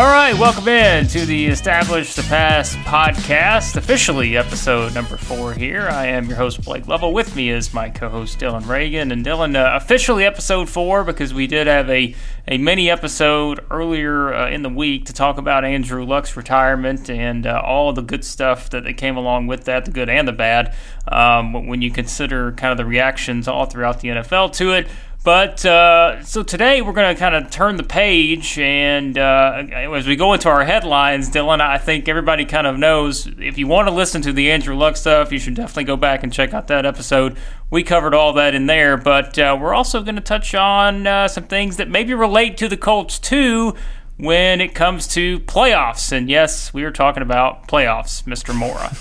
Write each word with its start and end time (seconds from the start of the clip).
All 0.00 0.06
right, 0.06 0.32
welcome 0.32 0.66
in 0.66 1.08
to 1.08 1.26
the 1.26 1.48
Establish 1.48 2.14
the 2.14 2.22
Pass 2.22 2.74
podcast, 2.76 3.76
officially 3.76 4.34
episode 4.34 4.94
number 4.94 5.18
four 5.18 5.52
here. 5.52 5.88
I 5.90 6.06
am 6.06 6.24
your 6.24 6.38
host, 6.38 6.64
Blake 6.64 6.88
Lovell. 6.88 7.12
With 7.12 7.36
me 7.36 7.50
is 7.50 7.74
my 7.74 7.90
co 7.90 8.08
host, 8.08 8.38
Dylan 8.38 8.66
Reagan. 8.66 9.12
And 9.12 9.22
Dylan, 9.26 9.56
uh, 9.56 9.76
officially 9.76 10.24
episode 10.24 10.70
four 10.70 11.04
because 11.04 11.34
we 11.34 11.46
did 11.46 11.66
have 11.66 11.90
a, 11.90 12.14
a 12.48 12.56
mini 12.56 12.88
episode 12.88 13.60
earlier 13.70 14.32
uh, 14.32 14.48
in 14.48 14.62
the 14.62 14.70
week 14.70 15.04
to 15.04 15.12
talk 15.12 15.36
about 15.36 15.66
Andrew 15.66 16.02
Luck's 16.06 16.34
retirement 16.34 17.10
and 17.10 17.46
uh, 17.46 17.60
all 17.62 17.92
the 17.92 18.00
good 18.00 18.24
stuff 18.24 18.70
that, 18.70 18.84
that 18.84 18.94
came 18.94 19.18
along 19.18 19.48
with 19.48 19.64
that, 19.64 19.84
the 19.84 19.90
good 19.90 20.08
and 20.08 20.26
the 20.26 20.32
bad, 20.32 20.74
um, 21.08 21.66
when 21.66 21.82
you 21.82 21.90
consider 21.90 22.52
kind 22.52 22.72
of 22.72 22.78
the 22.78 22.86
reactions 22.86 23.46
all 23.46 23.66
throughout 23.66 24.00
the 24.00 24.08
NFL 24.08 24.54
to 24.54 24.72
it. 24.72 24.88
But 25.22 25.66
uh, 25.66 26.24
so 26.24 26.42
today 26.42 26.80
we're 26.80 26.94
going 26.94 27.14
to 27.14 27.18
kind 27.18 27.34
of 27.34 27.50
turn 27.50 27.76
the 27.76 27.82
page, 27.82 28.58
and 28.58 29.18
uh, 29.18 29.64
as 29.70 30.06
we 30.06 30.16
go 30.16 30.32
into 30.32 30.48
our 30.48 30.64
headlines, 30.64 31.28
Dylan, 31.28 31.60
I 31.60 31.76
think 31.76 32.08
everybody 32.08 32.46
kind 32.46 32.66
of 32.66 32.78
knows 32.78 33.26
if 33.38 33.58
you 33.58 33.66
want 33.66 33.86
to 33.88 33.92
listen 33.92 34.22
to 34.22 34.32
the 34.32 34.50
Andrew 34.50 34.74
Luck 34.74 34.96
stuff, 34.96 35.30
you 35.30 35.38
should 35.38 35.54
definitely 35.54 35.84
go 35.84 35.98
back 35.98 36.22
and 36.22 36.32
check 36.32 36.54
out 36.54 36.68
that 36.68 36.86
episode. 36.86 37.36
We 37.68 37.82
covered 37.82 38.14
all 38.14 38.32
that 38.32 38.54
in 38.54 38.64
there, 38.64 38.96
but 38.96 39.38
uh, 39.38 39.58
we're 39.60 39.74
also 39.74 40.02
going 40.02 40.14
to 40.14 40.22
touch 40.22 40.54
on 40.54 41.06
uh, 41.06 41.28
some 41.28 41.44
things 41.44 41.76
that 41.76 41.90
maybe 41.90 42.14
relate 42.14 42.56
to 42.56 42.68
the 42.68 42.78
Colts 42.78 43.18
too 43.18 43.74
when 44.22 44.60
it 44.60 44.74
comes 44.74 45.06
to 45.08 45.40
playoffs. 45.40 46.12
And 46.12 46.28
yes, 46.28 46.72
we 46.74 46.84
are 46.84 46.90
talking 46.90 47.22
about 47.22 47.68
playoffs, 47.68 48.22
Mr. 48.24 48.54
Mora. 48.54 48.94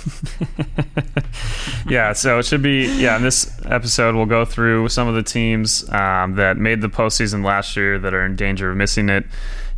yeah, 1.89 2.13
so 2.13 2.39
it 2.39 2.45
should 2.45 2.61
be, 2.61 2.85
yeah, 2.99 3.17
in 3.17 3.23
this 3.23 3.59
episode, 3.65 4.15
we'll 4.15 4.25
go 4.25 4.45
through 4.45 4.89
some 4.89 5.07
of 5.07 5.15
the 5.15 5.23
teams 5.23 5.89
um, 5.91 6.35
that 6.35 6.57
made 6.57 6.81
the 6.81 6.89
postseason 6.89 7.43
last 7.43 7.75
year 7.75 7.99
that 7.99 8.13
are 8.13 8.25
in 8.25 8.35
danger 8.35 8.71
of 8.71 8.77
missing 8.77 9.09
it 9.09 9.25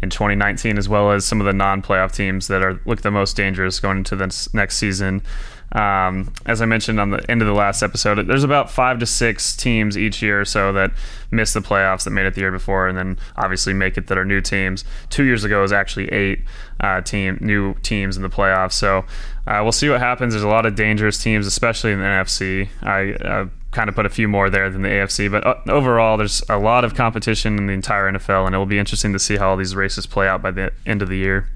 in 0.01 0.09
2019, 0.09 0.77
as 0.77 0.89
well 0.89 1.11
as 1.11 1.25
some 1.25 1.39
of 1.39 1.45
the 1.45 1.53
non 1.53 1.81
playoff 1.81 2.13
teams 2.13 2.47
that 2.47 2.63
are 2.63 2.79
look 2.85 3.01
the 3.01 3.11
most 3.11 3.35
dangerous 3.35 3.79
going 3.79 3.97
into 3.97 4.15
this 4.15 4.53
next 4.53 4.77
season. 4.77 5.21
Um, 5.71 6.33
as 6.45 6.61
I 6.61 6.65
mentioned 6.65 6.99
on 6.99 7.11
the 7.11 7.31
end 7.31 7.41
of 7.41 7.47
the 7.47 7.53
last 7.53 7.81
episode, 7.81 8.27
there's 8.27 8.43
about 8.43 8.69
five 8.69 8.99
to 8.99 9.05
six 9.05 9.55
teams 9.55 9.97
each 9.97 10.21
year 10.21 10.41
or 10.41 10.45
so 10.45 10.73
that 10.73 10.91
miss 11.31 11.53
the 11.53 11.61
playoffs 11.61 12.03
that 12.03 12.11
made 12.11 12.25
it 12.25 12.33
the 12.33 12.41
year 12.41 12.51
before, 12.51 12.87
and 12.87 12.97
then 12.97 13.17
obviously 13.37 13.73
make 13.73 13.97
it 13.97 14.07
that 14.07 14.17
are 14.17 14.25
new 14.25 14.41
teams. 14.41 14.83
Two 15.09 15.23
years 15.23 15.43
ago 15.43 15.61
was 15.61 15.71
actually 15.71 16.11
eight 16.11 16.41
uh, 16.81 16.99
team 17.01 17.37
new 17.39 17.73
teams 17.75 18.17
in 18.17 18.23
the 18.23 18.29
playoffs. 18.29 18.73
So 18.73 19.05
uh, 19.47 19.59
we'll 19.63 19.71
see 19.71 19.87
what 19.87 19.99
happens. 19.99 20.33
There's 20.33 20.43
a 20.43 20.49
lot 20.49 20.65
of 20.65 20.75
dangerous 20.75 21.21
teams, 21.21 21.47
especially 21.47 21.93
in 21.93 21.99
the 21.99 22.05
NFC. 22.05 22.67
I 22.81 23.13
uh, 23.13 23.45
kind 23.71 23.87
of 23.87 23.95
put 23.95 24.05
a 24.05 24.09
few 24.09 24.27
more 24.27 24.49
there 24.49 24.69
than 24.69 24.81
the 24.81 24.89
AFC, 24.89 25.31
but 25.31 25.45
uh, 25.45 25.55
overall, 25.67 26.17
there's 26.17 26.43
a 26.49 26.57
lot 26.57 26.83
of 26.83 26.95
competition 26.95 27.57
in 27.57 27.67
the 27.67 27.73
entire 27.73 28.11
NFL, 28.11 28.45
and 28.45 28.53
it 28.53 28.57
will 28.57 28.65
be 28.65 28.79
interesting 28.79 29.13
to 29.13 29.19
see 29.19 29.37
how 29.37 29.51
all 29.51 29.57
these 29.57 29.75
races 29.75 30.05
play 30.05 30.27
out 30.27 30.41
by 30.41 30.51
the 30.51 30.73
end 30.85 31.01
of 31.01 31.07
the 31.07 31.17
year. 31.17 31.47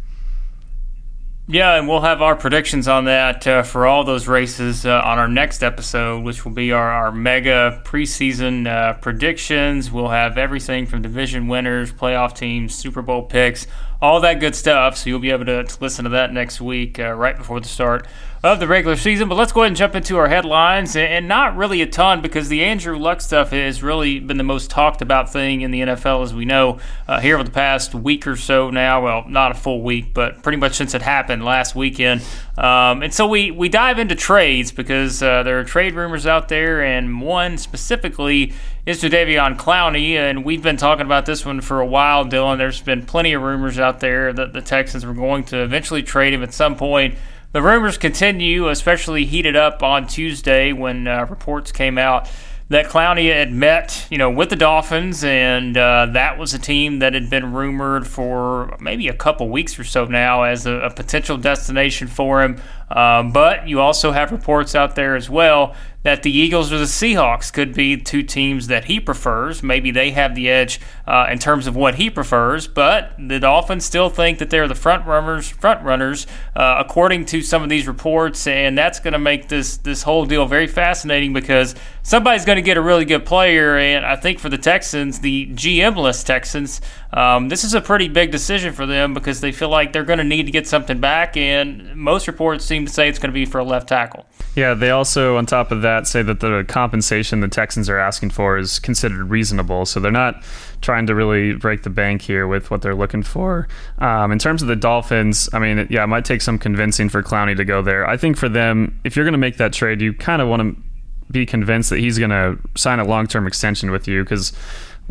Yeah, 1.47 1.75
and 1.75 1.87
we'll 1.87 2.01
have 2.01 2.23
our 2.23 2.35
predictions 2.35 2.87
on 2.87 3.05
that 3.05 3.45
uh, 3.45 3.61
for 3.61 3.85
all 3.85 4.03
those 4.03 4.27
races 4.27 4.83
uh, 4.83 4.99
on 5.05 5.19
our 5.19 5.27
next 5.27 5.61
episode, 5.61 6.23
which 6.23 6.43
will 6.43 6.53
be 6.53 6.71
our, 6.71 6.89
our 6.89 7.11
mega 7.11 7.83
preseason 7.85 8.67
uh, 8.67 8.93
predictions. 8.93 9.91
We'll 9.91 10.09
have 10.09 10.39
everything 10.39 10.87
from 10.87 11.03
division 11.03 11.47
winners, 11.47 11.93
playoff 11.93 12.35
teams, 12.35 12.73
Super 12.73 13.03
Bowl 13.03 13.21
picks, 13.21 13.67
all 14.01 14.19
that 14.21 14.39
good 14.39 14.55
stuff. 14.55 14.97
So 14.97 15.11
you'll 15.11 15.19
be 15.19 15.29
able 15.29 15.45
to, 15.45 15.63
to 15.63 15.77
listen 15.81 16.05
to 16.05 16.09
that 16.11 16.33
next 16.33 16.61
week, 16.61 16.97
uh, 16.97 17.11
right 17.11 17.37
before 17.37 17.59
the 17.59 17.67
start 17.67 18.07
of 18.45 18.59
the 18.59 18.67
regular 18.67 18.95
season. 18.95 19.27
But 19.27 19.35
let's 19.35 19.51
go 19.51 19.61
ahead 19.61 19.69
and 19.69 19.75
jump 19.75 19.95
into 19.95 20.17
our 20.17 20.27
headlines, 20.27 20.95
and 20.95 21.27
not 21.27 21.57
really 21.57 21.81
a 21.81 21.87
ton 21.87 22.21
because 22.21 22.47
the 22.47 22.63
Andrew 22.63 22.97
Luck 22.97 23.21
stuff 23.21 23.49
has 23.49 23.81
really 23.81 24.19
been 24.19 24.37
the 24.37 24.43
most 24.43 24.69
talked 24.69 25.01
about 25.01 25.33
thing 25.33 25.61
in 25.61 25.71
the 25.71 25.81
NFL, 25.81 26.23
as 26.23 26.33
we 26.33 26.45
know, 26.45 26.79
uh, 27.07 27.19
here 27.19 27.35
over 27.35 27.43
the 27.43 27.49
past 27.49 27.95
week 27.95 28.27
or 28.27 28.35
so 28.35 28.69
now. 28.69 29.03
Well, 29.03 29.25
not 29.27 29.51
a 29.51 29.55
full 29.55 29.81
week, 29.81 30.13
but 30.13 30.43
pretty 30.43 30.57
much 30.57 30.73
since 30.73 30.93
it 30.93 31.01
happened 31.01 31.43
last 31.43 31.75
weekend. 31.75 32.21
Um, 32.55 33.01
and 33.01 33.11
so 33.11 33.27
we, 33.27 33.49
we 33.49 33.67
dive 33.67 33.97
into 33.97 34.15
trades 34.15 34.71
because 34.71 35.23
uh, 35.23 35.41
there 35.41 35.59
are 35.59 35.63
trade 35.63 35.95
rumors 35.95 36.27
out 36.27 36.47
there, 36.47 36.83
and 36.83 37.21
one 37.21 37.57
specifically 37.57 38.53
is 38.85 39.01
Jadeveon 39.01 39.57
Clowney, 39.57 40.11
and 40.11 40.45
we've 40.45 40.61
been 40.61 40.77
talking 40.77 41.07
about 41.07 41.25
this 41.25 41.43
one 41.43 41.61
for 41.61 41.81
a 41.81 41.85
while, 41.85 42.23
Dylan. 42.23 42.59
There's 42.59 42.81
been 42.81 43.03
plenty 43.07 43.33
of 43.33 43.41
rumors 43.41 43.79
out 43.79 43.99
there 43.99 44.31
that 44.31 44.53
the 44.53 44.61
Texans 44.61 45.03
were 45.03 45.15
going 45.15 45.45
to 45.45 45.63
eventually 45.63 46.03
trade 46.03 46.33
him 46.35 46.43
at 46.43 46.53
some 46.53 46.75
point. 46.75 47.15
The 47.55 47.61
rumors 47.61 47.97
continue, 47.97 48.67
especially 48.67 49.23
heated 49.23 49.55
up 49.55 49.81
on 49.81 50.07
Tuesday 50.07 50.73
when 50.73 51.07
uh, 51.07 51.25
reports 51.29 51.71
came 51.71 51.97
out 51.97 52.29
that 52.67 52.87
Clowney 52.87 53.33
had 53.33 53.53
met, 53.53 54.07
you 54.09 54.17
know, 54.17 54.29
with 54.29 54.49
the 54.49 54.57
Dolphins, 54.57 55.23
and 55.23 55.77
uh, 55.77 56.07
that 56.07 56.37
was 56.37 56.53
a 56.53 56.59
team 56.59 56.99
that 56.99 57.13
had 57.13 57.29
been 57.29 57.53
rumored 57.53 58.05
for 58.05 58.75
maybe 58.81 59.07
a 59.07 59.13
couple 59.13 59.47
weeks 59.47 59.79
or 59.79 59.85
so 59.85 60.03
now 60.03 60.43
as 60.43 60.65
a, 60.65 60.73
a 60.73 60.89
potential 60.93 61.37
destination 61.37 62.09
for 62.09 62.43
him. 62.43 62.59
Um, 62.89 63.31
but 63.31 63.69
you 63.69 63.79
also 63.79 64.11
have 64.11 64.33
reports 64.33 64.75
out 64.75 64.95
there 64.95 65.15
as 65.15 65.29
well 65.29 65.75
that 66.05 66.21
the 66.21 66.29
Eagles 66.31 66.71
or 66.71 66.77
the 66.77 66.83
Seahawks 66.83 67.51
could 67.51 67.73
be 67.73 67.97
two 67.97 68.21
teams 68.21 68.67
that 68.67 68.85
he 68.85 68.99
prefers. 68.99 69.63
Maybe 69.63 69.89
they 69.89 70.11
have 70.11 70.35
the 70.35 70.51
edge 70.51 70.79
uh, 71.07 71.25
in 71.31 71.39
terms 71.39 71.65
of 71.65 71.75
what 71.75 71.95
he 71.95 72.11
prefers, 72.11 72.67
but 72.67 73.13
the 73.17 73.39
Dolphins 73.39 73.85
still 73.85 74.11
think 74.11 74.37
that 74.37 74.51
they're 74.51 74.67
the 74.67 74.75
front 74.75 75.07
runners. 75.07 75.49
Front 75.49 75.83
runners, 75.83 76.27
uh, 76.55 76.75
according 76.77 77.25
to 77.25 77.41
some 77.41 77.63
of 77.63 77.69
these 77.69 77.87
reports, 77.87 78.45
and 78.45 78.77
that's 78.77 78.99
going 78.99 79.13
to 79.13 79.19
make 79.19 79.47
this 79.47 79.77
this 79.77 80.03
whole 80.03 80.25
deal 80.25 80.45
very 80.45 80.67
fascinating 80.67 81.33
because 81.33 81.73
somebody's 82.03 82.45
going 82.45 82.57
to 82.57 82.61
get 82.61 82.77
a 82.77 82.81
really 82.81 83.05
good 83.05 83.25
player, 83.25 83.75
and 83.75 84.05
I 84.05 84.15
think 84.15 84.37
for 84.37 84.49
the 84.49 84.59
Texans, 84.59 85.21
the 85.21 85.47
GM-less 85.47 86.23
Texans, 86.23 86.81
um, 87.13 87.49
this 87.49 87.63
is 87.63 87.73
a 87.73 87.81
pretty 87.81 88.09
big 88.09 88.31
decision 88.31 88.73
for 88.73 88.85
them 88.85 89.15
because 89.15 89.41
they 89.41 89.51
feel 89.51 89.69
like 89.69 89.91
they're 89.91 90.03
going 90.03 90.19
to 90.19 90.23
need 90.23 90.45
to 90.45 90.51
get 90.51 90.67
something 90.67 90.99
back, 90.99 91.35
and 91.35 91.95
most 91.95 92.27
reports 92.27 92.63
seem 92.63 92.85
to 92.85 92.91
say 92.91 93.09
it's 93.09 93.17
going 93.17 93.31
to 93.31 93.33
be 93.33 93.45
for 93.45 93.57
a 93.57 93.63
left 93.63 93.89
tackle. 93.89 94.27
Yeah, 94.55 94.75
they 94.75 94.91
also, 94.91 95.37
on 95.37 95.45
top 95.45 95.71
of 95.71 95.81
that, 95.81 95.94
say 96.03 96.21
that 96.21 96.39
the 96.39 96.65
compensation 96.67 97.39
the 97.39 97.47
Texans 97.47 97.89
are 97.89 97.97
asking 97.97 98.31
for 98.31 98.57
is 98.57 98.79
considered 98.79 99.29
reasonable. 99.29 99.85
So 99.85 99.99
they're 99.99 100.11
not 100.11 100.43
trying 100.81 101.07
to 101.07 101.15
really 101.15 101.53
break 101.53 101.83
the 101.83 101.89
bank 101.89 102.21
here 102.21 102.47
with 102.47 102.69
what 102.69 102.81
they're 102.81 102.95
looking 102.95 103.23
for. 103.23 103.67
Um, 103.99 104.31
in 104.31 104.39
terms 104.39 104.61
of 104.61 104.67
the 104.67 104.75
Dolphins, 104.75 105.49
I 105.53 105.59
mean, 105.59 105.87
yeah, 105.89 106.03
it 106.03 106.07
might 106.07 106.25
take 106.25 106.41
some 106.41 106.59
convincing 106.59 107.09
for 107.09 107.23
Clowney 107.23 107.55
to 107.57 107.65
go 107.65 107.81
there. 107.81 108.07
I 108.07 108.17
think 108.17 108.37
for 108.37 108.49
them, 108.49 108.99
if 109.03 109.15
you're 109.15 109.25
going 109.25 109.33
to 109.33 109.37
make 109.37 109.57
that 109.57 109.73
trade, 109.73 110.01
you 110.01 110.13
kind 110.13 110.41
of 110.41 110.47
want 110.47 110.61
to 110.61 110.83
be 111.31 111.45
convinced 111.45 111.89
that 111.89 111.99
he's 111.99 112.19
going 112.19 112.29
to 112.29 112.57
sign 112.75 112.99
a 112.99 113.03
long 113.03 113.27
term 113.27 113.47
extension 113.47 113.91
with 113.91 114.07
you 114.07 114.23
because 114.23 114.53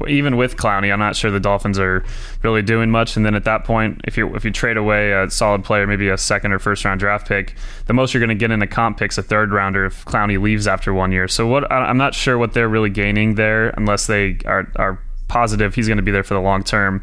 even 0.09 0.37
with 0.37 0.57
Clowney, 0.57 0.93
I'm 0.93 0.99
not 0.99 1.17
sure 1.17 1.31
the 1.31 1.41
Dolphins 1.41 1.79
are 1.79 2.05
really 2.43 2.63
doing 2.63 2.91
much. 2.91 3.17
And 3.17 3.25
then 3.25 3.35
at 3.35 3.45
that 3.45 3.65
point, 3.65 4.01
if 4.05 4.17
you 4.17 4.35
if 4.35 4.45
you 4.45 4.51
trade 4.51 4.77
away 4.77 5.13
a 5.13 5.31
solid 5.31 5.65
player, 5.65 5.87
maybe 5.87 6.09
a 6.09 6.19
second 6.19 6.53
or 6.53 6.59
first 6.59 6.85
round 6.85 7.01
draft 7.01 7.29
pick, 7.29 7.55
the 7.87 7.93
most 7.93 8.13
you're 8.13 8.21
going 8.21 8.29
to 8.29 8.35
get 8.35 8.51
in 8.51 8.61
a 8.63 8.67
comp 8.67 8.99
pick's 8.99 9.19
a 9.19 9.23
third 9.23 9.53
rounder 9.53 9.87
if 9.87 10.05
Clowney 10.05 10.41
leaves 10.41 10.67
after 10.67 10.93
one 10.93 11.13
year. 11.13 11.29
So 11.29 11.47
what 11.47 11.71
I'm 11.71 11.99
not 11.99 12.15
sure 12.15 12.39
what 12.39 12.55
they're 12.55 12.69
really 12.69 12.91
gaining 12.91 13.37
there 13.37 13.69
unless 13.71 14.07
they 14.07 14.39
are 14.45 14.71
are 14.77 15.01
positive 15.29 15.75
he's 15.75 15.89
going 15.89 15.97
to 15.97 16.03
be 16.03 16.11
there 16.11 16.25
for 16.25 16.35
the 16.35 16.41
long 16.41 16.63
term. 16.63 17.03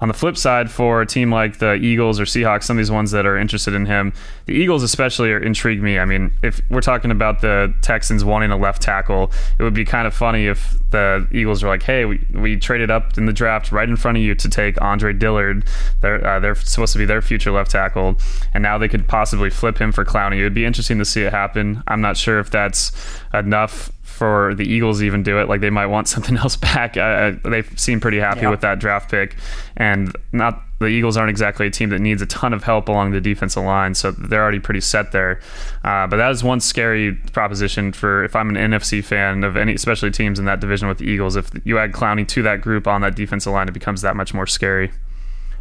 On 0.00 0.08
the 0.08 0.14
flip 0.14 0.36
side, 0.36 0.70
for 0.70 1.02
a 1.02 1.06
team 1.06 1.30
like 1.30 1.58
the 1.58 1.74
Eagles 1.74 2.18
or 2.20 2.24
Seahawks, 2.24 2.64
some 2.64 2.76
of 2.76 2.78
these 2.78 2.90
ones 2.90 3.10
that 3.12 3.26
are 3.26 3.36
interested 3.36 3.74
in 3.74 3.86
him, 3.86 4.12
the 4.46 4.52
Eagles 4.52 4.82
especially 4.82 5.30
are 5.32 5.38
intrigue 5.38 5.82
me. 5.82 5.98
I 5.98 6.04
mean, 6.04 6.32
if 6.42 6.60
we're 6.68 6.80
talking 6.80 7.10
about 7.10 7.40
the 7.40 7.72
Texans 7.80 8.24
wanting 8.24 8.50
a 8.50 8.56
left 8.56 8.82
tackle, 8.82 9.30
it 9.58 9.62
would 9.62 9.74
be 9.74 9.84
kind 9.84 10.06
of 10.06 10.14
funny 10.14 10.46
if 10.46 10.76
the 10.90 11.26
Eagles 11.32 11.62
are 11.62 11.68
like, 11.68 11.82
"Hey, 11.82 12.04
we, 12.04 12.24
we 12.32 12.56
traded 12.56 12.90
up 12.90 13.16
in 13.16 13.26
the 13.26 13.32
draft 13.32 13.72
right 13.72 13.88
in 13.88 13.96
front 13.96 14.18
of 14.18 14.22
you 14.22 14.34
to 14.34 14.48
take 14.48 14.80
Andre 14.82 15.12
Dillard. 15.12 15.64
They're 16.00 16.24
uh, 16.26 16.40
they're 16.40 16.54
supposed 16.54 16.92
to 16.92 16.98
be 16.98 17.04
their 17.04 17.22
future 17.22 17.50
left 17.50 17.70
tackle, 17.70 18.16
and 18.52 18.62
now 18.62 18.78
they 18.78 18.88
could 18.88 19.06
possibly 19.08 19.50
flip 19.50 19.78
him 19.78 19.92
for 19.92 20.04
Clowney. 20.04 20.38
It 20.38 20.44
would 20.44 20.54
be 20.54 20.64
interesting 20.64 20.98
to 20.98 21.04
see 21.04 21.22
it 21.22 21.32
happen. 21.32 21.82
I'm 21.86 22.00
not 22.00 22.16
sure 22.16 22.40
if 22.40 22.50
that's 22.50 22.92
enough 23.32 23.90
for 24.14 24.54
the 24.54 24.64
Eagles 24.64 25.02
even 25.02 25.22
do 25.22 25.40
it. 25.40 25.48
Like 25.48 25.60
they 25.60 25.70
might 25.70 25.86
want 25.86 26.08
something 26.14 26.36
else 26.36 26.56
back. 26.56 26.96
Uh, 26.96 27.32
they 27.44 27.62
seem 27.76 28.00
pretty 28.00 28.18
happy 28.18 28.42
yeah. 28.42 28.50
with 28.50 28.60
that 28.60 28.78
draft 28.78 29.10
pick, 29.10 29.36
and 29.76 30.14
not 30.32 30.62
the 30.78 30.86
Eagles 30.86 31.16
aren't 31.16 31.30
exactly 31.30 31.66
a 31.66 31.70
team 31.70 31.90
that 31.90 32.00
needs 32.00 32.20
a 32.20 32.26
ton 32.26 32.52
of 32.52 32.64
help 32.64 32.88
along 32.88 33.12
the 33.12 33.20
defensive 33.20 33.62
line, 33.62 33.94
so 33.94 34.10
they're 34.10 34.42
already 34.42 34.60
pretty 34.60 34.80
set 34.80 35.12
there. 35.12 35.40
Uh, 35.82 36.06
but 36.06 36.16
that 36.16 36.30
is 36.30 36.44
one 36.44 36.60
scary 36.60 37.14
proposition 37.32 37.92
for 37.92 38.24
if 38.24 38.36
I'm 38.36 38.48
an 38.54 38.56
NFC 38.56 39.02
fan 39.02 39.44
of 39.44 39.56
any, 39.56 39.74
especially 39.74 40.10
teams 40.10 40.38
in 40.38 40.44
that 40.44 40.60
division 40.60 40.88
with 40.88 40.98
the 40.98 41.06
Eagles. 41.06 41.36
If 41.36 41.50
you 41.64 41.78
add 41.78 41.92
Clowney 41.92 42.26
to 42.28 42.42
that 42.42 42.60
group 42.60 42.86
on 42.86 43.00
that 43.02 43.14
defensive 43.14 43.52
line, 43.52 43.68
it 43.68 43.72
becomes 43.72 44.02
that 44.02 44.16
much 44.16 44.34
more 44.34 44.46
scary. 44.46 44.90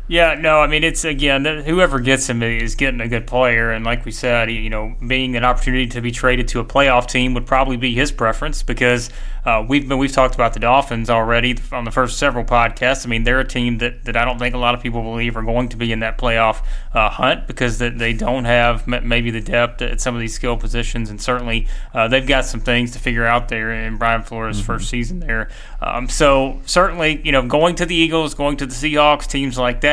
Yeah, 0.06 0.34
no, 0.34 0.60
I 0.60 0.68
mean 0.68 0.84
it's 0.84 1.06
again 1.06 1.46
whoever 1.46 2.02
gets 2.02 2.30
him 2.30 2.44
is 2.44 2.76
getting 2.76 3.00
a 3.00 3.08
good 3.08 3.26
player, 3.26 3.72
and 3.72 3.86
like 3.86 4.04
we 4.04 4.12
said, 4.12 4.52
you 4.52 4.70
know, 4.70 4.94
being 5.08 5.38
an 5.38 5.46
opportunity 5.46 5.88
to 5.88 6.02
be 6.02 6.12
traded 6.12 6.50
to 6.50 6.60
a 6.60 6.66
playoff 6.66 7.08
team 7.08 7.34
would 7.36 7.46
probably 7.46 7.78
be 7.78 7.94
his 7.94 8.12
preference 8.12 8.64
because 8.64 9.10
uh, 9.46 9.64
we've 9.66 9.88
been, 9.88 9.98
we've 9.98 10.12
talked 10.12 10.36
about 10.36 10.54
the 10.54 10.60
Dolphins 10.60 11.10
already 11.10 11.58
on 11.72 11.86
the 11.86 11.92
first 11.92 12.18
several 12.18 12.44
podcasts. 12.44 13.06
I 13.06 13.10
mean, 13.10 13.24
they're 13.24 13.40
a 13.40 13.48
team 13.48 13.78
that, 13.78 14.04
that 14.04 14.16
I 14.18 14.26
don't 14.26 14.40
think 14.40 14.56
a 14.56 14.58
lot 14.58 14.74
of 14.74 14.82
people 14.82 15.02
believe 15.02 15.36
are 15.38 15.42
going 15.42 15.70
to 15.70 15.78
be 15.78 15.92
in 15.92 16.00
that 16.00 16.18
playoff 16.18 16.64
uh, 16.94 17.10
hunt 17.10 17.48
because 17.48 17.78
that 17.80 17.98
they 17.98 18.14
don't 18.14 18.46
have 18.46 18.88
maybe 18.88 19.32
the 19.32 19.42
depth 19.42 19.82
at 19.82 20.02
some 20.02 20.16
of 20.16 20.22
these 20.22 20.34
skill 20.34 20.58
positions, 20.58 21.10
and 21.10 21.22
certainly 21.22 21.68
uh, 21.94 22.10
they've 22.10 22.28
got 22.28 22.46
some 22.46 22.60
things 22.60 22.92
to 22.92 23.00
figure 23.00 23.26
out 23.26 23.48
there 23.48 23.72
in 23.72 23.98
Brian 23.98 24.22
Flores' 24.22 24.58
mm-hmm. 24.58 24.66
first 24.66 24.90
season 24.90 25.20
there. 25.20 25.50
Um, 25.82 26.10
so 26.10 26.62
certainly, 26.66 27.22
you 27.24 27.32
know, 27.32 27.46
going 27.48 27.76
to 27.76 27.86
the 27.86 27.96
Eagles, 27.96 28.34
going 28.34 28.58
to 28.58 28.66
the 28.66 28.74
Seahawks, 28.74 29.28
teams 29.28 29.58
like 29.58 29.82
that 29.82 29.93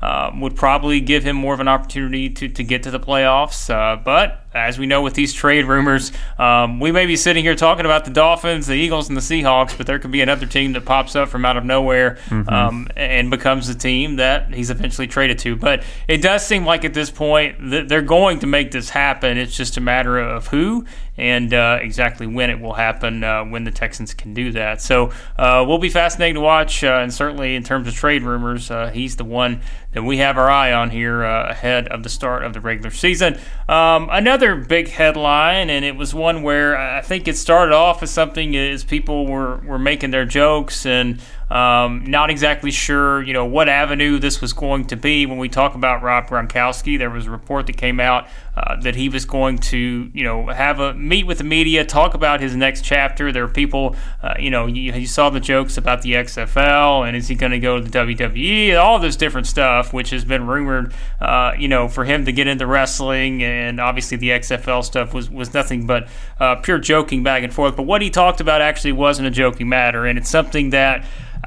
um, 0.00 0.40
would 0.40 0.56
probably 0.56 1.00
give 1.00 1.24
him 1.24 1.36
more 1.36 1.54
of 1.54 1.60
an 1.60 1.68
opportunity 1.68 2.30
to, 2.30 2.48
to 2.48 2.62
get 2.62 2.82
to 2.84 2.90
the 2.90 3.00
playoffs. 3.00 3.70
Uh, 3.70 3.96
but 3.96 4.45
as 4.56 4.78
we 4.78 4.86
know 4.86 5.02
with 5.02 5.14
these 5.14 5.32
trade 5.32 5.66
rumors, 5.66 6.12
um, 6.38 6.80
we 6.80 6.92
may 6.92 7.06
be 7.06 7.16
sitting 7.16 7.44
here 7.44 7.54
talking 7.54 7.84
about 7.84 8.04
the 8.04 8.10
Dolphins, 8.10 8.66
the 8.66 8.74
Eagles, 8.74 9.08
and 9.08 9.16
the 9.16 9.20
Seahawks, 9.20 9.76
but 9.76 9.86
there 9.86 9.98
could 9.98 10.10
be 10.10 10.20
another 10.20 10.46
team 10.46 10.72
that 10.72 10.84
pops 10.84 11.14
up 11.14 11.28
from 11.28 11.44
out 11.44 11.56
of 11.56 11.64
nowhere 11.64 12.18
mm-hmm. 12.28 12.48
um, 12.48 12.88
and 12.96 13.30
becomes 13.30 13.68
the 13.68 13.74
team 13.74 14.16
that 14.16 14.52
he's 14.52 14.70
eventually 14.70 15.06
traded 15.06 15.38
to. 15.40 15.56
But 15.56 15.84
it 16.08 16.22
does 16.22 16.46
seem 16.46 16.64
like 16.64 16.84
at 16.84 16.94
this 16.94 17.10
point 17.10 17.70
that 17.70 17.88
they're 17.88 18.02
going 18.02 18.40
to 18.40 18.46
make 18.46 18.70
this 18.70 18.90
happen. 18.90 19.38
It's 19.38 19.56
just 19.56 19.76
a 19.76 19.80
matter 19.80 20.18
of 20.18 20.48
who 20.48 20.86
and 21.18 21.54
uh, 21.54 21.78
exactly 21.80 22.26
when 22.26 22.50
it 22.50 22.60
will 22.60 22.74
happen 22.74 23.24
uh, 23.24 23.44
when 23.44 23.64
the 23.64 23.70
Texans 23.70 24.14
can 24.14 24.34
do 24.34 24.52
that. 24.52 24.80
So 24.80 25.12
uh, 25.38 25.64
we'll 25.66 25.78
be 25.78 25.88
fascinating 25.88 26.34
to 26.34 26.40
watch, 26.40 26.84
uh, 26.84 26.98
and 27.00 27.12
certainly 27.12 27.56
in 27.56 27.62
terms 27.62 27.88
of 27.88 27.94
trade 27.94 28.22
rumors, 28.22 28.70
uh, 28.70 28.90
he's 28.90 29.16
the 29.16 29.24
one 29.24 29.60
that 29.96 30.02
we 30.02 30.18
have 30.18 30.36
our 30.36 30.50
eye 30.50 30.74
on 30.74 30.90
here 30.90 31.24
uh, 31.24 31.48
ahead 31.48 31.88
of 31.88 32.02
the 32.02 32.10
start 32.10 32.44
of 32.44 32.52
the 32.52 32.60
regular 32.60 32.90
season. 32.90 33.38
Um, 33.66 34.10
another 34.12 34.54
big 34.54 34.88
headline, 34.88 35.70
and 35.70 35.86
it 35.86 35.96
was 35.96 36.14
one 36.14 36.42
where 36.42 36.76
I 36.76 37.00
think 37.00 37.26
it 37.26 37.34
started 37.38 37.74
off 37.74 38.02
as 38.02 38.10
something 38.10 38.54
as 38.54 38.84
people 38.84 39.26
were, 39.26 39.56
were 39.64 39.78
making 39.78 40.10
their 40.10 40.26
jokes 40.26 40.84
and 40.84 41.18
um, 41.50 42.04
not 42.04 42.28
exactly 42.28 42.72
sure, 42.72 43.22
you 43.22 43.32
know, 43.32 43.44
what 43.44 43.68
avenue 43.68 44.18
this 44.18 44.40
was 44.40 44.52
going 44.52 44.86
to 44.86 44.96
be. 44.96 45.26
When 45.26 45.38
we 45.38 45.48
talk 45.48 45.74
about 45.74 46.02
Rob 46.02 46.26
Gronkowski, 46.26 46.98
there 46.98 47.10
was 47.10 47.26
a 47.26 47.30
report 47.30 47.66
that 47.68 47.76
came 47.76 48.00
out 48.00 48.26
uh, 48.56 48.80
that 48.80 48.96
he 48.96 49.08
was 49.08 49.24
going 49.24 49.58
to, 49.58 50.10
you 50.12 50.24
know, 50.24 50.46
have 50.46 50.80
a 50.80 50.94
meet 50.94 51.24
with 51.24 51.38
the 51.38 51.44
media, 51.44 51.84
talk 51.84 52.14
about 52.14 52.40
his 52.40 52.56
next 52.56 52.82
chapter. 52.82 53.30
There 53.30 53.44
are 53.44 53.48
people, 53.48 53.94
uh, 54.22 54.34
you 54.40 54.50
know, 54.50 54.66
you, 54.66 54.92
you, 54.92 55.06
saw 55.06 55.30
the 55.30 55.38
jokes 55.38 55.76
about 55.76 56.02
the 56.02 56.14
XFL 56.14 57.06
and 57.06 57.16
is 57.16 57.28
he 57.28 57.36
going 57.36 57.52
to 57.52 57.60
go 57.60 57.78
to 57.78 57.84
the 57.84 57.96
WWE, 57.96 58.76
all 58.80 58.98
this 58.98 59.14
different 59.14 59.46
stuff, 59.46 59.92
which 59.92 60.10
has 60.10 60.24
been 60.24 60.46
rumored, 60.48 60.94
uh, 61.20 61.52
you 61.56 61.68
know, 61.68 61.86
for 61.86 62.04
him 62.04 62.24
to 62.24 62.32
get 62.32 62.48
into 62.48 62.66
wrestling. 62.66 63.44
And 63.44 63.78
obviously 63.78 64.16
the 64.16 64.30
XFL 64.30 64.82
stuff 64.82 65.14
was 65.14 65.30
was 65.30 65.54
nothing 65.54 65.86
but 65.86 66.08
uh, 66.40 66.56
pure 66.56 66.78
joking 66.78 67.22
back 67.22 67.44
and 67.44 67.54
forth. 67.54 67.76
But 67.76 67.84
what 67.84 68.02
he 68.02 68.10
talked 68.10 68.40
about 68.40 68.62
actually 68.62 68.92
wasn't 68.92 69.28
a 69.28 69.30
joking 69.30 69.68
matter, 69.68 70.06
and 70.06 70.18
it's 70.18 70.30
something 70.30 70.70
that 70.70 71.04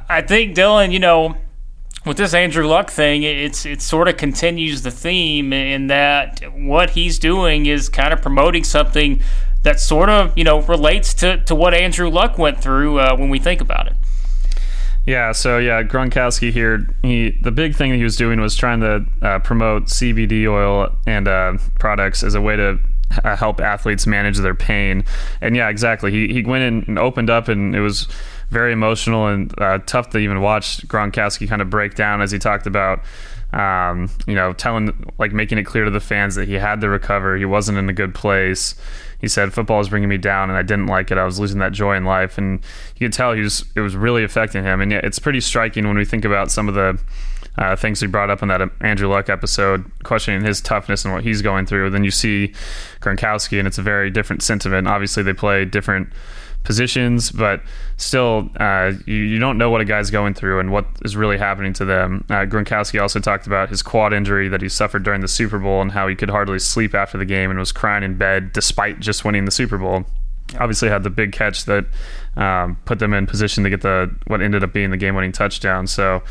I 0.09 0.21
think 0.21 0.55
Dylan, 0.55 0.91
you 0.91 0.99
know, 0.99 1.35
with 2.05 2.17
this 2.17 2.33
Andrew 2.33 2.67
Luck 2.67 2.89
thing, 2.89 3.23
it's 3.23 3.65
it 3.65 3.81
sort 3.81 4.07
of 4.07 4.17
continues 4.17 4.81
the 4.81 4.91
theme 4.91 5.53
in 5.53 5.87
that 5.87 6.41
what 6.55 6.91
he's 6.91 7.19
doing 7.19 7.67
is 7.67 7.89
kind 7.89 8.11
of 8.11 8.21
promoting 8.21 8.63
something 8.63 9.21
that 9.63 9.79
sort 9.79 10.09
of 10.09 10.35
you 10.37 10.43
know 10.43 10.61
relates 10.61 11.13
to, 11.15 11.43
to 11.43 11.53
what 11.53 11.73
Andrew 11.73 12.09
Luck 12.09 12.37
went 12.37 12.61
through 12.61 12.99
uh, 12.99 13.15
when 13.15 13.29
we 13.29 13.37
think 13.37 13.61
about 13.61 13.87
it. 13.87 13.93
Yeah, 15.05 15.31
so 15.31 15.57
yeah, 15.57 15.83
Gronkowski 15.83 16.51
here. 16.51 16.87
He 17.01 17.31
the 17.41 17.51
big 17.51 17.75
thing 17.75 17.91
that 17.91 17.97
he 17.97 18.03
was 18.03 18.15
doing 18.15 18.39
was 18.39 18.55
trying 18.55 18.79
to 18.81 19.05
uh, 19.21 19.39
promote 19.39 19.85
CBD 19.85 20.47
oil 20.47 20.95
and 21.05 21.27
uh, 21.27 21.57
products 21.79 22.23
as 22.23 22.35
a 22.35 22.41
way 22.41 22.55
to 22.55 22.79
uh, 23.23 23.35
help 23.35 23.59
athletes 23.59 24.05
manage 24.05 24.37
their 24.37 24.55
pain. 24.55 25.03
And 25.41 25.55
yeah, 25.55 25.69
exactly. 25.69 26.11
He 26.11 26.33
he 26.33 26.43
went 26.43 26.63
in 26.63 26.83
and 26.87 26.99
opened 26.99 27.29
up, 27.29 27.47
and 27.47 27.75
it 27.75 27.81
was 27.81 28.07
very 28.49 28.73
emotional 28.73 29.27
and 29.27 29.53
uh, 29.61 29.79
tough 29.85 30.09
to 30.11 30.17
even 30.17 30.41
watch 30.41 30.87
Gronkowski 30.87 31.47
kind 31.47 31.61
of 31.61 31.69
break 31.69 31.95
down 31.95 32.21
as 32.21 32.31
he 32.31 32.39
talked 32.39 32.67
about. 32.67 33.01
Um, 33.51 34.11
you 34.27 34.35
know, 34.35 34.53
telling 34.53 35.11
like 35.17 35.31
making 35.31 35.57
it 35.57 35.63
clear 35.63 35.85
to 35.85 35.89
the 35.89 35.99
fans 35.99 36.35
that 36.35 36.47
he 36.47 36.53
had 36.53 36.81
to 36.81 36.89
recover. 36.89 37.35
He 37.35 37.45
wasn't 37.45 37.79
in 37.79 37.89
a 37.89 37.93
good 37.93 38.13
place. 38.13 38.75
He 39.19 39.27
said 39.27 39.53
football 39.53 39.79
is 39.79 39.89
bringing 39.89 40.07
me 40.07 40.17
down, 40.17 40.49
and 40.49 40.57
I 40.57 40.61
didn't 40.61 40.85
like 40.85 41.09
it. 41.09 41.17
I 41.17 41.25
was 41.25 41.39
losing 41.39 41.57
that 41.59 41.71
joy 41.71 41.95
in 41.95 42.05
life, 42.05 42.37
and 42.37 42.59
you 42.95 43.07
could 43.07 43.13
tell 43.13 43.33
he 43.33 43.41
was 43.41 43.65
it 43.75 43.81
was 43.81 43.95
really 43.95 44.23
affecting 44.23 44.63
him. 44.63 44.81
And 44.81 44.93
it's 44.93 45.17
pretty 45.17 45.41
striking 45.41 45.87
when 45.87 45.97
we 45.97 46.05
think 46.05 46.25
about 46.25 46.51
some 46.51 46.69
of 46.69 46.75
the 46.75 46.99
uh, 47.57 47.75
things 47.75 48.01
we 48.01 48.07
brought 48.07 48.29
up 48.29 48.41
in 48.41 48.47
that 48.47 48.61
Andrew 48.81 49.09
Luck 49.09 49.29
episode, 49.29 49.89
questioning 50.03 50.43
his 50.43 50.61
toughness 50.61 51.03
and 51.03 51.13
what 51.13 51.23
he's 51.23 51.41
going 51.41 51.65
through. 51.65 51.89
Then 51.89 52.03
you 52.03 52.11
see 52.11 52.53
Gronkowski, 53.01 53.57
and 53.57 53.67
it's 53.67 53.79
a 53.79 53.81
very 53.81 54.09
different 54.09 54.43
sentiment. 54.43 54.87
Obviously, 54.87 55.23
they 55.23 55.33
play 55.33 55.65
different 55.65 56.09
positions, 56.63 57.31
but 57.31 57.61
still, 57.97 58.49
uh, 58.59 58.91
you, 59.05 59.15
you, 59.15 59.39
don't 59.39 59.57
know 59.57 59.69
what 59.69 59.81
a 59.81 59.85
guy's 59.85 60.11
going 60.11 60.33
through 60.33 60.59
and 60.59 60.71
what 60.71 60.85
is 61.03 61.15
really 61.15 61.37
happening 61.37 61.73
to 61.73 61.85
them. 61.85 62.23
Uh, 62.29 62.45
Gronkowski 62.45 63.01
also 63.01 63.19
talked 63.19 63.47
about 63.47 63.69
his 63.69 63.81
quad 63.81 64.13
injury 64.13 64.47
that 64.49 64.61
he 64.61 64.69
suffered 64.69 65.03
during 65.03 65.21
the 65.21 65.27
Super 65.27 65.57
Bowl 65.57 65.81
and 65.81 65.91
how 65.91 66.07
he 66.07 66.15
could 66.15 66.29
hardly 66.29 66.59
sleep 66.59 66.93
after 66.93 67.17
the 67.17 67.25
game 67.25 67.49
and 67.49 67.57
was 67.57 67.71
crying 67.71 68.03
in 68.03 68.17
bed 68.17 68.53
despite 68.53 68.99
just 68.99 69.23
winning 69.25 69.45
the 69.45 69.51
Super 69.51 69.77
Bowl. 69.77 70.05
Obviously, 70.59 70.89
had 70.89 71.03
the 71.03 71.09
big 71.09 71.31
catch 71.31 71.65
that 71.65 71.85
um, 72.35 72.77
put 72.85 72.99
them 72.99 73.13
in 73.13 73.27
position 73.27 73.63
to 73.63 73.69
get 73.69 73.81
the 73.81 74.13
what 74.27 74.41
ended 74.41 74.63
up 74.63 74.73
being 74.73 74.89
the 74.89 74.97
game-winning 74.97 75.31
touchdown. 75.31 75.85
So, 75.85 76.23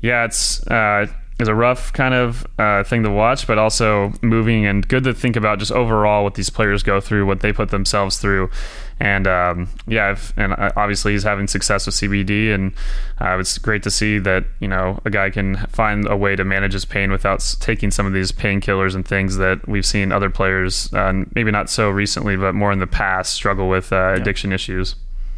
yeah, 0.00 0.24
it's 0.24 0.66
uh, 0.68 1.06
is 1.42 1.48
a 1.48 1.54
rough 1.54 1.92
kind 1.92 2.14
of 2.14 2.46
uh, 2.58 2.82
thing 2.84 3.02
to 3.02 3.10
watch, 3.10 3.46
but 3.46 3.58
also 3.58 4.12
moving 4.22 4.64
and 4.64 4.86
good 4.88 5.04
to 5.04 5.12
think 5.12 5.36
about 5.36 5.58
just 5.58 5.72
overall 5.72 6.24
what 6.24 6.34
these 6.34 6.48
players 6.48 6.82
go 6.82 7.00
through, 7.00 7.26
what 7.26 7.40
they 7.40 7.52
put 7.52 7.68
themselves 7.68 8.16
through. 8.16 8.50
And 8.98 9.26
um, 9.26 9.68
yeah, 9.86 10.16
and 10.36 10.52
uh, 10.52 10.70
obviously 10.76 11.12
he's 11.12 11.24
having 11.24 11.48
success 11.48 11.86
with 11.86 11.96
CBD, 11.96 12.54
and 12.54 12.72
uh, 13.20 13.38
it's 13.38 13.58
great 13.58 13.82
to 13.82 13.90
see 13.90 14.18
that 14.20 14.44
you 14.60 14.68
know 14.68 15.00
a 15.04 15.10
guy 15.10 15.28
can 15.28 15.56
find 15.66 16.08
a 16.08 16.16
way 16.16 16.36
to 16.36 16.44
manage 16.44 16.72
his 16.72 16.84
pain 16.84 17.10
without 17.10 17.56
taking 17.60 17.90
some 17.90 18.06
of 18.06 18.12
these 18.12 18.30
painkillers 18.32 18.94
and 18.94 19.06
things 19.06 19.36
that 19.36 19.66
we've 19.68 19.86
seen 19.86 20.12
other 20.12 20.30
players, 20.30 20.92
uh, 20.94 21.24
maybe 21.34 21.50
not 21.50 21.68
so 21.68 21.90
recently, 21.90 22.36
but 22.36 22.54
more 22.54 22.72
in 22.72 22.78
the 22.78 22.86
past, 22.86 23.34
struggle 23.34 23.68
with 23.68 23.92
uh, 23.92 24.14
addiction 24.14 24.50
yeah. 24.50 24.54
issues. 24.54 24.94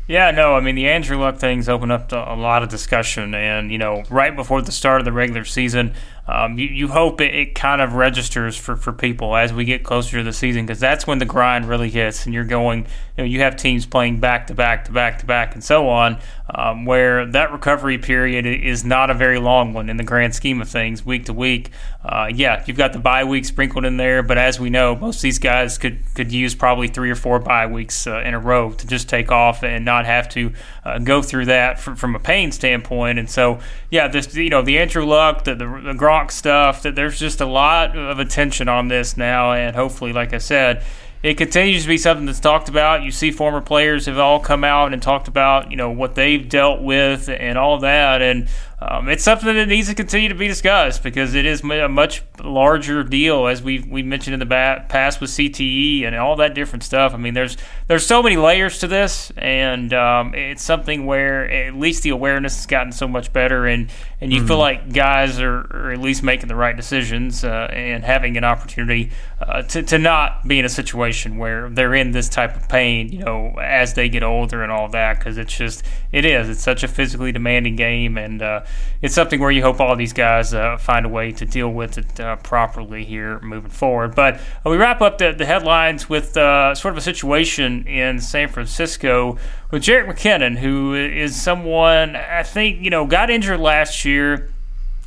Yeah, 0.06 0.30
no, 0.32 0.54
I 0.54 0.60
mean 0.60 0.74
the 0.74 0.86
Andrew 0.86 1.16
Luck 1.16 1.38
things 1.38 1.66
open 1.66 1.90
up 1.90 2.12
a 2.12 2.34
lot 2.36 2.62
of 2.62 2.68
discussion, 2.68 3.34
and 3.34 3.72
you 3.72 3.78
know, 3.78 4.02
right 4.10 4.36
before 4.36 4.60
the 4.60 4.72
start 4.72 5.00
of 5.00 5.06
the 5.06 5.12
regular 5.12 5.44
season, 5.44 5.94
um, 6.26 6.58
you, 6.58 6.66
you 6.66 6.88
hope 6.88 7.20
it, 7.20 7.34
it, 7.34 7.54
kind 7.54 7.80
of 7.80 7.94
registers 7.94 8.56
for, 8.56 8.76
for 8.76 8.92
people 8.92 9.36
as 9.36 9.52
we 9.52 9.64
get 9.64 9.84
closer 9.84 10.18
to 10.18 10.22
the 10.22 10.32
season 10.32 10.64
because 10.64 10.80
that's 10.80 11.06
when 11.06 11.18
the 11.18 11.24
grind 11.24 11.68
really 11.68 11.90
hits 11.90 12.24
and 12.24 12.34
you're 12.34 12.44
going 12.44 12.80
you 13.16 13.18
know 13.18 13.24
you 13.24 13.40
have 13.40 13.56
teams 13.56 13.86
playing 13.86 14.18
back 14.18 14.46
to 14.46 14.54
back 14.54 14.84
to 14.84 14.92
back 14.92 15.18
to 15.18 15.26
back 15.26 15.54
and 15.54 15.62
so 15.62 15.88
on 15.88 16.18
um, 16.54 16.84
where 16.84 17.26
that 17.26 17.52
recovery 17.52 17.98
period 17.98 18.46
is 18.46 18.84
not 18.84 19.10
a 19.10 19.14
very 19.14 19.38
long 19.38 19.72
one 19.72 19.88
in 19.88 19.96
the 19.96 20.04
grand 20.04 20.34
scheme 20.34 20.60
of 20.60 20.68
things 20.68 21.04
week 21.04 21.26
to 21.26 21.32
week 21.32 21.70
uh, 22.04 22.28
yeah 22.32 22.62
you've 22.66 22.76
got 22.76 22.92
the 22.92 22.98
bye 22.98 23.24
week 23.24 23.44
sprinkled 23.44 23.84
in 23.84 23.96
there 23.96 24.22
but 24.22 24.38
as 24.38 24.58
we 24.58 24.70
know 24.70 24.96
most 24.96 25.16
of 25.16 25.22
these 25.22 25.38
guys 25.38 25.78
could 25.78 25.98
could 26.14 26.32
use 26.32 26.54
probably 26.54 26.88
three 26.88 27.10
or 27.10 27.14
four 27.16 27.38
bye 27.38 27.66
weeks 27.66 28.06
uh, 28.06 28.20
in 28.20 28.34
a 28.34 28.38
row 28.38 28.72
to 28.72 28.86
just 28.86 29.08
take 29.08 29.30
off 29.30 29.62
and 29.62 29.84
not 29.84 30.06
have 30.06 30.28
to 30.28 30.52
uh, 30.84 30.98
go 30.98 31.22
through 31.22 31.46
that 31.46 31.78
from, 31.80 31.96
from 31.96 32.14
a 32.14 32.18
pain 32.18 32.52
standpoint. 32.52 33.18
And 33.18 33.28
so, 33.28 33.60
yeah, 33.90 34.08
this 34.08 34.34
you 34.34 34.50
know 34.50 34.62
the 34.62 34.78
Andrew 34.78 35.04
Luck, 35.04 35.44
the, 35.44 35.54
the, 35.54 35.80
the 35.84 35.94
Stuff. 36.30 36.82
That 36.82 36.94
there's 36.94 37.18
just 37.18 37.40
a 37.40 37.46
lot 37.46 37.96
of 37.96 38.18
attention 38.18 38.68
on 38.68 38.88
this 38.88 39.16
now, 39.16 39.52
and 39.52 39.74
hopefully, 39.74 40.12
like 40.12 40.32
I 40.32 40.38
said 40.38 40.84
it 41.24 41.38
continues 41.38 41.84
to 41.84 41.88
be 41.88 41.96
something 41.96 42.26
that's 42.26 42.38
talked 42.38 42.68
about. 42.68 43.02
You 43.02 43.10
see 43.10 43.30
former 43.30 43.62
players 43.62 44.04
have 44.04 44.18
all 44.18 44.38
come 44.38 44.62
out 44.62 44.92
and 44.92 45.00
talked 45.00 45.26
about, 45.26 45.70
you 45.70 45.76
know, 45.78 45.90
what 45.90 46.14
they've 46.14 46.46
dealt 46.46 46.82
with 46.82 47.30
and 47.30 47.56
all 47.56 47.78
that. 47.78 48.20
And 48.20 48.46
um, 48.86 49.08
it's 49.08 49.24
something 49.24 49.54
that 49.54 49.68
needs 49.68 49.88
to 49.88 49.94
continue 49.94 50.28
to 50.28 50.34
be 50.34 50.46
discussed 50.46 51.02
because 51.02 51.34
it 51.34 51.46
is 51.46 51.62
a 51.62 51.88
much 51.88 52.22
larger 52.42 53.02
deal, 53.02 53.46
as 53.46 53.62
we 53.62 53.80
we 53.80 54.02
mentioned 54.02 54.34
in 54.34 54.40
the 54.40 54.46
past 54.46 55.20
with 55.20 55.30
CTE 55.30 56.04
and 56.04 56.14
all 56.16 56.36
that 56.36 56.54
different 56.54 56.82
stuff. 56.82 57.14
I 57.14 57.16
mean, 57.16 57.32
there's 57.32 57.56
there's 57.86 58.04
so 58.04 58.22
many 58.22 58.36
layers 58.36 58.80
to 58.80 58.86
this, 58.86 59.32
and 59.36 59.94
um, 59.94 60.34
it's 60.34 60.62
something 60.62 61.06
where 61.06 61.50
at 61.50 61.74
least 61.74 62.02
the 62.02 62.10
awareness 62.10 62.56
has 62.56 62.66
gotten 62.66 62.92
so 62.92 63.08
much 63.08 63.32
better, 63.32 63.66
and 63.66 63.90
and 64.20 64.32
you 64.32 64.40
mm-hmm. 64.40 64.48
feel 64.48 64.58
like 64.58 64.92
guys 64.92 65.40
are, 65.40 65.60
are, 65.60 65.92
at 65.92 66.00
least 66.00 66.22
making 66.22 66.48
the 66.48 66.56
right 66.56 66.76
decisions 66.76 67.44
uh, 67.44 67.68
and 67.70 68.04
having 68.04 68.36
an 68.36 68.44
opportunity 68.44 69.12
uh, 69.40 69.62
to 69.62 69.82
to 69.82 69.98
not 69.98 70.46
be 70.46 70.58
in 70.58 70.64
a 70.64 70.70
situation 70.70 71.38
where 71.38 71.70
they're 71.70 71.94
in 71.94 72.10
this 72.10 72.28
type 72.28 72.54
of 72.54 72.68
pain, 72.68 73.10
you 73.10 73.20
know, 73.20 73.54
as 73.62 73.94
they 73.94 74.10
get 74.10 74.22
older 74.22 74.62
and 74.62 74.70
all 74.70 74.88
that, 74.88 75.18
because 75.18 75.38
it's 75.38 75.56
just 75.56 75.84
it 76.12 76.26
is 76.26 76.50
it's 76.50 76.62
such 76.62 76.82
a 76.82 76.88
physically 76.88 77.32
demanding 77.32 77.76
game 77.76 78.18
and. 78.18 78.42
Uh, 78.42 78.62
it's 79.02 79.14
something 79.14 79.40
where 79.40 79.50
you 79.50 79.62
hope 79.62 79.80
all 79.80 79.96
these 79.96 80.12
guys 80.12 80.54
uh, 80.54 80.76
find 80.78 81.04
a 81.04 81.08
way 81.08 81.32
to 81.32 81.44
deal 81.44 81.68
with 81.68 81.98
it 81.98 82.20
uh, 82.20 82.36
properly 82.36 83.04
here 83.04 83.40
moving 83.40 83.70
forward. 83.70 84.14
But 84.14 84.36
uh, 84.64 84.70
we 84.70 84.76
wrap 84.76 85.02
up 85.02 85.18
the, 85.18 85.32
the 85.32 85.44
headlines 85.44 86.08
with 86.08 86.36
uh, 86.36 86.74
sort 86.74 86.92
of 86.92 86.98
a 86.98 87.02
situation 87.02 87.86
in 87.86 88.20
San 88.20 88.48
Francisco 88.48 89.36
with 89.70 89.82
Jerick 89.82 90.06
McKinnon, 90.06 90.58
who 90.58 90.94
is 90.94 91.40
someone 91.40 92.16
I 92.16 92.42
think 92.42 92.82
you 92.82 92.90
know 92.90 93.06
got 93.06 93.30
injured 93.30 93.60
last 93.60 94.04
year. 94.04 94.53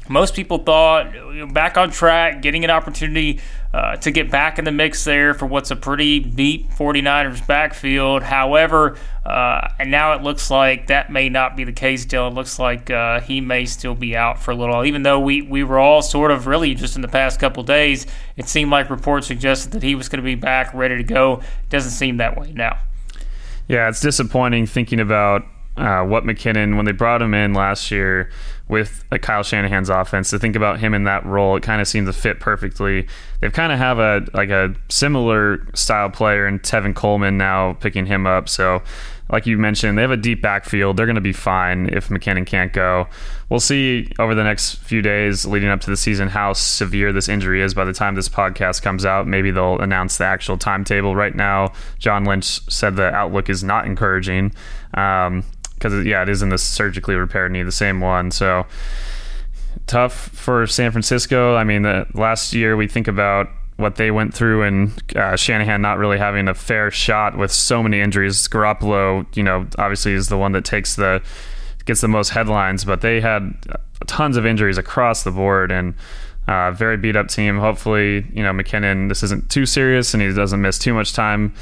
Most 0.10 0.36
people 0.36 0.60
thought 0.60 1.14
back 1.54 1.78
on 1.78 1.92
track, 1.92 2.42
getting 2.42 2.64
an 2.64 2.70
opportunity 2.70 3.40
uh, 3.74 3.98
to 3.98 4.12
get 4.12 4.32
back 4.32 4.58
in 4.58 4.66
the 4.66 4.72
mix 4.72 5.04
there 5.04 5.34
for 5.34 5.46
what's 5.46 5.70
a 5.72 5.76
pretty 5.76 6.20
deep 6.20 6.72
49ers 6.72 7.46
backfield. 7.46 8.24
However, 8.24 8.98
uh, 9.26 9.68
and 9.80 9.92
now 9.92 10.14
it 10.14 10.24
looks 10.24 10.50
like 10.50 10.88
that 10.88 11.12
may 11.12 11.30
not 11.30 11.58
be 11.58 11.64
the 11.64 11.74
case, 11.74 12.06
Dylan. 12.06 12.32
It 12.32 12.34
looks 12.36 12.58
like 12.58 12.90
uh, 12.90 13.20
he 13.22 13.42
may 13.42 13.66
still 13.66 13.96
be 13.96 14.16
out 14.16 14.42
for 14.42 14.52
a 14.52 14.56
little. 14.56 14.86
Even 14.86 15.04
though 15.04 15.20
we, 15.20 15.42
we 15.42 15.64
were 15.64 15.80
all 15.80 16.02
sort 16.02 16.32
of 16.32 16.48
really 16.48 16.74
just 16.74 16.96
in 16.96 17.02
the 17.02 17.08
past 17.08 17.40
couple 17.40 17.64
days, 17.64 18.06
it 18.38 18.48
seemed 18.48 18.72
like 18.72 18.90
reports 18.90 19.28
suggested 19.28 19.72
that 19.74 19.84
he 19.84 19.96
was 19.96 20.08
going 20.10 20.22
to 20.22 20.26
be 20.26 20.36
back, 20.36 20.74
ready 20.74 20.96
to 20.98 21.04
go. 21.04 21.40
It 21.64 21.70
doesn't 21.70 21.92
seem 21.92 22.18
that 22.18 22.40
way 22.40 22.54
now. 22.54 22.80
Yeah, 23.68 23.90
it's 23.90 24.00
disappointing 24.00 24.66
thinking 24.66 25.02
about 25.02 25.44
uh, 25.76 26.04
what 26.04 26.24
McKinnon, 26.24 26.76
when 26.78 26.86
they 26.86 26.92
brought 26.92 27.22
him 27.22 27.34
in 27.34 27.54
last 27.54 27.92
year 27.92 28.32
with 28.70 29.06
Kyle 29.22 29.44
Shanahan's 29.44 29.90
offense, 29.90 30.30
to 30.32 30.40
think 30.40 30.56
about 30.56 30.80
him 30.80 30.94
in 30.94 31.06
that 31.06 31.26
role, 31.26 31.56
it 31.56 31.64
kind 31.64 31.82
of 31.82 31.88
seemed 31.88 32.08
to 32.08 32.14
fit 32.14 32.40
perfectly. 32.40 33.08
They've 33.40 33.54
kind 33.54 33.72
of 33.72 33.80
have 33.80 34.00
a 34.00 34.26
like 34.34 34.50
a 34.50 34.76
similar 34.90 35.66
style 35.74 36.10
player 36.10 36.48
in 36.48 36.60
Tevin 36.60 36.96
Coleman 36.96 37.38
now 37.38 37.74
picking 37.74 38.06
him 38.06 38.28
up. 38.28 38.50
So, 38.50 38.82
like 39.30 39.46
you 39.46 39.58
mentioned, 39.58 39.98
they 39.98 40.02
have 40.02 40.12
a 40.12 40.18
deep 40.18 40.42
backfield. 40.42 40.98
They're 40.98 41.06
going 41.06 41.16
to 41.16 41.22
be 41.22 41.34
fine 41.34 41.90
if 41.90 42.10
McKinnon 42.10 42.46
can't 42.46 42.74
go. 42.74 43.08
We'll 43.50 43.60
see 43.62 44.10
over 44.20 44.36
the 44.36 44.44
next 44.44 44.76
few 44.76 45.02
days 45.02 45.46
leading 45.46 45.70
up 45.70 45.80
to 45.82 45.90
the 45.90 45.98
season 45.98 46.28
how 46.28 46.54
severe 46.54 47.14
this 47.14 47.30
injury 47.30 47.62
is. 47.62 47.74
By 47.74 47.86
the 47.86 47.94
time 47.94 48.16
this 48.16 48.30
podcast 48.30 48.82
comes 48.82 49.06
out, 49.06 49.28
maybe 49.28 49.52
they'll 49.52 49.80
announce 49.80 50.18
the 50.18 50.26
actual 50.26 50.58
timetable. 50.58 51.16
Right 51.16 51.36
now, 51.36 51.72
John 52.00 52.26
Lynch 52.26 52.70
said 52.70 52.96
the 52.96 53.14
outlook 53.14 53.50
is 53.50 53.64
not 53.64 53.86
encouraging. 53.86 54.54
Um, 54.94 55.44
because 55.78 56.06
yeah, 56.06 56.24
it 56.24 56.30
is 56.30 56.42
in 56.42 56.50
the 56.50 56.58
surgically 56.58 57.16
repaired 57.16 57.52
knee, 57.52 57.64
the 57.64 57.72
same 57.72 58.02
one. 58.02 58.32
So 58.32 58.66
tough 59.86 60.14
for 60.14 60.66
San 60.68 60.92
Francisco. 60.92 61.56
I 61.56 61.64
mean, 61.64 61.84
the, 61.84 62.08
last 62.14 62.54
year 62.54 62.76
we 62.76 62.88
think 62.88 63.08
about 63.08 63.48
what 63.78 63.96
they 63.96 64.10
went 64.10 64.34
through 64.34 64.64
and 64.64 65.16
uh, 65.16 65.36
Shanahan 65.36 65.82
not 65.82 66.00
really 66.00 66.18
having 66.18 66.48
a 66.48 66.56
fair 66.56 66.90
shot 66.90 67.38
with 67.38 67.52
so 67.52 67.84
many 67.84 68.02
injuries. 68.02 68.48
Garoppolo, 68.48 69.26
you 69.36 69.44
know, 69.44 69.68
obviously 69.78 70.14
is 70.14 70.30
the 70.30 70.38
one 70.38 70.54
that 70.54 70.66
takes 70.66 70.96
the 70.96 71.22
gets 71.86 72.02
the 72.02 72.08
most 72.08 72.30
headlines, 72.30 72.84
but 72.84 73.02
they 73.02 73.22
had 73.22 73.54
tons 74.08 74.36
of 74.36 74.46
injuries 74.46 74.78
across 74.78 75.24
the 75.24 75.32
board 75.32 75.72
and. 75.72 75.94
Uh, 76.50 76.72
very 76.72 76.96
beat 76.96 77.18
up 77.18 77.28
team. 77.28 77.60
Hopefully, 77.60 78.26
you 78.32 78.42
know 78.42 78.54
McKinnon. 78.54 79.10
This 79.10 79.22
isn't 79.22 79.50
too 79.50 79.66
serious, 79.66 80.14
and 80.14 80.24
he 80.24 80.32
doesn't 80.32 80.62
miss 80.62 80.80
too 80.80 80.94
much 80.94 81.12
time 81.12 81.54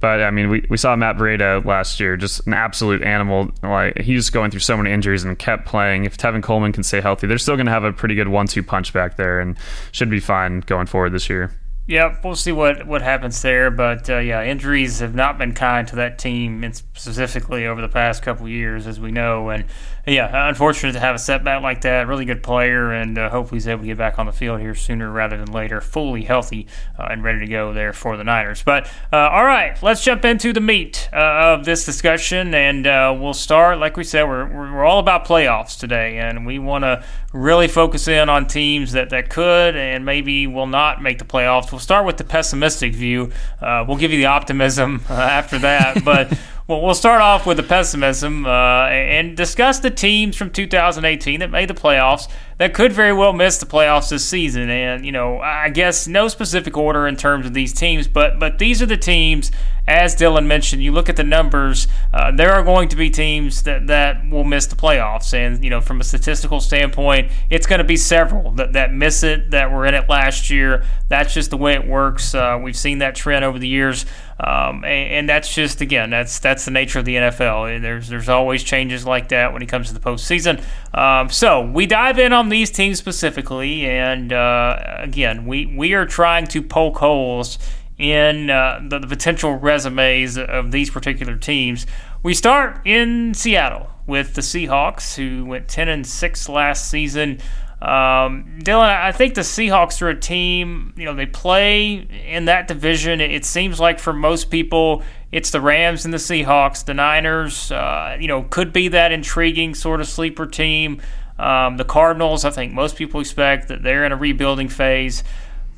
but 0.00 0.22
I 0.22 0.30
mean, 0.30 0.50
we, 0.50 0.66
we 0.68 0.76
saw 0.76 0.94
Matt 0.96 1.16
Breida 1.16 1.64
last 1.64 1.98
year, 2.00 2.16
just 2.16 2.46
an 2.46 2.54
absolute 2.54 3.02
animal. 3.02 3.50
Like 3.62 4.00
he's 4.00 4.30
going 4.30 4.50
through 4.50 4.60
so 4.60 4.76
many 4.76 4.90
injuries 4.90 5.24
and 5.24 5.38
kept 5.38 5.66
playing. 5.66 6.04
If 6.04 6.16
Tevin 6.16 6.42
Coleman 6.42 6.72
can 6.72 6.82
stay 6.82 7.00
healthy, 7.00 7.26
they're 7.26 7.38
still 7.38 7.56
going 7.56 7.66
to 7.66 7.72
have 7.72 7.84
a 7.84 7.92
pretty 7.92 8.14
good 8.14 8.28
one-two 8.28 8.62
punch 8.62 8.92
back 8.92 9.16
there, 9.16 9.40
and 9.40 9.56
should 9.92 10.10
be 10.10 10.20
fine 10.20 10.60
going 10.60 10.86
forward 10.86 11.12
this 11.12 11.28
year. 11.30 11.50
Yeah, 11.86 12.16
we'll 12.24 12.34
see 12.34 12.52
what, 12.52 12.86
what 12.86 13.02
happens 13.02 13.42
there. 13.42 13.70
But 13.70 14.08
uh, 14.08 14.18
yeah, 14.18 14.42
injuries 14.42 15.00
have 15.00 15.14
not 15.14 15.36
been 15.36 15.52
kind 15.52 15.86
to 15.88 15.96
that 15.96 16.18
team, 16.18 16.70
specifically 16.72 17.66
over 17.66 17.82
the 17.82 17.88
past 17.88 18.22
couple 18.22 18.48
years, 18.48 18.86
as 18.86 18.98
we 18.98 19.12
know. 19.12 19.50
And 19.50 19.66
yeah, 20.06 20.48
unfortunate 20.48 20.92
to 20.92 21.00
have 21.00 21.14
a 21.14 21.18
setback 21.18 21.62
like 21.62 21.82
that. 21.82 22.06
Really 22.06 22.24
good 22.24 22.42
player, 22.42 22.90
and 22.92 23.18
uh, 23.18 23.28
hopefully 23.28 23.56
he's 23.56 23.68
able 23.68 23.82
to 23.82 23.86
get 23.86 23.98
back 23.98 24.18
on 24.18 24.26
the 24.26 24.32
field 24.32 24.60
here 24.60 24.74
sooner 24.74 25.10
rather 25.10 25.36
than 25.36 25.52
later, 25.52 25.80
fully 25.80 26.22
healthy 26.22 26.66
uh, 26.98 27.08
and 27.10 27.22
ready 27.22 27.40
to 27.40 27.46
go 27.46 27.72
there 27.74 27.92
for 27.92 28.16
the 28.16 28.24
Niners. 28.24 28.62
But 28.62 28.86
uh, 29.12 29.16
all 29.16 29.44
right, 29.44 29.82
let's 29.82 30.02
jump 30.02 30.24
into 30.24 30.52
the 30.52 30.60
meat 30.60 31.08
uh, 31.12 31.16
of 31.16 31.66
this 31.66 31.84
discussion, 31.84 32.54
and 32.54 32.86
uh, 32.86 33.14
we'll 33.18 33.34
start. 33.34 33.78
Like 33.78 33.96
we 33.96 34.04
said, 34.04 34.24
we're 34.24 34.46
we're 34.46 34.84
all 34.84 35.00
about 35.00 35.26
playoffs 35.26 35.78
today, 35.78 36.18
and 36.18 36.46
we 36.46 36.58
want 36.58 36.84
to 36.84 37.04
really 37.32 37.68
focus 37.68 38.06
in 38.06 38.28
on 38.28 38.46
teams 38.46 38.92
that 38.92 39.10
that 39.10 39.28
could 39.28 39.74
and 39.74 40.04
maybe 40.04 40.46
will 40.46 40.66
not 40.66 41.02
make 41.02 41.18
the 41.18 41.24
playoffs. 41.24 41.73
We'll 41.74 41.80
start 41.80 42.06
with 42.06 42.18
the 42.18 42.24
pessimistic 42.24 42.94
view. 42.94 43.32
Uh, 43.60 43.84
we'll 43.88 43.96
give 43.96 44.12
you 44.12 44.18
the 44.18 44.26
optimism 44.26 45.02
after 45.08 45.58
that, 45.58 46.04
but. 46.04 46.32
Well, 46.66 46.80
we'll 46.80 46.94
start 46.94 47.20
off 47.20 47.44
with 47.44 47.58
the 47.58 47.62
pessimism 47.62 48.46
uh, 48.46 48.86
and 48.86 49.36
discuss 49.36 49.80
the 49.80 49.90
teams 49.90 50.34
from 50.34 50.48
2018 50.48 51.40
that 51.40 51.50
made 51.50 51.68
the 51.68 51.74
playoffs 51.74 52.26
that 52.56 52.72
could 52.72 52.90
very 52.90 53.12
well 53.12 53.34
miss 53.34 53.58
the 53.58 53.66
playoffs 53.66 54.08
this 54.08 54.24
season. 54.24 54.70
And 54.70 55.04
you 55.04 55.12
know, 55.12 55.40
I 55.40 55.68
guess 55.68 56.08
no 56.08 56.26
specific 56.28 56.74
order 56.74 57.06
in 57.06 57.16
terms 57.16 57.44
of 57.44 57.52
these 57.52 57.74
teams, 57.74 58.08
but 58.08 58.38
but 58.38 58.58
these 58.58 58.80
are 58.80 58.86
the 58.86 58.96
teams 58.96 59.50
as 59.86 60.16
Dylan 60.16 60.46
mentioned, 60.46 60.82
you 60.82 60.92
look 60.92 61.10
at 61.10 61.16
the 61.16 61.24
numbers, 61.24 61.88
uh, 62.12 62.30
there 62.30 62.52
are 62.52 62.62
going 62.62 62.88
to 62.88 62.96
be 62.96 63.10
teams 63.10 63.64
that, 63.64 63.86
that 63.88 64.28
will 64.30 64.44
miss 64.44 64.66
the 64.66 64.76
playoffs. 64.76 65.34
And, 65.34 65.62
you 65.62 65.68
know, 65.68 65.82
from 65.82 66.00
a 66.00 66.04
statistical 66.04 66.60
standpoint, 66.60 67.30
it's 67.50 67.66
going 67.66 67.80
to 67.80 67.84
be 67.84 67.98
several 67.98 68.50
that, 68.52 68.72
that 68.72 68.94
miss 68.94 69.22
it, 69.22 69.50
that 69.50 69.70
were 69.70 69.84
in 69.84 69.94
it 69.94 70.08
last 70.08 70.48
year. 70.48 70.84
That's 71.08 71.34
just 71.34 71.50
the 71.50 71.58
way 71.58 71.74
it 71.74 71.86
works. 71.86 72.34
Uh, 72.34 72.58
we've 72.62 72.76
seen 72.76 72.98
that 72.98 73.14
trend 73.14 73.44
over 73.44 73.58
the 73.58 73.68
years. 73.68 74.06
Um, 74.40 74.84
and, 74.84 75.12
and, 75.12 75.28
that's 75.28 75.54
just, 75.54 75.80
again, 75.80 76.10
that's 76.10 76.40
that's 76.40 76.64
the 76.64 76.72
nature 76.72 76.98
of 76.98 77.04
the 77.04 77.14
NFL. 77.14 77.80
There's, 77.80 78.08
there's 78.08 78.28
always 78.28 78.64
changes 78.64 79.06
like 79.06 79.28
that 79.28 79.52
when 79.52 79.62
it 79.62 79.66
comes 79.66 79.88
to 79.88 79.94
the 79.94 80.00
postseason. 80.00 80.62
Um, 80.92 81.30
so 81.30 81.60
we 81.60 81.86
dive 81.86 82.18
in 82.18 82.32
on 82.32 82.48
these 82.48 82.70
teams 82.70 82.98
specifically. 82.98 83.86
And, 83.86 84.32
uh, 84.32 84.96
again, 84.98 85.46
we, 85.46 85.66
we 85.66 85.94
are 85.94 86.04
trying 86.04 86.48
to 86.48 86.62
poke 86.62 86.98
holes 86.98 87.58
in 87.96 88.50
uh, 88.50 88.80
the, 88.88 88.98
the, 88.98 89.06
potential 89.06 89.54
resumes 89.54 90.36
of 90.36 90.72
these 90.72 90.90
particular 90.90 91.36
teams. 91.36 91.86
We 92.22 92.34
start 92.34 92.80
in 92.84 93.34
Seattle 93.34 93.88
with 94.06 94.34
the 94.34 94.40
Seahawks, 94.40 95.14
who 95.14 95.44
went 95.44 95.68
10 95.68 95.88
and 95.88 96.06
6 96.06 96.48
last 96.48 96.90
season. 96.90 97.38
Um, 97.84 98.60
Dylan, 98.62 98.88
I 98.88 99.12
think 99.12 99.34
the 99.34 99.42
Seahawks 99.42 100.00
are 100.00 100.08
a 100.08 100.18
team, 100.18 100.94
you 100.96 101.04
know, 101.04 101.12
they 101.12 101.26
play 101.26 101.96
in 102.26 102.46
that 102.46 102.66
division. 102.66 103.20
It 103.20 103.44
seems 103.44 103.78
like 103.78 103.98
for 103.98 104.14
most 104.14 104.50
people, 104.50 105.02
it's 105.30 105.50
the 105.50 105.60
Rams 105.60 106.06
and 106.06 106.14
the 106.14 106.18
Seahawks. 106.18 106.82
The 106.82 106.94
Niners, 106.94 107.70
uh, 107.70 108.16
you 108.18 108.26
know, 108.26 108.44
could 108.44 108.72
be 108.72 108.88
that 108.88 109.12
intriguing 109.12 109.74
sort 109.74 110.00
of 110.00 110.08
sleeper 110.08 110.46
team. 110.46 111.02
Um, 111.38 111.76
the 111.76 111.84
Cardinals, 111.84 112.46
I 112.46 112.50
think 112.50 112.72
most 112.72 112.96
people 112.96 113.20
expect 113.20 113.68
that 113.68 113.82
they're 113.82 114.06
in 114.06 114.12
a 114.12 114.16
rebuilding 114.16 114.68
phase. 114.70 115.22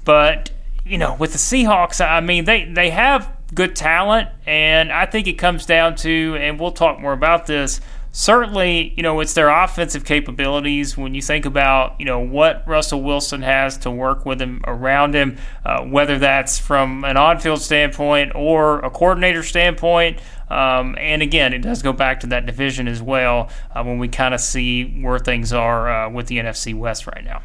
But 0.05 0.53
you 0.85 0.99
know, 0.99 1.17
with 1.19 1.33
the 1.33 1.39
Seahawks, 1.39 2.01
I 2.01 2.21
mean, 2.21 2.45
they, 2.45 2.65
they 2.65 2.91
have 2.91 3.37
good 3.53 3.75
talent, 3.75 4.29
and 4.47 4.93
I 4.93 5.07
think 5.07 5.27
it 5.27 5.33
comes 5.33 5.67
down 5.67 5.97
to, 5.97 6.37
and 6.39 6.61
we'll 6.61 6.71
talk 6.71 7.01
more 7.01 7.13
about 7.13 7.47
this. 7.47 7.81
Certainly, 8.19 8.95
you 8.97 9.03
know, 9.03 9.21
it's 9.21 9.35
their 9.35 9.51
offensive 9.51 10.07
capabilities. 10.07 10.97
When 10.97 11.15
you 11.15 11.21
think 11.21 11.45
about, 11.45 12.01
you 12.01 12.07
know, 12.07 12.19
what 12.19 12.67
Russell 12.67 13.03
Wilson 13.03 13.43
has 13.43 13.77
to 13.81 13.91
work 13.91 14.25
with 14.25 14.41
him 14.41 14.63
around 14.67 15.15
him, 15.15 15.37
uh, 15.67 15.83
whether 15.83 16.19
that's 16.19 16.59
from 16.59 17.05
an 17.05 17.19
on-field 17.19 17.61
standpoint 17.61 18.33
or 18.35 18.79
a 18.79 18.89
coordinator 18.89 19.43
standpoint, 19.43 20.23
um, 20.49 20.97
and 20.99 21.21
again, 21.21 21.53
it 21.53 21.59
does 21.59 21.83
go 21.83 21.93
back 21.93 22.21
to 22.21 22.27
that 22.29 22.47
division 22.47 22.89
as 22.89 23.03
well 23.03 23.51
uh, 23.75 23.85
when 23.85 23.99
we 23.99 24.09
kind 24.09 24.33
of 24.33 24.41
see 24.41 24.99
where 25.03 25.19
things 25.19 25.53
are 25.53 26.07
uh, 26.07 26.09
with 26.09 26.29
the 26.29 26.39
NFC 26.39 26.75
West 26.75 27.07
right 27.07 27.23
now. 27.23 27.43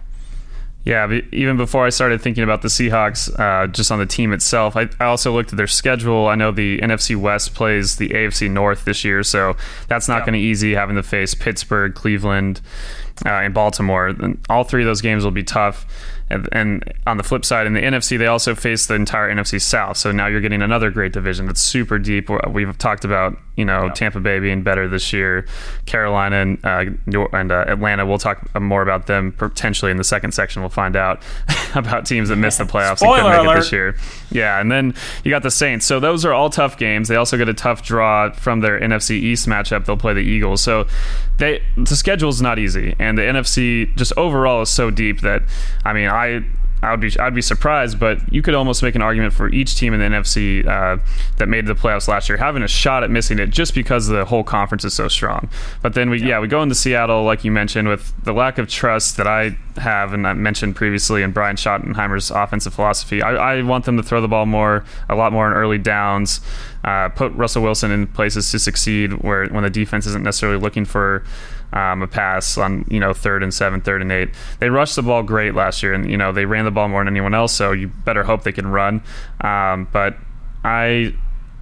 Yeah, 0.84 1.20
even 1.32 1.58
before 1.58 1.86
I 1.86 1.90
started 1.90 2.22
thinking 2.22 2.44
about 2.44 2.64
the 2.64 2.68
Seahawks, 2.68 3.40
uh, 3.40 3.68
just 3.68 3.92
on 3.92 4.00
the 4.00 4.08
team 4.08 4.34
itself, 4.34 4.76
I, 4.76 4.90
I, 5.00 5.06
also 5.06 5.32
looked 5.32 5.54
at 5.54 5.58
their 5.58 5.68
schedule. 5.68 6.28
I 6.28 6.34
know 6.34 6.52
the 6.52 6.80
NFC 6.80 7.16
West 7.16 7.54
plays 7.54 7.98
the 7.98 8.10
AFC 8.10 8.50
North 8.50 8.84
this 8.84 9.04
year, 9.04 9.22
so 9.22 9.56
that's 9.88 10.08
not 10.08 10.16
yeah. 10.16 10.20
going 10.22 10.34
to 10.34 10.40
be 10.40 10.46
easy 10.46 10.74
having 10.74 10.96
to 10.96 11.04
face 11.04 11.36
Pittsburgh, 11.36 11.94
Cleveland, 11.94 12.62
uh, 13.28 13.30
and 13.30 13.54
Baltimore. 13.54 14.16
All 14.50 14.64
three 14.64 14.82
of 14.82 14.88
those 14.88 15.02
games 15.02 15.24
will 15.24 15.30
be 15.30 15.44
tough. 15.44 15.86
And, 16.32 16.50
and, 16.52 16.94
on 17.08 17.18
the 17.18 17.24
flip 17.24 17.44
side, 17.44 17.68
in 17.68 17.74
the 17.74 17.82
NFC, 17.82 18.18
they 18.18 18.28
also 18.28 18.56
face 18.56 18.86
the 18.86 18.94
entire 18.94 19.34
NFC 19.34 19.60
South. 19.60 19.98
So 19.98 20.12
now 20.12 20.28
you're 20.28 20.42
getting 20.42 20.62
another 20.62 20.92
great 20.92 21.14
division 21.14 21.48
that's 21.48 21.62
super 21.62 21.98
deep. 21.98 22.30
We've 22.48 22.78
talked 22.78 23.04
about, 23.04 23.38
you 23.56 23.66
know, 23.66 23.86
yeah. 23.86 23.94
Tampa 23.94 24.20
Bay 24.20 24.40
being 24.40 24.64
better 24.64 24.88
this 24.88 25.12
year, 25.12 25.46
Carolina 25.86 26.38
and, 26.38 26.66
uh, 26.66 26.86
and 27.34 27.52
uh, 27.52 27.66
Atlanta. 27.68 28.06
We'll 28.06 28.20
talk 28.20 28.48
more 28.60 28.82
about 28.82 29.08
them 29.08 29.32
potentially 29.32 29.92
in 29.92 29.98
the 29.98 30.04
second 30.04 30.34
section. 30.34 30.62
We'll 30.62 30.70
find 30.70 30.96
out 30.96 31.24
about 31.75 32.06
teams 32.06 32.30
that 32.30 32.36
missed 32.36 32.58
the 32.58 32.63
playoffs 32.66 33.01
and 33.01 33.12
couldn't 33.12 33.32
make 33.32 33.40
alert. 33.40 33.58
it 33.58 33.60
this 33.62 33.72
year. 33.72 33.96
Yeah, 34.32 34.60
and 34.60 34.72
then 34.72 34.94
you 35.24 35.32
got 35.32 35.44
the 35.44 35.51
Saints. 35.51 35.86
So 35.86 36.00
those 36.00 36.25
are 36.25 36.34
all 36.34 36.50
tough 36.50 36.78
games. 36.78 37.08
They 37.08 37.16
also 37.16 37.38
get 37.38 37.50
a 37.50 37.54
tough 37.54 37.84
draw 37.84 38.32
from 38.32 38.62
their 38.62 38.80
NFC 38.80 39.12
East 39.12 39.48
matchup. 39.48 39.86
They'll 39.86 39.98
play 39.98 40.13
the 40.13 40.22
Eagles. 40.22 40.62
So 40.62 40.88
they 41.38 41.63
the 41.78 41.96
schedule 41.96 42.30
is 42.30 42.42
not 42.42 42.60
easy, 42.60 42.96
and 43.00 43.18
the 43.18 43.24
NFC 43.24 43.96
just 43.96 44.13
overall 44.18 44.62
is 44.62 44.70
so 44.70 44.92
deep 44.92 45.22
that 45.22 45.44
I 45.86 45.94
mean, 45.94 46.08
I 46.10 46.46
I 46.82 46.92
would 46.92 47.00
be 47.00 47.18
I'd 47.20 47.36
be 47.36 47.42
surprised, 47.42 48.00
but 48.00 48.34
you 48.34 48.42
could 48.42 48.56
almost 48.56 48.82
make 48.82 48.96
an 48.96 49.02
argument 49.02 49.34
for 49.34 49.50
each 49.50 49.76
team 49.76 49.94
in 49.94 50.00
the 50.00 50.06
NFC 50.06 50.66
uh, 50.66 50.98
that 51.38 51.48
made 51.48 51.68
the 51.68 51.76
playoffs 51.76 52.08
last 52.08 52.28
year 52.28 52.38
having 52.38 52.64
a 52.64 52.68
shot 52.68 53.04
at 53.04 53.12
missing 53.12 53.38
it 53.40 53.52
just 53.52 53.76
because 53.76 54.08
the 54.08 54.26
whole 54.26 54.44
conference 54.44 54.84
is 54.84 54.94
so 54.94 55.08
strong. 55.08 55.50
But 55.82 55.94
then 55.94 56.10
we 56.10 56.20
yeah, 56.20 56.28
yeah 56.28 56.40
we 56.40 56.48
go 56.48 56.62
into 56.62 56.76
Seattle 56.76 57.24
like 57.24 57.44
you 57.44 57.52
mentioned 57.52 57.88
with 57.88 58.14
the 58.24 58.34
lack 58.34 58.58
of 58.58 58.68
trust 58.68 59.18
that 59.18 59.28
I 59.28 59.56
have 59.78 60.14
and 60.14 60.28
I 60.28 60.34
mentioned 60.34 60.76
previously 60.76 61.22
in 61.22 61.32
Brian 61.32 61.56
Schottenheimer's 61.56 62.32
offensive 62.32 62.74
philosophy. 62.74 63.22
I, 63.22 63.58
I 63.58 63.62
want 63.62 63.86
them 63.86 63.98
to 63.98 64.04
throw 64.04 64.20
the 64.20 64.28
ball 64.28 64.46
more, 64.46 64.84
a 65.08 65.16
lot 65.16 65.32
more 65.32 65.48
in 65.48 65.54
early 65.54 65.78
downs. 65.78 66.42
Uh, 66.84 67.10
put 67.10 67.32
Russell 67.34 67.62
Wilson 67.62 67.92
in 67.92 68.08
places 68.08 68.50
to 68.52 68.58
succeed 68.58 69.14
where 69.22 69.48
when 69.50 69.64
the 69.64 69.70
defense 69.70 70.08
isn't 70.08 70.24
necessarily 70.24 70.58
looking 70.58 70.84
for 70.84 71.24
um, 71.74 72.01
a 72.01 72.08
pass 72.08 72.58
on 72.58 72.86
you 72.90 73.00
know 73.00 73.13
third 73.13 73.44
and 73.44 73.54
seven, 73.54 73.82
third 73.82 74.01
and 74.01 74.12
eight. 74.12 74.30
They 74.60 74.70
rushed 74.70 74.96
the 74.96 75.04
ball 75.04 75.24
great 75.24 75.56
last 75.56 75.84
year, 75.84 75.94
and 75.94 76.10
you 76.10 76.18
know 76.18 76.32
they 76.32 76.46
ran 76.46 76.66
the 76.66 76.72
ball 76.72 76.88
more 76.88 77.01
than 77.04 77.13
anyone 77.13 77.34
else. 77.34 77.54
So 77.54 77.72
you 77.72 77.88
better 77.88 78.24
hope 78.24 78.44
they 78.44 78.51
can 78.51 78.68
run. 78.68 79.01
Um, 79.42 79.88
but 79.92 80.18
I 80.63 81.13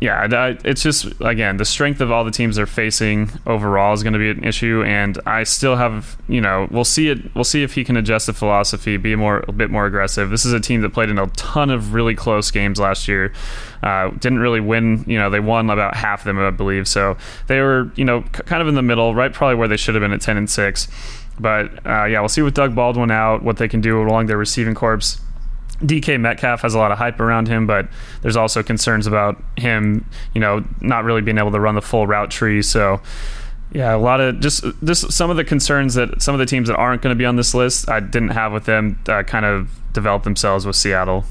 yeah, 0.01 0.55
it's 0.63 0.81
just 0.81 1.07
again 1.19 1.57
the 1.57 1.65
strength 1.65 1.99
of 1.99 2.09
all 2.09 2.23
the 2.23 2.31
teams 2.31 2.55
they're 2.55 2.65
facing 2.65 3.31
overall 3.45 3.93
is 3.93 4.01
going 4.01 4.13
to 4.13 4.19
be 4.19 4.29
an 4.29 4.45
issue, 4.45 4.81
and 4.83 5.19
I 5.25 5.43
still 5.43 5.75
have 5.75 6.17
you 6.29 6.39
know 6.39 6.69
we'll 6.71 6.85
see 6.85 7.09
it. 7.09 7.35
We'll 7.35 7.43
see 7.43 7.63
if 7.63 7.73
he 7.73 7.83
can 7.83 7.97
adjust 7.97 8.27
the 8.27 8.33
philosophy, 8.33 8.95
be 8.95 9.15
more 9.17 9.43
a 9.49 9.51
bit 9.51 9.69
more 9.69 9.85
aggressive. 9.85 10.29
This 10.29 10.45
is 10.45 10.53
a 10.53 10.59
team 10.61 10.81
that 10.81 10.93
played 10.93 11.09
in 11.09 11.19
a 11.19 11.27
ton 11.27 11.69
of 11.69 11.93
really 11.93 12.15
close 12.15 12.49
games 12.49 12.79
last 12.79 13.09
year. 13.09 13.33
Uh, 13.83 14.11
didn't 14.11 14.39
really 14.39 14.61
win. 14.61 15.03
You 15.05 15.19
know, 15.19 15.29
they 15.29 15.41
won 15.41 15.69
about 15.69 15.97
half 15.97 16.21
of 16.21 16.25
them, 16.25 16.39
I 16.39 16.51
believe. 16.51 16.87
So 16.87 17.17
they 17.47 17.59
were 17.59 17.91
you 17.95 18.05
know 18.05 18.21
kind 18.21 18.61
of 18.61 18.69
in 18.69 18.75
the 18.75 18.81
middle, 18.81 19.13
right? 19.13 19.33
Probably 19.33 19.55
where 19.55 19.67
they 19.67 19.77
should 19.77 19.95
have 19.95 20.01
been 20.01 20.13
at 20.13 20.21
ten 20.21 20.37
and 20.37 20.49
six. 20.49 20.87
But 21.41 21.85
uh, 21.85 22.05
yeah, 22.05 22.21
we'll 22.21 22.29
see 22.29 22.41
with 22.41 22.53
Doug 22.53 22.73
Baldwin 22.73 23.11
out 23.11 23.43
what 23.43 23.57
they 23.57 23.67
can 23.67 23.81
do 23.81 24.01
along 24.01 24.27
their 24.27 24.37
receiving 24.37 24.75
corps. 24.75 25.19
DK 25.81 26.19
Metcalf 26.19 26.61
has 26.61 26.73
a 26.73 26.77
lot 26.77 26.91
of 26.91 26.97
hype 26.97 27.19
around 27.19 27.47
him, 27.47 27.65
but 27.65 27.87
there's 28.21 28.35
also 28.35 28.61
concerns 28.63 29.07
about 29.07 29.41
him, 29.57 30.05
you 30.33 30.41
know, 30.41 30.63
not 30.81 31.03
really 31.03 31.21
being 31.21 31.37
able 31.37 31.51
to 31.51 31.59
run 31.59 31.75
the 31.75 31.81
full 31.81 32.05
route 32.05 32.31
tree. 32.31 32.61
So, 32.61 33.01
yeah, 33.71 33.95
a 33.95 33.97
lot 33.97 34.19
of 34.19 34.39
just 34.39 34.63
just 34.83 35.11
some 35.11 35.29
of 35.29 35.37
the 35.37 35.43
concerns 35.43 35.93
that 35.93 36.21
some 36.21 36.35
of 36.35 36.39
the 36.39 36.45
teams 36.45 36.67
that 36.67 36.75
aren't 36.75 37.01
going 37.01 37.15
to 37.15 37.17
be 37.17 37.25
on 37.25 37.35
this 37.35 37.53
list, 37.53 37.89
I 37.89 37.99
didn't 37.99 38.29
have 38.29 38.51
with 38.51 38.65
them, 38.65 38.99
uh, 39.07 39.23
kind 39.23 39.45
of 39.45 39.79
develop 39.93 40.23
themselves 40.23 40.65
with 40.65 40.75
Seattle. 40.75 41.25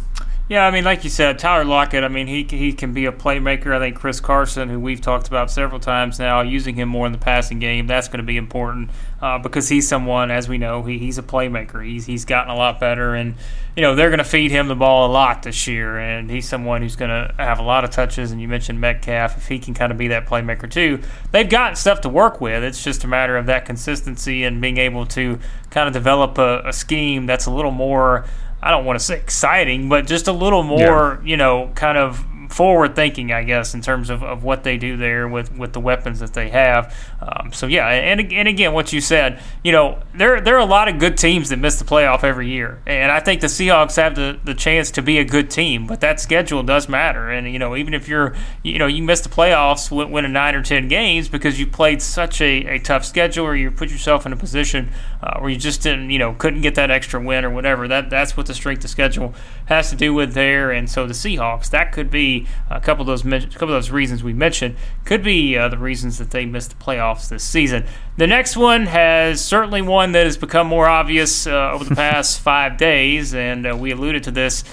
Yeah, 0.48 0.66
I 0.66 0.70
mean, 0.70 0.84
like 0.84 1.04
you 1.04 1.10
said, 1.10 1.38
Tyler 1.38 1.66
Lockett. 1.66 2.04
I 2.04 2.08
mean, 2.08 2.26
he 2.26 2.42
he 2.42 2.72
can 2.72 2.94
be 2.94 3.04
a 3.04 3.12
playmaker. 3.12 3.76
I 3.76 3.78
think 3.78 3.96
Chris 3.96 4.18
Carson, 4.18 4.70
who 4.70 4.80
we've 4.80 5.00
talked 5.00 5.28
about 5.28 5.50
several 5.50 5.78
times 5.78 6.18
now, 6.18 6.40
using 6.40 6.74
him 6.74 6.88
more 6.88 7.04
in 7.04 7.12
the 7.12 7.18
passing 7.18 7.58
game, 7.58 7.86
that's 7.86 8.08
going 8.08 8.20
to 8.20 8.24
be 8.24 8.38
important 8.38 8.88
uh, 9.20 9.38
because 9.38 9.68
he's 9.68 9.86
someone, 9.86 10.30
as 10.30 10.48
we 10.48 10.56
know, 10.56 10.82
he, 10.84 10.96
he's 10.96 11.18
a 11.18 11.22
playmaker. 11.22 11.84
He's 11.84 12.06
he's 12.06 12.24
gotten 12.24 12.50
a 12.50 12.56
lot 12.56 12.80
better, 12.80 13.14
and 13.14 13.34
you 13.76 13.82
know 13.82 13.94
they're 13.94 14.08
going 14.08 14.20
to 14.20 14.24
feed 14.24 14.50
him 14.50 14.68
the 14.68 14.74
ball 14.74 15.10
a 15.10 15.12
lot 15.12 15.42
this 15.42 15.66
year, 15.66 15.98
and 15.98 16.30
he's 16.30 16.48
someone 16.48 16.80
who's 16.80 16.96
going 16.96 17.10
to 17.10 17.34
have 17.36 17.58
a 17.58 17.62
lot 17.62 17.84
of 17.84 17.90
touches. 17.90 18.32
And 18.32 18.40
you 18.40 18.48
mentioned 18.48 18.80
Metcalf, 18.80 19.36
if 19.36 19.48
he 19.48 19.58
can 19.58 19.74
kind 19.74 19.92
of 19.92 19.98
be 19.98 20.08
that 20.08 20.26
playmaker 20.26 20.70
too, 20.70 20.98
they've 21.30 21.48
got 21.48 21.76
stuff 21.76 22.00
to 22.00 22.08
work 22.08 22.40
with. 22.40 22.64
It's 22.64 22.82
just 22.82 23.04
a 23.04 23.06
matter 23.06 23.36
of 23.36 23.44
that 23.46 23.66
consistency 23.66 24.44
and 24.44 24.62
being 24.62 24.78
able 24.78 25.04
to 25.08 25.38
kind 25.68 25.88
of 25.88 25.92
develop 25.92 26.38
a, 26.38 26.62
a 26.64 26.72
scheme 26.72 27.26
that's 27.26 27.44
a 27.44 27.50
little 27.50 27.70
more. 27.70 28.24
I 28.62 28.70
don't 28.70 28.84
want 28.84 28.98
to 28.98 29.04
say 29.04 29.16
exciting, 29.16 29.88
but 29.88 30.06
just 30.06 30.26
a 30.26 30.32
little 30.32 30.62
more, 30.62 31.20
yeah. 31.22 31.28
you 31.28 31.36
know, 31.36 31.70
kind 31.74 31.96
of 31.96 32.24
forward 32.48 32.96
thinking, 32.96 33.32
I 33.32 33.44
guess, 33.44 33.74
in 33.74 33.82
terms 33.82 34.10
of, 34.10 34.22
of 34.22 34.42
what 34.42 34.64
they 34.64 34.78
do 34.78 34.96
there 34.96 35.28
with, 35.28 35.56
with 35.56 35.72
the 35.72 35.80
weapons 35.80 36.20
that 36.20 36.32
they 36.32 36.48
have. 36.48 36.94
Um, 37.20 37.52
so 37.52 37.66
yeah, 37.66 37.88
and 37.88 38.32
and 38.32 38.48
again, 38.48 38.72
what 38.72 38.92
you 38.92 39.00
said, 39.00 39.40
you 39.62 39.72
know, 39.72 40.02
there 40.14 40.40
there 40.40 40.56
are 40.56 40.60
a 40.60 40.64
lot 40.64 40.88
of 40.88 40.98
good 40.98 41.16
teams 41.16 41.50
that 41.50 41.58
miss 41.58 41.78
the 41.78 41.84
playoff 41.84 42.24
every 42.24 42.48
year, 42.48 42.80
and 42.86 43.12
I 43.12 43.20
think 43.20 43.40
the 43.40 43.48
Seahawks 43.48 43.96
have 43.96 44.14
the, 44.14 44.38
the 44.44 44.54
chance 44.54 44.90
to 44.92 45.02
be 45.02 45.18
a 45.18 45.24
good 45.24 45.50
team, 45.50 45.86
but 45.86 46.00
that 46.00 46.20
schedule 46.20 46.62
does 46.62 46.88
matter, 46.88 47.28
and 47.30 47.52
you 47.52 47.58
know, 47.58 47.76
even 47.76 47.92
if 47.94 48.08
you're, 48.08 48.34
you 48.62 48.78
know, 48.78 48.86
you 48.86 49.02
miss 49.02 49.20
the 49.20 49.28
playoffs, 49.28 49.90
win, 49.90 50.24
a 50.24 50.28
nine 50.28 50.54
or 50.54 50.62
ten 50.62 50.88
games 50.88 51.28
because 51.28 51.58
you 51.58 51.66
played 51.66 52.00
such 52.00 52.40
a, 52.40 52.64
a 52.66 52.78
tough 52.78 53.04
schedule, 53.04 53.44
or 53.44 53.56
you 53.56 53.70
put 53.70 53.90
yourself 53.90 54.24
in 54.26 54.32
a 54.32 54.36
position 54.36 54.90
uh, 55.22 55.38
where 55.40 55.50
you 55.50 55.56
just 55.56 55.82
didn't, 55.82 56.10
you 56.10 56.18
know, 56.18 56.34
couldn't 56.34 56.62
get 56.62 56.74
that 56.76 56.90
extra 56.90 57.20
win 57.20 57.44
or 57.44 57.50
whatever. 57.50 57.88
That 57.88 58.10
that's 58.10 58.36
what 58.36 58.46
the 58.46 58.54
strength 58.54 58.84
of 58.84 58.90
schedule 58.90 59.34
has 59.66 59.90
to 59.90 59.96
do 59.96 60.14
with 60.14 60.34
there, 60.34 60.70
and 60.70 60.88
so 60.88 61.06
the 61.06 61.14
Seahawks 61.14 61.70
that 61.70 61.92
could 61.92 62.10
be 62.10 62.37
a 62.70 62.80
couple 62.80 63.02
of 63.02 63.06
those 63.06 63.24
a 63.24 63.46
couple 63.48 63.68
of 63.68 63.82
those 63.82 63.90
reasons 63.90 64.22
we 64.22 64.32
mentioned 64.32 64.76
could 65.04 65.22
be 65.22 65.56
uh, 65.56 65.68
the 65.68 65.78
reasons 65.78 66.18
that 66.18 66.30
they 66.30 66.46
missed 66.46 66.70
the 66.70 66.84
playoffs 66.84 67.28
this 67.28 67.42
season. 67.42 67.84
The 68.16 68.26
next 68.26 68.56
one 68.56 68.86
has 68.86 69.44
certainly 69.44 69.82
one 69.82 70.12
that 70.12 70.26
has 70.26 70.36
become 70.36 70.66
more 70.66 70.86
obvious 70.86 71.46
uh, 71.46 71.72
over 71.72 71.84
the 71.84 71.94
past 71.94 72.40
five 72.42 72.76
days, 72.76 73.34
and 73.34 73.66
uh, 73.66 73.76
we 73.76 73.90
alluded 73.90 74.24
to 74.24 74.30
this 74.30 74.64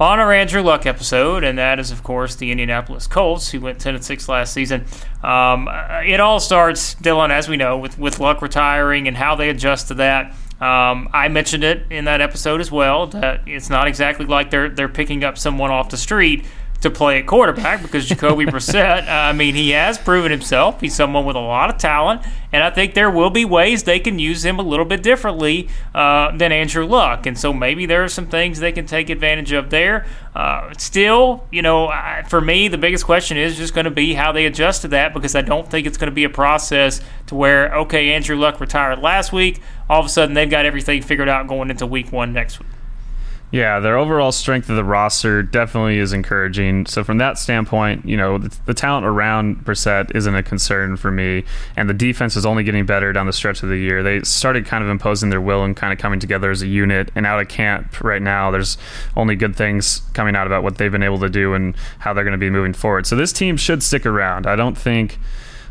on 0.00 0.18
our 0.18 0.32
Andrew 0.32 0.62
Luck 0.62 0.86
episode, 0.86 1.44
and 1.44 1.58
that 1.58 1.78
is, 1.78 1.90
of 1.90 2.02
course, 2.02 2.34
the 2.34 2.50
Indianapolis 2.50 3.06
Colts, 3.06 3.50
who 3.50 3.60
went 3.60 3.80
10 3.80 3.94
and 3.94 4.04
6 4.04 4.28
last 4.28 4.52
season. 4.52 4.84
Um, 5.22 5.68
it 6.04 6.18
all 6.18 6.40
starts, 6.40 6.96
Dylan, 6.96 7.30
as 7.30 7.48
we 7.48 7.56
know, 7.56 7.78
with, 7.78 7.98
with 7.98 8.18
Luck 8.18 8.42
retiring 8.42 9.06
and 9.06 9.16
how 9.16 9.36
they 9.36 9.50
adjust 9.50 9.88
to 9.88 9.94
that. 9.94 10.34
Um, 10.60 11.08
I 11.12 11.28
mentioned 11.28 11.64
it 11.64 11.86
in 11.90 12.06
that 12.06 12.20
episode 12.20 12.60
as 12.60 12.70
well 12.70 13.08
that 13.08 13.42
it's 13.46 13.68
not 13.68 13.88
exactly 13.88 14.24
like 14.24 14.50
they're 14.50 14.68
they're 14.68 14.88
picking 14.88 15.24
up 15.24 15.36
someone 15.36 15.70
off 15.70 15.90
the 15.90 15.96
street 15.96 16.44
to 16.84 16.90
play 16.90 17.18
at 17.18 17.26
quarterback 17.26 17.82
because 17.82 18.06
Jacoby 18.06 18.46
Brissett, 18.46 19.02
uh, 19.08 19.10
I 19.10 19.32
mean, 19.32 19.54
he 19.54 19.70
has 19.70 19.98
proven 19.98 20.30
himself. 20.30 20.80
He's 20.80 20.94
someone 20.94 21.24
with 21.24 21.34
a 21.34 21.40
lot 21.40 21.70
of 21.70 21.78
talent, 21.78 22.22
and 22.52 22.62
I 22.62 22.70
think 22.70 22.94
there 22.94 23.10
will 23.10 23.30
be 23.30 23.44
ways 23.44 23.82
they 23.82 23.98
can 23.98 24.18
use 24.18 24.44
him 24.44 24.58
a 24.58 24.62
little 24.62 24.84
bit 24.84 25.02
differently 25.02 25.68
uh, 25.94 26.36
than 26.36 26.52
Andrew 26.52 26.86
Luck. 26.86 27.26
And 27.26 27.36
so 27.38 27.52
maybe 27.52 27.86
there 27.86 28.04
are 28.04 28.08
some 28.08 28.26
things 28.26 28.60
they 28.60 28.70
can 28.70 28.86
take 28.86 29.10
advantage 29.10 29.52
of 29.52 29.70
there. 29.70 30.06
Uh, 30.34 30.72
still, 30.78 31.46
you 31.50 31.62
know, 31.62 31.92
for 32.28 32.40
me, 32.40 32.68
the 32.68 32.78
biggest 32.78 33.04
question 33.04 33.36
is 33.36 33.56
just 33.56 33.74
going 33.74 33.84
to 33.86 33.90
be 33.90 34.14
how 34.14 34.30
they 34.30 34.46
adjust 34.46 34.82
to 34.82 34.88
that 34.88 35.12
because 35.12 35.34
I 35.34 35.42
don't 35.42 35.68
think 35.68 35.86
it's 35.86 35.96
going 35.96 36.10
to 36.10 36.14
be 36.14 36.24
a 36.24 36.30
process 36.30 37.00
to 37.26 37.34
where, 37.34 37.74
okay, 37.78 38.12
Andrew 38.12 38.36
Luck 38.36 38.60
retired 38.60 39.00
last 39.00 39.32
week. 39.32 39.60
All 39.88 40.00
of 40.00 40.06
a 40.06 40.08
sudden, 40.08 40.34
they've 40.34 40.50
got 40.50 40.66
everything 40.66 41.02
figured 41.02 41.28
out 41.28 41.48
going 41.48 41.70
into 41.70 41.86
week 41.86 42.12
one 42.12 42.32
next 42.32 42.60
week. 42.60 42.68
Yeah, 43.54 43.78
their 43.78 43.96
overall 43.96 44.32
strength 44.32 44.68
of 44.68 44.74
the 44.74 44.82
roster 44.82 45.40
definitely 45.40 45.98
is 45.98 46.12
encouraging. 46.12 46.86
So 46.86 47.04
from 47.04 47.18
that 47.18 47.38
standpoint, 47.38 48.04
you 48.04 48.16
know, 48.16 48.36
the, 48.36 48.52
the, 48.66 48.74
talent 48.74 49.06
around 49.06 49.64
Brissett 49.64 50.12
isn't 50.12 50.34
a 50.34 50.42
concern 50.42 50.96
for 50.96 51.12
me, 51.12 51.44
and 51.76 51.88
the 51.88 51.94
defense 51.94 52.34
is 52.34 52.44
only 52.44 52.64
getting 52.64 52.84
better 52.84 53.12
down 53.12 53.26
the 53.26 53.32
stretch 53.32 53.62
of 53.62 53.68
the 53.68 53.76
year. 53.76 54.02
They 54.02 54.22
started 54.22 54.66
kind 54.66 54.82
of 54.82 54.90
imposing 54.90 55.30
their 55.30 55.40
will 55.40 55.62
and 55.62 55.76
kind 55.76 55.92
of 55.92 56.00
coming 56.00 56.18
together 56.18 56.50
as 56.50 56.62
a 56.62 56.66
unit. 56.66 57.12
And 57.14 57.26
out 57.26 57.38
of 57.38 57.46
camp 57.46 58.02
right 58.02 58.20
now, 58.20 58.50
there's 58.50 58.76
only 59.16 59.36
good 59.36 59.54
things 59.54 60.02
coming 60.14 60.34
out 60.34 60.48
about 60.48 60.64
what 60.64 60.78
they've 60.78 60.90
been 60.90 61.04
able 61.04 61.20
to 61.20 61.30
do 61.30 61.54
and 61.54 61.76
how 62.00 62.12
they're 62.12 62.24
going 62.24 62.32
to 62.32 62.38
be 62.38 62.50
moving 62.50 62.72
forward. 62.72 63.06
So 63.06 63.14
this 63.14 63.32
team 63.32 63.56
should 63.56 63.84
stick 63.84 64.04
around. 64.04 64.48
I 64.48 64.56
don't 64.56 64.76
think 64.76 65.20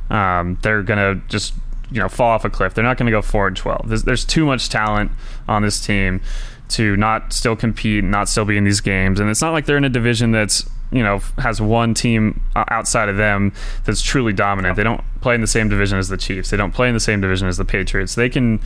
um, 0.10 0.58
they're 0.62 0.84
going 0.84 1.00
to 1.00 1.28
just 1.28 1.54
you 1.92 2.00
know 2.00 2.08
fall 2.08 2.30
off 2.30 2.46
a 2.46 2.50
cliff. 2.50 2.74
They're 2.74 2.84
not 2.86 2.98
going 2.98 3.08
to 3.08 3.12
go 3.12 3.22
forward 3.22 3.58
12. 3.58 3.90
There's, 3.90 4.04
there's 4.04 4.24
too 4.24 4.46
much 4.46 4.70
talent 4.70 5.12
on 5.50 5.64
this 5.64 5.86
team 5.86 6.22
to 6.70 6.96
not 6.98 7.34
still 7.34 7.56
compete, 7.56 8.04
not 8.04 8.30
still 8.30 8.46
be 8.46 8.58
in 8.58 8.64
these 8.64 8.82
games. 8.82 9.20
And 9.20 9.30
it's 9.30 9.42
not 9.42 9.52
like 9.52 9.66
they're 9.66 9.78
in 9.78 9.84
a 9.84 9.90
division 9.90 10.32
that's 10.32 10.70
you 10.92 11.02
know 11.02 11.20
has 11.40 11.60
one 11.60 11.94
team 11.94 12.42
outside 12.56 13.10
of 13.10 13.18
them 13.18 13.52
that's 13.86 14.02
truly 14.02 14.34
dominant. 14.34 14.76
They 14.76 14.84
don't 14.84 15.04
play 15.22 15.36
in 15.36 15.42
the 15.42 15.48
same 15.48 15.70
division 15.70 15.98
as 15.98 16.10
the 16.10 16.18
Chiefs. 16.18 16.50
They 16.50 16.58
don't 16.58 16.74
play 16.74 16.88
in 16.88 16.94
the 16.94 17.00
same 17.00 17.22
division 17.22 17.48
as 17.48 17.58
the 17.58 17.66
Patriots. 17.66 18.16
They 18.16 18.30
can 18.30 18.60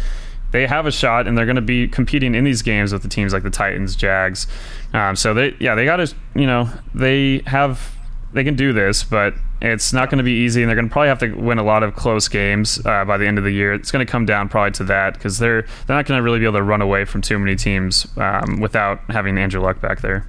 they 0.52 0.66
have 0.66 0.86
a 0.86 0.92
shot 0.92 1.28
and 1.28 1.38
they're 1.38 1.46
going 1.46 1.58
to 1.58 1.62
be 1.62 1.88
competing 1.88 2.34
in 2.34 2.44
these 2.44 2.62
games 2.62 2.94
with 2.94 3.02
the 3.02 3.10
teams 3.10 3.34
like 3.34 3.44
the 3.44 3.50
Titans, 3.50 3.96
Jags. 3.96 4.48
Um, 4.94 5.16
so 5.16 5.34
they 5.34 5.56
yeah 5.60 5.76
they 5.76 5.86
got 5.86 5.98
to 5.98 6.14
you 6.36 6.48
know 6.48 6.70
they 6.94 7.42
have 7.46 7.97
they 8.34 8.44
can 8.44 8.56
do 8.56 8.74
this, 8.74 9.04
but 9.04 9.34
it's 9.62 9.94
not 9.94 10.10
going 10.10 10.18
to 10.18 10.24
be 10.24 10.32
easy, 10.32 10.62
and 10.62 10.70
they're 10.70 10.76
going 10.76 10.90
to 10.90 10.92
probably 10.92 11.10
have 11.10 11.20
to 11.20 11.34
win 11.34 11.58
a 11.58 11.64
lot 11.64 11.84
of 11.84 11.96
close 11.96 12.28
games 12.28 12.86
uh, 12.86 13.06
by 13.06 13.18
the 13.18 13.26
end 13.26 13.38
of 13.38 13.44
the 13.44 13.52
year. 13.52 13.74
It's 13.74 13.92
going 13.92 14.06
to 14.06 14.12
come 14.12 14.26
down 14.26 14.50
probably 14.50 14.72
to 14.72 14.84
that 14.86 15.14
because 15.14 15.40
they're 15.40 15.62
they're 15.62 15.96
not 15.96 16.06
going 16.06 16.18
to 16.18 16.24
really 16.24 16.40
be 16.40 16.46
able 16.46 16.60
to 16.60 16.64
run 16.64 16.82
away 16.82 17.06
from 17.06 17.22
too 17.22 17.40
many 17.40 17.56
teams 17.56 18.08
um, 18.18 18.60
without 18.60 19.00
having 19.10 19.38
Andrew 19.38 19.62
Luck 19.62 19.82
back 19.82 20.02
there. 20.02 20.28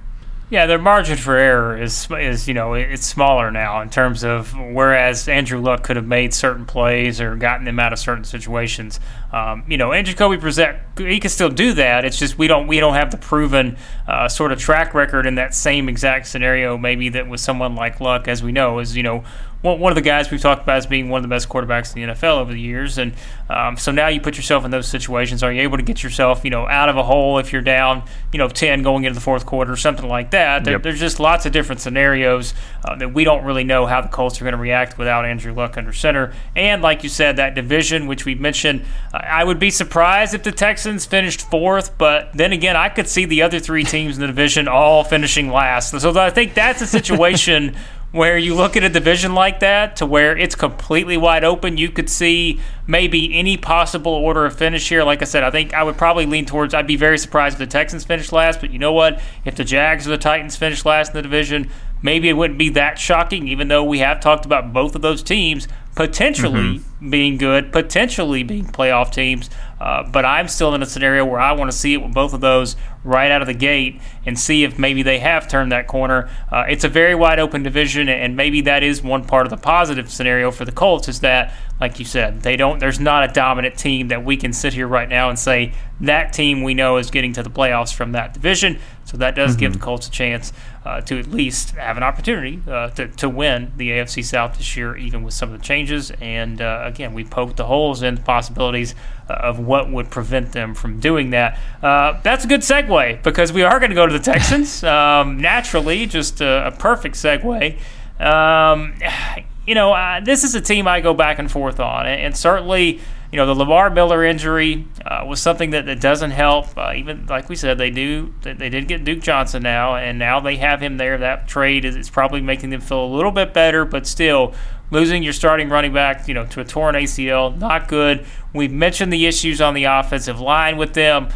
Yeah, 0.51 0.65
their 0.65 0.79
margin 0.79 1.15
for 1.15 1.35
error 1.35 1.79
is 1.79 2.07
is 2.09 2.47
you 2.47 2.55
know 2.55 2.73
it's 2.73 3.05
smaller 3.05 3.51
now 3.51 3.81
in 3.81 3.91
terms 3.91 4.23
of 4.23 4.51
whereas 4.57 5.27
Andrew 5.27 5.61
Luck 5.61 5.83
could 5.83 5.95
have 5.95 6.07
made 6.07 6.33
certain 6.33 6.65
plays 6.65 7.21
or 7.21 7.35
gotten 7.35 7.65
them 7.65 7.79
out 7.79 7.93
of 7.93 7.99
certain 7.99 8.23
situations. 8.23 8.99
Um, 9.31 9.63
you 9.67 9.77
know, 9.77 9.93
and 9.93 10.07
Jacoby 10.07 10.37
Brissett 10.37 10.79
he 10.97 11.19
can 11.19 11.29
still 11.29 11.49
do 11.49 11.73
that. 11.73 12.03
It's 12.03 12.17
just 12.17 12.39
we 12.39 12.47
don't 12.47 12.65
we 12.65 12.79
don't 12.79 12.95
have 12.95 13.11
the 13.11 13.17
proven 13.17 13.77
uh, 14.07 14.27
sort 14.27 14.51
of 14.51 14.57
track 14.57 14.95
record 14.95 15.27
in 15.27 15.35
that 15.35 15.53
same 15.53 15.87
exact 15.87 16.25
scenario. 16.25 16.79
Maybe 16.79 17.09
that 17.09 17.27
with 17.27 17.41
someone 17.41 17.75
like 17.75 17.99
Luck, 17.99 18.27
as 18.27 18.41
we 18.41 18.51
know, 18.51 18.79
is 18.79 18.97
you 18.97 19.03
know 19.03 19.23
one 19.61 19.91
of 19.91 19.95
the 19.95 20.01
guys 20.01 20.31
we've 20.31 20.39
talked 20.39 20.63
about 20.63 20.77
as 20.77 20.87
being 20.87 21.09
one 21.09 21.19
of 21.19 21.23
the 21.23 21.27
best 21.27 21.49
quarterbacks 21.49 21.93
in 21.93 22.01
the 22.01 22.13
NFL 22.13 22.37
over 22.37 22.53
the 22.53 22.61
years. 22.61 22.97
And 22.97 23.13
um, 23.49 23.75
so 23.75 23.91
now 23.91 24.07
you 24.07 24.21
put 24.21 24.37
yourself 24.37 24.63
in 24.63 24.71
those 24.71 24.87
situations. 24.87 25.43
Are 25.43 25.51
you 25.51 25.61
able 25.61 25.75
to 25.75 25.83
get 25.83 26.01
yourself, 26.01 26.45
you 26.45 26.49
know, 26.49 26.65
out 26.67 26.87
of 26.87 26.95
a 26.95 27.03
hole 27.03 27.39
if 27.39 27.51
you're 27.51 27.61
down, 27.61 28.03
you 28.31 28.37
know, 28.37 28.47
10 28.47 28.83
going 28.83 29.03
into 29.03 29.15
the 29.15 29.21
fourth 29.21 29.45
quarter 29.45 29.73
or 29.73 29.75
something 29.75 30.07
like 30.07 30.31
that? 30.31 30.63
There, 30.63 30.75
yep. 30.75 30.83
There's 30.83 30.99
just 30.99 31.19
lots 31.19 31.45
of 31.45 31.51
different 31.51 31.81
scenarios 31.81 32.53
uh, 32.85 32.95
that 32.95 33.13
we 33.13 33.25
don't 33.25 33.43
really 33.43 33.65
know 33.65 33.85
how 33.85 33.99
the 33.99 34.07
Colts 34.07 34.39
are 34.39 34.45
going 34.45 34.53
to 34.53 34.59
react 34.59 34.97
without 34.97 35.25
Andrew 35.25 35.53
Luck 35.53 35.77
under 35.77 35.91
center. 35.91 36.33
And 36.55 36.81
like 36.81 37.03
you 37.03 37.09
said, 37.09 37.35
that 37.35 37.53
division, 37.53 38.07
which 38.07 38.23
we 38.23 38.35
mentioned, 38.35 38.85
uh, 39.13 39.17
I 39.17 39.43
would 39.43 39.59
be 39.59 39.71
surprised 39.71 40.33
if 40.33 40.43
the 40.43 40.53
Texans 40.53 41.05
finished 41.05 41.41
fourth. 41.41 41.97
But 41.97 42.31
then 42.33 42.53
again, 42.53 42.77
I 42.77 42.87
could 42.87 43.09
see 43.09 43.25
the 43.25 43.41
other 43.41 43.59
three 43.59 43.83
teams 43.83 44.15
in 44.15 44.21
the 44.21 44.27
division 44.27 44.69
all 44.69 45.03
finishing 45.03 45.49
last. 45.49 45.99
So 45.99 46.17
I 46.17 46.29
think 46.29 46.53
that's 46.53 46.81
a 46.81 46.87
situation 46.87 47.75
where 48.11 48.37
you 48.37 48.55
look 48.55 48.75
at 48.75 48.83
a 48.83 48.89
division 48.89 49.35
like 49.35 49.59
that 49.59 49.95
to 49.97 50.05
where 50.05 50.35
it's 50.35 50.55
completely 50.55 51.15
wide 51.15 51.43
open. 51.43 51.77
You 51.77 51.89
could 51.89 52.09
see 52.09 52.59
maybe 52.87 53.37
any 53.37 53.55
possible 53.55 54.11
order 54.11 54.45
of 54.45 54.57
finish 54.57 54.89
here. 54.89 55.03
Like 55.03 55.21
I 55.21 55.25
said, 55.25 55.43
I 55.43 55.51
think 55.51 55.73
I 55.75 55.83
would 55.83 55.97
probably 55.97 56.25
lean 56.25 56.45
towards. 56.45 56.73
I'd 56.73 56.87
be 56.87 56.95
very 56.95 57.19
surprised 57.19 57.53
if 57.53 57.59
the 57.59 57.67
Texans 57.67 58.03
finish 58.03 58.31
last, 58.31 58.61
but 58.61 58.71
you 58.71 58.79
know 58.79 58.93
what? 58.93 59.21
If 59.45 59.55
the 59.55 59.63
Jags 59.63 60.07
or 60.07 60.11
the 60.11 60.17
Titans 60.17 60.55
finish 60.55 60.85
last 60.85 61.09
in 61.09 61.13
the 61.13 61.21
division, 61.21 61.69
maybe 62.01 62.29
it 62.29 62.33
wouldn't 62.33 62.57
be 62.57 62.69
that 62.69 62.97
shocking. 62.97 63.47
Even 63.47 63.67
though 63.67 63.83
we 63.83 63.99
have 63.99 64.19
talked 64.19 64.45
about 64.45 64.73
both 64.73 64.95
of 64.95 65.03
those 65.03 65.21
teams 65.21 65.67
potentially 65.99 66.79
mm-hmm. 66.79 67.09
being 67.09 67.37
good, 67.37 67.73
potentially 67.73 68.41
being 68.41 68.63
playoff 68.63 69.11
teams. 69.11 69.49
Uh, 69.81 70.01
but 70.09 70.23
I'm 70.23 70.47
still 70.47 70.73
in 70.73 70.81
a 70.81 70.85
scenario 70.85 71.25
where 71.25 71.41
I 71.41 71.51
want 71.51 71.69
to 71.69 71.77
see 71.77 71.93
it 71.93 72.01
with 72.01 72.13
both 72.13 72.33
of 72.33 72.39
those 72.39 72.77
right 73.03 73.29
out 73.29 73.41
of 73.41 73.49
the 73.49 73.53
gate 73.53 73.99
and 74.25 74.39
see 74.39 74.63
if 74.63 74.79
maybe 74.79 75.03
they 75.03 75.19
have 75.19 75.49
turned 75.49 75.73
that 75.73 75.87
corner. 75.87 76.29
Uh, 76.49 76.63
it's 76.69 76.85
a 76.85 76.87
very 76.87 77.15
wide 77.15 77.37
open 77.37 77.63
division, 77.63 78.07
and 78.07 78.37
maybe 78.37 78.61
that 78.61 78.81
is 78.81 79.01
one 79.01 79.25
part 79.25 79.45
of 79.45 79.49
the 79.49 79.57
positive 79.57 80.09
scenario 80.09 80.51
for 80.51 80.63
the 80.63 80.71
Colts 80.71 81.09
is 81.09 81.19
that, 81.19 81.53
like 81.81 81.99
you 81.99 82.05
said, 82.05 82.43
they 82.43 82.55
don't. 82.55 82.79
There's 82.79 83.01
not 83.01 83.29
a 83.29 83.33
dominant 83.33 83.77
team 83.77 84.07
that 84.07 84.23
we 84.23 84.37
can 84.37 84.53
sit 84.53 84.73
here 84.73 84.87
right 84.87 85.09
now 85.09 85.29
and 85.29 85.37
say 85.37 85.73
that 85.99 86.31
team 86.31 86.63
we 86.63 86.73
know 86.73 86.95
is 86.95 87.11
getting 87.11 87.33
to 87.33 87.43
the 87.43 87.49
playoffs 87.49 87.93
from 87.93 88.13
that 88.13 88.33
division. 88.33 88.79
So 89.03 89.17
that 89.17 89.35
does 89.35 89.51
mm-hmm. 89.51 89.59
give 89.59 89.73
the 89.73 89.79
Colts 89.79 90.07
a 90.07 90.11
chance 90.11 90.53
uh, 90.89 91.01
to 91.01 91.19
at 91.19 91.27
least 91.27 91.71
have 91.71 91.97
an 91.97 92.03
opportunity 92.03 92.59
uh, 92.67 92.89
to, 92.89 93.07
to 93.07 93.29
win 93.29 93.71
the 93.77 93.89
AFC 93.91 94.25
South 94.25 94.57
this 94.57 94.75
year, 94.75 94.97
even 94.97 95.21
with 95.21 95.35
some 95.35 95.53
of 95.53 95.59
the 95.59 95.63
changes. 95.63 96.11
And 96.19 96.61
uh, 96.61 96.81
again, 96.83 97.13
we 97.13 97.23
poked 97.23 97.57
the 97.57 97.65
holes 97.65 98.01
in 98.01 98.15
the 98.15 98.21
possibilities 98.21 98.95
uh, 99.29 99.33
of 99.33 99.59
what 99.59 99.91
would 99.91 100.09
prevent 100.09 100.51
them 100.51 100.73
from 100.73 100.99
doing 100.99 101.29
that. 101.29 101.59
Uh, 101.83 102.19
that's 102.23 102.43
a 102.43 102.47
good 102.47 102.61
segue 102.61 103.21
because 103.21 103.53
we 103.53 103.61
are 103.61 103.79
going 103.79 103.91
to 103.91 103.95
go 103.95 104.07
to 104.07 104.13
the 104.13 104.23
Texans 104.23 104.83
um, 104.83 105.37
naturally, 105.37 106.07
just 106.07 106.41
a, 106.41 106.67
a 106.67 106.71
perfect 106.71 107.15
segue. 107.15 107.77
Um, 108.19 108.95
you 109.67 109.75
know, 109.75 109.93
uh, 109.93 110.19
this 110.21 110.43
is 110.43 110.55
a 110.55 110.61
team 110.61 110.87
I 110.87 111.01
go 111.01 111.13
back 111.13 111.37
and 111.37 111.51
forth 111.51 111.79
on, 111.79 112.07
and, 112.07 112.19
and 112.19 112.35
certainly 112.35 112.99
you 113.31 113.37
know, 113.37 113.45
the 113.45 113.53
Lamar 113.53 113.91
Miller 113.91 114.23
injury 114.23 114.87
uh, 115.05 115.23
was 115.27 115.39
something 115.39 115.69
that, 115.69 115.85
that 115.85 116.01
doesn't 116.01 116.31
help. 116.31 116.75
Uh, 116.75 116.93
even 116.95 117.27
like 117.27 117.47
we 117.47 117.55
said, 117.55 117.77
they 117.77 117.91
do 117.91 118.33
they 118.41 118.69
did 118.69 118.87
get 118.87 119.03
Duke 119.03 119.21
Johnson 119.21 119.61
now, 119.61 119.95
and 119.95 120.17
now 120.17 120.39
they 120.39 120.55
have 120.57 120.81
him 120.81 120.97
there. 120.97 121.17
That 121.17 121.47
trade 121.47 121.85
is, 121.85 121.95
is 121.95 122.09
probably 122.09 122.41
making 122.41 122.71
them 122.71 122.81
feel 122.81 123.03
a 123.03 123.13
little 123.13 123.31
bit 123.31 123.53
better, 123.53 123.85
but 123.85 124.07
still 124.07 124.55
losing 124.89 125.21
your 125.21 125.33
starting 125.33 125.69
running 125.69 125.93
back, 125.93 126.27
you 126.27 126.33
know, 126.33 126.45
to 126.47 126.61
a 126.61 126.65
torn 126.65 126.95
ACL, 126.95 127.55
not 127.55 127.87
good. 127.87 128.25
We've 128.53 128.71
mentioned 128.71 129.13
the 129.13 129.27
issues 129.27 129.61
on 129.61 129.75
the 129.75 129.83
offensive 129.83 130.39
line 130.39 130.77
with 130.77 130.93
them. 130.93 131.29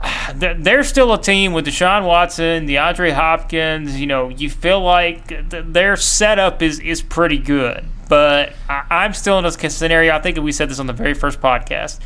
They're 0.36 0.84
still 0.84 1.12
a 1.12 1.20
team 1.20 1.52
with 1.52 1.66
Deshaun 1.66 2.06
Watson, 2.06 2.68
DeAndre 2.68 3.12
Hopkins. 3.12 4.00
You 4.00 4.06
know, 4.06 4.28
you 4.28 4.48
feel 4.48 4.80
like 4.80 5.50
their 5.50 5.96
setup 5.96 6.62
is 6.62 6.78
is 6.78 7.02
pretty 7.02 7.38
good. 7.38 7.84
But 8.08 8.54
I, 8.68 9.04
am 9.04 9.12
still 9.12 9.38
in 9.38 9.44
this 9.44 9.56
scenario. 9.74 10.14
I 10.14 10.20
think 10.20 10.38
we 10.38 10.52
said 10.52 10.70
this 10.70 10.78
on 10.78 10.86
the 10.86 10.92
very 10.92 11.14
first 11.14 11.40
podcast. 11.40 12.00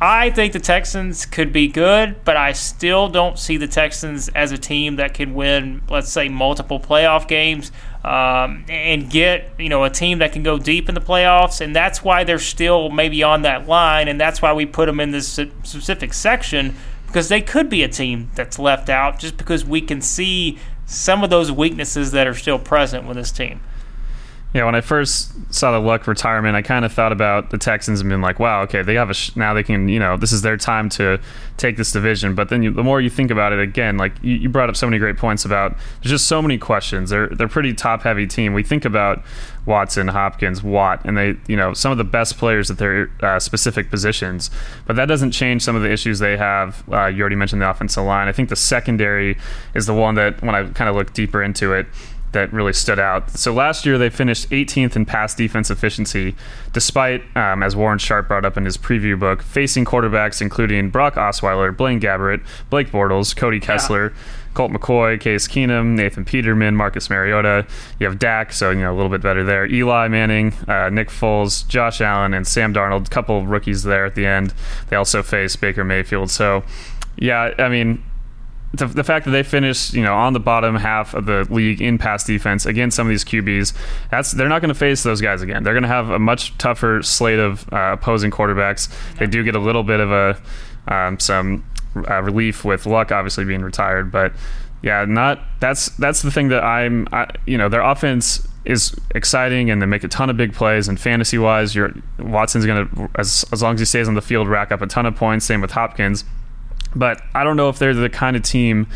I 0.00 0.30
think 0.30 0.52
the 0.52 0.58
Texans 0.58 1.26
could 1.26 1.52
be 1.52 1.68
good, 1.68 2.24
but 2.24 2.36
I 2.36 2.54
still 2.54 3.08
don't 3.08 3.38
see 3.38 3.56
the 3.56 3.68
Texans 3.68 4.28
as 4.30 4.50
a 4.50 4.58
team 4.58 4.96
that 4.96 5.14
can 5.14 5.32
win, 5.32 5.80
let's 5.88 6.10
say, 6.10 6.28
multiple 6.28 6.80
playoff 6.80 7.28
games 7.28 7.70
um, 8.02 8.64
and 8.68 9.08
get 9.08 9.52
you 9.60 9.68
know 9.68 9.84
a 9.84 9.90
team 9.90 10.18
that 10.18 10.32
can 10.32 10.42
go 10.42 10.58
deep 10.58 10.88
in 10.88 10.96
the 10.96 11.00
playoffs. 11.00 11.60
And 11.60 11.76
that's 11.76 12.02
why 12.02 12.24
they're 12.24 12.40
still 12.40 12.90
maybe 12.90 13.22
on 13.22 13.42
that 13.42 13.68
line, 13.68 14.08
and 14.08 14.20
that's 14.20 14.42
why 14.42 14.52
we 14.52 14.66
put 14.66 14.86
them 14.86 14.98
in 14.98 15.12
this 15.12 15.28
specific 15.28 16.14
section 16.14 16.74
because 17.06 17.28
they 17.28 17.42
could 17.42 17.68
be 17.68 17.82
a 17.82 17.88
team 17.88 18.30
that's 18.34 18.58
left 18.58 18.88
out 18.88 19.18
just 19.18 19.36
because 19.36 19.66
we 19.66 19.82
can 19.82 20.00
see 20.00 20.58
some 20.86 21.22
of 21.22 21.28
those 21.30 21.52
weaknesses 21.52 22.10
that 22.10 22.26
are 22.26 22.34
still 22.34 22.58
present 22.58 23.06
with 23.06 23.18
this 23.18 23.30
team. 23.30 23.60
Yeah, 24.54 24.66
when 24.66 24.74
I 24.74 24.82
first 24.82 25.32
saw 25.52 25.72
the 25.72 25.78
Luck 25.78 26.06
retirement, 26.06 26.56
I 26.56 26.60
kind 26.60 26.84
of 26.84 26.92
thought 26.92 27.10
about 27.10 27.48
the 27.48 27.56
Texans 27.56 28.02
and 28.02 28.10
been 28.10 28.20
like, 28.20 28.38
"Wow, 28.38 28.62
okay, 28.62 28.82
they 28.82 28.94
have 28.94 29.08
a 29.08 29.14
sh- 29.14 29.34
now 29.34 29.54
they 29.54 29.62
can, 29.62 29.88
you 29.88 29.98
know, 29.98 30.18
this 30.18 30.30
is 30.30 30.42
their 30.42 30.58
time 30.58 30.90
to 30.90 31.18
take 31.56 31.78
this 31.78 31.90
division." 31.90 32.34
But 32.34 32.50
then 32.50 32.62
you, 32.62 32.70
the 32.70 32.82
more 32.82 33.00
you 33.00 33.08
think 33.08 33.30
about 33.30 33.54
it, 33.54 33.60
again, 33.60 33.96
like 33.96 34.12
you, 34.20 34.34
you, 34.34 34.48
brought 34.50 34.68
up 34.68 34.76
so 34.76 34.86
many 34.86 34.98
great 34.98 35.16
points 35.16 35.46
about 35.46 35.74
there's 36.02 36.10
just 36.10 36.26
so 36.26 36.42
many 36.42 36.58
questions. 36.58 37.08
They're 37.08 37.28
they're 37.28 37.48
pretty 37.48 37.72
top 37.72 38.02
heavy 38.02 38.26
team. 38.26 38.52
We 38.52 38.62
think 38.62 38.84
about 38.84 39.22
Watson, 39.64 40.08
Hopkins, 40.08 40.62
Watt, 40.62 41.00
and 41.06 41.16
they, 41.16 41.36
you 41.46 41.56
know, 41.56 41.72
some 41.72 41.90
of 41.90 41.96
the 41.96 42.04
best 42.04 42.36
players 42.36 42.70
at 42.70 42.76
their 42.76 43.10
uh, 43.22 43.40
specific 43.40 43.88
positions. 43.88 44.50
But 44.86 44.96
that 44.96 45.06
doesn't 45.06 45.30
change 45.30 45.62
some 45.62 45.76
of 45.76 45.82
the 45.82 45.90
issues 45.90 46.18
they 46.18 46.36
have. 46.36 46.84
Uh, 46.92 47.06
you 47.06 47.22
already 47.22 47.36
mentioned 47.36 47.62
the 47.62 47.70
offensive 47.70 48.04
line. 48.04 48.28
I 48.28 48.32
think 48.32 48.50
the 48.50 48.56
secondary 48.56 49.38
is 49.74 49.86
the 49.86 49.94
one 49.94 50.16
that, 50.16 50.42
when 50.42 50.54
I 50.54 50.68
kind 50.70 50.90
of 50.90 50.96
look 50.96 51.14
deeper 51.14 51.42
into 51.42 51.72
it 51.72 51.86
that 52.32 52.52
really 52.52 52.72
stood 52.72 52.98
out. 52.98 53.30
So 53.30 53.52
last 53.52 53.86
year 53.86 53.98
they 53.98 54.10
finished 54.10 54.48
18th 54.50 54.96
in 54.96 55.06
pass 55.06 55.34
defense 55.34 55.70
efficiency, 55.70 56.34
despite, 56.72 57.22
um, 57.36 57.62
as 57.62 57.76
Warren 57.76 57.98
Sharp 57.98 58.28
brought 58.28 58.44
up 58.44 58.56
in 58.56 58.64
his 58.64 58.76
preview 58.76 59.18
book, 59.18 59.42
facing 59.42 59.84
quarterbacks 59.84 60.40
including 60.40 60.90
Brock 60.90 61.14
Osweiler, 61.14 61.76
Blaine 61.76 62.00
Gabbert, 62.00 62.44
Blake 62.70 62.90
Bortles, 62.90 63.36
Cody 63.36 63.60
Kessler. 63.60 64.08
Yeah. 64.10 64.22
Colt 64.54 64.70
McCoy, 64.70 65.18
Case 65.18 65.48
Keenum, 65.48 65.94
Nathan 65.94 66.26
Peterman, 66.26 66.76
Marcus 66.76 67.08
Mariota. 67.08 67.66
You 67.98 68.06
have 68.06 68.18
Dak, 68.18 68.52
so 68.52 68.70
you 68.70 68.80
know 68.80 68.92
a 68.92 68.96
little 68.96 69.08
bit 69.08 69.22
better 69.22 69.42
there. 69.44 69.64
Eli 69.64 70.08
Manning, 70.08 70.52
uh, 70.68 70.90
Nick 70.90 71.08
Foles, 71.08 71.66
Josh 71.68 72.02
Allen, 72.02 72.34
and 72.34 72.46
Sam 72.46 72.74
Darnold. 72.74 73.06
A 73.06 73.10
couple 73.10 73.38
of 73.38 73.46
rookies 73.46 73.82
there 73.82 74.04
at 74.04 74.14
the 74.14 74.26
end. 74.26 74.52
They 74.88 74.96
also 74.96 75.22
face 75.22 75.56
Baker 75.56 75.84
Mayfield. 75.84 76.30
So, 76.30 76.64
yeah, 77.16 77.54
I 77.58 77.68
mean, 77.70 78.02
the, 78.74 79.04
fact 79.04 79.26
that 79.26 79.32
they 79.32 79.42
finished, 79.42 79.92
you 79.92 80.02
know, 80.02 80.14
on 80.14 80.32
the 80.32 80.40
bottom 80.40 80.76
half 80.76 81.14
of 81.14 81.26
the 81.26 81.46
league 81.50 81.82
in 81.82 81.98
pass 81.98 82.24
defense 82.24 82.64
against 82.64 82.96
some 82.96 83.06
of 83.06 83.10
these 83.10 83.24
QBs, 83.24 83.74
that's 84.10 84.32
they're 84.32 84.48
not 84.48 84.60
going 84.60 84.70
to 84.70 84.74
face 84.74 85.02
those 85.02 85.20
guys 85.20 85.42
again. 85.42 85.62
They're 85.62 85.74
going 85.74 85.82
to 85.82 85.88
have 85.88 86.10
a 86.10 86.18
much 86.18 86.56
tougher 86.58 87.02
slate 87.02 87.38
of 87.38 87.70
uh, 87.72 87.92
opposing 87.92 88.30
quarterbacks. 88.30 88.90
They 89.18 89.26
do 89.26 89.44
get 89.44 89.54
a 89.54 89.60
little 89.60 89.82
bit 89.82 90.00
of 90.00 90.10
a 90.10 90.40
um, 90.88 91.18
some 91.20 91.64
uh, 92.08 92.22
relief 92.22 92.64
with 92.64 92.86
Luck 92.86 93.12
obviously 93.12 93.44
being 93.44 93.62
retired, 93.62 94.10
but 94.10 94.32
yeah, 94.82 95.04
not 95.04 95.40
that's 95.60 95.90
that's 95.96 96.22
the 96.22 96.30
thing 96.30 96.48
that 96.48 96.64
I'm, 96.64 97.06
I, 97.12 97.28
you 97.46 97.56
know, 97.56 97.68
their 97.68 97.82
offense 97.82 98.46
is 98.64 98.94
exciting 99.14 99.70
and 99.70 99.82
they 99.82 99.86
make 99.86 100.04
a 100.04 100.08
ton 100.08 100.30
of 100.30 100.36
big 100.36 100.54
plays 100.54 100.88
and 100.88 100.98
fantasy 100.98 101.38
wise, 101.38 101.74
your 101.74 101.92
Watson's 102.18 102.64
going 102.66 102.88
to 102.88 103.10
as 103.16 103.44
as 103.52 103.62
long 103.62 103.74
as 103.74 103.80
he 103.80 103.86
stays 103.86 104.08
on 104.08 104.14
the 104.14 104.22
field 104.22 104.48
rack 104.48 104.72
up 104.72 104.82
a 104.82 104.86
ton 104.86 105.06
of 105.06 105.14
points. 105.14 105.44
Same 105.44 105.60
with 105.60 105.72
Hopkins. 105.72 106.24
But 106.94 107.22
I 107.34 107.44
don't 107.44 107.56
know 107.56 107.68
if 107.68 107.78
they're 107.78 107.94
the 107.94 108.10
kind 108.10 108.36
of 108.36 108.42
team 108.42 108.86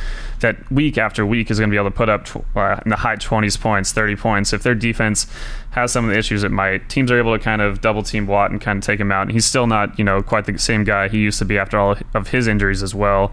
that 0.41 0.71
week 0.71 0.99
after 0.99 1.25
week 1.25 1.51
is 1.51 1.59
going 1.59 1.71
to 1.71 1.75
be 1.75 1.79
able 1.79 1.91
to 1.91 1.97
put 1.97 2.09
up 2.09 2.25
tw- 2.25 2.45
uh, 2.57 2.81
in 2.85 2.91
the 2.91 2.97
high 2.97 3.17
20s 3.17 3.59
points, 3.61 3.93
30 3.93 4.17
points. 4.17 4.53
If 4.53 4.63
their 4.63 4.75
defense 4.75 5.27
has 5.71 5.93
some 5.93 6.05
of 6.05 6.11
the 6.11 6.19
issues 6.19 6.45
it 6.45 6.51
might, 6.51 6.89
teams 6.89 7.11
are 7.11 7.19
able 7.19 7.37
to 7.37 7.43
kind 7.43 7.63
of 7.63 7.81
double 7.81 8.03
team 8.03 8.27
Watt 8.27 8.51
and 8.51 8.61
kind 8.61 8.79
of 8.79 8.85
take 8.85 9.01
him 9.01 9.11
out. 9.11 9.23
And 9.23 9.33
he's 9.33 9.47
still 9.47 9.67
not, 9.67 9.99
you 9.99 10.05
know, 10.05 10.23
quite 10.23 10.45
the 10.45 10.59
same 10.59 10.85
guy 10.85 11.09
he 11.09 11.19
used 11.19 11.39
to 11.39 11.45
be 11.45 11.59
after 11.59 11.79
all 11.79 11.97
of 12.15 12.29
his 12.29 12.47
injuries 12.47 12.83
as 12.83 12.95
well. 12.95 13.33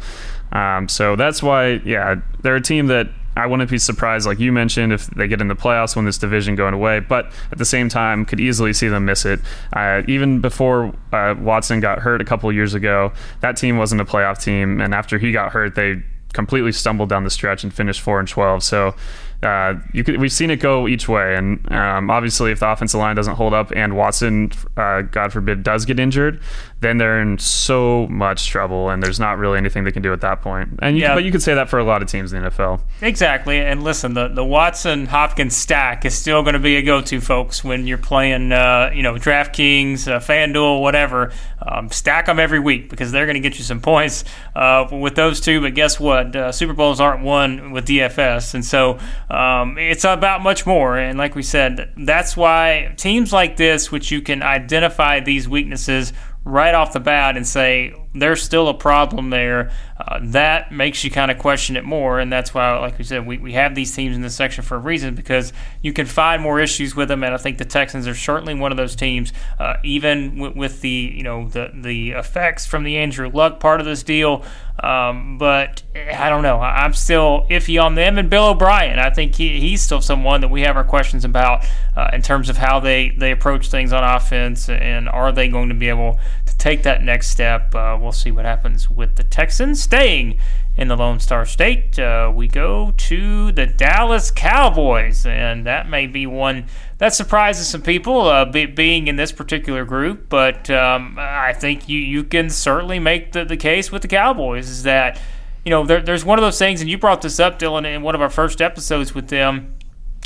Um, 0.52 0.88
so 0.88 1.16
that's 1.16 1.44
why, 1.44 1.82
yeah, 1.84 2.16
they're 2.42 2.56
a 2.56 2.62
team 2.62 2.88
that 2.88 3.10
I 3.36 3.48
wouldn't 3.48 3.70
be 3.70 3.80
surprised, 3.80 4.28
like 4.28 4.40
you 4.40 4.52
mentioned, 4.52 4.94
if 4.94 5.08
they 5.08 5.28
get 5.28 5.42
in 5.42 5.48
the 5.48 5.56
playoffs 5.56 5.96
when 5.96 6.06
this 6.06 6.18
division 6.18 6.56
going 6.56 6.74
away. 6.74 7.00
But 7.00 7.32
at 7.52 7.58
the 7.58 7.66
same 7.66 7.90
time, 7.90 8.26
could 8.26 8.40
easily 8.40 8.74
see 8.74 8.88
them 8.88 9.06
miss 9.06 9.26
it. 9.26 9.40
Uh, 9.74 10.04
even 10.08 10.40
before 10.40 10.94
uh, 11.12 11.36
Watson 11.40 11.80
got 11.80 12.00
hurt 12.00 12.22
a 12.22 12.26
couple 12.26 12.52
years 12.52 12.74
ago, 12.74 13.12
that 13.42 13.58
team 13.58 13.78
wasn't 13.78 14.02
a 14.02 14.06
playoff 14.06 14.42
team, 14.42 14.80
and 14.82 14.94
after 14.94 15.18
he 15.18 15.32
got 15.32 15.52
hurt, 15.52 15.76
they 15.76 16.04
completely 16.34 16.72
stumbled 16.72 17.10
down 17.10 17.24
the 17.24 17.30
stretch 17.30 17.64
and 17.64 17.72
finished 17.72 18.02
four 18.02 18.20
and 18.20 18.28
twelve. 18.28 18.64
So 18.64 18.96
uh, 19.44 19.76
could, 19.94 20.18
we've 20.20 20.32
seen 20.32 20.50
it 20.50 20.60
go 20.60 20.88
each 20.88 21.08
way, 21.08 21.36
and 21.36 21.72
um, 21.72 22.10
obviously, 22.10 22.52
if 22.52 22.60
the 22.60 22.70
offensive 22.70 23.00
line 23.00 23.16
doesn't 23.16 23.36
hold 23.36 23.54
up 23.54 23.72
and 23.76 23.96
Watson, 23.96 24.52
uh, 24.78 25.02
God 25.02 25.34
forbid, 25.34 25.64
does 25.64 25.86
get 25.86 26.00
injured, 26.00 26.42
then 26.84 26.98
they're 26.98 27.22
in 27.22 27.38
so 27.40 28.08
much 28.08 28.48
trouble, 28.48 28.90
and 28.90 29.02
there's 29.02 29.20
not 29.20 29.38
really 29.38 29.58
anything 29.58 29.84
they 29.84 29.92
can 29.92 30.02
do 30.02 30.14
at 30.14 30.22
that 30.22 30.42
point. 30.42 30.80
And 30.82 30.98
you, 30.98 31.04
yeah. 31.04 31.16
but 31.16 31.24
you 31.24 31.32
could 31.32 31.42
say 31.42 31.54
that 31.54 31.70
for 31.70 31.80
a 31.80 31.84
lot 31.84 32.02
of 32.02 32.08
teams 32.08 32.34
in 32.34 32.44
the 32.44 32.50
NFL. 32.50 32.82
Exactly. 33.02 33.60
And 33.60 33.84
listen, 33.84 34.14
the 34.14 34.28
the 34.28 34.44
Watson 34.44 35.06
Hopkins 35.06 35.56
stack 35.56 36.06
is 36.06 36.16
still 36.16 36.44
going 36.44 36.54
to 36.54 36.60
be 36.60 36.76
a 36.76 36.82
go-to, 36.82 37.22
folks, 37.22 37.64
when 37.64 37.88
you're 37.88 37.98
playing, 37.98 38.52
uh, 38.52 38.92
you 38.94 39.04
know, 39.04 39.16
DraftKings, 39.16 40.08
uh, 40.08 40.20
FanDuel, 40.20 40.82
whatever. 40.82 41.32
Um, 41.66 41.90
stack 41.90 42.26
them 42.26 42.40
every 42.40 42.60
week 42.60 42.90
because 42.90 43.12
they're 43.12 43.26
going 43.26 43.36
to 43.36 43.40
get 43.40 43.58
you 43.58 43.64
some 43.64 43.80
points 43.94 44.26
uh, 44.56 44.88
with 44.92 45.16
those 45.16 45.40
two. 45.40 45.62
But 45.62 45.74
guess 45.74 46.00
what? 46.00 46.36
Uh, 46.36 46.52
Super 46.52 46.74
Bowls 46.74 47.00
aren't 47.00 47.24
won 47.24 47.72
with 47.72 47.88
DFS, 47.88 48.54
and 48.54 48.66
so 48.66 49.00
um, 49.30 49.78
it's 49.78 50.04
about 50.04 50.42
much 50.42 50.66
more. 50.66 50.98
And 50.98 51.18
like 51.18 51.36
we 51.36 51.44
said, 51.44 51.94
that's 51.98 52.36
why 52.36 52.94
teams 52.98 53.32
like 53.32 53.58
this, 53.58 53.92
which 53.92 54.12
you 54.12 54.22
can 54.22 54.44
identify 54.44 55.20
these 55.20 55.48
weaknesses 55.48 56.14
right 56.46 56.74
off 56.74 56.94
the 56.94 57.00
bat 57.00 57.38
and 57.38 57.48
say 57.48 57.94
there's 58.16 58.42
still 58.42 58.68
a 58.68 58.74
problem 58.74 59.30
there, 59.30 59.72
uh, 59.98 60.20
that 60.22 60.72
makes 60.72 61.04
you 61.04 61.12
kind 61.12 61.32
of 61.32 61.38
question 61.38 61.76
it 61.76 61.84
more. 61.84 62.20
And 62.20 62.32
that's 62.32 62.54
why, 62.54 62.78
like 62.80 62.98
we 62.98 63.04
said, 63.04 63.26
we, 63.26 63.38
we 63.38 63.54
have 63.54 63.76
these 63.76 63.96
teams 63.96 64.16
in 64.16 64.22
this 64.22 64.36
section 64.36 64.64
for 64.64 64.76
a 64.76 64.80
reason 64.80 65.16
because 65.16 65.54
you 65.82 65.94
can 65.94 66.06
find 66.06 66.42
more 66.42 66.60
issues 66.60 66.96
with 66.96 67.08
them. 67.08 67.24
And 67.24 67.34
I 67.34 67.38
think 67.38 67.58
the 67.58 67.66
Texans 67.66 68.08
are 68.08 68.16
certainly 68.16 68.54
one 68.54 68.72
of 68.72 68.78
those 68.78 68.96
teams, 68.96 69.34
uh, 69.60 69.76
even 69.84 70.38
with, 70.38 70.56
with, 70.56 70.82
the 70.84 70.90
you 70.90 71.24
know 71.24 71.48
the 71.48 71.72
the 71.74 72.12
effects 72.12 72.66
from 72.66 72.84
the 72.84 72.98
Andrew 72.98 73.30
Luck 73.30 73.60
part 73.60 73.80
of 73.80 73.86
this 73.86 74.04
deal. 74.04 74.44
Um, 74.82 75.38
but 75.38 75.84
I 75.96 76.30
don't 76.30 76.42
know. 76.42 76.60
I'm 76.60 76.94
still 76.94 77.46
iffy 77.50 77.82
on 77.82 77.94
them 77.94 78.18
and 78.18 78.30
Bill 78.30 78.50
O'Brien. 78.50 78.98
I 78.98 79.12
think 79.12 79.36
he, 79.36 79.60
he's 79.60 79.84
still 79.84 80.02
someone 80.02 80.42
that 80.42 80.48
we 80.48 80.62
have 80.62 80.76
our 80.76 80.84
questions 80.84 81.24
about 81.24 81.64
uh, 81.96 82.10
in 82.12 82.24
terms 82.24 82.50
of 82.50 82.58
how 82.58 82.80
they, 82.80 83.12
they 83.12 83.32
approach 83.32 83.70
things 83.70 83.94
on 83.94 84.04
offense 84.04 84.70
and 84.70 85.08
are 85.08 85.32
they 85.32 85.48
going 85.48 85.70
to 85.70 85.76
be 85.76 85.90
able 85.90 86.20
to 86.48 86.58
take 86.58 86.84
that 86.84 87.04
next 87.04 87.30
step. 87.30 87.76
We'll 88.04 88.12
see 88.12 88.32
what 88.32 88.44
happens 88.44 88.90
with 88.90 89.16
the 89.16 89.24
Texans. 89.24 89.82
Staying 89.82 90.38
in 90.76 90.90
the 90.90 90.98
Lone 90.98 91.22
Star 91.22 91.46
State, 91.46 91.98
uh, 91.98 92.30
we 92.36 92.50
go 92.50 92.94
to 92.98 93.52
the 93.54 93.66
Dallas 93.66 94.30
Cowboys, 94.30 95.26
and 95.26 95.66
that 95.66 95.88
may 95.88 96.08
be 96.08 96.28
one 96.28 96.66
that 96.98 97.14
surprises 97.14 97.68
some 97.68 97.82
people 97.82 98.22
uh, 98.22 98.44
be, 98.44 98.66
being 98.66 99.08
in 99.08 99.16
this 99.16 99.32
particular 99.32 99.86
group. 99.86 100.28
But 100.28 100.70
um, 100.70 101.16
I 101.18 101.54
think 101.54 101.88
you, 101.88 101.98
you 101.98 102.26
can 102.26 102.50
certainly 102.50 103.00
make 103.00 103.32
the, 103.32 103.46
the 103.46 103.58
case 103.58 103.90
with 103.90 104.02
the 104.02 104.10
Cowboys 104.10 104.70
is 104.70 104.84
that, 104.84 105.22
you 105.64 105.70
know, 105.70 105.86
there, 105.86 106.02
there's 106.02 106.26
one 106.26 106.38
of 106.38 106.44
those 106.44 106.60
things, 106.60 106.82
and 106.82 106.90
you 106.90 106.98
brought 106.98 107.22
this 107.22 107.40
up, 107.40 107.58
Dylan, 107.58 107.86
in 107.86 108.02
one 108.02 108.16
of 108.16 108.22
our 108.22 108.30
first 108.30 108.62
episodes 108.62 109.16
with 109.16 109.30
them, 109.30 109.76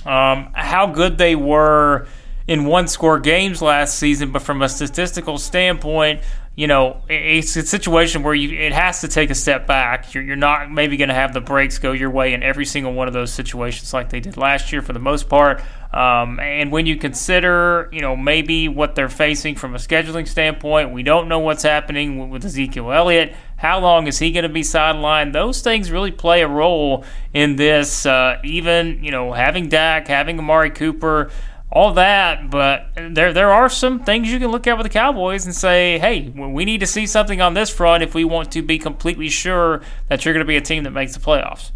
um, 0.03 0.49
how 0.53 0.87
good 0.87 1.19
they 1.19 1.35
were 1.35 2.07
in 2.47 2.65
one 2.65 2.87
score 2.87 3.19
games 3.19 3.61
last 3.61 3.99
season, 3.99 4.31
but 4.31 4.41
from 4.41 4.61
a 4.61 4.69
statistical 4.69 5.37
standpoint, 5.37 6.21
you 6.58 6.65
know, 6.65 7.04
it's 7.08 7.56
a 7.56 7.63
situation 7.63 8.24
where 8.24 8.34
you 8.34 8.58
it 8.58 8.74
has 8.74 9.02
to 9.02 9.08
take 9.08 9.30
a 9.30 9.36
step 9.36 9.67
back. 9.67 10.15
You're, 10.15 10.24
you're 10.24 10.36
not 10.36 10.72
maybe 10.72 10.98
going 10.98 11.10
to 11.10 11.13
have 11.13 11.32
the 11.32 11.39
breaks 11.39 11.78
go 11.78 11.91
your 11.91 12.10
way 12.10 12.34
in 12.34 12.41
every 12.41 12.65
single 12.65 12.93
one 12.93 13.08
of 13.08 13.13
those 13.13 13.32
situations 13.32 13.93
like 13.93 14.10
they 14.10 14.20
did 14.20 14.38
last 14.38 14.72
year 14.72 14.82
for 14.82 14.91
the 14.91 15.00
most 15.00 15.30
part. 15.30 15.62
Um, 15.93 16.39
and 16.39 16.72
when 16.72 16.88
you 16.88 16.98
consider, 16.98 17.89
you 17.93 18.02
know, 18.02 18.15
maybe 18.15 18.70
what 18.70 18.96
they're 18.96 19.08
facing 19.08 19.56
from 19.56 19.76
a 19.76 19.78
scheduling 19.78 20.28
standpoint, 20.28 20.91
we 20.91 21.04
don't 21.04 21.28
know 21.28 21.38
what's 21.38 21.62
happening 21.62 22.32
with 22.32 22.43
Ezekiel 22.43 22.91
Elliott. 22.91 23.36
How 23.58 23.80
long 23.80 24.08
is 24.08 24.17
he 24.17 24.32
going 24.32 24.41
to 24.41 24.50
be 24.50 24.62
sidelined? 24.62 25.34
Those 25.34 25.62
things 25.62 25.91
really 25.91 26.12
play 26.12 26.41
a 26.41 26.48
role 26.48 27.06
in 27.36 27.56
this. 27.56 28.08
Uh, 28.08 28.39
even, 28.43 29.04
you 29.04 29.12
know, 29.12 29.32
having 29.32 29.70
Dak, 29.70 30.08
having 30.08 30.39
Amari 30.39 30.72
Cooper 30.72 31.30
all 31.71 31.93
that, 31.93 32.49
but 32.49 32.88
there 32.95 33.34
there 33.34 33.51
are 33.51 33.69
some 33.69 34.03
things 34.03 34.32
you 34.32 34.39
can 34.39 34.49
look 34.51 34.67
at 34.67 34.77
with 34.77 34.86
the 34.86 34.89
Cowboys 34.89 35.45
and 35.45 35.53
say, 35.53 35.99
hey, 35.99 36.30
we 36.30 36.63
need 36.63 36.80
to 36.80 36.88
see 36.88 37.06
something 37.06 37.41
on 37.41 37.53
this 37.53 37.69
front 37.69 38.03
if 38.03 38.15
we 38.15 38.23
want 38.23 38.51
to 38.53 38.62
be 38.62 38.80
completely 38.80 39.30
sure 39.30 39.82
that 40.08 40.23
you're 40.23 40.34
going 40.34 40.45
to 40.45 40.47
be 40.47 40.56
a 40.56 40.62
team 40.62 40.84
that 40.84 40.91
makes 40.91 41.13
the 41.13 41.19
playoffs. 41.19 41.71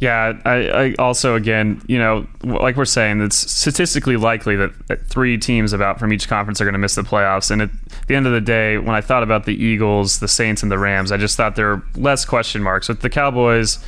Yeah, 0.00 0.38
I, 0.44 0.68
I, 0.68 0.94
also 0.98 1.34
again, 1.34 1.80
you 1.86 1.98
know, 1.98 2.26
like 2.42 2.76
we're 2.76 2.84
saying, 2.84 3.22
it's 3.22 3.50
statistically 3.50 4.16
likely 4.16 4.56
that 4.56 4.72
three 5.08 5.38
teams 5.38 5.72
about 5.72 5.98
from 5.98 6.12
each 6.12 6.28
conference 6.28 6.60
are 6.60 6.64
going 6.64 6.74
to 6.74 6.78
miss 6.78 6.96
the 6.96 7.02
playoffs. 7.02 7.50
And 7.50 7.62
at 7.62 7.70
the 8.06 8.16
end 8.16 8.26
of 8.26 8.32
the 8.32 8.40
day, 8.40 8.76
when 8.76 8.94
I 8.94 9.00
thought 9.00 9.22
about 9.22 9.44
the 9.44 9.54
Eagles, 9.54 10.18
the 10.18 10.28
Saints, 10.28 10.62
and 10.62 10.70
the 10.70 10.78
Rams, 10.78 11.10
I 11.10 11.16
just 11.16 11.36
thought 11.36 11.56
there 11.56 11.76
were 11.76 11.82
less 11.94 12.24
question 12.24 12.62
marks. 12.62 12.88
With 12.88 13.00
the 13.00 13.08
Cowboys, 13.08 13.78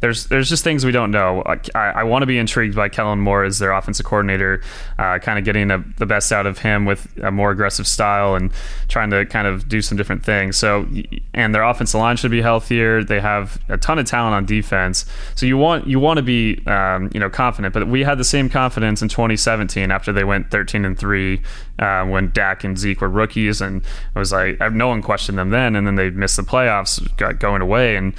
there's 0.00 0.26
there's 0.26 0.48
just 0.48 0.64
things 0.64 0.84
we 0.84 0.92
don't 0.92 1.10
know. 1.10 1.42
I, 1.74 1.78
I 1.78 2.02
want 2.04 2.22
to 2.22 2.26
be 2.26 2.38
intrigued 2.38 2.76
by 2.76 2.88
Kellen 2.88 3.20
Moore 3.20 3.44
as 3.44 3.58
their 3.58 3.72
offensive 3.72 4.04
coordinator, 4.04 4.62
uh, 4.98 5.18
kind 5.18 5.38
of 5.38 5.44
getting 5.44 5.70
a, 5.70 5.82
the 5.96 6.06
best 6.06 6.32
out 6.32 6.46
of 6.46 6.58
him 6.58 6.84
with 6.84 7.06
a 7.22 7.30
more 7.30 7.50
aggressive 7.50 7.86
style 7.86 8.34
and 8.34 8.52
trying 8.88 9.10
to 9.10 9.24
kind 9.26 9.46
of 9.46 9.68
do 9.68 9.80
some 9.80 9.96
different 9.96 10.24
things. 10.24 10.56
So, 10.56 10.86
and 11.32 11.54
their 11.54 11.62
offensive 11.62 11.98
line 11.98 12.16
should 12.16 12.30
be 12.30 12.42
healthier. 12.42 13.02
They 13.02 13.20
have 13.20 13.58
a 13.68 13.78
ton 13.78 13.98
of 13.98 14.06
talent 14.06 14.34
on 14.34 14.44
defense. 14.44 15.06
So 15.34 15.46
you 15.46 15.56
want 15.56 15.86
you 15.86 15.98
want 15.98 16.18
to 16.18 16.22
be 16.22 16.62
um, 16.66 17.10
you 17.14 17.20
know 17.20 17.30
confident. 17.30 17.72
But 17.72 17.88
we 17.88 18.02
had 18.02 18.18
the 18.18 18.24
same 18.24 18.48
confidence 18.48 19.02
in 19.02 19.08
2017 19.08 19.90
after 19.90 20.12
they 20.12 20.24
went 20.24 20.50
13 20.50 20.84
and 20.84 20.98
three 20.98 21.40
uh, 21.78 22.04
when 22.04 22.30
Dak 22.32 22.64
and 22.64 22.78
Zeke 22.78 23.00
were 23.00 23.08
rookies, 23.08 23.60
and 23.60 23.82
it 23.82 24.18
was 24.18 24.32
like 24.32 24.60
no 24.72 24.88
one 24.88 25.02
questioned 25.02 25.38
them 25.38 25.50
then, 25.50 25.76
and 25.76 25.86
then 25.86 25.94
they 25.94 26.10
missed 26.10 26.36
the 26.36 26.42
playoffs, 26.42 27.00
got 27.16 27.38
going 27.38 27.62
away, 27.62 27.96
and 27.96 28.14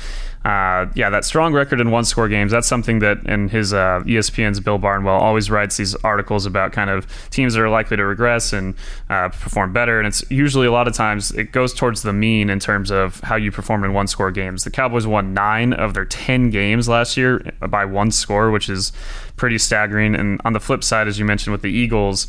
uh, 0.48 0.90
yeah, 0.96 1.10
that 1.10 1.26
strong 1.26 1.52
record 1.52 1.82
in 1.82 1.92
one 1.92 2.06
score 2.06 2.30
games, 2.30 2.54
that's 2.54 2.70
something 2.70 3.00
that 3.00 3.18
in 3.26 3.50
his 3.50 3.74
uh, 3.74 4.02
ESPN's 4.06 4.62
Bill 4.62 4.78
Barnwell 4.78 5.20
always 5.20 5.52
writes 5.52 5.76
these 5.76 5.94
articles 6.06 6.46
about 6.46 6.72
kind 6.72 6.90
of 6.90 7.06
teams 7.32 7.54
that 7.54 7.62
are 7.62 7.70
likely 7.70 7.98
to 7.98 8.06
regress 8.06 8.54
and 8.54 8.74
uh, 9.10 9.28
perform 9.28 9.74
better. 9.74 10.00
And 10.00 10.08
it's 10.08 10.24
usually 10.32 10.66
a 10.66 10.72
lot 10.72 10.88
of 10.88 10.94
times 10.94 11.32
it 11.32 11.52
goes 11.52 11.74
towards 11.74 12.02
the 12.02 12.14
mean 12.14 12.50
in 12.50 12.62
terms 12.62 12.92
of 12.92 13.20
how 13.20 13.36
you 13.36 13.52
perform 13.52 13.84
in 13.84 13.92
one 13.92 14.08
score 14.08 14.32
games. 14.32 14.64
The 14.64 14.72
Cowboys 14.72 15.06
won 15.06 15.34
nine 15.34 15.74
of 15.74 15.94
their 15.94 16.06
10 16.06 16.50
games 16.50 16.88
last 16.88 17.18
year 17.18 17.40
by 17.60 17.84
one 17.84 18.10
score, 18.10 18.50
which 18.50 18.70
is 18.70 18.94
pretty 19.36 19.58
staggering. 19.58 20.16
And 20.16 20.40
on 20.46 20.54
the 20.54 20.62
flip 20.62 20.82
side, 20.82 21.10
as 21.10 21.20
you 21.20 21.26
mentioned 21.26 21.52
with 21.52 21.62
the 21.62 21.72
Eagles, 21.72 22.26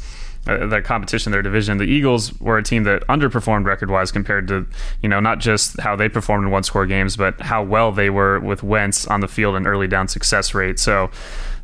uh, 0.46 0.66
their 0.66 0.82
competition, 0.82 1.32
their 1.32 1.42
division. 1.42 1.78
The 1.78 1.84
Eagles 1.84 2.38
were 2.40 2.58
a 2.58 2.62
team 2.62 2.84
that 2.84 3.06
underperformed 3.08 3.66
record 3.66 3.90
wise 3.90 4.12
compared 4.12 4.48
to, 4.48 4.66
you 5.02 5.08
know, 5.08 5.20
not 5.20 5.38
just 5.40 5.80
how 5.80 5.96
they 5.96 6.08
performed 6.08 6.44
in 6.44 6.50
one 6.50 6.62
score 6.62 6.86
games, 6.86 7.16
but 7.16 7.40
how 7.40 7.62
well 7.62 7.92
they 7.92 8.10
were 8.10 8.40
with 8.40 8.62
Wentz 8.62 9.06
on 9.06 9.20
the 9.20 9.28
field 9.28 9.56
and 9.56 9.66
early 9.66 9.88
down 9.88 10.08
success 10.08 10.54
rate. 10.54 10.78
So 10.78 11.10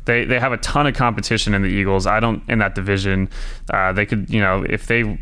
they, 0.05 0.25
they 0.25 0.39
have 0.39 0.51
a 0.51 0.57
ton 0.57 0.87
of 0.87 0.95
competition 0.95 1.53
in 1.53 1.61
the 1.61 1.69
Eagles. 1.69 2.05
I 2.05 2.19
don't 2.19 2.43
in 2.47 2.59
that 2.59 2.75
division. 2.75 3.29
Uh, 3.71 3.91
they 3.91 4.05
could, 4.05 4.29
you 4.29 4.39
know, 4.39 4.63
if 4.67 4.87
they 4.87 5.19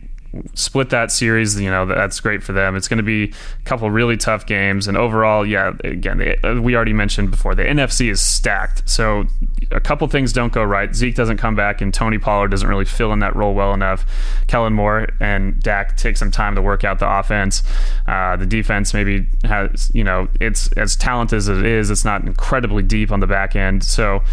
split 0.56 0.90
that 0.90 1.12
series, 1.12 1.60
you 1.60 1.70
know, 1.70 1.86
that's 1.86 2.20
great 2.20 2.42
for 2.42 2.54
them. 2.54 2.76
It's 2.76 2.88
going 2.88 2.98
to 2.98 3.04
be 3.04 3.26
a 3.26 3.64
couple 3.66 3.90
really 3.92 4.18
tough 4.18 4.46
games. 4.46 4.88
And 4.88 4.98
overall, 4.98 5.46
yeah, 5.46 5.74
again, 5.84 6.36
uh, 6.44 6.60
we 6.62 6.76
already 6.76 6.94
mentioned 6.94 7.32
before, 7.32 7.56
the 7.56 7.64
NFC 7.64 8.10
is 8.10 8.20
stacked. 8.20 8.88
So 8.90 9.26
a 9.72 9.80
couple 9.80 10.08
things 10.08 10.34
don't 10.34 10.52
go 10.52 10.64
right. 10.64 10.94
Zeke 10.94 11.16
doesn't 11.16 11.38
come 11.38 11.56
back, 11.56 11.82
and 11.82 11.94
Tony 11.94 12.18
Pollard 12.18 12.50
doesn't 12.50 12.68
really 12.68 12.86
fill 12.86 13.14
in 13.14 13.20
that 13.20 13.36
role 13.36 13.54
well 13.54 13.74
enough. 13.74 14.06
Kellen 14.48 14.74
Moore 14.74 15.08
and 15.20 15.62
Dak 15.62 15.98
take 15.98 16.18
some 16.18 16.32
time 16.32 16.56
to 16.56 16.62
work 16.62 16.84
out 16.84 17.00
the 17.00 17.10
offense. 17.10 17.64
Uh, 18.08 18.36
the 18.36 18.46
defense 18.46 18.94
maybe 18.94 19.28
has, 19.44 19.92
you 19.94 20.04
know, 20.04 20.28
it's 20.40 20.72
as 20.74 20.96
talented 20.96 21.38
as 21.38 21.48
it 21.48 21.66
is, 21.66 21.92
it's 21.92 22.06
not 22.06 22.24
incredibly 22.24 22.84
deep 22.84 23.12
on 23.12 23.20
the 23.20 23.28
back 23.28 23.56
end. 23.56 23.84
So 23.84 24.24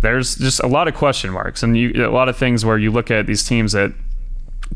there's 0.00 0.36
just 0.36 0.60
a 0.60 0.66
lot 0.66 0.88
of 0.88 0.94
question 0.94 1.30
marks 1.30 1.62
and 1.62 1.76
you, 1.76 1.92
a 2.06 2.10
lot 2.10 2.28
of 2.28 2.36
things 2.36 2.64
where 2.64 2.76
you 2.76 2.90
look 2.90 3.10
at 3.10 3.26
these 3.26 3.46
teams 3.46 3.72
that 3.72 3.92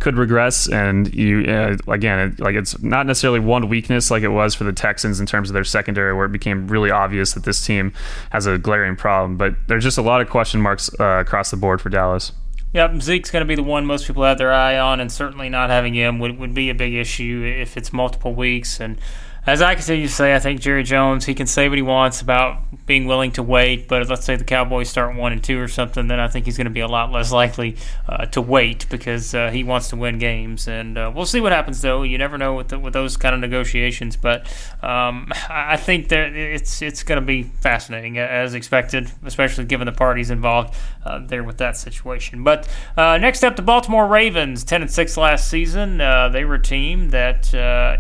could 0.01 0.17
regress, 0.17 0.69
and 0.69 1.13
you 1.15 1.45
uh, 1.45 1.77
again, 1.89 2.19
it, 2.19 2.41
like 2.41 2.55
it's 2.55 2.81
not 2.83 3.07
necessarily 3.07 3.41
one 3.41 3.69
weakness 3.69 4.11
like 4.11 4.23
it 4.23 4.29
was 4.29 4.55
for 4.55 4.65
the 4.65 4.73
Texans 4.73 5.21
in 5.21 5.27
terms 5.27 5.49
of 5.51 5.55
their 5.55 5.65
secondary, 5.65 6.15
where 6.15 6.27
it 6.27 6.33
became 6.33 6.69
really 6.69 6.91
obvious 6.91 7.33
that 7.35 7.45
this 7.45 7.65
team 7.65 7.93
has 8.31 8.47
a 8.47 8.59
glaring 8.59 8.97
problem. 8.97 9.37
But 9.37 9.55
there's 9.67 9.85
just 9.85 9.99
a 9.99 10.03
lot 10.03 10.21
of 10.21 10.29
question 10.29 10.61
marks 10.61 10.91
uh, 10.99 11.05
across 11.21 11.51
the 11.51 11.57
board 11.57 11.81
for 11.81 11.89
Dallas. 11.89 12.33
Yep, 12.73 13.01
Zeke's 13.01 13.31
going 13.31 13.41
to 13.41 13.47
be 13.47 13.55
the 13.55 13.63
one 13.63 13.87
most 13.87 14.07
people 14.07 14.25
have 14.25 14.39
their 14.39 14.53
eye 14.53 14.79
on, 14.79 15.01
and 15.01 15.11
certainly 15.11 15.49
not 15.49 15.71
having 15.71 15.95
him 15.95 16.19
would, 16.19 16.39
would 16.39 16.53
be 16.53 16.69
a 16.69 16.75
big 16.75 16.93
issue 16.95 17.43
if 17.59 17.77
it's 17.77 17.93
multiple 17.93 18.35
weeks. 18.35 18.81
And 18.81 18.99
as 19.47 19.63
I 19.63 19.77
continue 19.77 20.09
to 20.09 20.13
say, 20.13 20.35
I 20.35 20.41
think 20.41 20.61
Jerry 20.61 20.83
Jones 20.83 21.25
he 21.25 21.35
can 21.35 21.47
say 21.47 21.69
what 21.69 21.79
he 21.79 21.83
wants 21.83 22.21
about 22.21 22.63
being 22.87 23.07
willing 23.07 23.33
to 23.33 23.43
wait, 23.43 23.89
but 23.89 24.09
let's 24.09 24.25
say 24.25 24.37
the 24.37 24.45
Cowboys 24.45 24.89
start 24.89 25.17
one 25.17 25.33
and 25.33 25.43
two 25.43 25.61
or 25.61 25.69
something, 25.69 26.07
then 26.07 26.21
I 26.21 26.29
think 26.29 26.47
he's 26.47 26.57
going 26.57 26.67
to 26.67 26.73
be 26.73 26.81
a 26.81 26.89
lot 26.89 27.11
less 27.11 27.33
likely 27.33 27.77
uh, 28.09 28.27
to 28.27 28.41
wait 28.41 28.87
because 28.91 29.35
uh, 29.35 29.51
he 29.51 29.65
wants 29.65 29.89
to 29.89 29.97
win 29.97 30.19
games. 30.19 30.69
And 30.69 30.97
uh, 30.97 31.13
we'll 31.15 31.27
see 31.27 31.41
what 31.41 31.53
happens, 31.53 31.83
though. 31.83 32.03
You 32.03 32.19
never 32.19 32.39
know 32.39 32.55
with 32.55 32.69
the, 32.69 32.79
with 32.79 32.93
those 32.93 33.17
kind 33.17 33.35
of 33.35 33.41
negotiations, 33.41 34.17
but 34.17 34.47
um, 34.83 35.33
I 35.49 35.77
think 35.77 36.09
that 36.09 36.35
it's 36.35 36.83
it's 36.83 37.03
going 37.03 37.21
to 37.21 37.27
be 37.27 37.43
fascinating 37.43 38.19
as 38.19 38.55
expected, 38.55 39.11
especially 39.25 39.65
given 39.65 39.87
the 39.87 39.93
parties 39.93 40.31
involved 40.31 40.75
uh, 41.05 41.19
there 41.19 41.43
with 41.43 41.59
that 41.59 41.77
situation. 41.77 42.45
But 42.45 42.69
uh, 42.97 43.19
next 43.19 43.43
up, 43.43 43.57
the 43.57 43.63
Baltimore 43.63 44.07
Ravens, 44.07 44.65
ten 44.65 44.83
and 44.83 44.91
six 44.91 45.17
last 45.17 45.51
season. 45.51 46.01
Uh, 46.01 46.29
they 46.29 46.45
were 46.45 46.55
a 46.55 46.63
team 46.63 47.11
that 47.11 47.53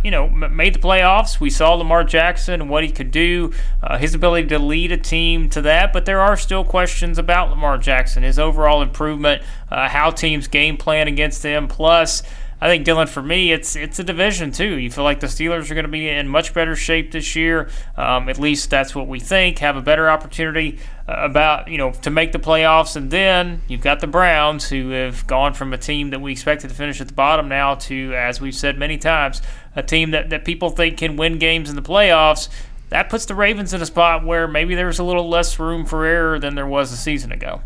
you 0.04 0.11
know 0.11 0.28
made 0.28 0.74
the 0.74 0.80
playoffs 0.80 1.36
We 1.40 1.51
saw 1.51 1.75
Lamar 1.75 2.05
Jackson 2.05 2.61
and 2.61 2.70
what 2.70 2.85
he 2.85 2.90
could 2.90 3.11
do, 3.11 3.53
uh, 3.83 3.99
his 3.99 4.14
ability 4.14 4.49
to 4.49 4.59
lead 4.59 4.92
a 4.92 4.96
team 4.96 5.49
to 5.51 5.62
that. 5.62 5.92
But 5.92 6.05
there 6.05 6.20
are 6.20 6.37
still 6.37 6.64
questions 6.64 7.18
about 7.18 7.51
Lamar 7.51 7.79
Jackson, 7.79 8.22
his 8.22 8.38
overall 8.38 8.83
improvement, 8.83 9.42
uh, 9.70 9.88
how 9.88 10.11
teams 10.11 10.49
game 10.49 10.77
plan 10.77 11.09
against 11.09 11.42
him. 11.42 11.68
Plus, 11.68 12.22
I 12.59 12.69
think 12.69 12.87
Dylan, 12.87 13.07
for 13.07 13.23
me, 13.23 13.53
it's 13.53 13.77
it's 13.77 13.99
a 13.99 14.05
division 14.05 14.51
too. 14.51 14.79
You 14.79 14.90
feel 14.90 15.05
like 15.05 15.21
the 15.21 15.27
Steelers 15.27 15.71
are 15.71 15.75
going 15.75 15.85
to 15.85 15.90
be 15.90 16.09
in 16.09 16.27
much 16.27 16.55
better 16.55 16.75
shape 16.75 17.12
this 17.12 17.37
year. 17.37 17.69
Um, 17.99 18.31
at 18.31 18.38
least 18.38 18.71
that's 18.71 18.95
what 18.95 19.07
we 19.09 19.21
think. 19.21 19.59
Have 19.59 19.77
a 19.77 19.83
better 19.83 20.09
opportunity 20.09 20.79
uh, 21.07 21.16
about 21.19 21.69
you 21.69 21.77
know 21.77 21.92
to 21.92 22.09
make 22.09 22.33
the 22.33 22.38
playoffs, 22.38 22.97
and 22.97 23.11
then 23.11 23.61
you've 23.69 23.83
got 23.83 24.01
the 24.01 24.07
Browns 24.07 24.71
who 24.71 24.88
have 24.90 25.27
gone 25.27 25.53
from 25.53 25.75
a 25.75 25.79
team 25.79 26.11
that 26.11 26.21
we 26.23 26.33
expected 26.33 26.69
to 26.69 26.75
finish 26.75 26.99
at 26.99 27.09
the 27.09 27.14
bottom 27.14 27.47
now 27.47 27.75
to, 27.75 28.14
as 28.14 28.40
we've 28.40 28.55
said 28.55 28.79
many 28.79 28.97
times, 28.97 29.42
a 29.75 29.83
team 29.83 30.12
that, 30.12 30.31
that 30.31 30.47
people 30.47 30.71
think 30.71 30.97
can 30.97 31.16
win 31.16 31.38
games 31.38 31.69
in 31.69 31.77
the 31.77 31.83
playoffs. 31.83 32.49
That 32.88 33.11
puts 33.11 33.27
the 33.27 33.35
Ravens 33.35 33.75
in 33.75 33.83
a 33.83 33.87
spot 33.87 34.25
where 34.25 34.49
maybe 34.49 34.75
there's 34.75 34.99
a 34.99 35.05
little 35.05 35.29
less 35.29 35.59
room 35.59 35.85
for 35.85 36.07
error 36.07 36.38
than 36.38 36.55
there 36.55 36.66
was 36.66 36.90
a 36.92 36.97
season 36.97 37.33
ago. 37.33 37.61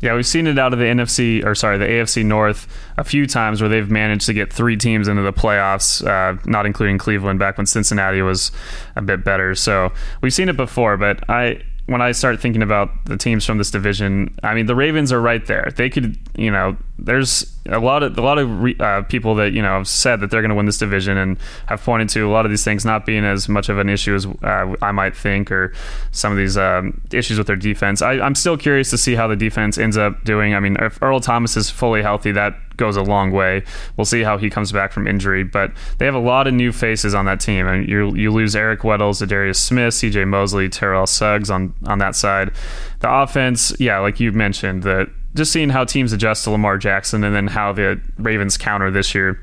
Yeah, 0.00 0.14
we've 0.14 0.26
seen 0.26 0.46
it 0.46 0.58
out 0.58 0.72
of 0.72 0.78
the 0.78 0.84
NFC 0.84 1.44
or 1.44 1.54
sorry, 1.56 1.76
the 1.76 1.86
AFC 1.86 2.24
North 2.24 2.68
a 2.96 3.02
few 3.02 3.26
times 3.26 3.60
where 3.60 3.68
they've 3.68 3.90
managed 3.90 4.26
to 4.26 4.32
get 4.32 4.52
three 4.52 4.76
teams 4.76 5.08
into 5.08 5.22
the 5.22 5.32
playoffs, 5.32 6.06
uh, 6.06 6.40
not 6.44 6.66
including 6.66 6.98
Cleveland 6.98 7.40
back 7.40 7.56
when 7.58 7.66
Cincinnati 7.66 8.22
was 8.22 8.52
a 8.94 9.02
bit 9.02 9.24
better. 9.24 9.56
So 9.56 9.92
we've 10.20 10.32
seen 10.32 10.48
it 10.48 10.56
before, 10.56 10.96
but 10.96 11.28
I 11.28 11.62
when 11.88 12.02
I 12.02 12.12
start 12.12 12.38
thinking 12.38 12.62
about 12.62 12.90
the 13.06 13.16
teams 13.16 13.46
from 13.46 13.56
this 13.56 13.70
division, 13.70 14.38
I 14.42 14.54
mean 14.54 14.66
the 14.66 14.74
Ravens 14.74 15.10
are 15.10 15.20
right 15.20 15.44
there. 15.46 15.72
They 15.74 15.88
could, 15.88 16.18
you 16.36 16.50
know, 16.50 16.76
there's 16.98 17.56
a 17.64 17.78
lot 17.78 18.02
of 18.02 18.18
a 18.18 18.20
lot 18.20 18.36
of 18.36 18.80
uh, 18.80 19.02
people 19.02 19.34
that 19.36 19.52
you 19.52 19.62
know 19.62 19.78
have 19.78 19.88
said 19.88 20.20
that 20.20 20.30
they're 20.30 20.42
going 20.42 20.50
to 20.50 20.54
win 20.54 20.66
this 20.66 20.76
division 20.76 21.16
and 21.16 21.38
have 21.64 21.82
pointed 21.82 22.10
to 22.10 22.28
a 22.28 22.30
lot 22.30 22.44
of 22.44 22.50
these 22.50 22.62
things 22.62 22.84
not 22.84 23.06
being 23.06 23.24
as 23.24 23.48
much 23.48 23.70
of 23.70 23.78
an 23.78 23.88
issue 23.88 24.14
as 24.14 24.26
uh, 24.26 24.74
I 24.82 24.92
might 24.92 25.16
think, 25.16 25.50
or 25.50 25.72
some 26.10 26.30
of 26.30 26.36
these 26.36 26.58
um, 26.58 27.00
issues 27.10 27.38
with 27.38 27.46
their 27.46 27.56
defense. 27.56 28.02
I, 28.02 28.20
I'm 28.20 28.34
still 28.34 28.58
curious 28.58 28.90
to 28.90 28.98
see 28.98 29.14
how 29.14 29.26
the 29.26 29.36
defense 29.36 29.78
ends 29.78 29.96
up 29.96 30.22
doing. 30.24 30.54
I 30.54 30.60
mean, 30.60 30.76
if 30.78 31.02
Earl 31.02 31.20
Thomas 31.20 31.56
is 31.56 31.70
fully 31.70 32.02
healthy, 32.02 32.32
that 32.32 32.54
goes 32.78 32.96
a 32.96 33.02
long 33.02 33.30
way. 33.30 33.62
We'll 33.96 34.06
see 34.06 34.22
how 34.22 34.38
he 34.38 34.48
comes 34.48 34.72
back 34.72 34.92
from 34.92 35.06
injury, 35.06 35.44
but 35.44 35.72
they 35.98 36.06
have 36.06 36.14
a 36.14 36.20
lot 36.20 36.46
of 36.46 36.54
new 36.54 36.72
faces 36.72 37.14
on 37.14 37.26
that 37.26 37.40
team, 37.40 37.66
and 37.66 37.86
you 37.86 38.14
you 38.14 38.32
lose 38.32 38.56
Eric 38.56 38.80
Weddle, 38.80 39.14
Darius 39.28 39.60
Smith, 39.60 39.94
C.J. 39.94 40.24
Mosley, 40.24 40.68
Terrell 40.68 41.06
Suggs 41.06 41.50
on 41.50 41.74
on 41.86 41.98
that 41.98 42.16
side. 42.16 42.52
The 43.00 43.12
offense, 43.12 43.72
yeah, 43.78 43.98
like 43.98 44.18
you 44.18 44.32
mentioned, 44.32 44.82
that 44.84 45.08
just 45.34 45.52
seeing 45.52 45.68
how 45.68 45.84
teams 45.84 46.12
adjust 46.12 46.44
to 46.44 46.50
Lamar 46.50 46.78
Jackson 46.78 47.22
and 47.24 47.34
then 47.34 47.46
how 47.48 47.72
the 47.72 48.00
Ravens 48.18 48.56
counter 48.56 48.90
this 48.90 49.14
year. 49.14 49.40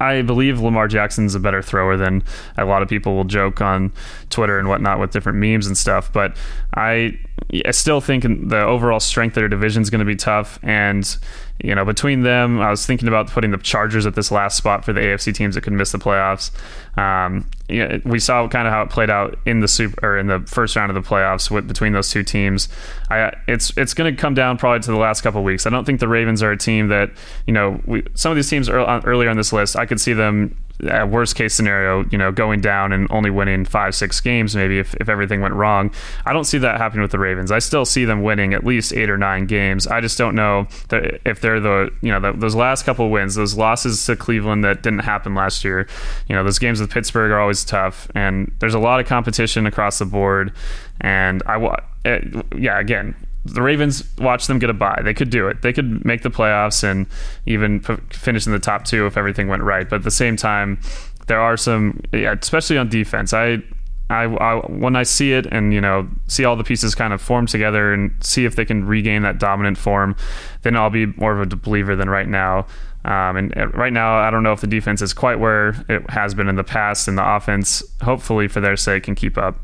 I 0.00 0.22
believe 0.22 0.60
Lamar 0.60 0.86
Jackson's 0.86 1.34
a 1.34 1.40
better 1.40 1.60
thrower 1.60 1.96
than 1.96 2.22
a 2.56 2.64
lot 2.64 2.82
of 2.82 2.88
people 2.88 3.16
will 3.16 3.24
joke 3.24 3.60
on 3.60 3.92
Twitter 4.30 4.58
and 4.58 4.68
whatnot 4.68 5.00
with 5.00 5.10
different 5.10 5.38
memes 5.38 5.66
and 5.66 5.76
stuff. 5.76 6.12
But 6.12 6.36
I, 6.74 7.18
I 7.66 7.72
still 7.72 8.00
think 8.00 8.22
the 8.22 8.62
overall 8.62 9.00
strength 9.00 9.32
of 9.32 9.40
their 9.40 9.48
division 9.48 9.82
is 9.82 9.90
going 9.90 9.98
to 9.98 10.04
be 10.04 10.14
tough. 10.14 10.60
And 10.62 11.16
you 11.60 11.74
know, 11.74 11.84
between 11.84 12.22
them, 12.22 12.60
I 12.60 12.70
was 12.70 12.86
thinking 12.86 13.08
about 13.08 13.28
putting 13.28 13.50
the 13.50 13.58
Chargers 13.58 14.06
at 14.06 14.14
this 14.14 14.30
last 14.30 14.56
spot 14.56 14.84
for 14.84 14.92
the 14.92 15.00
AFC 15.00 15.34
teams 15.34 15.56
that 15.56 15.62
could 15.62 15.72
miss 15.72 15.90
the 15.90 15.98
playoffs. 15.98 16.52
Um, 16.96 17.50
yeah, 17.68 17.98
we 18.04 18.20
saw 18.20 18.46
kind 18.46 18.68
of 18.68 18.72
how 18.72 18.82
it 18.82 18.90
played 18.90 19.10
out 19.10 19.38
in 19.44 19.60
the 19.60 19.66
super 19.66 20.06
or 20.06 20.18
in 20.18 20.28
the 20.28 20.40
first 20.40 20.76
round 20.76 20.90
of 20.90 20.94
the 20.94 21.08
playoffs 21.08 21.50
with, 21.50 21.66
between 21.66 21.92
those 21.92 22.10
two 22.10 22.22
teams. 22.22 22.68
I, 23.10 23.32
it's 23.48 23.76
it's 23.76 23.92
going 23.92 24.14
to 24.14 24.20
come 24.20 24.34
down 24.34 24.56
probably 24.56 24.80
to 24.80 24.90
the 24.90 24.98
last 24.98 25.22
couple 25.22 25.42
weeks. 25.42 25.66
I 25.66 25.70
don't 25.70 25.84
think 25.84 25.98
the 25.98 26.08
Ravens 26.08 26.42
are 26.42 26.52
a 26.52 26.56
team 26.56 26.88
that 26.88 27.10
you 27.46 27.52
know 27.52 27.80
we, 27.86 28.04
some 28.14 28.30
of 28.30 28.36
these 28.36 28.48
teams 28.48 28.68
earlier 28.68 29.28
on 29.28 29.36
this 29.36 29.52
list. 29.52 29.76
I 29.76 29.84
could 29.84 30.00
see 30.00 30.12
them 30.12 30.56
at 30.86 31.10
worst 31.10 31.34
case 31.34 31.54
scenario, 31.54 32.04
you 32.10 32.18
know, 32.18 32.30
going 32.30 32.60
down 32.60 32.92
and 32.92 33.06
only 33.10 33.30
winning 33.30 33.64
five, 33.64 33.94
six 33.94 34.20
games, 34.20 34.54
maybe 34.54 34.78
if, 34.78 34.94
if 34.94 35.08
everything 35.08 35.40
went 35.40 35.54
wrong. 35.54 35.92
I 36.24 36.32
don't 36.32 36.44
see 36.44 36.58
that 36.58 36.78
happening 36.78 37.02
with 37.02 37.10
the 37.10 37.18
Ravens. 37.18 37.50
I 37.50 37.58
still 37.58 37.84
see 37.84 38.04
them 38.04 38.22
winning 38.22 38.54
at 38.54 38.64
least 38.64 38.92
eight 38.92 39.10
or 39.10 39.18
nine 39.18 39.46
games. 39.46 39.86
I 39.86 40.00
just 40.00 40.16
don't 40.16 40.34
know 40.34 40.68
if 40.90 41.40
they're 41.40 41.60
the, 41.60 41.90
you 42.00 42.12
know, 42.12 42.20
the, 42.20 42.32
those 42.32 42.54
last 42.54 42.84
couple 42.84 43.10
wins, 43.10 43.34
those 43.34 43.54
losses 43.54 44.04
to 44.06 44.16
Cleveland 44.16 44.64
that 44.64 44.82
didn't 44.82 45.00
happen 45.00 45.34
last 45.34 45.64
year, 45.64 45.88
you 46.28 46.34
know, 46.34 46.44
those 46.44 46.58
games 46.58 46.80
with 46.80 46.90
Pittsburgh 46.90 47.32
are 47.32 47.40
always 47.40 47.64
tough. 47.64 48.08
And 48.14 48.54
there's 48.60 48.74
a 48.74 48.78
lot 48.78 49.00
of 49.00 49.06
competition 49.06 49.66
across 49.66 49.98
the 49.98 50.04
board. 50.04 50.52
And 51.00 51.42
I, 51.46 51.82
eh, 52.04 52.20
yeah, 52.56 52.78
again, 52.78 53.14
the 53.44 53.62
Ravens 53.62 54.04
watch 54.18 54.46
them 54.46 54.58
get 54.58 54.70
a 54.70 54.74
bye. 54.74 55.00
They 55.02 55.14
could 55.14 55.30
do 55.30 55.48
it. 55.48 55.62
They 55.62 55.72
could 55.72 56.04
make 56.04 56.22
the 56.22 56.30
playoffs 56.30 56.84
and 56.84 57.06
even 57.46 57.80
p- 57.80 57.96
finish 58.10 58.46
in 58.46 58.52
the 58.52 58.58
top 58.58 58.84
two 58.84 59.06
if 59.06 59.16
everything 59.16 59.48
went 59.48 59.62
right. 59.62 59.88
But 59.88 59.96
at 59.96 60.02
the 60.02 60.10
same 60.10 60.36
time, 60.36 60.80
there 61.26 61.40
are 61.40 61.56
some, 61.56 62.00
yeah, 62.12 62.34
especially 62.40 62.78
on 62.78 62.88
defense. 62.88 63.32
I, 63.32 63.62
I, 64.10 64.24
I, 64.24 64.54
when 64.66 64.96
I 64.96 65.02
see 65.02 65.32
it 65.32 65.46
and 65.46 65.72
you 65.74 65.80
know 65.80 66.08
see 66.26 66.44
all 66.44 66.56
the 66.56 66.64
pieces 66.64 66.94
kind 66.94 67.12
of 67.12 67.20
form 67.20 67.46
together 67.46 67.92
and 67.92 68.14
see 68.20 68.44
if 68.44 68.56
they 68.56 68.64
can 68.64 68.86
regain 68.86 69.22
that 69.22 69.38
dominant 69.38 69.78
form, 69.78 70.16
then 70.62 70.76
I'll 70.76 70.90
be 70.90 71.06
more 71.06 71.38
of 71.38 71.52
a 71.52 71.56
believer 71.56 71.94
than 71.94 72.08
right 72.08 72.28
now. 72.28 72.66
Um, 73.04 73.36
and 73.36 73.56
uh, 73.56 73.68
right 73.68 73.92
now, 73.92 74.18
I 74.18 74.30
don't 74.30 74.42
know 74.42 74.52
if 74.52 74.60
the 74.60 74.66
defense 74.66 75.02
is 75.02 75.12
quite 75.12 75.38
where 75.38 75.68
it 75.88 76.08
has 76.10 76.34
been 76.34 76.48
in 76.48 76.56
the 76.56 76.64
past, 76.64 77.08
and 77.08 77.16
the 77.16 77.36
offense, 77.36 77.82
hopefully 78.02 78.48
for 78.48 78.60
their 78.60 78.76
sake, 78.76 79.04
can 79.04 79.14
keep 79.14 79.38
up. 79.38 79.56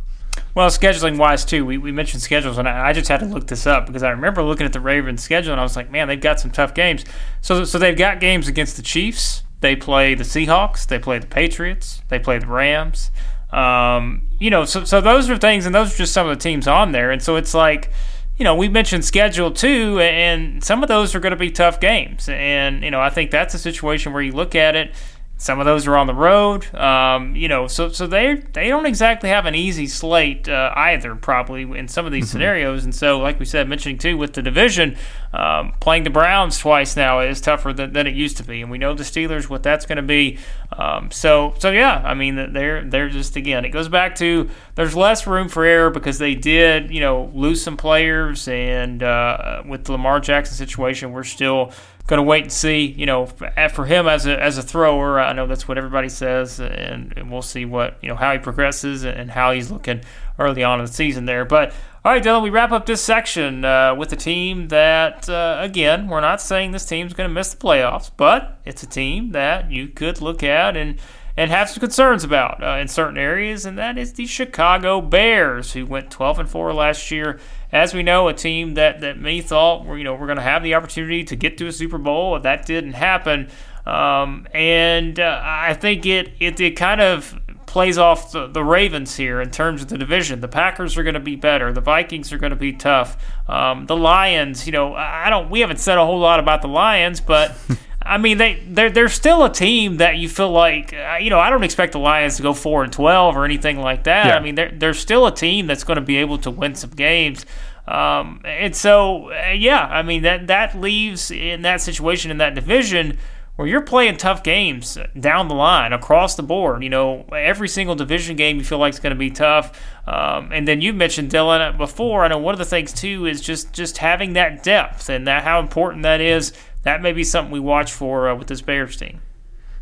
Well, 0.55 0.68
scheduling 0.68 1.18
wise 1.18 1.44
too, 1.44 1.64
we, 1.66 1.79
we 1.79 1.90
mentioned 1.90 2.23
schedules, 2.23 2.59
and 2.59 2.68
I, 2.68 2.88
I 2.88 2.92
just 2.92 3.09
had 3.09 3.20
to 3.20 3.27
look 3.27 3.49
this 3.49 3.66
up 3.66 3.87
because 3.87 4.03
I 4.03 4.11
remember 4.11 4.42
looking 4.42 4.66
at 4.66 4.73
the 4.73 4.81
Ravens 4.81 5.23
schedule, 5.23 5.53
and 5.53 5.61
I 5.61 5.64
was 5.64 5.77
like, 5.77 5.90
man, 5.90 6.09
they've 6.09 6.20
got 6.20 6.38
some 6.40 6.51
tough 6.51 6.75
games. 6.75 7.05
So 7.40 7.64
so 7.64 7.79
they've 7.79 7.97
got 7.97 8.20
games 8.20 8.47
against 8.49 8.77
the 8.77 8.83
Chiefs. 8.83 9.42
They 9.61 9.75
play 9.75 10.14
the 10.14 10.25
Seahawks. 10.25 10.87
They 10.87 10.99
play 10.99 11.18
the 11.18 11.27
Patriots. 11.27 12.03
They 12.09 12.18
play 12.18 12.38
the 12.38 12.47
Rams. 12.47 13.11
Um, 13.51 14.29
you 14.38 14.51
know, 14.51 14.64
so 14.64 14.85
so 14.85 15.01
those 15.01 15.29
are 15.29 15.38
things, 15.38 15.66
and 15.66 15.75
those 15.75 15.94
are 15.94 15.99
just 15.99 16.12
some 16.12 16.29
of 16.29 16.37
the 16.37 16.42
teams 16.42 16.68
on 16.68 16.92
there, 16.92 17.11
and 17.11 17.23
so 17.23 17.37
it's 17.37 17.55
like 17.55 17.90
you 18.37 18.42
know, 18.44 18.57
we 18.57 18.68
mentioned 18.68 19.05
schedule 19.05 19.51
too, 19.51 20.01
and 20.01 20.62
some 20.62 20.83
of 20.83 20.88
those 20.88 21.14
are 21.14 21.20
going 21.20 21.31
to 21.31 21.37
be 21.37 21.51
tough 21.51 21.79
games. 21.79 22.29
And, 22.29 22.83
you 22.83 22.90
know, 22.90 23.01
I 23.01 23.09
think 23.11 23.31
that's 23.31 23.55
a 23.55 23.59
situation 23.59 24.12
where 24.12 24.23
you 24.23 24.33
look 24.33 24.57
at 24.57 24.75
it 24.75 24.92
some 25.37 25.59
of 25.59 25.66
those 25.66 25.87
are 25.88 25.97
on 25.97 26.07
the 26.07 26.14
road, 26.14 26.73
um, 26.75 27.35
you 27.35 27.49
know. 27.49 27.66
So, 27.66 27.88
so 27.88 28.07
they 28.07 28.37
they 28.53 28.68
don't 28.68 28.87
exactly 28.87 29.31
have 29.31 29.47
an 29.47 29.55
easy 29.55 29.88
slate 29.88 30.49
uh, 30.49 30.73
either, 30.77 31.16
probably 31.16 31.62
in 31.77 31.88
some 31.88 32.07
of 32.07 32.12
these 32.12 32.27
mm-hmm. 32.27 32.33
scenarios. 32.33 32.85
And 32.85 32.94
so, 32.94 33.18
like 33.18 33.40
we 33.40 33.44
said, 33.44 33.68
mentioning 33.68 33.99
too 33.99 34.16
with 34.16 34.35
the 34.35 34.42
division, 34.42 34.97
um, 35.33 35.73
playing 35.81 36.05
the 36.05 36.11
Browns 36.11 36.59
twice 36.59 36.97
now 36.97 37.18
is 37.18 37.40
tougher 37.40 37.73
than, 37.73 37.92
than 37.92 38.07
it 38.07 38.14
used 38.14 38.37
to 38.37 38.44
be, 38.44 38.62
and 38.62 38.70
we 38.70 38.79
know 38.79 38.94
the 38.94 39.03
Steelers 39.03 39.49
what 39.49 39.64
that's 39.64 39.87
going 39.87 39.97
to 39.97 40.03
be. 40.03 40.38
Um, 40.79 41.11
so, 41.11 41.55
so 41.59 41.73
yeah, 41.73 42.01
I 42.05 42.14
mean, 42.14 42.53
they're 42.53 42.85
they're 42.85 43.09
just 43.09 43.35
again, 43.35 43.64
it 43.64 43.70
goes 43.70 43.88
back 43.88 44.14
to 44.16 44.49
there's 44.77 44.94
less 44.94 45.27
room 45.27 45.49
for 45.49 45.64
error 45.64 45.90
because 45.90 46.18
they 46.18 46.37
did, 46.37 46.92
you 46.92 47.01
know, 47.01 47.31
lose 47.35 47.61
some 47.61 47.77
players, 47.77 48.47
and 48.47 49.03
uh, 49.03 49.64
with 49.66 49.85
the 49.85 49.92
Lamar 49.92 50.20
Jackson 50.20 50.57
situation, 50.57 51.11
we're 51.11 51.25
still 51.25 51.73
going 52.07 52.19
to 52.19 52.23
wait 52.23 52.45
and 52.45 52.53
see. 52.53 52.85
You 52.87 53.07
know, 53.07 53.27
for 53.27 53.87
him 53.87 54.07
as 54.07 54.27
a 54.27 54.40
as 54.40 54.59
a 54.59 54.62
thrower, 54.62 55.21
I 55.21 55.33
know 55.33 55.47
that's 55.47 55.67
what 55.67 55.79
everybody 55.79 56.09
says, 56.09 56.61
and, 56.61 57.12
we'll 57.31 57.43
see 57.43 57.64
what 57.64 57.99
you 58.03 58.09
know 58.09 58.17
how 58.17 58.33
he 58.33 58.38
progresses 58.38 59.05
and 59.05 59.31
how 59.31 59.53
he's 59.53 59.71
looking 59.71 60.03
early 60.38 60.62
on 60.62 60.81
in 60.81 60.87
the 60.87 60.93
season 60.93 61.25
there. 61.25 61.45
But 61.45 61.73
all 62.05 62.12
right, 62.12 62.23
Dylan, 62.23 62.43
we 62.43 62.51
wrap 62.51 62.71
up 62.71 62.85
this 62.85 63.01
section 63.01 63.64
uh, 63.64 63.95
with 63.95 64.12
a 64.12 64.17
team 64.17 64.69
that, 64.69 65.27
uh, 65.27 65.57
again, 65.61 66.07
we're 66.07 66.21
not 66.21 66.38
saying 66.38 66.73
this 66.73 66.85
team's 66.85 67.14
going 67.14 67.31
to 67.31 67.33
miss 67.33 67.55
the 67.55 67.57
playoffs, 67.57 68.11
but 68.14 68.61
it's 68.67 68.83
a 68.83 68.87
team 68.87 69.31
that 69.31 69.71
you 69.71 69.88
could 69.88 70.21
look 70.21 70.43
at 70.43 70.77
and 70.77 71.01
and 71.37 71.51
have 71.51 71.68
some 71.68 71.81
concerns 71.81 72.25
about 72.25 72.62
uh, 72.62 72.79
in 72.81 72.88
certain 72.88 73.18
areas, 73.18 73.66
and 73.66 73.77
that 73.79 73.99
is 73.99 74.12
the 74.12 74.27
Chicago 74.27 75.01
Bears, 75.01 75.73
who 75.73 75.85
went 75.87 76.11
12 76.11 76.38
and 76.40 76.49
4 76.49 76.73
last 76.73 77.11
year 77.11 77.40
as 77.75 77.92
we 77.92 78.05
know, 78.05 78.29
a 78.29 78.33
team 78.33 78.75
that, 78.75 79.01
that 79.01 79.18
many 79.18 79.40
thought 79.40 79.85
you 79.97 80.05
know 80.05 80.14
we're 80.14 80.27
going 80.27 80.37
to 80.37 80.42
have 80.42 80.62
the 80.62 80.75
opportunity 80.75 81.25
to 81.25 81.35
get 81.35 81.59
to 81.59 81.66
a 81.66 81.73
Super 81.73 81.99
Bowl. 81.99 82.38
That 82.38 82.64
didn't 82.64 82.92
happen, 82.92 83.49
um, 83.85 84.47
and 84.55 85.18
uh, 85.18 85.40
I 85.42 85.75
think 85.75 86.07
it, 86.07 86.31
it 86.38 86.61
it 86.61 86.77
kind 86.77 87.01
of 87.01 87.37
plays 87.66 87.99
off 87.99 88.31
the, 88.31 88.47
the 88.47 88.62
Ravens 88.62 89.16
here 89.16 89.40
in 89.40 89.51
terms 89.51 89.83
of 89.83 89.88
the 89.88 89.99
division. 89.99 90.40
The 90.40 90.47
Packers 90.47 90.97
are 90.97 91.03
going 91.03 91.14
to 91.14 91.20
be 91.20 91.35
better. 91.35 91.73
The 91.73 91.81
Vikings 91.81 92.33
are 92.33 92.38
going 92.38 92.51
to 92.51 92.57
be 92.57 92.73
tough. 92.73 93.16
Um, 93.49 93.87
the 93.87 93.97
Lions, 93.97 94.66
you 94.66 94.73
know, 94.73 94.94
I 94.94 95.29
don't. 95.29 95.51
We 95.51 95.59
haven't 95.59 95.81
said 95.81 95.99
a 95.99 96.07
whole 96.07 96.20
lot 96.20 96.38
about 96.38 96.62
the 96.62 96.68
Lions, 96.68 97.20
but. 97.20 97.59
I 98.05 98.19
mean, 98.19 98.38
they 98.38 98.62
they're 98.67 98.90
they're 98.90 99.09
still 99.09 99.45
a 99.45 99.53
team 99.53 99.97
that 99.97 100.17
you 100.17 100.29
feel 100.29 100.51
like 100.51 100.93
uh, 100.93 101.17
you 101.21 101.31
know. 101.31 101.40
I 101.40 101.51
don't 101.51 101.64
expect 101.64 101.93
the 101.93 101.99
Lions 101.99 102.37
to 102.37 102.43
go 102.43 102.53
four 102.53 102.85
and 102.85 102.93
twelve 102.93 103.37
or 103.37 103.45
anything 103.45 103.79
like 103.79 104.05
that. 104.05 104.27
Yeah. 104.27 104.37
I 104.37 104.40
mean, 104.40 104.55
they're 104.55 104.71
they're 104.71 104.95
still 104.95 105.27
a 105.27 105.35
team 105.35 105.67
that's 105.67 105.85
going 105.85 105.97
to 105.97 106.03
be 106.03 106.19
able 106.19 106.38
to 106.38 106.51
win 106.51 106.75
some 106.75 106.90
games. 106.90 107.47
Um, 107.87 108.40
and 108.45 108.75
so, 108.75 109.31
uh, 109.31 109.51
yeah, 109.51 109.87
I 109.87 110.03
mean 110.03 110.23
that 110.23 110.47
that 110.49 110.79
leaves 110.79 111.31
in 111.31 111.62
that 111.62 111.81
situation 111.81 112.31
in 112.31 112.39
that 112.39 112.55
division 112.55 113.18
where 113.57 113.68
you're 113.68 113.83
playing 113.83 114.16
tough 114.16 114.43
games 114.43 114.99
down 115.18 115.49
the 115.49 115.55
line 115.55 115.93
across 115.93 116.35
the 116.35 116.43
board. 116.43 116.83
You 116.83 116.91
know, 116.91 117.24
every 117.33 117.68
single 117.68 117.95
division 117.95 118.37
game 118.37 118.57
you 118.59 118.64
feel 118.64 118.78
like 118.78 118.95
is 118.95 119.01
going 119.01 119.14
to 119.14 119.18
be 119.18 119.31
tough. 119.31 119.81
Um, 120.07 120.51
and 120.53 120.66
then 120.66 120.81
you 120.81 120.93
mentioned 120.93 121.31
Dylan 121.31 121.78
before. 121.78 122.24
I 122.24 122.28
know 122.28 122.39
one 122.39 122.53
of 122.53 122.59
the 122.59 122.64
things 122.64 122.93
too 122.93 123.26
is 123.26 123.41
just 123.41 123.72
just 123.72 123.99
having 123.99 124.33
that 124.33 124.62
depth 124.62 125.09
and 125.09 125.26
that 125.28 125.45
how 125.45 125.61
important 125.61 126.03
that 126.03 126.20
is. 126.20 126.53
That 126.85 127.03
may 127.03 127.12
be 127.12 127.24
something 127.24 127.53
we 127.53 127.61
watch 127.61 127.93
for 127.93 128.28
uh, 128.28 128.35
with 128.35 128.49
this 128.49 128.61
Bears 128.61 128.97
team. 128.97 129.20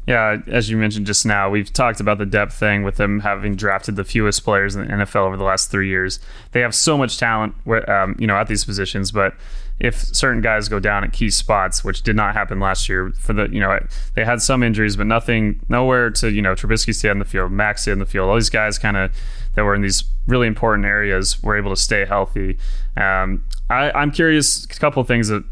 Yeah, 0.07 0.39
as 0.49 0.69
you 0.69 0.77
mentioned 0.77 1.07
just 1.07 1.25
now, 1.25 1.49
we've 1.49 1.73
talked 1.73 2.01
about 2.01 2.19
the 2.19 2.27
depth 2.27 2.55
thing 2.55 2.83
with 2.83 2.97
them 2.97 3.21
having 3.21 3.55
drafted 3.55 3.95
the 3.95 4.03
fewest 4.03 4.43
players 4.43 4.75
in 4.75 4.83
the 4.83 4.93
NFL 4.93 5.27
over 5.27 5.37
the 5.37 5.45
last 5.45 5.71
three 5.71 5.89
years. 5.89 6.19
They 6.51 6.61
have 6.61 6.75
so 6.75 6.99
much 6.99 7.19
talent, 7.19 7.55
um, 7.89 8.17
you 8.19 8.27
know, 8.27 8.37
at 8.37 8.49
these 8.49 8.65
positions, 8.65 9.13
but 9.13 9.35
if 9.79 9.97
certain 9.97 10.41
guys 10.41 10.69
go 10.69 10.81
down 10.81 11.05
at 11.05 11.13
key 11.13 11.31
spots, 11.31 11.85
which 11.85 12.03
did 12.03 12.17
not 12.17 12.35
happen 12.35 12.59
last 12.59 12.89
year, 12.89 13.11
for 13.11 13.33
the 13.33 13.49
you 13.51 13.61
know 13.61 13.79
they 14.15 14.25
had 14.25 14.43
some 14.43 14.63
injuries, 14.63 14.97
but 14.97 15.07
nothing, 15.07 15.61
nowhere 15.69 16.11
to 16.11 16.31
you 16.31 16.43
know 16.43 16.55
Trubisky 16.55 16.95
stay 16.95 17.09
on 17.09 17.19
the 17.19 17.25
field, 17.25 17.53
Max 17.53 17.83
stay 17.83 17.93
on 17.93 17.99
the 17.99 18.07
field. 18.07 18.29
All 18.29 18.35
these 18.35 18.51
guys 18.51 18.79
kind 18.79 18.97
of 18.97 19.13
that 19.55 19.65
were 19.65 19.75
in 19.75 19.83
these 19.83 20.05
really 20.27 20.47
important 20.47 20.85
areas 20.85 21.43
were 21.43 21.57
able 21.57 21.71
to 21.71 21.81
stay 21.81 22.05
healthy. 22.05 22.59
Um, 22.97 23.45
I, 23.71 23.91
I'm 23.93 24.11
curious, 24.11 24.65
a 24.65 24.69
couple 24.69 25.03
things 25.05 25.29
that 25.29 25.45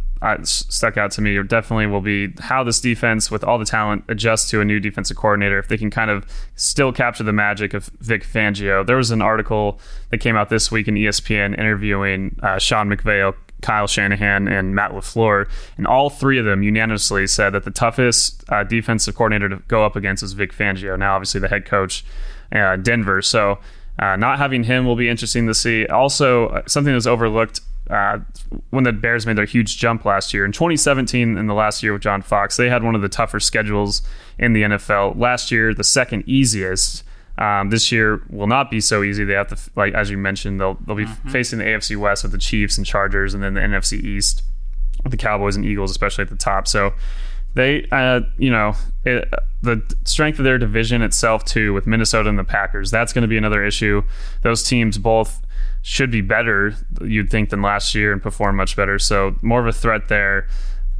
stuck 0.42 0.96
out 0.96 1.10
to 1.12 1.22
me 1.22 1.42
definitely 1.42 1.86
will 1.86 2.00
be 2.00 2.32
how 2.40 2.62
this 2.62 2.80
defense, 2.80 3.30
with 3.30 3.42
all 3.42 3.58
the 3.58 3.64
talent, 3.64 4.04
adjusts 4.08 4.50
to 4.50 4.60
a 4.60 4.64
new 4.64 4.78
defensive 4.78 5.16
coordinator. 5.16 5.58
If 5.58 5.68
they 5.68 5.78
can 5.78 5.90
kind 5.90 6.10
of 6.10 6.26
still 6.56 6.92
capture 6.92 7.24
the 7.24 7.32
magic 7.32 7.72
of 7.72 7.86
Vic 8.00 8.22
Fangio. 8.24 8.86
There 8.86 8.96
was 8.96 9.10
an 9.10 9.22
article 9.22 9.80
that 10.10 10.18
came 10.18 10.36
out 10.36 10.50
this 10.50 10.70
week 10.70 10.88
in 10.88 10.94
ESPN 10.94 11.58
interviewing 11.58 12.38
uh, 12.42 12.58
Sean 12.58 12.88
McVay, 12.88 13.34
Kyle 13.62 13.86
Shanahan, 13.86 14.46
and 14.48 14.74
Matt 14.74 14.92
LaFleur, 14.92 15.48
and 15.76 15.86
all 15.86 16.10
three 16.10 16.38
of 16.38 16.44
them 16.44 16.62
unanimously 16.62 17.26
said 17.26 17.50
that 17.50 17.64
the 17.64 17.70
toughest 17.70 18.44
uh, 18.50 18.64
defensive 18.64 19.14
coordinator 19.14 19.48
to 19.48 19.62
go 19.68 19.84
up 19.84 19.96
against 19.96 20.22
is 20.22 20.32
Vic 20.34 20.52
Fangio. 20.52 20.98
Now, 20.98 21.14
obviously, 21.14 21.40
the 21.40 21.48
head 21.48 21.64
coach, 21.64 22.04
uh, 22.52 22.76
Denver. 22.76 23.22
So. 23.22 23.58
Uh, 23.98 24.16
not 24.16 24.38
having 24.38 24.64
him 24.64 24.86
will 24.86 24.96
be 24.96 25.10
interesting 25.10 25.46
to 25.46 25.52
see. 25.52 25.84
Also, 25.84 26.46
uh, 26.46 26.62
something 26.66 26.94
that's 26.94 27.06
overlooked 27.06 27.60
uh, 27.90 28.18
when 28.70 28.84
the 28.84 28.92
Bears 28.92 29.26
made 29.26 29.36
their 29.36 29.44
huge 29.44 29.78
jump 29.78 30.04
last 30.04 30.32
year. 30.32 30.44
In 30.44 30.52
2017, 30.52 31.36
in 31.36 31.46
the 31.46 31.54
last 31.54 31.82
year 31.82 31.92
with 31.92 32.02
John 32.02 32.22
Fox, 32.22 32.56
they 32.56 32.68
had 32.68 32.82
one 32.82 32.94
of 32.94 33.02
the 33.02 33.08
tougher 33.08 33.40
schedules 33.40 34.02
in 34.38 34.52
the 34.52 34.62
NFL. 34.62 35.18
Last 35.18 35.50
year, 35.50 35.74
the 35.74 35.84
second 35.84 36.24
easiest. 36.26 37.04
Um, 37.38 37.70
this 37.70 37.90
year 37.90 38.22
will 38.28 38.46
not 38.46 38.70
be 38.70 38.80
so 38.82 39.02
easy. 39.02 39.24
They 39.24 39.32
have 39.32 39.48
to, 39.48 39.56
like 39.74 39.94
as 39.94 40.10
you 40.10 40.18
mentioned, 40.18 40.60
they'll 40.60 40.74
they'll 40.86 40.96
be 40.96 41.06
mm-hmm. 41.06 41.30
facing 41.30 41.58
the 41.58 41.64
AFC 41.64 41.96
West 41.96 42.22
with 42.22 42.32
the 42.32 42.38
Chiefs 42.38 42.76
and 42.76 42.86
Chargers, 42.86 43.32
and 43.32 43.42
then 43.42 43.54
the 43.54 43.60
NFC 43.60 44.02
East 44.02 44.42
with 45.02 45.10
the 45.10 45.16
Cowboys 45.16 45.56
and 45.56 45.64
Eagles, 45.64 45.90
especially 45.90 46.22
at 46.22 46.28
the 46.28 46.36
top. 46.36 46.68
So 46.68 46.92
they, 47.54 47.86
uh, 47.90 48.20
you 48.36 48.50
know, 48.50 48.74
it, 49.04 49.32
the 49.62 49.82
strength 50.04 50.38
of 50.38 50.44
their 50.44 50.58
division 50.58 51.02
itself 51.02 51.44
too, 51.44 51.72
with 51.72 51.86
Minnesota 51.86 52.28
and 52.28 52.38
the 52.38 52.44
Packers, 52.44 52.90
that's 52.90 53.12
going 53.12 53.22
to 53.22 53.28
be 53.28 53.36
another 53.36 53.64
issue. 53.64 54.02
Those 54.42 54.62
teams 54.62 54.98
both 54.98 55.40
should 55.82 56.10
be 56.10 56.20
better, 56.20 56.74
you'd 57.00 57.30
think, 57.30 57.50
than 57.50 57.62
last 57.62 57.94
year 57.94 58.12
and 58.12 58.22
perform 58.22 58.56
much 58.56 58.76
better. 58.76 58.98
So 58.98 59.36
more 59.42 59.60
of 59.60 59.66
a 59.66 59.72
threat 59.72 60.08
there. 60.08 60.46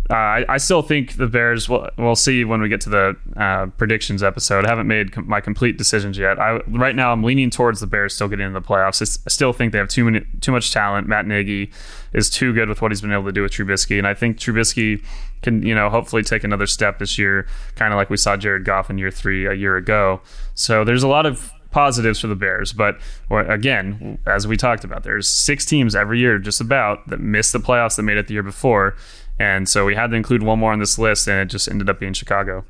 Uh, 0.09 0.15
I, 0.15 0.45
I, 0.49 0.57
still 0.57 0.83
think 0.83 1.19
the 1.19 1.29
Bears. 1.29 1.69
Will, 1.69 1.89
we'll 1.97 2.17
see 2.17 2.45
when 2.45 2.61
we 2.61 2.69
get 2.69 2.81
to 2.81 2.91
the 2.91 3.17
uh, 3.37 3.67
predictions 3.67 4.25
episode. 4.25 4.65
I 4.65 4.69
haven't 4.69 4.89
made 4.89 5.13
com- 5.13 5.29
my 5.29 5.41
complete 5.41 5.79
decisions 5.79 6.19
yet. 6.19 6.41
I, 6.41 6.61
right 6.67 6.97
now, 6.97 7.13
I'm 7.13 7.23
leaning 7.23 7.49
towards 7.49 7.79
the 7.79 7.87
Bears 7.87 8.13
still 8.13 8.27
getting 8.27 8.47
in 8.47 8.53
the 8.53 8.61
playoffs. 8.61 9.01
I 9.01 9.31
still 9.31 9.53
think 9.53 9.71
they 9.71 9.79
have 9.79 9.87
too 9.87 10.05
many, 10.05 10.27
too 10.41 10.51
much 10.51 10.73
talent. 10.73 11.07
Matt 11.07 11.29
Nagy 11.29 11.71
is 12.13 12.29
too 12.29 12.53
good 12.53 12.69
with 12.69 12.83
what 12.83 12.91
he's 12.91 13.01
been 13.01 13.13
able 13.13 13.27
to 13.27 13.33
do 13.33 13.43
with 13.43 13.53
Trubisky, 13.53 13.99
and 13.99 14.07
I 14.07 14.15
think 14.15 14.37
Trubisky 14.37 15.05
can, 15.43 15.63
you 15.63 15.77
know, 15.77 15.89
hopefully 15.89 16.25
take 16.25 16.43
another 16.43 16.67
step 16.67 16.99
this 16.99 17.17
year, 17.17 17.47
kind 17.77 17.93
of 17.93 17.97
like 17.97 18.11
we 18.11 18.17
saw 18.17 18.37
Jared 18.37 18.65
Goff 18.65 18.91
in 18.91 18.99
year 18.99 19.13
three 19.13 19.47
a 19.47 19.55
year 19.55 19.77
ago. 19.77 20.23
So 20.55 20.83
there's 20.83 21.05
a 21.05 21.09
lot 21.09 21.25
of 21.25 21.53
positives 21.71 22.21
for 22.21 22.27
the 22.27 22.35
Bears. 22.35 22.73
But 22.73 22.99
again, 23.31 24.19
as 24.27 24.47
we 24.47 24.57
talked 24.57 24.85
about, 24.85 25.03
there's 25.03 25.29
six 25.29 25.65
teams 25.65 25.95
every 25.95 26.19
year 26.19 26.39
just 26.39 26.61
about 26.61 27.09
that 27.09 27.21
missed 27.21 27.53
the 27.53 27.61
playoffs 27.61 27.97
that 27.97 28.03
made 28.03 28.19
it 28.19 28.27
the 28.27 28.35
year 28.35 28.43
before. 28.43 28.97
And 29.39 29.69
so 29.69 29.87
we 29.87 29.95
had 29.95 30.11
to 30.11 30.17
include 30.17 30.43
one 30.43 30.59
more 30.59 30.73
on 30.73 30.81
this 30.81 30.99
list, 30.99 31.27
and 31.27 31.39
it 31.41 31.47
just 31.47 31.69
ended 31.69 31.89
up 31.89 31.99
being 31.99 32.13
Chicago. 32.13 32.65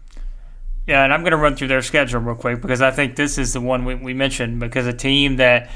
Yeah, 0.87 1.05
and 1.05 1.13
I'm 1.13 1.21
going 1.21 1.33
to 1.33 1.37
run 1.37 1.57
through 1.57 1.69
their 1.69 1.83
schedule 1.83 2.21
real 2.21 2.35
quick 2.35 2.61
because 2.61 2.81
I 2.81 2.91
think 2.91 3.17
this 3.17 3.39
is 3.39 3.53
the 3.53 3.61
one 3.61 3.85
we, 3.85 3.95
we 3.95 4.15
mentioned 4.15 4.61
because 4.61 4.87
a 4.87 4.93
team 4.93 5.37
that 5.37 5.71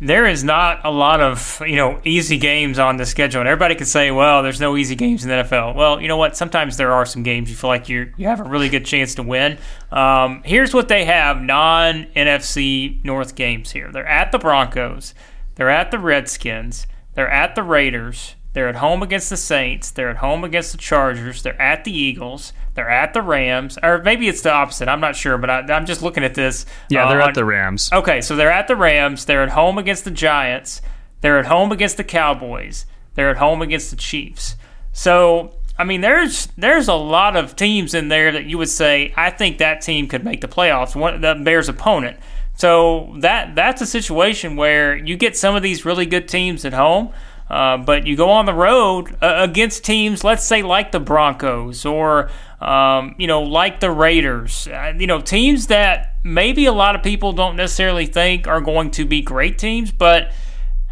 there 0.00 0.26
is 0.26 0.42
not 0.42 0.84
a 0.84 0.90
lot 0.90 1.20
of 1.20 1.62
you 1.66 1.76
know 1.76 2.00
easy 2.04 2.38
games 2.38 2.78
on 2.78 2.96
the 2.96 3.06
schedule, 3.06 3.40
and 3.40 3.48
everybody 3.48 3.74
can 3.74 3.86
say, 3.86 4.10
"Well, 4.10 4.42
there's 4.42 4.60
no 4.60 4.76
easy 4.76 4.94
games 4.96 5.24
in 5.24 5.30
the 5.30 5.36
NFL." 5.36 5.74
Well, 5.74 6.00
you 6.00 6.08
know 6.08 6.16
what? 6.16 6.36
Sometimes 6.36 6.76
there 6.76 6.92
are 6.92 7.06
some 7.06 7.22
games 7.22 7.50
you 7.50 7.56
feel 7.56 7.68
like 7.68 7.88
you 7.88 8.12
you 8.16 8.26
have 8.26 8.40
a 8.40 8.44
really 8.44 8.68
good 8.68 8.84
chance 8.84 9.14
to 9.16 9.22
win. 9.22 9.58
Um, 9.90 10.42
here's 10.44 10.74
what 10.74 10.88
they 10.88 11.04
have: 11.04 11.40
non 11.40 12.06
NFC 12.16 13.02
North 13.04 13.34
games 13.34 13.70
here. 13.70 13.90
They're 13.92 14.06
at 14.06 14.32
the 14.32 14.38
Broncos, 14.38 15.14
they're 15.54 15.70
at 15.70 15.90
the 15.90 15.98
Redskins, 15.98 16.86
they're 17.14 17.30
at 17.30 17.54
the 17.54 17.62
Raiders, 17.62 18.34
they're 18.52 18.68
at 18.68 18.76
home 18.76 19.02
against 19.02 19.30
the 19.30 19.36
Saints. 19.36 19.90
They're 19.90 20.10
at 20.10 20.18
home 20.18 20.44
against 20.44 20.72
the 20.72 20.78
Chargers. 20.78 21.42
They're 21.42 21.60
at 21.60 21.84
the 21.84 21.96
Eagles. 21.96 22.52
They're 22.74 22.88
at 22.88 23.12
the 23.12 23.22
Rams. 23.22 23.78
Or 23.82 24.02
maybe 24.02 24.28
it's 24.28 24.42
the 24.42 24.52
opposite. 24.52 24.88
I'm 24.88 25.00
not 25.00 25.14
sure, 25.16 25.36
but 25.38 25.50
I, 25.50 25.76
am 25.76 25.86
just 25.86 26.02
looking 26.02 26.24
at 26.24 26.34
this. 26.34 26.64
Yeah, 26.88 27.08
they're 27.08 27.22
uh, 27.22 27.28
at 27.28 27.34
the 27.34 27.44
Rams. 27.44 27.90
Okay, 27.92 28.20
so 28.20 28.36
they're 28.36 28.50
at 28.50 28.68
the 28.68 28.76
Rams. 28.76 29.24
They're 29.24 29.42
at 29.42 29.50
home 29.50 29.78
against 29.78 30.04
the 30.04 30.10
Giants. 30.10 30.80
They're 31.20 31.38
at 31.38 31.46
home 31.46 31.72
against 31.72 31.96
the 31.96 32.04
Cowboys. 32.04 32.86
They're 33.14 33.30
at 33.30 33.36
home 33.36 33.62
against 33.62 33.90
the 33.90 33.96
Chiefs. 33.96 34.56
So, 34.92 35.54
I 35.78 35.84
mean, 35.84 36.00
there's 36.00 36.48
there's 36.56 36.88
a 36.88 36.94
lot 36.94 37.36
of 37.36 37.56
teams 37.56 37.94
in 37.94 38.08
there 38.08 38.32
that 38.32 38.44
you 38.44 38.58
would 38.58 38.68
say, 38.70 39.12
I 39.16 39.30
think 39.30 39.58
that 39.58 39.82
team 39.82 40.08
could 40.08 40.24
make 40.24 40.40
the 40.40 40.48
playoffs, 40.48 40.96
one, 40.96 41.20
the 41.20 41.34
Bears' 41.34 41.68
opponent. 41.68 42.18
So 42.56 43.14
that 43.20 43.54
that's 43.54 43.82
a 43.82 43.86
situation 43.86 44.56
where 44.56 44.96
you 44.96 45.16
get 45.16 45.36
some 45.36 45.54
of 45.54 45.62
these 45.62 45.84
really 45.84 46.06
good 46.06 46.28
teams 46.28 46.64
at 46.64 46.72
home– 46.72 47.12
uh, 47.52 47.76
but 47.76 48.06
you 48.06 48.16
go 48.16 48.30
on 48.30 48.46
the 48.46 48.54
road 48.54 49.14
uh, 49.20 49.34
against 49.40 49.84
teams, 49.84 50.24
let's 50.24 50.42
say 50.42 50.62
like 50.62 50.90
the 50.90 50.98
Broncos 50.98 51.84
or 51.84 52.30
um, 52.62 53.14
you 53.18 53.26
know 53.26 53.42
like 53.42 53.80
the 53.80 53.90
Raiders, 53.90 54.66
uh, 54.68 54.94
you 54.98 55.06
know 55.06 55.20
teams 55.20 55.66
that 55.66 56.16
maybe 56.24 56.64
a 56.64 56.72
lot 56.72 56.94
of 56.96 57.02
people 57.02 57.34
don't 57.34 57.54
necessarily 57.54 58.06
think 58.06 58.48
are 58.48 58.62
going 58.62 58.90
to 58.92 59.04
be 59.04 59.20
great 59.20 59.58
teams, 59.58 59.92
but 59.92 60.32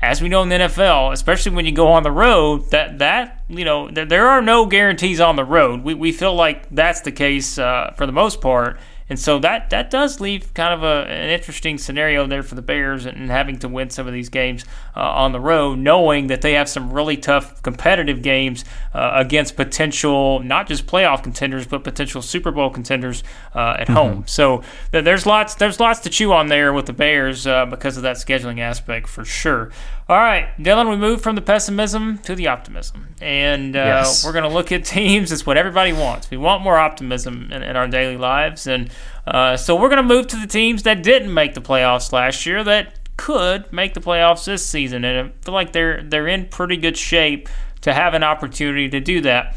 as 0.02 0.20
we 0.20 0.28
know 0.28 0.42
in 0.42 0.50
the 0.50 0.56
NFL, 0.56 1.14
especially 1.14 1.52
when 1.52 1.64
you 1.64 1.72
go 1.72 1.88
on 1.88 2.02
the 2.02 2.12
road, 2.12 2.70
that 2.72 2.98
that 2.98 3.42
you 3.48 3.64
know 3.64 3.90
there 3.90 4.28
are 4.28 4.42
no 4.42 4.66
guarantees 4.66 5.18
on 5.18 5.36
the 5.36 5.44
road. 5.44 5.82
We 5.82 5.94
we 5.94 6.12
feel 6.12 6.34
like 6.34 6.68
that's 6.68 7.00
the 7.00 7.12
case 7.12 7.56
uh, 7.56 7.94
for 7.96 8.04
the 8.04 8.12
most 8.12 8.42
part. 8.42 8.78
And 9.10 9.18
so 9.18 9.40
that 9.40 9.70
that 9.70 9.90
does 9.90 10.20
leave 10.20 10.54
kind 10.54 10.72
of 10.72 10.84
a, 10.84 11.10
an 11.10 11.28
interesting 11.30 11.76
scenario 11.78 12.26
there 12.26 12.44
for 12.44 12.54
the 12.54 12.62
Bears 12.62 13.04
and, 13.04 13.18
and 13.18 13.30
having 13.30 13.58
to 13.58 13.68
win 13.68 13.90
some 13.90 14.06
of 14.06 14.12
these 14.12 14.28
games 14.28 14.64
uh, 14.96 15.00
on 15.00 15.32
the 15.32 15.40
road, 15.40 15.80
knowing 15.80 16.28
that 16.28 16.42
they 16.42 16.52
have 16.52 16.68
some 16.68 16.92
really 16.92 17.16
tough 17.16 17.60
competitive 17.62 18.22
games 18.22 18.64
uh, 18.94 19.10
against 19.14 19.56
potential 19.56 20.38
not 20.40 20.68
just 20.68 20.86
playoff 20.86 21.24
contenders 21.24 21.66
but 21.66 21.82
potential 21.82 22.22
Super 22.22 22.52
Bowl 22.52 22.70
contenders 22.70 23.24
uh, 23.54 23.76
at 23.78 23.88
mm-hmm. 23.88 23.92
home. 23.94 24.24
So 24.26 24.62
th- 24.92 25.04
there's 25.04 25.26
lots 25.26 25.56
there's 25.56 25.80
lots 25.80 26.00
to 26.00 26.08
chew 26.08 26.32
on 26.32 26.46
there 26.46 26.72
with 26.72 26.86
the 26.86 26.92
Bears 26.92 27.46
uh, 27.46 27.66
because 27.66 27.96
of 27.96 28.04
that 28.04 28.16
scheduling 28.16 28.60
aspect 28.60 29.08
for 29.08 29.24
sure. 29.24 29.72
All 30.10 30.16
right, 30.16 30.48
Dylan, 30.58 30.90
we 30.90 30.96
move 30.96 31.22
from 31.22 31.36
the 31.36 31.40
pessimism 31.40 32.18
to 32.24 32.34
the 32.34 32.48
optimism. 32.48 33.14
And 33.20 33.76
uh, 33.76 33.78
yes. 33.78 34.24
we're 34.24 34.32
going 34.32 34.42
to 34.42 34.50
look 34.50 34.72
at 34.72 34.84
teams. 34.84 35.30
It's 35.30 35.46
what 35.46 35.56
everybody 35.56 35.92
wants. 35.92 36.28
We 36.32 36.36
want 36.36 36.64
more 36.64 36.76
optimism 36.76 37.52
in, 37.52 37.62
in 37.62 37.76
our 37.76 37.86
daily 37.86 38.16
lives. 38.16 38.66
And 38.66 38.90
uh, 39.24 39.56
so 39.56 39.76
we're 39.76 39.88
going 39.88 40.02
to 40.02 40.14
move 40.14 40.26
to 40.26 40.36
the 40.36 40.48
teams 40.48 40.82
that 40.82 41.04
didn't 41.04 41.32
make 41.32 41.54
the 41.54 41.60
playoffs 41.60 42.10
last 42.10 42.44
year 42.44 42.64
that 42.64 42.98
could 43.18 43.72
make 43.72 43.94
the 43.94 44.00
playoffs 44.00 44.46
this 44.46 44.66
season. 44.66 45.04
And 45.04 45.28
I 45.28 45.44
feel 45.44 45.54
like 45.54 45.70
they're, 45.70 46.02
they're 46.02 46.26
in 46.26 46.46
pretty 46.46 46.76
good 46.76 46.96
shape 46.96 47.48
to 47.82 47.92
have 47.94 48.12
an 48.12 48.24
opportunity 48.24 48.88
to 48.88 48.98
do 48.98 49.20
that. 49.20 49.54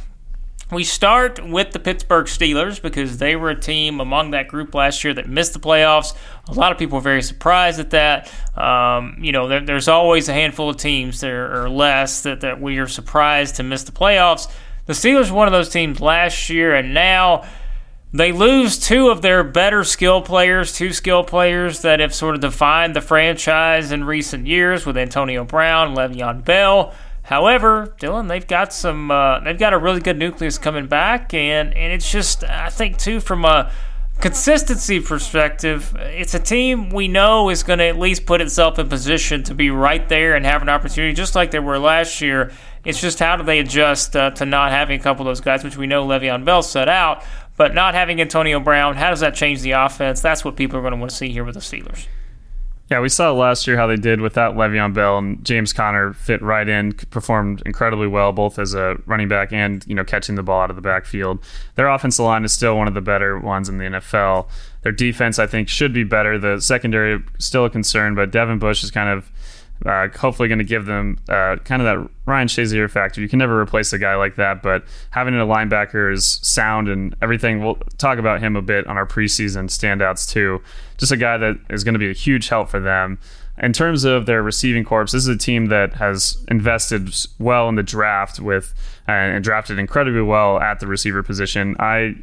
We 0.74 0.84
start 0.84 1.46
with 1.46 1.72
the 1.72 1.80
Pittsburgh 1.80 2.26
Steelers 2.26 2.82
because 2.82 3.18
they 3.18 3.36
were 3.36 3.50
a 3.50 3.60
team 3.60 4.00
among 4.00 4.32
that 4.32 4.48
group 4.48 4.74
last 4.74 5.04
year 5.04 5.14
that 5.14 5.30
missed 5.30 5.54
the 5.54 5.60
playoffs. 5.60 6.16
A 6.48 6.54
lot 6.54 6.72
of 6.72 6.78
people 6.78 6.98
were 6.98 7.04
very 7.04 7.22
surprised 7.22 7.80
at 7.80 7.92
that. 7.92 8.32
Um, 8.58 9.18
you 9.22 9.32
know, 9.32 9.48
there, 9.48 9.62
there's 9.62 9.88
always 9.88 10.30
a 10.30 10.34
handful 10.34 10.70
of 10.70 10.78
teams 10.78 11.20
there 11.20 11.64
or 11.64 11.70
less 11.70 12.24
that, 12.24 12.42
that 12.42 12.60
we 12.60 12.80
are 12.80 12.88
surprised 12.88 13.56
to 13.56 13.64
miss 13.64 13.84
the 13.84 13.92
playoffs. 13.92 14.52
The 14.86 14.94
Steelers 14.94 15.30
were 15.30 15.38
one 15.38 15.48
of 15.48 15.54
those 15.54 15.70
teams 15.70 16.02
last 16.02 16.50
year, 16.50 16.76
and 16.76 16.94
now 16.94 17.46
they 18.12 18.32
lose 18.32 18.78
two 18.78 19.10
of 19.10 19.22
their 19.22 19.44
better 19.44 19.84
skill 19.84 20.22
players, 20.22 20.74
two 20.74 20.94
skill 20.94 21.24
players 21.24 21.82
that 21.82 22.00
have 22.00 22.14
sort 22.14 22.36
of 22.36 22.42
defined 22.42 22.96
the 22.96 23.02
franchise 23.02 23.92
in 23.92 24.04
recent 24.04 24.46
years 24.46 24.86
with 24.86 24.98
Antonio 24.98 25.44
Brown, 25.44 25.96
Le'Veon 25.96 26.46
Bell. 26.46 26.94
However, 27.24 27.96
Dylan, 28.00 28.28
they've 28.28 28.46
got 28.46 28.74
some, 28.74 29.10
uh, 29.10 29.40
they've 29.40 29.58
got 29.58 29.74
a 29.74 29.78
really 29.78 30.02
good 30.02 30.18
nucleus 30.18 30.58
coming 30.58 30.88
back, 30.88 31.34
and 31.34 31.74
and 31.74 31.94
it's 31.94 32.12
just, 32.12 32.44
I 32.44 32.70
think 32.70 32.98
too, 32.98 33.22
from 33.22 33.46
a 33.46 33.72
consistency 34.20 35.00
perspective, 35.00 35.96
it's 36.00 36.34
a 36.34 36.40
team 36.40 36.90
we 36.90 37.08
know 37.08 37.50
is 37.50 37.64
going 37.64 37.80
to 37.80 37.86
at 37.86 37.98
least 37.98 38.26
put 38.26 38.42
itself 38.42 38.78
in 38.78 38.90
position 38.90 39.44
to 39.44 39.56
be 39.56 39.70
right 39.70 40.08
there 40.10 40.36
and 40.36 40.46
have 40.46 40.62
an 40.62 40.70
opportunity, 40.70 41.14
just 41.14 41.34
like 41.36 41.52
they 41.52 41.60
were 41.60 41.80
last 41.80 42.22
year. 42.22 42.52
It's 42.84 43.00
just 43.00 43.20
how 43.20 43.38
do 43.38 43.44
they 43.44 43.60
adjust 43.60 44.16
uh, 44.16 44.32
to 44.32 44.46
not 44.46 44.72
having 44.72 45.00
a 45.00 45.04
couple 45.04 45.22
of 45.22 45.30
those 45.30 45.42
guys, 45.42 45.64
which 45.64 45.78
we 45.78 45.88
know 45.88 46.06
Le'Veon 46.06 46.44
Bell 46.44 46.62
set 46.62 46.90
out, 46.90 47.24
but 47.56 47.74
not 47.74 47.94
having 47.94 48.20
Antonio 48.20 48.60
Brown. 48.60 48.96
How 48.96 49.10
does 49.10 49.22
that 49.22 49.36
change 49.36 49.62
the 49.62 49.72
offense? 49.72 50.20
That's 50.20 50.44
what 50.44 50.58
people 50.58 50.78
are 50.78 50.82
going 50.82 50.94
to 50.94 51.00
want 51.00 51.12
to 51.12 51.16
see 51.16 51.30
here 51.30 51.46
with 51.46 51.56
the 51.56 51.62
Steelers. 51.62 52.08
Yeah, 52.92 53.00
we 53.00 53.10
saw 53.10 53.32
last 53.32 53.66
year 53.66 53.78
how 53.78 53.88
they 53.88 53.96
did 53.96 54.20
without 54.20 54.56
Le'Veon 54.56 54.94
Bell 54.94 55.18
and 55.18 55.44
James 55.44 55.72
Conner 55.72 56.14
fit 56.14 56.42
right 56.42 56.68
in, 56.68 56.92
performed 56.92 57.64
incredibly 57.66 58.08
well 58.08 58.34
both 58.34 58.60
as 58.60 58.74
a 58.74 58.98
running 59.06 59.30
back 59.30 59.54
and 59.54 59.86
you 59.88 59.96
know 59.96 60.04
catching 60.04 60.36
the 60.36 60.44
ball 60.44 60.62
out 60.62 60.70
of 60.70 60.76
the 60.76 60.82
backfield. 60.82 61.40
Their 61.76 61.88
offensive 61.88 62.26
line 62.26 62.44
is 62.44 62.52
still 62.52 62.78
one 62.78 62.88
of 62.88 62.94
the 62.94 63.02
better 63.02 63.40
ones 63.40 63.70
in 63.70 63.78
the 63.78 63.86
NFL. 63.86 64.48
Their 64.82 64.92
defense, 64.92 65.40
I 65.40 65.48
think, 65.48 65.70
should 65.70 65.94
be 65.94 66.04
better. 66.04 66.38
The 66.38 66.60
secondary 66.60 67.24
still 67.40 67.66
a 67.66 67.70
concern, 67.70 68.16
but 68.16 68.32
Devin 68.32 68.60
Bush 68.60 68.84
is 68.84 68.92
kind 68.92 69.10
of 69.10 69.32
uh, 69.86 70.08
hopefully 70.10 70.48
going 70.48 70.60
to 70.60 70.66
give 70.66 70.86
them 70.86 71.20
uh, 71.30 71.58
kind 71.64 71.82
of 71.82 71.86
that 71.86 72.10
Ryan 72.26 72.48
Shazier 72.48 72.90
factor. 72.90 73.22
You 73.22 73.30
can 73.30 73.40
never 73.40 73.60
replace 73.60 73.92
a 73.94 74.00
guy 74.00 74.16
like 74.16 74.36
that, 74.36 74.62
but 74.62 74.86
having 75.12 75.34
a 75.36 75.46
linebacker 75.46 76.12
is 76.12 76.40
sound 76.42 76.88
and 76.88 77.16
everything. 77.22 77.64
We'll 77.64 77.76
talk 77.98 78.18
about 78.18 78.40
him 78.40 78.56
a 78.56 78.62
bit 78.62 78.88
on 78.88 78.98
our 78.98 79.06
preseason 79.06 79.66
standouts 79.66 80.30
too. 80.30 80.62
Just 80.98 81.12
a 81.12 81.18
guy 81.18 81.38
that 81.38 81.58
is 81.70 81.84
going 81.84 81.94
to 81.94 82.00
be 82.00 82.10
a 82.10 82.14
huge 82.14 82.48
help 82.48 82.70
for 82.70 82.80
them. 82.80 83.20
In 83.62 83.72
terms 83.72 84.04
of 84.04 84.26
their 84.26 84.42
receiving 84.42 84.84
corps, 84.84 85.04
this 85.04 85.14
is 85.14 85.28
a 85.28 85.38
team 85.38 85.68
that 85.68 85.94
has 85.94 86.44
invested 86.50 87.14
well 87.38 87.70
in 87.70 87.76
the 87.76 87.84
draft 87.84 88.40
with 88.40 88.74
uh, 89.08 89.12
and 89.12 89.44
drafted 89.44 89.78
incredibly 89.78 90.22
well 90.24 90.60
at 90.60 90.80
the 90.80 90.88
receiver 90.88 91.22
position. 91.22 91.76
I 91.78 92.16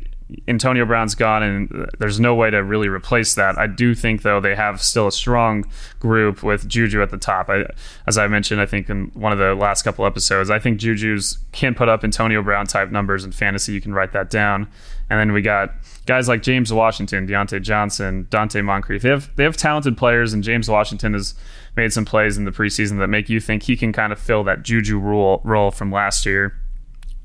Antonio 0.48 0.84
Brown's 0.84 1.14
gone, 1.14 1.42
and 1.42 1.88
there's 1.98 2.20
no 2.20 2.34
way 2.34 2.50
to 2.50 2.62
really 2.62 2.88
replace 2.88 3.34
that. 3.34 3.58
I 3.58 3.66
do 3.66 3.94
think, 3.94 4.22
though, 4.22 4.40
they 4.40 4.54
have 4.54 4.82
still 4.82 5.06
a 5.08 5.12
strong 5.12 5.64
group 5.98 6.42
with 6.42 6.68
Juju 6.68 7.02
at 7.02 7.10
the 7.10 7.18
top. 7.18 7.48
I, 7.48 7.64
as 8.06 8.18
I 8.18 8.26
mentioned, 8.26 8.60
I 8.60 8.66
think 8.66 8.88
in 8.90 9.10
one 9.14 9.32
of 9.32 9.38
the 9.38 9.54
last 9.54 9.82
couple 9.82 10.06
episodes, 10.06 10.50
I 10.50 10.58
think 10.58 10.78
Juju's 10.78 11.38
can 11.52 11.74
put 11.74 11.88
up 11.88 12.04
Antonio 12.04 12.42
Brown 12.42 12.66
type 12.66 12.90
numbers 12.90 13.24
in 13.24 13.32
fantasy. 13.32 13.72
You 13.72 13.80
can 13.80 13.94
write 13.94 14.12
that 14.12 14.30
down. 14.30 14.68
And 15.08 15.18
then 15.18 15.32
we 15.32 15.42
got 15.42 15.74
guys 16.06 16.28
like 16.28 16.42
James 16.42 16.72
Washington, 16.72 17.26
Diontae 17.26 17.62
Johnson, 17.62 18.26
Donte 18.30 18.64
Moncrief. 18.64 19.02
They 19.02 19.08
have 19.08 19.34
they 19.36 19.44
have 19.44 19.56
talented 19.56 19.96
players, 19.96 20.32
and 20.32 20.44
James 20.44 20.68
Washington 20.68 21.14
has 21.14 21.34
made 21.76 21.92
some 21.92 22.04
plays 22.04 22.38
in 22.38 22.44
the 22.44 22.52
preseason 22.52 22.98
that 22.98 23.08
make 23.08 23.28
you 23.28 23.40
think 23.40 23.64
he 23.64 23.76
can 23.76 23.92
kind 23.92 24.12
of 24.12 24.18
fill 24.18 24.44
that 24.44 24.62
Juju 24.62 24.98
role 24.98 25.40
role 25.44 25.72
from 25.72 25.90
last 25.90 26.24
year. 26.24 26.56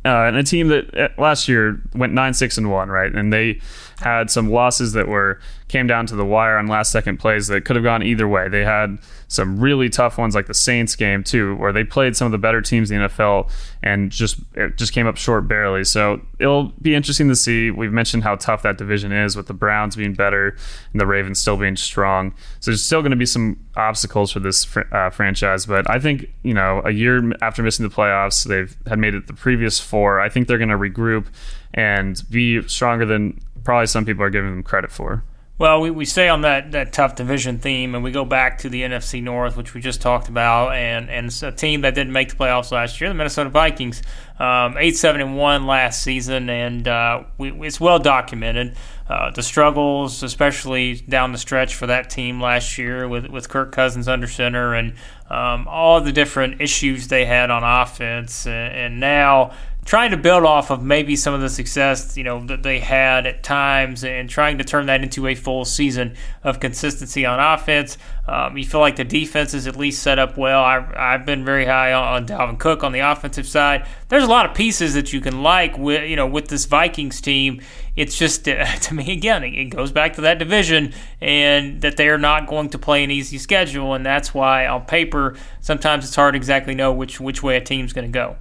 Uh, 0.06 0.28
and 0.28 0.38
a 0.38 0.44
team 0.44 0.68
that 0.68 0.96
uh, 0.96 1.10
last 1.18 1.48
year 1.48 1.82
went 1.96 2.14
nine 2.14 2.34
six 2.34 2.58
and 2.60 2.70
one, 2.70 2.90
right? 2.90 3.12
And 3.14 3.34
they 3.34 3.60
had 4.00 4.30
some 4.30 4.50
losses 4.50 4.94
that 4.94 5.08
were 5.08 5.40
came 5.68 5.88
down 5.88 6.06
to 6.06 6.16
the 6.16 6.26
wire 6.26 6.58
on 6.58 6.68
last 6.68 6.92
second 6.92 7.18
plays 7.18 7.48
that 7.48 7.66
could 7.66 7.76
have 7.76 7.84
gone 7.84 8.04
either 8.04 8.28
way. 8.28 8.48
They 8.48 8.64
had 8.64 9.00
some 9.28 9.60
really 9.60 9.90
tough 9.90 10.18
ones 10.18 10.36
like 10.36 10.46
the 10.46 10.54
Saints 10.54 10.96
game 10.96 11.24
too, 11.24 11.56
where 11.56 11.74
they 11.74 11.84
played 11.84 12.16
some 12.16 12.28
of 12.28 12.32
the 12.32 12.38
better 12.38 12.62
teams 12.62 12.92
in 12.92 13.02
the 13.02 13.08
NFL 13.08 13.50
and 13.82 14.12
just 14.12 14.40
just 14.76 14.94
came 14.94 15.08
up 15.08 15.18
short 15.18 15.48
barely. 15.48 15.84
So 15.84 16.22
it'll 16.40 16.72
be 16.82 16.94
interesting 16.94 17.28
to 17.30 17.36
see. 17.36 17.72
We've 17.72 17.92
mentioned 17.92 18.24
how 18.24 18.36
tough 18.36 18.62
that 18.62 18.78
division 18.78 19.12
is 19.12 19.36
with 19.36 19.48
the 19.48 19.54
Browns 19.54 19.96
being 19.96 20.14
better 20.14 20.56
and 20.92 21.02
the 21.02 21.08
Ravens 21.08 21.40
still 21.40 21.58
being 21.58 21.76
strong. 21.76 22.34
So 22.60 22.72
there's 22.72 22.84
still 22.84 23.02
going 23.02 23.12
to 23.12 23.18
be 23.18 23.26
some 23.26 23.60
obstacles 23.76 24.32
for 24.32 24.40
this 24.40 24.68
uh, 24.92 25.10
franchise, 25.10 25.66
but 25.66 25.90
I 25.90 26.00
think 26.00 26.28
you 26.44 26.54
know 26.54 26.82
a 26.86 26.92
year 26.92 27.34
after 27.42 27.64
missing 27.64 27.88
the 27.88 27.94
playoffs, 27.94 28.46
they've 28.46 28.76
had 28.88 29.00
made 29.00 29.16
it 29.16 29.28
the 29.28 29.34
previous 29.34 29.80
four. 29.80 30.20
I 30.20 30.30
think 30.30 30.48
they're 30.48 30.60
going 30.60 30.70
to 30.70 30.78
regroup 30.78 31.26
and 31.74 32.22
be 32.30 32.66
stronger 32.68 33.06
than 33.06 33.40
probably 33.66 33.88
some 33.88 34.06
people 34.06 34.24
are 34.24 34.30
giving 34.30 34.52
them 34.52 34.64
credit 34.64 34.92
for. 34.92 35.24
Well, 35.58 35.80
we, 35.80 35.90
we 35.90 36.04
stay 36.04 36.28
on 36.28 36.42
that, 36.42 36.74
that 36.74 36.92
tough 36.92 37.16
division 37.16 37.60
theme, 37.60 37.96
and 37.96 38.04
we 38.04 38.12
go 38.12 38.26
back 38.26 38.58
to 38.60 38.70
the 38.70 38.82
NFC 38.82 39.24
North, 39.24 39.56
which 39.56 39.74
we 39.74 39.80
just 39.80 40.02
talked 40.02 40.28
about, 40.28 40.74
and, 40.74 41.10
and 41.10 41.28
it's 41.28 41.42
a 41.44 41.52
team 41.52 41.80
that 41.82 41.96
didn't 41.96 42.12
make 42.12 42.28
the 42.28 42.36
playoffs 42.36 42.74
last 42.74 43.00
year, 43.00 43.10
the 43.10 43.16
Minnesota 43.16 43.50
Vikings, 43.50 44.04
um, 44.38 44.76
eight 44.78 44.98
seven 44.98 45.22
and 45.22 45.38
one 45.38 45.66
last 45.66 46.04
season, 46.04 46.50
and 46.50 46.90
uh, 46.90 47.24
we, 47.38 47.54
it's 47.66 47.80
well 47.80 48.00
documented. 48.00 48.76
Uh, 49.08 49.32
the 49.32 49.44
struggles, 49.44 50.24
especially 50.24 50.96
down 50.96 51.32
the 51.32 51.38
stretch 51.38 51.76
for 51.76 51.88
that 51.88 52.10
team 52.10 52.42
last 52.42 52.78
year, 52.78 53.08
with 53.08 53.28
with 53.28 53.48
Kirk 53.48 53.72
Cousins 53.72 54.10
under 54.10 54.28
center, 54.28 54.74
and 54.74 54.96
um, 55.30 55.70
all 55.70 56.02
the 56.02 56.12
different 56.12 56.60
issues 56.60 57.08
they 57.08 57.24
had 57.24 57.50
on 57.50 57.64
offense, 57.64 58.46
and, 58.46 58.76
and 58.76 59.00
now 59.00 59.54
trying 59.86 60.10
to 60.10 60.18
build 60.18 60.44
off 60.44 60.72
of 60.72 60.84
maybe 60.84 61.16
some 61.16 61.36
of 61.36 61.42
the 61.42 61.50
success 61.50 62.18
you 62.18 62.24
know 62.24 62.44
that 62.48 62.64
they 62.64 62.80
had 62.80 63.28
at 63.28 63.44
times 63.44 64.04
and 64.04 64.28
trying 64.28 64.58
to 64.58 64.64
turn 64.64 64.88
that 64.88 65.04
into 65.04 65.28
a 65.28 65.36
full 65.36 65.64
season 65.64 66.16
of 66.44 66.60
consistency 66.60 67.26
on 67.26 67.40
offense. 67.40 67.98
Um, 68.28 68.58
you 68.58 68.66
feel 68.66 68.82
like 68.82 68.96
the 68.96 69.04
defense 69.04 69.54
is 69.54 69.68
at 69.68 69.76
least 69.76 70.02
set 70.02 70.18
up 70.18 70.36
well. 70.36 70.64
I, 70.64 71.12
have 71.12 71.28
been 71.28 71.46
very 71.46 71.66
high 71.66 71.94
on, 71.94 72.26
Dalvin 72.26 72.58
Cook 72.58 72.84
on 72.84 72.92
the 72.92 73.00
offensive 73.00 73.48
side. 73.48 73.88
There's 74.10 74.24
a 74.24 74.28
lot 74.28 74.48
of 74.48 74.56
pieces 74.56 74.96
that 74.96 75.14
you 75.14 75.22
can 75.22 75.44
like 75.44 75.78
with 75.78 76.10
you 76.10 76.16
know 76.16 76.28
with 76.28 76.48
this 76.48 76.66
Vikings 76.66 77.22
team. 77.22 77.62
It's 77.96 78.18
just 78.18 78.46
to 78.46 78.94
me 78.94 79.14
again, 79.14 79.44
it 79.44 79.66
goes 79.66 79.92
back 79.92 80.14
to 80.14 80.22
that 80.22 80.40
division 80.40 80.94
and 81.22 81.82
that 81.82 81.96
they 81.96 82.10
are 82.10 82.18
not 82.18 82.48
going 82.48 82.70
to 82.70 82.80
play 82.80 83.04
an 83.04 83.12
easy 83.12 83.38
schedule, 83.38 83.94
and 83.94 84.04
that's 84.04 84.34
why 84.34 84.66
on 84.66 84.86
paper 84.86 85.36
sometimes 85.62 86.06
it's 86.06 86.16
hard 86.16 86.34
to 86.34 86.38
exactly 86.38 86.74
know 86.74 86.92
which 86.92 87.20
which 87.20 87.44
way 87.44 87.56
a 87.56 87.62
team's 87.62 87.94
going 87.94 88.08
to 88.08 88.12
go 88.12 88.36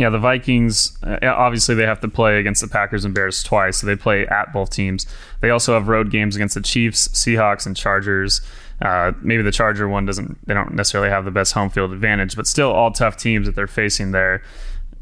yeah, 0.00 0.08
the 0.08 0.18
Vikings 0.18 0.96
uh, 1.02 1.18
obviously 1.26 1.74
they 1.74 1.84
have 1.84 2.00
to 2.00 2.08
play 2.08 2.40
against 2.40 2.62
the 2.62 2.68
Packers 2.68 3.04
and 3.04 3.14
Bears 3.14 3.42
twice, 3.42 3.76
so 3.76 3.86
they 3.86 3.96
play 3.96 4.26
at 4.26 4.50
both 4.50 4.70
teams. 4.70 5.06
They 5.42 5.50
also 5.50 5.74
have 5.74 5.88
road 5.88 6.10
games 6.10 6.34
against 6.36 6.54
the 6.54 6.62
Chiefs, 6.62 7.08
Seahawks, 7.08 7.66
and 7.66 7.76
Chargers. 7.76 8.40
Uh, 8.80 9.12
maybe 9.20 9.42
the 9.42 9.52
Charger 9.52 9.86
one 9.88 10.06
doesn't 10.06 10.38
they 10.46 10.54
don't 10.54 10.72
necessarily 10.72 11.10
have 11.10 11.26
the 11.26 11.30
best 11.30 11.52
home 11.52 11.68
field 11.68 11.92
advantage, 11.92 12.34
but 12.34 12.46
still 12.46 12.72
all 12.72 12.90
tough 12.90 13.18
teams 13.18 13.46
that 13.46 13.54
they're 13.54 13.66
facing 13.66 14.12
there. 14.12 14.42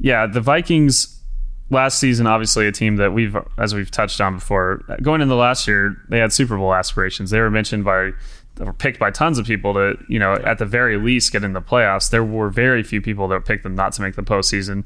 Yeah, 0.01 0.27
the 0.27 0.41
Vikings 0.41 1.15
last 1.71 2.01
season 2.01 2.27
obviously 2.27 2.67
a 2.67 2.73
team 2.73 2.97
that 2.97 3.13
we've 3.13 3.37
as 3.57 3.77
we've 3.77 3.93
touched 3.93 4.21
on 4.21 4.35
before. 4.35 4.83
Going 5.01 5.21
into 5.21 5.37
last 5.37 5.69
year, 5.69 5.97
they 6.09 6.19
had 6.19 6.33
Super 6.33 6.57
Bowl 6.57 6.75
aspirations. 6.75 7.31
They 7.31 7.39
were 7.39 7.53
mentioned 7.53 7.85
by 7.85 8.15
were 8.67 8.73
picked 8.73 8.99
by 8.99 9.11
tons 9.11 9.39
of 9.39 9.47
people 9.47 9.75
to, 9.75 9.97
you 10.09 10.19
know, 10.19 10.35
at 10.35 10.59
the 10.59 10.67
very 10.67 10.97
least 10.97 11.33
get 11.33 11.45
in 11.45 11.53
the 11.53 11.63
playoffs. 11.63 12.11
There 12.11 12.25
were 12.25 12.51
very 12.51 12.83
few 12.83 13.01
people 13.01 13.29
that 13.29 13.45
picked 13.45 13.63
them 13.63 13.75
not 13.75 13.93
to 13.95 14.03
make 14.03 14.17
the 14.17 14.23
postseason. 14.23 14.85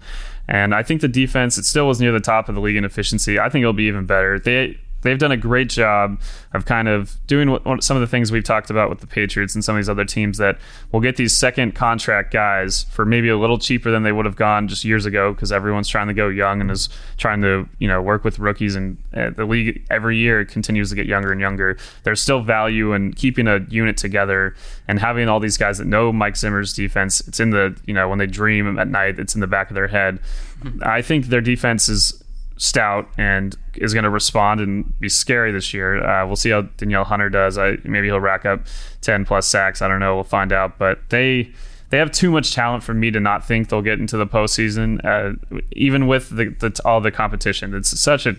And 0.49 0.75
I 0.75 0.83
think 0.83 1.01
the 1.01 1.09
defense, 1.09 1.59
it 1.59 1.65
still 1.65 1.87
was 1.89 2.01
near 2.01 2.13
the 2.13 2.21
top 2.21 2.49
of 2.49 2.55
the 2.55 2.61
league 2.61 2.77
in 2.77 2.85
efficiency. 2.85 3.39
I 3.39 3.49
think 3.49 3.63
it'll 3.63 3.73
be 3.73 3.85
even 3.85 4.07
better. 4.07 4.39
They 4.39 4.79
they've 5.03 5.19
done 5.19 5.33
a 5.33 5.37
great 5.37 5.69
job 5.69 6.21
of 6.53 6.65
kind 6.65 6.89
of 6.89 7.17
doing 7.27 7.51
what, 7.51 7.83
some 7.83 7.97
of 7.97 8.01
the 8.01 8.07
things 8.07 8.33
we've 8.33 8.45
talked 8.45 8.71
about 8.71 8.89
with 8.89 9.01
the 9.01 9.07
Patriots 9.07 9.55
and 9.55 9.65
some 9.65 9.77
of 9.77 9.81
these 9.81 9.89
other 9.89 10.05
teams 10.05 10.39
that 10.39 10.59
will 10.91 11.01
get 11.01 11.17
these 11.17 11.37
second 11.37 11.75
contract 11.75 12.33
guys 12.33 12.85
for 12.85 13.05
maybe 13.05 13.29
a 13.29 13.37
little 13.37 13.59
cheaper 13.59 13.91
than 13.91 14.03
they 14.03 14.13
would 14.13 14.25
have 14.25 14.37
gone 14.37 14.69
just 14.69 14.85
years 14.85 15.07
ago 15.07 15.33
because 15.33 15.53
everyone's 15.53 15.89
trying 15.89 16.09
to 16.09 16.15
go 16.15 16.29
young 16.29 16.61
and 16.61 16.71
is 16.71 16.89
trying 17.19 17.43
to 17.43 17.69
you 17.79 17.89
know 17.89 18.01
work 18.01 18.25
with 18.25 18.39
rookies 18.39 18.75
and 18.75 18.97
uh, 19.15 19.31
the 19.31 19.45
league 19.45 19.85
every 19.91 20.17
year 20.17 20.45
continues 20.45 20.91
to 20.91 20.97
get 20.97 21.07
younger 21.07 21.33
and 21.33 21.41
younger. 21.41 21.77
There's 22.05 22.21
still 22.21 22.43
value 22.43 22.93
in 22.93 23.13
keeping 23.13 23.49
a 23.49 23.61
unit 23.69 23.97
together 23.97 24.55
and 24.89 24.99
having 24.99 25.29
all 25.29 25.41
these 25.41 25.59
guys 25.59 25.79
that 25.79 25.87
know 25.87 26.13
Mike 26.13 26.37
Zimmer's 26.37 26.73
defense. 26.73 27.21
It's 27.27 27.41
in 27.41 27.51
the 27.51 27.77
you 27.87 27.95
know 27.95 28.09
when 28.09 28.19
they 28.19 28.27
dream 28.27 28.79
at 28.79 28.89
night, 28.89 29.19
it's 29.19 29.35
in 29.35 29.41
the 29.41 29.47
back 29.47 29.71
of 29.71 29.75
their 29.75 29.89
head. 29.89 30.21
I 30.83 31.03
think 31.03 31.27
their 31.27 31.41
defense 31.41 31.89
is 31.89 32.22
stout 32.57 33.09
and 33.19 33.57
is 33.75 33.95
going 33.95 34.05
to 34.05 34.11
respond 34.11 34.61
and 34.61 34.99
be 35.01 35.09
scary 35.09 35.53
this 35.53 35.73
year. 35.73 36.05
Uh, 36.05 36.27
we'll 36.27 36.37
see 36.37 36.51
how 36.51 36.63
Danielle 36.63 37.05
Hunter 37.05 37.29
does. 37.29 37.59
I, 37.59 37.79
maybe 37.85 38.09
he'll 38.09 38.21
rack 38.21 38.45
up 38.45 38.67
10 39.01 39.25
plus 39.25 39.47
sacks. 39.47 39.83
I 39.83 39.89
don't 39.89 40.01
know. 40.01 40.15
We'll 40.15 40.25
find 40.25 40.53
out. 40.53 40.79
But 40.79 41.11
they 41.11 41.53
they 41.93 41.99
have 41.99 42.11
too 42.11 42.31
much 42.31 42.55
talent 42.55 42.83
for 42.83 42.95
me 42.95 43.11
to 43.11 43.21
not 43.21 43.47
think 43.47 43.69
they'll 43.69 43.83
get 43.83 44.01
into 44.01 44.17
the 44.17 44.27
postseason, 44.27 45.05
uh, 45.05 45.35
even 45.73 46.07
with 46.07 46.31
the, 46.31 46.49
the, 46.49 46.81
all 46.87 47.03
the 47.03 47.11
competition. 47.11 47.75
It's 47.75 48.01
such 48.01 48.25
a 48.25 48.35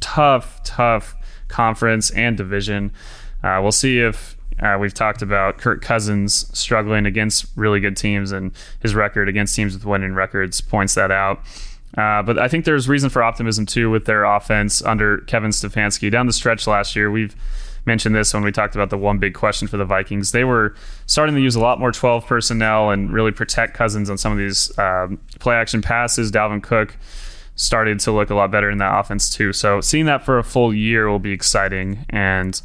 tough, 0.00 0.62
tough 0.62 1.16
conference 1.48 2.10
and 2.10 2.36
division. 2.36 2.92
Uh, 3.42 3.60
we'll 3.62 3.72
see 3.72 3.98
if 3.98 4.36
uh, 4.60 4.76
we've 4.78 4.92
talked 4.92 5.22
about 5.22 5.56
Kirk 5.56 5.80
Cousins 5.80 6.50
struggling 6.52 7.06
against 7.06 7.46
really 7.56 7.80
good 7.80 7.96
teams, 7.96 8.30
and 8.30 8.52
his 8.80 8.94
record 8.94 9.26
against 9.26 9.56
teams 9.56 9.72
with 9.72 9.86
winning 9.86 10.14
records 10.14 10.60
points 10.60 10.94
that 10.94 11.10
out. 11.10 11.40
Uh, 11.96 12.22
but 12.22 12.38
I 12.38 12.48
think 12.48 12.64
there's 12.64 12.88
reason 12.88 13.10
for 13.10 13.22
optimism 13.22 13.66
too 13.66 13.90
with 13.90 14.04
their 14.04 14.24
offense 14.24 14.82
under 14.82 15.18
Kevin 15.18 15.50
Stefanski. 15.50 16.10
Down 16.10 16.26
the 16.26 16.32
stretch 16.32 16.66
last 16.66 16.94
year, 16.94 17.10
we've 17.10 17.34
mentioned 17.86 18.14
this 18.14 18.34
when 18.34 18.44
we 18.44 18.52
talked 18.52 18.74
about 18.74 18.90
the 18.90 18.98
one 18.98 19.18
big 19.18 19.34
question 19.34 19.66
for 19.66 19.78
the 19.78 19.84
Vikings. 19.84 20.32
They 20.32 20.44
were 20.44 20.74
starting 21.06 21.34
to 21.34 21.40
use 21.40 21.56
a 21.56 21.60
lot 21.60 21.80
more 21.80 21.90
12 21.90 22.26
personnel 22.26 22.90
and 22.90 23.12
really 23.12 23.32
protect 23.32 23.74
Cousins 23.74 24.10
on 24.10 24.18
some 24.18 24.30
of 24.30 24.38
these 24.38 24.76
um, 24.78 25.18
play 25.40 25.56
action 25.56 25.82
passes. 25.82 26.30
Dalvin 26.30 26.62
Cook 26.62 26.96
started 27.56 27.98
to 27.98 28.12
look 28.12 28.30
a 28.30 28.34
lot 28.34 28.50
better 28.52 28.70
in 28.70 28.78
that 28.78 28.96
offense 28.96 29.30
too. 29.30 29.52
So 29.52 29.80
seeing 29.80 30.04
that 30.04 30.24
for 30.24 30.38
a 30.38 30.44
full 30.44 30.72
year 30.72 31.08
will 31.08 31.18
be 31.18 31.32
exciting. 31.32 32.06
And 32.10 32.60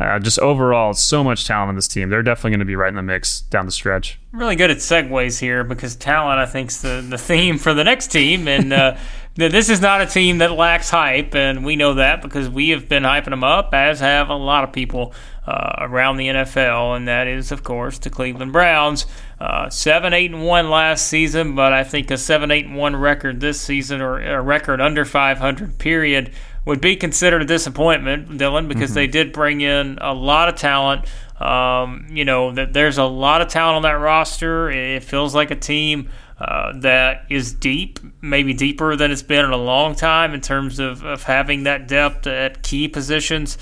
uh, 0.00 0.18
just 0.18 0.40
overall, 0.40 0.92
so 0.92 1.22
much 1.22 1.46
talent 1.46 1.68
on 1.68 1.74
this 1.76 1.86
team. 1.86 2.08
They're 2.08 2.22
definitely 2.22 2.50
going 2.50 2.60
to 2.60 2.64
be 2.66 2.74
right 2.74 2.88
in 2.88 2.96
the 2.96 3.02
mix 3.02 3.42
down 3.42 3.66
the 3.66 3.72
stretch. 3.72 4.18
Really 4.32 4.56
good 4.56 4.70
at 4.70 4.78
segues 4.78 5.38
here 5.38 5.62
because 5.62 5.94
talent, 5.94 6.40
I 6.40 6.46
think, 6.46 6.70
is 6.70 6.82
the, 6.82 7.04
the 7.08 7.18
theme 7.18 7.58
for 7.58 7.74
the 7.74 7.84
next 7.84 8.08
team. 8.08 8.48
And 8.48 8.72
uh, 8.72 8.96
this 9.36 9.68
is 9.68 9.80
not 9.80 10.00
a 10.00 10.06
team 10.06 10.38
that 10.38 10.52
lacks 10.52 10.90
hype, 10.90 11.36
and 11.36 11.64
we 11.64 11.76
know 11.76 11.94
that 11.94 12.22
because 12.22 12.48
we 12.48 12.70
have 12.70 12.88
been 12.88 13.04
hyping 13.04 13.30
them 13.30 13.44
up, 13.44 13.72
as 13.72 14.00
have 14.00 14.30
a 14.30 14.34
lot 14.34 14.64
of 14.64 14.72
people 14.72 15.14
uh, 15.46 15.76
around 15.78 16.16
the 16.16 16.26
NFL, 16.26 16.96
and 16.96 17.06
that 17.06 17.28
is, 17.28 17.52
of 17.52 17.62
course, 17.62 17.98
the 17.98 18.10
Cleveland 18.10 18.52
Browns. 18.52 19.06
Uh, 19.40 19.68
seven, 19.68 20.14
eight, 20.14 20.30
and 20.30 20.44
one 20.44 20.70
last 20.70 21.06
season, 21.06 21.54
but 21.54 21.72
I 21.72 21.84
think 21.84 22.10
a 22.10 22.16
seven, 22.16 22.50
eight, 22.50 22.66
and 22.66 22.76
one 22.76 22.96
record 22.96 23.40
this 23.40 23.60
season, 23.60 24.00
or 24.00 24.20
a 24.20 24.40
record 24.40 24.80
under 24.80 25.04
500 25.04 25.78
period, 25.78 26.32
would 26.64 26.80
be 26.80 26.96
considered 26.96 27.42
a 27.42 27.44
disappointment, 27.44 28.28
Dylan, 28.30 28.68
because 28.68 28.90
mm-hmm. 28.90 28.94
they 28.94 29.06
did 29.06 29.32
bring 29.32 29.60
in 29.60 29.98
a 30.00 30.14
lot 30.14 30.48
of 30.48 30.56
talent. 30.56 31.06
Um, 31.38 32.06
you 32.10 32.24
know, 32.24 32.52
that 32.52 32.72
there's 32.72 32.96
a 32.96 33.04
lot 33.04 33.42
of 33.42 33.48
talent 33.48 33.76
on 33.76 33.82
that 33.82 33.92
roster. 33.92 34.70
It 34.70 35.04
feels 35.04 35.34
like 35.34 35.50
a 35.50 35.56
team 35.56 36.08
uh, 36.38 36.72
that 36.80 37.26
is 37.28 37.52
deep, 37.52 38.00
maybe 38.20 38.54
deeper 38.54 38.96
than 38.96 39.10
it's 39.10 39.22
been 39.22 39.44
in 39.44 39.50
a 39.50 39.56
long 39.56 39.94
time 39.94 40.32
in 40.32 40.40
terms 40.40 40.78
of, 40.78 41.04
of 41.04 41.22
having 41.24 41.64
that 41.64 41.86
depth 41.86 42.26
at 42.26 42.62
key 42.62 42.88
positions. 42.88 43.58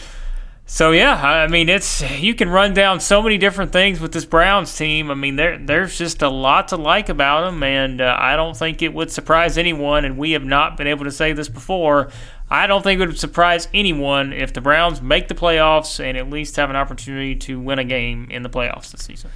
So 0.65 0.93
yeah, 0.93 1.15
I 1.15 1.49
mean 1.49 1.69
it's 1.69 2.01
you 2.19 2.35
can 2.35 2.49
run 2.49 2.73
down 2.73 3.01
so 3.01 3.21
many 3.21 3.37
different 3.37 3.73
things 3.73 4.01
with 4.01 4.13
this 4.13 4.25
Browns 4.25 4.75
team. 4.75 5.11
I 5.11 5.15
mean 5.15 5.37
there 5.37 5.59
there's 5.59 5.99
just 5.99 6.23
a 6.23 6.31
lot 6.31 6.69
to 6.69 6.77
like 6.77 7.11
about 7.11 7.45
them, 7.45 7.63
and 7.63 8.01
uh, 8.01 8.17
I 8.19 8.37
don't 8.37 8.57
think 8.57 8.81
it 8.81 8.95
would 8.95 9.11
surprise 9.11 9.59
anyone. 9.59 10.07
And 10.07 10.17
we 10.17 10.33
have 10.33 10.45
not 10.45 10.79
been 10.79 10.87
able 10.87 11.05
to 11.05 11.11
say 11.11 11.35
this 11.35 11.51
before. 11.51 12.11
I 12.53 12.67
don't 12.67 12.83
think 12.83 13.01
it 13.01 13.07
would 13.07 13.19
surprise 13.19 13.67
anyone 13.73 14.35
if 14.35 14.53
the 14.53 14.61
Browns 14.61 15.01
make 15.01 15.29
the 15.29 15.35
playoffs 15.35 16.05
and 16.05 16.19
at 16.19 16.29
least 16.29 16.57
have 16.57 16.69
an 16.69 16.77
opportunity 16.77 17.35
to 17.37 17.59
win 17.59 17.79
a 17.79 17.85
game 17.85 18.29
in 18.31 18.43
the 18.43 18.51
playoffs 18.51 18.91
this 18.91 19.05
season. 19.05 19.31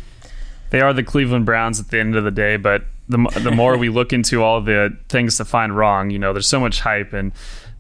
They 0.69 0.83
are 0.83 0.93
the 0.93 1.03
Cleveland 1.03 1.47
Browns 1.47 1.81
at 1.81 1.89
the 1.89 1.99
end 1.99 2.15
of 2.15 2.25
the 2.25 2.31
day, 2.31 2.59
but 2.59 2.85
the 3.09 3.19
the 3.41 3.51
more 3.51 3.79
we 3.79 3.89
look 3.89 4.13
into 4.13 4.43
all 4.43 4.61
the 4.61 4.95
things 5.09 5.39
to 5.39 5.47
find 5.47 5.75
wrong, 5.75 6.11
you 6.11 6.19
know, 6.19 6.35
there's 6.35 6.47
so 6.47 6.61
much 6.61 6.81
hype 6.81 7.15
and 7.15 7.33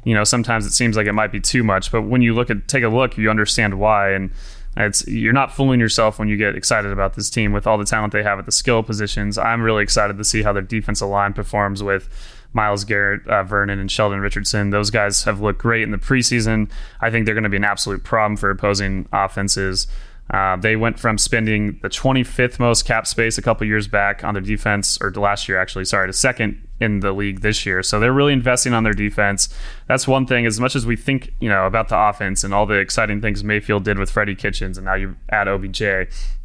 you 0.07 0.15
know 0.15 0.25
sometimes 0.25 0.65
it 0.65 0.71
seems 0.71 0.97
like 0.97 1.07
it 1.07 1.13
might 1.13 1.33
be 1.33 1.41
too 1.41 1.65
much 1.65 1.91
but 1.91 2.03
when 2.03 2.23
you 2.23 2.33
look 2.33 2.49
at 2.49 2.69
take 2.69 2.85
a 2.85 2.89
look 2.89 3.19
you 3.19 3.29
understand 3.29 3.79
why 3.79 4.13
and 4.13 4.31
it's 4.77 5.07
you're 5.09 5.33
not 5.33 5.53
fooling 5.53 5.81
yourself 5.81 6.19
when 6.19 6.29
you 6.29 6.37
get 6.37 6.55
excited 6.55 6.93
about 6.93 7.15
this 7.15 7.29
team 7.29 7.53
with 7.53 7.67
all 7.67 7.77
the 7.77 7.85
talent 7.85 8.13
they 8.13 8.23
have 8.23 8.39
at 8.39 8.47
the 8.47 8.53
skill 8.53 8.85
positions 8.85 9.37
i'm 9.37 9.61
really 9.61 9.83
excited 9.83 10.17
to 10.17 10.23
see 10.23 10.43
how 10.43 10.53
their 10.53 10.63
defensive 10.63 11.09
line 11.09 11.33
performs 11.33 11.83
with 11.83 12.09
Myles 12.53 12.85
Garrett, 12.85 13.27
uh, 13.27 13.43
Vernon, 13.43 13.79
and 13.79 13.91
Sheldon 13.91 14.21
Richardson. 14.21 14.71
Those 14.71 14.91
guys 14.91 15.25
have 15.25 15.41
looked 15.41 15.59
great 15.59 15.83
in 15.83 15.91
the 15.91 15.99
preseason. 15.99 16.71
I 17.01 17.11
think 17.11 17.27
they're 17.27 17.35
going 17.35 17.45
to 17.45 17.51
be 17.51 17.57
an 17.57 17.65
absolute 17.65 18.05
problem 18.05 18.37
for 18.37 18.51
opposing 18.51 19.09
offenses. 19.13 19.87
Uh, 20.31 20.57
they 20.57 20.75
went 20.75 20.99
from 20.99 21.19
spending 21.19 21.79
the 21.83 21.89
25th 21.89 22.59
most 22.59 22.85
cap 22.85 23.07
space 23.07 23.39
a 23.39 23.43
couple 23.43 23.67
years 23.67 23.87
back 23.87 24.25
on 24.25 24.35
their 24.35 24.43
defense, 24.43 24.99
or 25.01 25.11
last 25.13 25.49
year 25.49 25.59
actually, 25.59 25.85
sorry, 25.85 26.09
to 26.09 26.13
second 26.13 26.67
in 26.81 27.01
the 27.01 27.13
league 27.13 27.41
this 27.41 27.65
year. 27.65 27.83
So 27.83 28.01
they're 28.01 28.13
really 28.13 28.33
investing 28.33 28.75
on 28.75 28.83
their 28.83 28.93
defense. 28.93 29.49
That's 29.87 30.07
one 30.07 30.27
thing. 30.27 30.45
As 30.45 30.61
much 30.61 30.75
as 30.75 30.85
we 30.85 30.97
think, 30.97 31.33
you 31.41 31.49
know, 31.49 31.65
about 31.65 31.89
the 31.89 31.99
offense 31.99 32.45
and 32.45 32.53
all 32.53 32.67
the 32.67 32.75
exciting 32.75 33.21
things 33.21 33.45
Mayfield 33.45 33.85
did 33.85 33.99
with 33.99 34.11
Freddie 34.11 34.35
Kitchens, 34.35 34.77
and 34.77 34.85
now 34.85 34.95
you 34.95 35.17
add 35.31 35.49
OBJ, 35.49 35.83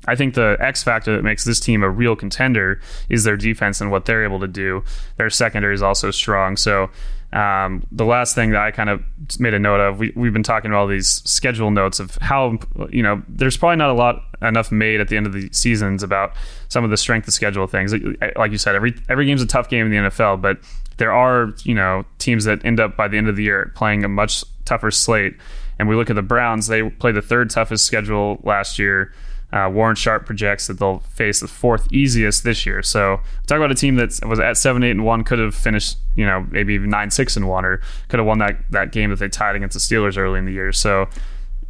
I 0.07 0.15
think 0.15 0.35
the 0.35 0.57
X 0.59 0.83
factor 0.83 1.15
that 1.15 1.23
makes 1.23 1.43
this 1.43 1.59
team 1.59 1.83
a 1.83 1.89
real 1.89 2.15
contender 2.15 2.79
is 3.09 3.23
their 3.23 3.37
defense 3.37 3.81
and 3.81 3.91
what 3.91 4.05
they're 4.05 4.23
able 4.23 4.39
to 4.39 4.47
do. 4.47 4.83
Their 5.17 5.29
secondary 5.29 5.73
is 5.73 5.81
also 5.81 6.11
strong. 6.11 6.55
So 6.55 6.89
um, 7.33 7.83
the 7.91 8.05
last 8.05 8.35
thing 8.35 8.51
that 8.51 8.61
I 8.61 8.71
kind 8.71 8.89
of 8.89 9.03
made 9.39 9.53
a 9.53 9.59
note 9.59 9.79
of, 9.79 9.99
we, 9.99 10.11
we've 10.15 10.33
been 10.33 10.43
talking 10.43 10.69
about 10.69 10.81
all 10.81 10.87
these 10.87 11.07
schedule 11.29 11.71
notes 11.71 11.99
of 11.99 12.17
how, 12.21 12.59
you 12.89 13.01
know, 13.01 13.21
there's 13.29 13.55
probably 13.55 13.77
not 13.77 13.89
a 13.89 13.93
lot 13.93 14.23
enough 14.41 14.71
made 14.71 14.99
at 14.99 15.07
the 15.07 15.15
end 15.15 15.27
of 15.27 15.33
the 15.33 15.49
seasons 15.53 16.03
about 16.03 16.33
some 16.67 16.83
of 16.83 16.89
the 16.89 16.97
strength 16.97 17.27
of 17.27 17.33
schedule 17.33 17.67
things. 17.67 17.93
Like 18.35 18.51
you 18.51 18.57
said, 18.57 18.75
every 18.75 18.95
every 19.07 19.25
game's 19.25 19.41
a 19.41 19.47
tough 19.47 19.69
game 19.69 19.85
in 19.85 19.91
the 19.91 20.09
NFL, 20.09 20.41
but 20.41 20.57
there 20.97 21.13
are, 21.13 21.53
you 21.63 21.73
know, 21.73 22.05
teams 22.19 22.43
that 22.45 22.63
end 22.65 22.79
up 22.79 22.97
by 22.97 23.07
the 23.07 23.17
end 23.17 23.29
of 23.29 23.35
the 23.35 23.43
year 23.43 23.71
playing 23.75 24.03
a 24.03 24.09
much 24.09 24.43
tougher 24.65 24.91
slate. 24.91 25.35
And 25.79 25.87
we 25.87 25.95
look 25.95 26.09
at 26.09 26.15
the 26.15 26.21
Browns, 26.21 26.67
they 26.67 26.89
played 26.89 27.15
the 27.15 27.21
third 27.21 27.49
toughest 27.49 27.85
schedule 27.85 28.39
last 28.43 28.77
year. 28.77 29.13
Uh, 29.53 29.69
Warren 29.69 29.95
Sharp 29.95 30.25
projects 30.25 30.67
that 30.67 30.79
they'll 30.79 30.99
face 30.99 31.41
the 31.41 31.47
fourth 31.47 31.91
easiest 31.91 32.45
this 32.45 32.65
year. 32.65 32.81
So 32.81 33.19
talk 33.47 33.57
about 33.57 33.71
a 33.71 33.75
team 33.75 33.95
that 33.95 34.17
was 34.25 34.39
at 34.39 34.55
seven, 34.55 34.81
eight, 34.81 34.91
and 34.91 35.03
one 35.03 35.25
could 35.25 35.39
have 35.39 35.53
finished, 35.53 35.97
you 36.15 36.25
know, 36.25 36.47
maybe 36.51 36.77
nine, 36.77 37.11
six, 37.11 37.35
and 37.35 37.49
one, 37.49 37.65
or 37.65 37.81
could 38.07 38.19
have 38.19 38.27
won 38.27 38.39
that 38.39 38.57
that 38.71 38.93
game 38.93 39.09
that 39.09 39.19
they 39.19 39.27
tied 39.27 39.57
against 39.57 39.73
the 39.73 39.79
Steelers 39.79 40.17
early 40.17 40.39
in 40.39 40.45
the 40.45 40.53
year. 40.53 40.71
So 40.71 41.09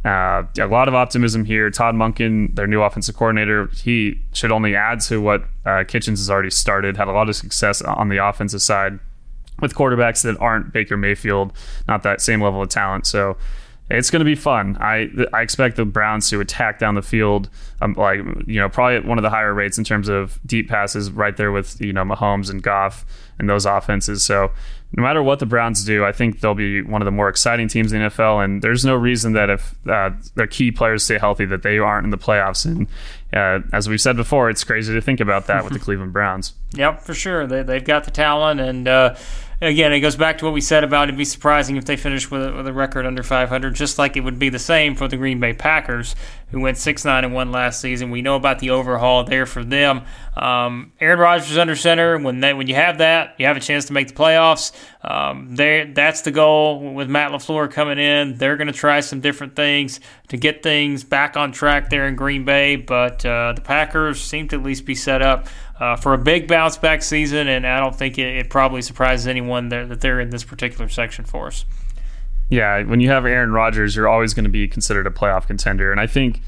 uh, 0.04 0.44
a 0.58 0.66
lot 0.66 0.88
of 0.88 0.94
optimism 0.94 1.44
here. 1.44 1.70
Todd 1.70 1.94
Monken, 1.94 2.54
their 2.54 2.66
new 2.66 2.82
offensive 2.82 3.16
coordinator, 3.16 3.68
he 3.68 4.20
should 4.32 4.52
only 4.52 4.74
add 4.74 5.00
to 5.02 5.20
what 5.20 5.44
uh, 5.64 5.84
Kitchens 5.86 6.18
has 6.20 6.30
already 6.30 6.50
started. 6.50 6.96
Had 6.96 7.08
a 7.08 7.12
lot 7.12 7.28
of 7.28 7.36
success 7.36 7.82
on 7.82 8.08
the 8.08 8.18
offensive 8.18 8.62
side 8.62 8.98
with 9.60 9.74
quarterbacks 9.74 10.22
that 10.22 10.36
aren't 10.40 10.72
Baker 10.72 10.96
Mayfield, 10.96 11.52
not 11.86 12.02
that 12.02 12.20
same 12.20 12.42
level 12.42 12.62
of 12.62 12.68
talent. 12.68 13.06
So 13.06 13.36
it's 13.98 14.10
going 14.10 14.20
to 14.20 14.24
be 14.24 14.34
fun. 14.34 14.76
I 14.80 15.08
I 15.32 15.42
expect 15.42 15.76
the 15.76 15.84
Browns 15.84 16.30
to 16.30 16.40
attack 16.40 16.78
down 16.78 16.94
the 16.94 17.02
field, 17.02 17.48
um, 17.80 17.94
like 17.94 18.20
you 18.46 18.60
know, 18.60 18.68
probably 18.68 18.96
at 18.96 19.04
one 19.04 19.18
of 19.18 19.22
the 19.22 19.30
higher 19.30 19.52
rates 19.52 19.78
in 19.78 19.84
terms 19.84 20.08
of 20.08 20.40
deep 20.46 20.68
passes, 20.68 21.10
right 21.10 21.36
there 21.36 21.52
with 21.52 21.80
you 21.80 21.92
know 21.92 22.04
Mahomes 22.04 22.50
and 22.50 22.62
Goff 22.62 23.04
and 23.38 23.48
those 23.48 23.66
offenses. 23.66 24.24
So 24.24 24.50
no 24.94 25.02
matter 25.02 25.22
what 25.22 25.38
the 25.38 25.46
Browns 25.46 25.84
do, 25.84 26.04
I 26.04 26.12
think 26.12 26.40
they'll 26.40 26.54
be 26.54 26.82
one 26.82 27.00
of 27.00 27.06
the 27.06 27.12
more 27.12 27.28
exciting 27.28 27.68
teams 27.68 27.92
in 27.92 28.02
the 28.02 28.08
NFL. 28.10 28.44
And 28.44 28.60
there's 28.60 28.84
no 28.84 28.94
reason 28.94 29.32
that 29.32 29.48
if 29.48 29.74
uh, 29.88 30.10
their 30.34 30.46
key 30.46 30.70
players 30.70 31.02
stay 31.02 31.18
healthy, 31.18 31.46
that 31.46 31.62
they 31.62 31.78
aren't 31.78 32.04
in 32.04 32.10
the 32.10 32.18
playoffs. 32.18 32.66
And 32.66 32.86
uh, 33.32 33.66
as 33.72 33.88
we've 33.88 34.00
said 34.00 34.16
before, 34.16 34.50
it's 34.50 34.64
crazy 34.64 34.92
to 34.92 35.00
think 35.00 35.20
about 35.20 35.46
that 35.46 35.64
with 35.64 35.72
the 35.72 35.78
Cleveland 35.80 36.12
Browns. 36.12 36.52
Yep, 36.74 37.02
for 37.02 37.14
sure. 37.14 37.46
They, 37.46 37.62
they've 37.62 37.84
got 37.84 38.04
the 38.04 38.10
talent 38.10 38.60
and. 38.60 38.88
Uh, 38.88 39.16
again, 39.62 39.92
it 39.92 40.00
goes 40.00 40.16
back 40.16 40.38
to 40.38 40.44
what 40.44 40.52
we 40.52 40.60
said 40.60 40.82
about 40.82 41.04
it'd 41.04 41.16
be 41.16 41.24
surprising 41.24 41.76
if 41.76 41.84
they 41.84 41.96
finish 41.96 42.30
with 42.30 42.44
a, 42.44 42.52
with 42.52 42.66
a 42.66 42.72
record 42.72 43.06
under 43.06 43.22
500, 43.22 43.74
just 43.74 43.98
like 43.98 44.16
it 44.16 44.20
would 44.20 44.38
be 44.38 44.48
the 44.48 44.58
same 44.58 44.96
for 44.96 45.06
the 45.06 45.16
Green 45.16 45.38
Bay 45.38 45.52
Packers, 45.52 46.16
who 46.50 46.60
went 46.60 46.76
6 46.76 47.04
9 47.04 47.24
and 47.24 47.32
1 47.32 47.52
last 47.52 47.80
season. 47.80 48.10
We 48.10 48.22
know 48.22 48.34
about 48.34 48.58
the 48.58 48.70
overhaul 48.70 49.24
there 49.24 49.46
for 49.46 49.64
them. 49.64 50.02
Um, 50.36 50.92
Aaron 51.00 51.18
Rodgers 51.18 51.52
is 51.52 51.58
under 51.58 51.76
center. 51.76 52.18
When 52.18 52.40
they, 52.40 52.52
when 52.54 52.66
you 52.66 52.74
have 52.74 52.98
that, 52.98 53.36
you 53.38 53.46
have 53.46 53.56
a 53.56 53.60
chance 53.60 53.84
to 53.86 53.92
make 53.92 54.08
the 54.08 54.14
playoffs. 54.14 54.72
Um, 55.02 55.54
that's 55.54 56.22
the 56.22 56.30
goal 56.32 56.94
with 56.94 57.08
Matt 57.08 57.30
LaFleur 57.30 57.70
coming 57.70 57.98
in. 57.98 58.38
They're 58.38 58.56
going 58.56 58.66
to 58.66 58.72
try 58.72 59.00
some 59.00 59.20
different 59.20 59.54
things 59.54 60.00
to 60.28 60.36
get 60.36 60.62
things 60.62 61.04
back 61.04 61.36
on 61.36 61.52
track 61.52 61.90
there 61.90 62.08
in 62.08 62.16
Green 62.16 62.44
Bay, 62.44 62.76
but 62.76 63.24
uh, 63.24 63.52
the 63.54 63.60
Packers 63.60 64.20
seem 64.20 64.48
to 64.48 64.56
at 64.56 64.62
least 64.62 64.84
be 64.84 64.94
set 64.94 65.22
up 65.22 65.46
uh, 65.82 65.96
for 65.96 66.14
a 66.14 66.18
big 66.18 66.46
bounce 66.46 66.76
back 66.76 67.02
season, 67.02 67.48
and 67.48 67.66
I 67.66 67.80
don't 67.80 67.96
think 67.96 68.16
it, 68.16 68.36
it 68.36 68.50
probably 68.50 68.82
surprises 68.82 69.26
anyone 69.26 69.68
that, 69.70 69.88
that 69.88 70.00
they're 70.00 70.20
in 70.20 70.30
this 70.30 70.44
particular 70.44 70.88
section 70.88 71.24
for 71.24 71.48
us. 71.48 71.64
Yeah, 72.48 72.84
when 72.84 73.00
you 73.00 73.08
have 73.08 73.26
Aaron 73.26 73.50
Rodgers, 73.50 73.96
you're 73.96 74.06
always 74.06 74.32
going 74.32 74.44
to 74.44 74.50
be 74.50 74.68
considered 74.68 75.08
a 75.08 75.10
playoff 75.10 75.48
contender, 75.48 75.90
and 75.90 76.00
I 76.00 76.06
think 76.06 76.40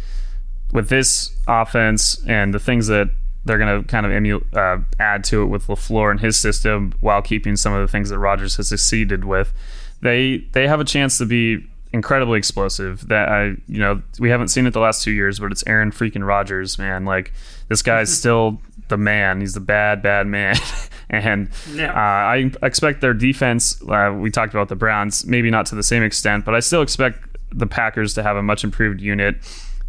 with 0.72 0.88
this 0.88 1.36
offense 1.48 2.24
and 2.28 2.54
the 2.54 2.60
things 2.60 2.86
that 2.86 3.10
they're 3.44 3.58
going 3.58 3.82
to 3.82 3.88
kind 3.88 4.06
of 4.06 4.12
emu- 4.12 4.44
uh, 4.52 4.78
add 5.00 5.24
to 5.24 5.42
it 5.42 5.46
with 5.46 5.66
LaFleur 5.66 6.12
and 6.12 6.20
his 6.20 6.38
system 6.38 6.94
while 7.00 7.20
keeping 7.20 7.56
some 7.56 7.72
of 7.72 7.80
the 7.80 7.90
things 7.90 8.10
that 8.10 8.20
Rodgers 8.20 8.54
has 8.56 8.68
succeeded 8.68 9.24
with, 9.24 9.52
they 10.00 10.46
they 10.52 10.68
have 10.68 10.78
a 10.78 10.84
chance 10.84 11.18
to 11.18 11.26
be 11.26 11.66
incredibly 11.92 12.38
explosive. 12.38 13.08
That 13.08 13.28
I, 13.28 13.44
you 13.66 13.80
know, 13.80 14.00
we 14.20 14.30
haven't 14.30 14.48
seen 14.48 14.66
it 14.66 14.72
the 14.72 14.80
last 14.80 15.02
two 15.02 15.10
years, 15.10 15.40
but 15.40 15.50
it's 15.50 15.64
Aaron 15.66 15.90
freaking 15.90 16.24
Rodgers, 16.24 16.78
man. 16.78 17.04
Like 17.04 17.32
this 17.68 17.82
guy's 17.82 18.12
still 18.16 18.60
the 18.88 18.96
man. 18.96 19.40
He's 19.40 19.54
the 19.54 19.60
bad, 19.60 20.02
bad 20.02 20.26
man. 20.26 20.56
and 21.10 21.50
yeah. 21.72 21.90
uh, 21.92 21.94
I 21.94 22.50
expect 22.62 23.00
their 23.00 23.14
defense. 23.14 23.80
Uh, 23.82 24.14
we 24.16 24.30
talked 24.30 24.54
about 24.54 24.68
the 24.68 24.76
Browns, 24.76 25.26
maybe 25.26 25.50
not 25.50 25.66
to 25.66 25.74
the 25.74 25.82
same 25.82 26.02
extent, 26.02 26.44
but 26.44 26.54
I 26.54 26.60
still 26.60 26.82
expect 26.82 27.20
the 27.50 27.66
Packers 27.66 28.14
to 28.14 28.22
have 28.22 28.36
a 28.36 28.42
much 28.42 28.64
improved 28.64 29.00
unit. 29.00 29.36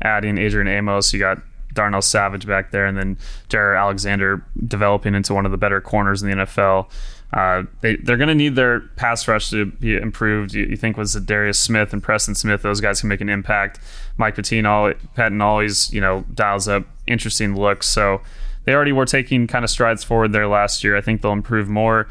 Adding 0.01 0.37
Adrian 0.37 0.67
Amos, 0.67 1.13
you 1.13 1.19
got 1.19 1.41
Darnell 1.73 2.01
Savage 2.01 2.45
back 2.45 2.71
there, 2.71 2.85
and 2.85 2.97
then 2.97 3.17
Jaire 3.49 3.79
Alexander 3.79 4.43
developing 4.67 5.15
into 5.15 5.33
one 5.33 5.45
of 5.45 5.51
the 5.51 5.57
better 5.57 5.81
corners 5.81 6.21
in 6.21 6.29
the 6.29 6.45
NFL. 6.45 6.89
Uh, 7.33 7.63
they, 7.81 7.97
they're 7.97 8.17
going 8.17 8.29
to 8.29 8.35
need 8.35 8.55
their 8.55 8.81
pass 8.95 9.27
rush 9.27 9.49
to 9.49 9.65
be 9.65 9.95
improved. 9.95 10.53
You, 10.53 10.65
you 10.65 10.77
think 10.77 10.95
with 10.95 11.25
Darius 11.25 11.59
Smith 11.59 11.91
and 11.91 12.01
Preston 12.01 12.35
Smith, 12.35 12.61
those 12.61 12.79
guys 12.79 13.01
can 13.01 13.09
make 13.09 13.21
an 13.21 13.29
impact. 13.29 13.79
Mike 14.17 14.35
Pettine, 14.35 14.95
Patton 15.15 15.41
always, 15.41 15.91
you 15.91 15.99
know, 15.99 16.23
dials 16.33 16.67
up 16.67 16.85
interesting 17.07 17.55
looks. 17.55 17.87
So 17.87 18.21
they 18.65 18.73
already 18.73 18.91
were 18.91 19.05
taking 19.05 19.47
kind 19.47 19.63
of 19.63 19.71
strides 19.71 20.03
forward 20.03 20.33
there 20.33 20.47
last 20.47 20.83
year. 20.83 20.97
I 20.97 21.01
think 21.01 21.21
they'll 21.21 21.31
improve 21.31 21.69
more. 21.69 22.07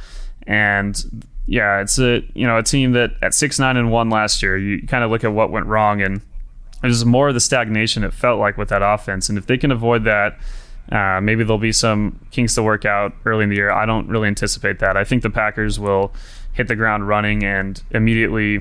And 0.46 1.26
yeah, 1.46 1.80
it's 1.80 1.98
a 1.98 2.22
you 2.34 2.46
know 2.46 2.59
a 2.59 2.62
team 2.62 2.92
that 2.92 3.12
at 3.22 3.34
six 3.34 3.59
nine 3.59 3.76
and 3.76 3.90
one 3.90 4.11
last 4.11 4.42
year, 4.42 4.57
you 4.57 4.86
kind 4.86 5.05
of 5.05 5.11
look 5.11 5.24
at 5.24 5.32
what 5.32 5.50
went 5.50 5.66
wrong, 5.66 6.00
and 6.00 6.20
it 6.82 6.86
was 6.86 7.05
more 7.05 7.28
of 7.28 7.34
the 7.34 7.40
stagnation 7.40 8.05
it 8.05 8.14
felt 8.14 8.40
like 8.40 8.57
with 8.57 8.68
that 8.68 8.82
offense. 8.82 9.28
And 9.28 9.36
if 9.36 9.46
they 9.46 9.59
can 9.59 9.70
avoid 9.70 10.05
that, 10.05 10.38
uh, 10.90 11.20
maybe 11.20 11.44
there'll 11.44 11.59
be 11.59 11.72
some 11.72 12.20
kinks 12.30 12.55
to 12.55 12.62
work 12.62 12.84
out 12.84 13.12
early 13.24 13.44
in 13.44 13.50
the 13.50 13.57
year. 13.57 13.70
I 13.70 13.86
don't 13.86 14.09
really 14.09 14.28
anticipate 14.28 14.78
that. 14.80 14.96
I 14.96 15.05
think 15.05 15.22
the 15.22 15.30
Packers 15.30 15.78
will 15.78 16.12
hit 16.52 16.68
the 16.68 16.76
ground 16.76 17.09
running 17.09 17.42
and 17.42 17.82
immediately 17.90 18.61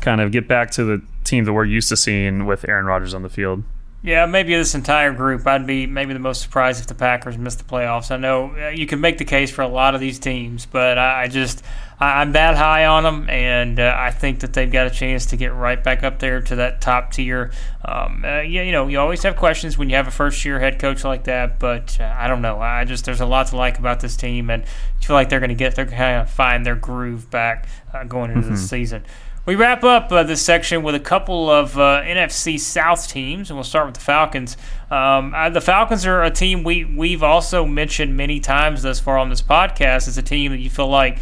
kind 0.00 0.20
of 0.20 0.32
get 0.32 0.46
back 0.46 0.70
to 0.72 0.84
the 0.84 1.02
team 1.22 1.44
that 1.44 1.52
we're 1.52 1.64
used 1.64 1.88
to 1.88 1.96
seeing 1.96 2.44
with 2.46 2.68
Aaron 2.68 2.86
Rodgers 2.86 3.14
on 3.14 3.22
the 3.22 3.28
field. 3.28 3.62
Yeah, 4.04 4.26
maybe 4.26 4.54
this 4.54 4.74
entire 4.74 5.14
group, 5.14 5.46
I'd 5.46 5.66
be 5.66 5.86
maybe 5.86 6.12
the 6.12 6.18
most 6.18 6.42
surprised 6.42 6.78
if 6.78 6.86
the 6.86 6.94
Packers 6.94 7.38
missed 7.38 7.56
the 7.56 7.64
playoffs. 7.64 8.10
I 8.10 8.18
know 8.18 8.54
uh, 8.54 8.68
you 8.68 8.86
can 8.86 9.00
make 9.00 9.16
the 9.16 9.24
case 9.24 9.50
for 9.50 9.62
a 9.62 9.66
lot 9.66 9.94
of 9.94 10.00
these 10.02 10.18
teams, 10.18 10.66
but 10.66 10.98
I 10.98 11.26
just 11.26 11.64
I'm 11.98 12.32
that 12.32 12.54
high 12.54 12.84
on 12.84 13.04
them, 13.04 13.30
and 13.30 13.80
uh, 13.80 13.96
I 13.96 14.10
think 14.10 14.40
that 14.40 14.52
they've 14.52 14.70
got 14.70 14.86
a 14.86 14.90
chance 14.90 15.24
to 15.26 15.38
get 15.38 15.54
right 15.54 15.82
back 15.82 16.02
up 16.02 16.18
there 16.18 16.42
to 16.42 16.56
that 16.56 16.82
top 16.82 17.12
tier. 17.12 17.50
Um, 17.82 18.26
uh, 18.26 18.42
yeah, 18.42 18.60
you 18.60 18.72
know, 18.72 18.88
you 18.88 19.00
always 19.00 19.22
have 19.22 19.36
questions 19.36 19.78
when 19.78 19.88
you 19.88 19.96
have 19.96 20.06
a 20.06 20.10
first 20.10 20.44
year 20.44 20.60
head 20.60 20.78
coach 20.78 21.02
like 21.02 21.24
that, 21.24 21.58
but 21.58 21.98
uh, 21.98 22.14
I 22.14 22.28
don't 22.28 22.42
know. 22.42 22.60
I 22.60 22.84
just 22.84 23.06
there's 23.06 23.22
a 23.22 23.26
lot 23.26 23.46
to 23.48 23.56
like 23.56 23.78
about 23.78 24.00
this 24.00 24.16
team, 24.16 24.50
and 24.50 24.64
I 24.64 25.02
feel 25.02 25.16
like 25.16 25.30
they're 25.30 25.40
going 25.40 25.48
to 25.48 25.54
get 25.54 25.76
they're 25.76 25.86
kind 25.86 26.20
of 26.20 26.28
find 26.28 26.66
their 26.66 26.76
groove 26.76 27.30
back 27.30 27.68
uh, 27.94 28.04
going 28.04 28.32
into 28.32 28.42
mm-hmm. 28.42 28.56
the 28.56 28.60
season. 28.60 29.02
We 29.46 29.56
wrap 29.56 29.84
up 29.84 30.10
uh, 30.10 30.22
this 30.22 30.40
section 30.40 30.82
with 30.82 30.94
a 30.94 31.00
couple 31.00 31.50
of 31.50 31.76
uh, 31.76 32.00
NFC 32.02 32.58
South 32.58 33.06
teams, 33.06 33.50
and 33.50 33.58
we'll 33.58 33.64
start 33.64 33.84
with 33.84 33.96
the 33.96 34.00
Falcons. 34.00 34.56
Um, 34.90 35.34
uh, 35.34 35.50
the 35.50 35.60
Falcons 35.60 36.06
are 36.06 36.22
a 36.22 36.30
team 36.30 36.64
we 36.64 36.86
we've 36.86 37.22
also 37.22 37.66
mentioned 37.66 38.16
many 38.16 38.40
times 38.40 38.82
thus 38.82 39.00
far 39.00 39.18
on 39.18 39.28
this 39.28 39.42
podcast 39.42 40.08
as 40.08 40.16
a 40.16 40.22
team 40.22 40.52
that 40.52 40.60
you 40.60 40.70
feel 40.70 40.88
like 40.88 41.18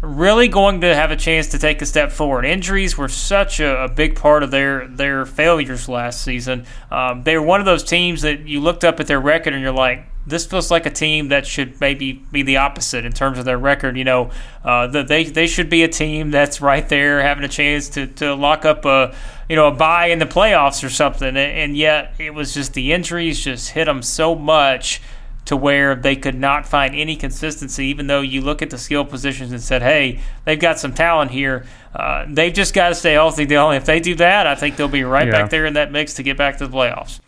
really 0.00 0.48
going 0.48 0.80
to 0.82 0.94
have 0.94 1.10
a 1.10 1.16
chance 1.16 1.48
to 1.48 1.58
take 1.58 1.82
a 1.82 1.86
step 1.86 2.12
forward. 2.12 2.46
Injuries 2.46 2.96
were 2.96 3.08
such 3.08 3.60
a, 3.60 3.84
a 3.84 3.88
big 3.88 4.16
part 4.16 4.42
of 4.42 4.50
their 4.50 4.88
their 4.88 5.26
failures 5.26 5.86
last 5.86 6.22
season. 6.22 6.64
Um, 6.90 7.24
they 7.24 7.36
were 7.36 7.44
one 7.44 7.60
of 7.60 7.66
those 7.66 7.84
teams 7.84 8.22
that 8.22 8.40
you 8.48 8.60
looked 8.60 8.84
up 8.84 9.00
at 9.00 9.06
their 9.06 9.20
record 9.20 9.52
and 9.52 9.62
you're 9.62 9.70
like, 9.70 10.06
this 10.26 10.44
feels 10.44 10.70
like 10.70 10.86
a 10.86 10.90
team 10.90 11.28
that 11.28 11.46
should 11.46 11.80
maybe 11.80 12.12
be 12.32 12.42
the 12.42 12.56
opposite 12.56 13.04
in 13.04 13.12
terms 13.12 13.38
of 13.38 13.44
their 13.44 13.58
record. 13.58 13.96
You 13.96 14.04
know, 14.04 14.30
uh, 14.64 14.88
that 14.88 15.08
they 15.08 15.24
they 15.24 15.46
should 15.46 15.70
be 15.70 15.82
a 15.84 15.88
team 15.88 16.30
that's 16.30 16.60
right 16.60 16.88
there 16.88 17.22
having 17.22 17.44
a 17.44 17.48
chance 17.48 17.88
to, 17.90 18.06
to 18.06 18.34
lock 18.34 18.64
up 18.64 18.84
a 18.84 19.14
you 19.48 19.56
know 19.56 19.68
a 19.68 19.72
bye 19.72 20.06
in 20.06 20.18
the 20.18 20.26
playoffs 20.26 20.84
or 20.84 20.90
something. 20.90 21.28
And, 21.28 21.38
and 21.38 21.76
yet 21.76 22.14
it 22.18 22.34
was 22.34 22.54
just 22.54 22.74
the 22.74 22.92
injuries 22.92 23.42
just 23.42 23.70
hit 23.70 23.84
them 23.84 24.02
so 24.02 24.34
much 24.34 25.00
to 25.46 25.56
where 25.56 25.94
they 25.94 26.16
could 26.16 26.34
not 26.34 26.66
find 26.66 26.94
any 26.94 27.14
consistency, 27.16 27.86
even 27.86 28.08
though 28.08 28.20
you 28.20 28.40
look 28.40 28.62
at 28.62 28.70
the 28.70 28.78
skill 28.78 29.04
positions 29.04 29.52
and 29.52 29.62
said, 29.62 29.80
hey, 29.80 30.20
they've 30.44 30.58
got 30.58 30.78
some 30.78 30.92
talent 30.92 31.30
here. 31.30 31.64
Uh, 31.94 32.26
they've 32.28 32.52
just 32.52 32.74
got 32.74 32.88
to 32.88 32.94
stay 32.96 33.12
healthy, 33.12 33.46
Dylan. 33.46 33.76
If 33.76 33.86
they 33.86 34.00
do 34.00 34.16
that, 34.16 34.48
I 34.48 34.56
think 34.56 34.76
they'll 34.76 34.88
be 34.88 35.04
right 35.04 35.26
yeah. 35.26 35.42
back 35.42 35.50
there 35.50 35.64
in 35.64 35.74
that 35.74 35.92
mix 35.92 36.14
to 36.14 36.24
get 36.24 36.36
back 36.36 36.58
to 36.58 36.66
the 36.66 36.76
playoffs. 36.76 37.20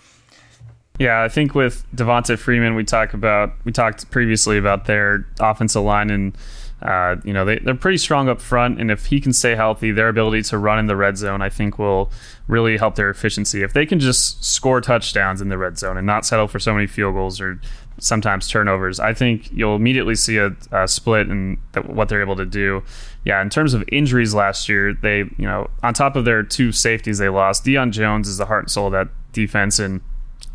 Yeah, 0.99 1.23
I 1.23 1.29
think 1.29 1.55
with 1.55 1.87
Devonta 1.95 2.37
Freeman, 2.37 2.75
we 2.75 2.83
talk 2.83 3.15
about 3.15 3.53
we 3.65 3.71
talked 3.71 4.11
previously 4.11 4.59
about 4.59 4.87
their 4.87 5.27
offensive 5.39 5.83
line, 5.83 6.11
and 6.11 6.37
uh, 6.83 7.17
you 7.25 7.33
know 7.33 7.45
they 7.45 7.61
they're 7.61 7.77
pretty 7.77 7.99
strong 7.99 8.29
up 8.29 8.41
front, 8.41 8.81
and 8.81 8.91
if 8.91 9.07
he 9.07 9.21
can 9.21 9.33
stay 9.33 9.55
healthy, 9.55 9.93
their 9.93 10.09
ability 10.09 10.43
to 10.43 10.59
run 10.59 10.79
in 10.79 10.87
the 10.87 10.97
red 10.97 11.17
zone, 11.17 11.41
I 11.41 11.51
think, 11.51 11.79
will 11.79 12.11
really 12.49 12.77
help 12.79 12.97
their 12.97 13.11
efficiency. 13.11 13.63
If 13.63 13.75
they 13.75 13.87
can 13.87 14.01
just 14.01 14.45
score 14.45 14.81
touchdowns 14.81 15.41
in 15.41 15.51
the 15.51 15.59
red 15.59 15.79
zone 15.79 15.97
and 15.97 16.07
not 16.07 16.27
settle 16.27 16.49
for 16.49 16.59
so 16.59 16.75
many 16.75 16.89
field 16.89 17.15
goals 17.15 17.41
or 17.41 17.61
sometimes 18.01 18.49
turnovers, 18.49 18.99
I 18.99 19.15
think 19.15 19.53
you'll 19.53 19.77
immediately 19.77 20.17
see 20.17 20.39
a, 20.39 20.57
a 20.73 20.89
split 20.89 21.29
in 21.29 21.59
the, 21.73 21.83
what 21.83 22.09
they're 22.09 22.23
able 22.23 22.37
to 22.37 22.47
do. 22.47 22.83
Yeah, 23.25 23.41
in 23.41 23.51
terms 23.51 23.73
of 23.73 23.85
injuries 23.93 24.35
last 24.35 24.69
year, 24.69 24.95
they 24.95 25.19
you 25.19 25.47
know 25.47 25.71
on 25.85 25.95
top 25.95 26.17
of 26.17 26.25
their 26.25 26.43
two 26.43 26.73
safeties 26.73 27.19
they 27.19 27.29
lost, 27.29 27.65
Deion 27.65 27.93
Jones 27.93 28.27
is 28.27 28.39
the 28.39 28.47
heart 28.47 28.65
and 28.65 28.71
soul 28.71 28.87
of 28.87 28.93
that 28.95 29.09
defense, 29.33 29.79
and 29.79 30.01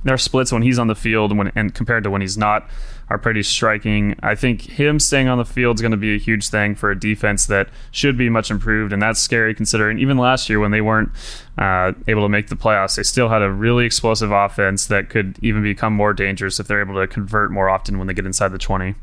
their 0.04 0.18
splits 0.18 0.52
when 0.52 0.62
he's 0.62 0.80
on 0.80 0.88
the 0.88 0.96
field 0.96 1.32
and, 1.32 1.38
when, 1.38 1.52
and 1.56 1.74
compared 1.74 2.04
to 2.04 2.10
when 2.10 2.22
he's 2.22 2.38
not 2.38 2.70
are 3.10 3.18
pretty 3.18 3.44
striking. 3.44 4.16
I 4.24 4.36
think 4.36 4.62
him 4.62 5.00
staying 5.00 5.28
on 5.28 5.38
the 5.38 5.46
field 5.46 5.78
is 5.78 5.82
going 5.82 5.92
to 5.92 5.98
be 5.98 6.16
a 6.16 6.18
huge 6.18 6.50
thing 6.50 6.76
for 6.76 6.92
a 6.92 7.00
defense 7.00 7.46
that 7.48 7.70
should 7.92 8.18
be 8.18 8.30
much 8.30 8.50
improved, 8.50 8.94
and 8.94 9.02
that's 9.02 9.20
scary 9.20 9.54
considering 9.54 10.00
even 10.00 10.18
last 10.18 10.50
year 10.50 10.60
when 10.60 10.72
they 10.72 10.82
weren't 10.82 11.10
uh, 11.58 11.94
able 12.08 12.24
to 12.24 12.30
make 12.30 12.48
the 12.48 12.56
playoffs, 12.56 12.96
they 12.96 13.04
still 13.04 13.30
had 13.30 13.42
a 13.42 13.52
really 13.52 13.86
explosive 13.86 14.32
offense 14.32 14.88
that 14.88 15.10
could 15.10 15.38
even 15.42 15.62
become 15.64 15.94
more 15.94 16.14
dangerous 16.14 16.60
if 16.60 16.68
they're 16.68 16.82
able 16.82 16.96
to 16.96 17.08
convert 17.08 17.52
more 17.52 17.70
often 17.70 17.98
when 17.98 18.08
they 18.08 18.14
get 18.14 18.26
inside 18.26 18.50
the 18.50 18.58
20. 18.58 18.96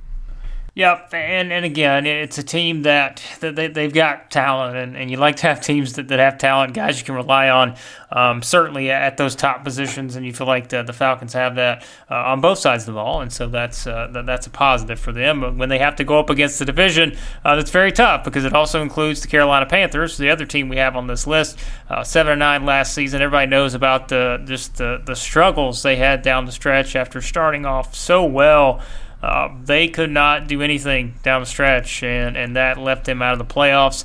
Yep, 0.74 1.14
and 1.14 1.52
and 1.52 1.64
again, 1.64 2.06
it's 2.06 2.38
a 2.38 2.44
team 2.44 2.82
that, 2.82 3.20
that 3.40 3.56
they, 3.56 3.66
they've 3.66 3.92
got 3.92 4.30
talent, 4.30 4.76
and, 4.76 4.96
and 4.96 5.10
you 5.10 5.16
like 5.16 5.34
to 5.36 5.48
have 5.48 5.60
teams 5.60 5.94
that, 5.94 6.06
that 6.08 6.20
have 6.20 6.38
talent, 6.38 6.74
guys 6.74 7.00
you 7.00 7.04
can 7.04 7.16
rely 7.16 7.48
on, 7.48 7.74
um, 8.12 8.40
certainly 8.40 8.88
at 8.88 9.16
those 9.16 9.34
top 9.34 9.64
positions, 9.64 10.14
and 10.14 10.24
you 10.24 10.32
feel 10.32 10.46
like 10.46 10.68
the, 10.68 10.84
the 10.84 10.92
Falcons 10.92 11.32
have 11.32 11.56
that 11.56 11.84
uh, 12.08 12.14
on 12.14 12.40
both 12.40 12.58
sides 12.58 12.84
of 12.84 12.94
the 12.94 13.00
ball, 13.00 13.20
and 13.20 13.32
so 13.32 13.48
that's 13.48 13.84
uh, 13.84 14.08
that, 14.12 14.26
that's 14.26 14.46
a 14.46 14.50
positive 14.50 15.00
for 15.00 15.10
them. 15.10 15.40
But 15.40 15.56
when 15.56 15.68
they 15.68 15.78
have 15.78 15.96
to 15.96 16.04
go 16.04 16.20
up 16.20 16.30
against 16.30 16.60
the 16.60 16.64
division, 16.64 17.16
uh, 17.44 17.56
that's 17.56 17.72
very 17.72 17.90
tough 17.90 18.22
because 18.22 18.44
it 18.44 18.52
also 18.52 18.80
includes 18.80 19.22
the 19.22 19.28
Carolina 19.28 19.66
Panthers, 19.66 20.18
the 20.18 20.30
other 20.30 20.46
team 20.46 20.68
we 20.68 20.76
have 20.76 20.94
on 20.94 21.08
this 21.08 21.26
list, 21.26 21.58
uh, 21.88 22.04
seven 22.04 22.32
or 22.32 22.36
nine 22.36 22.64
last 22.64 22.94
season. 22.94 23.20
Everybody 23.22 23.50
knows 23.50 23.74
about 23.74 24.06
the 24.06 24.40
just 24.44 24.76
the, 24.76 25.02
the 25.04 25.16
struggles 25.16 25.82
they 25.82 25.96
had 25.96 26.22
down 26.22 26.44
the 26.46 26.52
stretch 26.52 26.94
after 26.94 27.20
starting 27.20 27.66
off 27.66 27.92
so 27.92 28.24
well. 28.24 28.80
Uh, 29.22 29.48
they 29.64 29.88
could 29.88 30.10
not 30.10 30.46
do 30.46 30.62
anything 30.62 31.14
down 31.22 31.42
the 31.42 31.46
stretch, 31.46 32.02
and, 32.02 32.36
and 32.36 32.56
that 32.56 32.78
left 32.78 33.04
them 33.04 33.20
out 33.20 33.32
of 33.32 33.38
the 33.38 33.54
playoffs. 33.54 34.04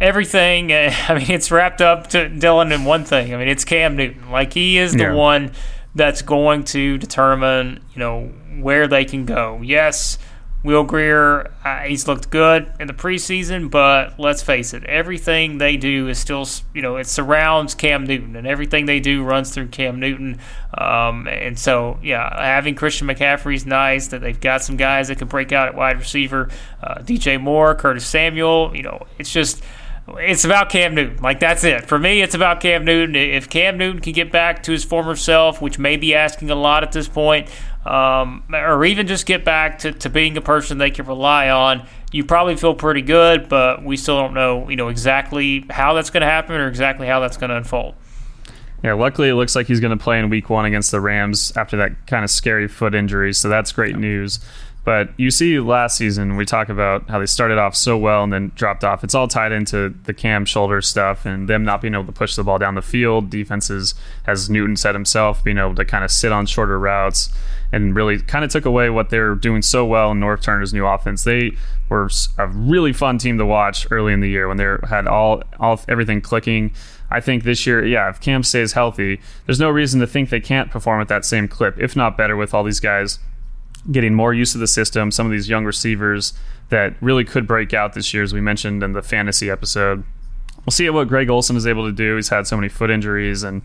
Everything, 0.00 0.72
I 0.72 1.14
mean, 1.14 1.30
it's 1.30 1.50
wrapped 1.50 1.80
up 1.80 2.08
to 2.08 2.28
Dylan 2.28 2.72
in 2.72 2.84
one 2.84 3.04
thing. 3.04 3.32
I 3.32 3.36
mean, 3.38 3.48
it's 3.48 3.64
Cam 3.64 3.96
Newton. 3.96 4.30
Like, 4.30 4.52
he 4.52 4.78
is 4.78 4.92
the 4.92 5.04
yeah. 5.04 5.14
one 5.14 5.52
that's 5.94 6.22
going 6.22 6.64
to 6.64 6.98
determine, 6.98 7.82
you 7.94 7.98
know, 7.98 8.26
where 8.60 8.86
they 8.86 9.04
can 9.04 9.24
go. 9.24 9.60
Yes, 9.62 10.18
Will 10.62 10.84
Grier, 10.84 11.50
uh, 11.64 11.78
he's 11.80 12.06
looked 12.06 12.28
good 12.28 12.70
in 12.78 12.86
the 12.86 12.92
preseason, 12.92 13.70
but 13.70 14.20
let's 14.20 14.42
face 14.42 14.74
it, 14.74 14.84
everything 14.84 15.56
they 15.56 15.78
do 15.78 16.08
is 16.08 16.18
still, 16.18 16.46
you 16.74 16.82
know, 16.82 16.96
it 16.96 17.06
surrounds 17.06 17.74
Cam 17.74 18.04
Newton, 18.04 18.36
and 18.36 18.46
everything 18.46 18.84
they 18.84 19.00
do 19.00 19.22
runs 19.22 19.54
through 19.54 19.68
Cam 19.68 19.98
Newton. 19.98 20.38
Um, 20.76 21.26
and 21.28 21.58
so, 21.58 21.98
yeah, 22.02 22.42
having 22.42 22.74
Christian 22.74 23.08
McCaffrey 23.08 23.54
is 23.54 23.64
nice. 23.64 24.08
That 24.08 24.20
they've 24.20 24.38
got 24.38 24.62
some 24.62 24.76
guys 24.76 25.08
that 25.08 25.16
can 25.16 25.28
break 25.28 25.50
out 25.50 25.68
at 25.68 25.74
wide 25.74 25.98
receiver, 25.98 26.50
uh, 26.82 26.96
DJ 26.96 27.40
Moore, 27.40 27.74
Curtis 27.74 28.06
Samuel. 28.06 28.76
You 28.76 28.82
know, 28.82 29.06
it's 29.18 29.32
just 29.32 29.62
it's 30.18 30.44
about 30.44 30.70
Cam 30.70 30.94
Newton. 30.94 31.22
Like 31.22 31.40
that's 31.40 31.64
it 31.64 31.86
for 31.86 31.98
me. 31.98 32.22
It's 32.22 32.34
about 32.34 32.60
Cam 32.60 32.84
Newton. 32.84 33.16
If 33.16 33.48
Cam 33.48 33.78
Newton 33.78 34.00
can 34.00 34.12
get 34.12 34.30
back 34.32 34.62
to 34.64 34.72
his 34.72 34.84
former 34.84 35.16
self, 35.16 35.60
which 35.60 35.78
may 35.78 35.96
be 35.96 36.14
asking 36.14 36.50
a 36.50 36.54
lot 36.54 36.82
at 36.82 36.92
this 36.92 37.08
point, 37.08 37.48
um, 37.84 38.44
or 38.52 38.84
even 38.84 39.06
just 39.06 39.26
get 39.26 39.44
back 39.44 39.78
to, 39.80 39.92
to 39.92 40.10
being 40.10 40.36
a 40.36 40.40
person 40.40 40.78
they 40.78 40.90
can 40.90 41.06
rely 41.06 41.48
on, 41.50 41.86
you 42.12 42.24
probably 42.24 42.56
feel 42.56 42.74
pretty 42.74 43.02
good. 43.02 43.48
But 43.48 43.84
we 43.84 43.96
still 43.96 44.18
don't 44.18 44.34
know, 44.34 44.68
you 44.68 44.76
know, 44.76 44.88
exactly 44.88 45.64
how 45.70 45.94
that's 45.94 46.10
going 46.10 46.22
to 46.22 46.26
happen 46.26 46.56
or 46.56 46.68
exactly 46.68 47.06
how 47.06 47.20
that's 47.20 47.36
going 47.36 47.50
to 47.50 47.56
unfold. 47.56 47.94
Yeah, 48.82 48.94
luckily 48.94 49.28
it 49.28 49.34
looks 49.34 49.54
like 49.54 49.66
he's 49.66 49.80
going 49.80 49.96
to 49.96 50.02
play 50.02 50.18
in 50.18 50.30
Week 50.30 50.48
One 50.48 50.64
against 50.64 50.90
the 50.90 51.00
Rams 51.00 51.52
after 51.54 51.76
that 51.78 52.06
kind 52.06 52.24
of 52.24 52.30
scary 52.30 52.66
foot 52.66 52.94
injury. 52.94 53.34
So 53.34 53.48
that's 53.48 53.72
great 53.72 53.96
news. 53.96 54.40
But 54.82 55.10
you 55.18 55.30
see, 55.30 55.60
last 55.60 55.98
season 55.98 56.36
we 56.36 56.46
talk 56.46 56.70
about 56.70 57.08
how 57.10 57.18
they 57.18 57.26
started 57.26 57.58
off 57.58 57.76
so 57.76 57.98
well 57.98 58.24
and 58.24 58.32
then 58.32 58.52
dropped 58.54 58.82
off. 58.82 59.04
It's 59.04 59.14
all 59.14 59.28
tied 59.28 59.52
into 59.52 59.94
the 60.04 60.14
cam 60.14 60.46
shoulder 60.46 60.80
stuff 60.80 61.26
and 61.26 61.48
them 61.48 61.64
not 61.64 61.82
being 61.82 61.92
able 61.92 62.06
to 62.06 62.12
push 62.12 62.34
the 62.34 62.44
ball 62.44 62.58
down 62.58 62.76
the 62.76 62.82
field. 62.82 63.28
Defenses, 63.28 63.94
as 64.26 64.48
Newton 64.48 64.76
said 64.76 64.94
himself, 64.94 65.44
being 65.44 65.58
able 65.58 65.74
to 65.74 65.84
kind 65.84 66.02
of 66.02 66.10
sit 66.10 66.32
on 66.32 66.46
shorter 66.46 66.78
routes 66.78 67.28
and 67.72 67.94
really 67.94 68.18
kind 68.20 68.44
of 68.44 68.50
took 68.50 68.64
away 68.64 68.88
what 68.88 69.10
they 69.10 69.18
were 69.18 69.34
doing 69.34 69.62
so 69.62 69.84
well 69.84 70.12
in 70.12 70.20
Norv 70.20 70.40
Turner's 70.42 70.72
new 70.72 70.86
offense. 70.86 71.24
They 71.24 71.52
were 71.90 72.08
a 72.38 72.48
really 72.48 72.92
fun 72.94 73.18
team 73.18 73.36
to 73.36 73.46
watch 73.46 73.86
early 73.90 74.14
in 74.14 74.20
the 74.20 74.30
year 74.30 74.48
when 74.48 74.56
they 74.56 74.76
had 74.88 75.06
all 75.06 75.42
all 75.58 75.80
everything 75.88 76.20
clicking. 76.20 76.72
I 77.10 77.20
think 77.20 77.42
this 77.42 77.66
year, 77.66 77.84
yeah, 77.84 78.08
if 78.08 78.20
Cam 78.20 78.42
stays 78.44 78.72
healthy, 78.72 79.20
there's 79.44 79.58
no 79.58 79.68
reason 79.68 80.00
to 80.00 80.06
think 80.06 80.30
they 80.30 80.40
can't 80.40 80.70
perform 80.70 81.00
at 81.00 81.08
that 81.08 81.24
same 81.24 81.48
clip, 81.48 81.76
if 81.78 81.96
not 81.96 82.16
better, 82.16 82.36
with 82.36 82.54
all 82.54 82.62
these 82.62 82.80
guys 82.80 83.18
getting 83.90 84.14
more 84.14 84.34
used 84.34 84.52
to 84.52 84.58
the 84.58 84.66
system. 84.66 85.10
Some 85.10 85.26
of 85.26 85.32
these 85.32 85.48
young 85.48 85.64
receivers 85.64 86.32
that 86.68 86.94
really 87.00 87.24
could 87.24 87.46
break 87.46 87.74
out 87.74 87.94
this 87.94 88.12
year, 88.14 88.22
as 88.22 88.32
we 88.32 88.40
mentioned 88.40 88.82
in 88.82 88.92
the 88.92 89.02
fantasy 89.02 89.50
episode. 89.50 90.04
We'll 90.58 90.72
see 90.72 90.88
what 90.90 91.08
Greg 91.08 91.30
Olsen 91.30 91.56
is 91.56 91.66
able 91.66 91.86
to 91.86 91.92
do. 91.92 92.16
He's 92.16 92.28
had 92.28 92.46
so 92.46 92.56
many 92.56 92.68
foot 92.68 92.90
injuries 92.90 93.42
and 93.42 93.62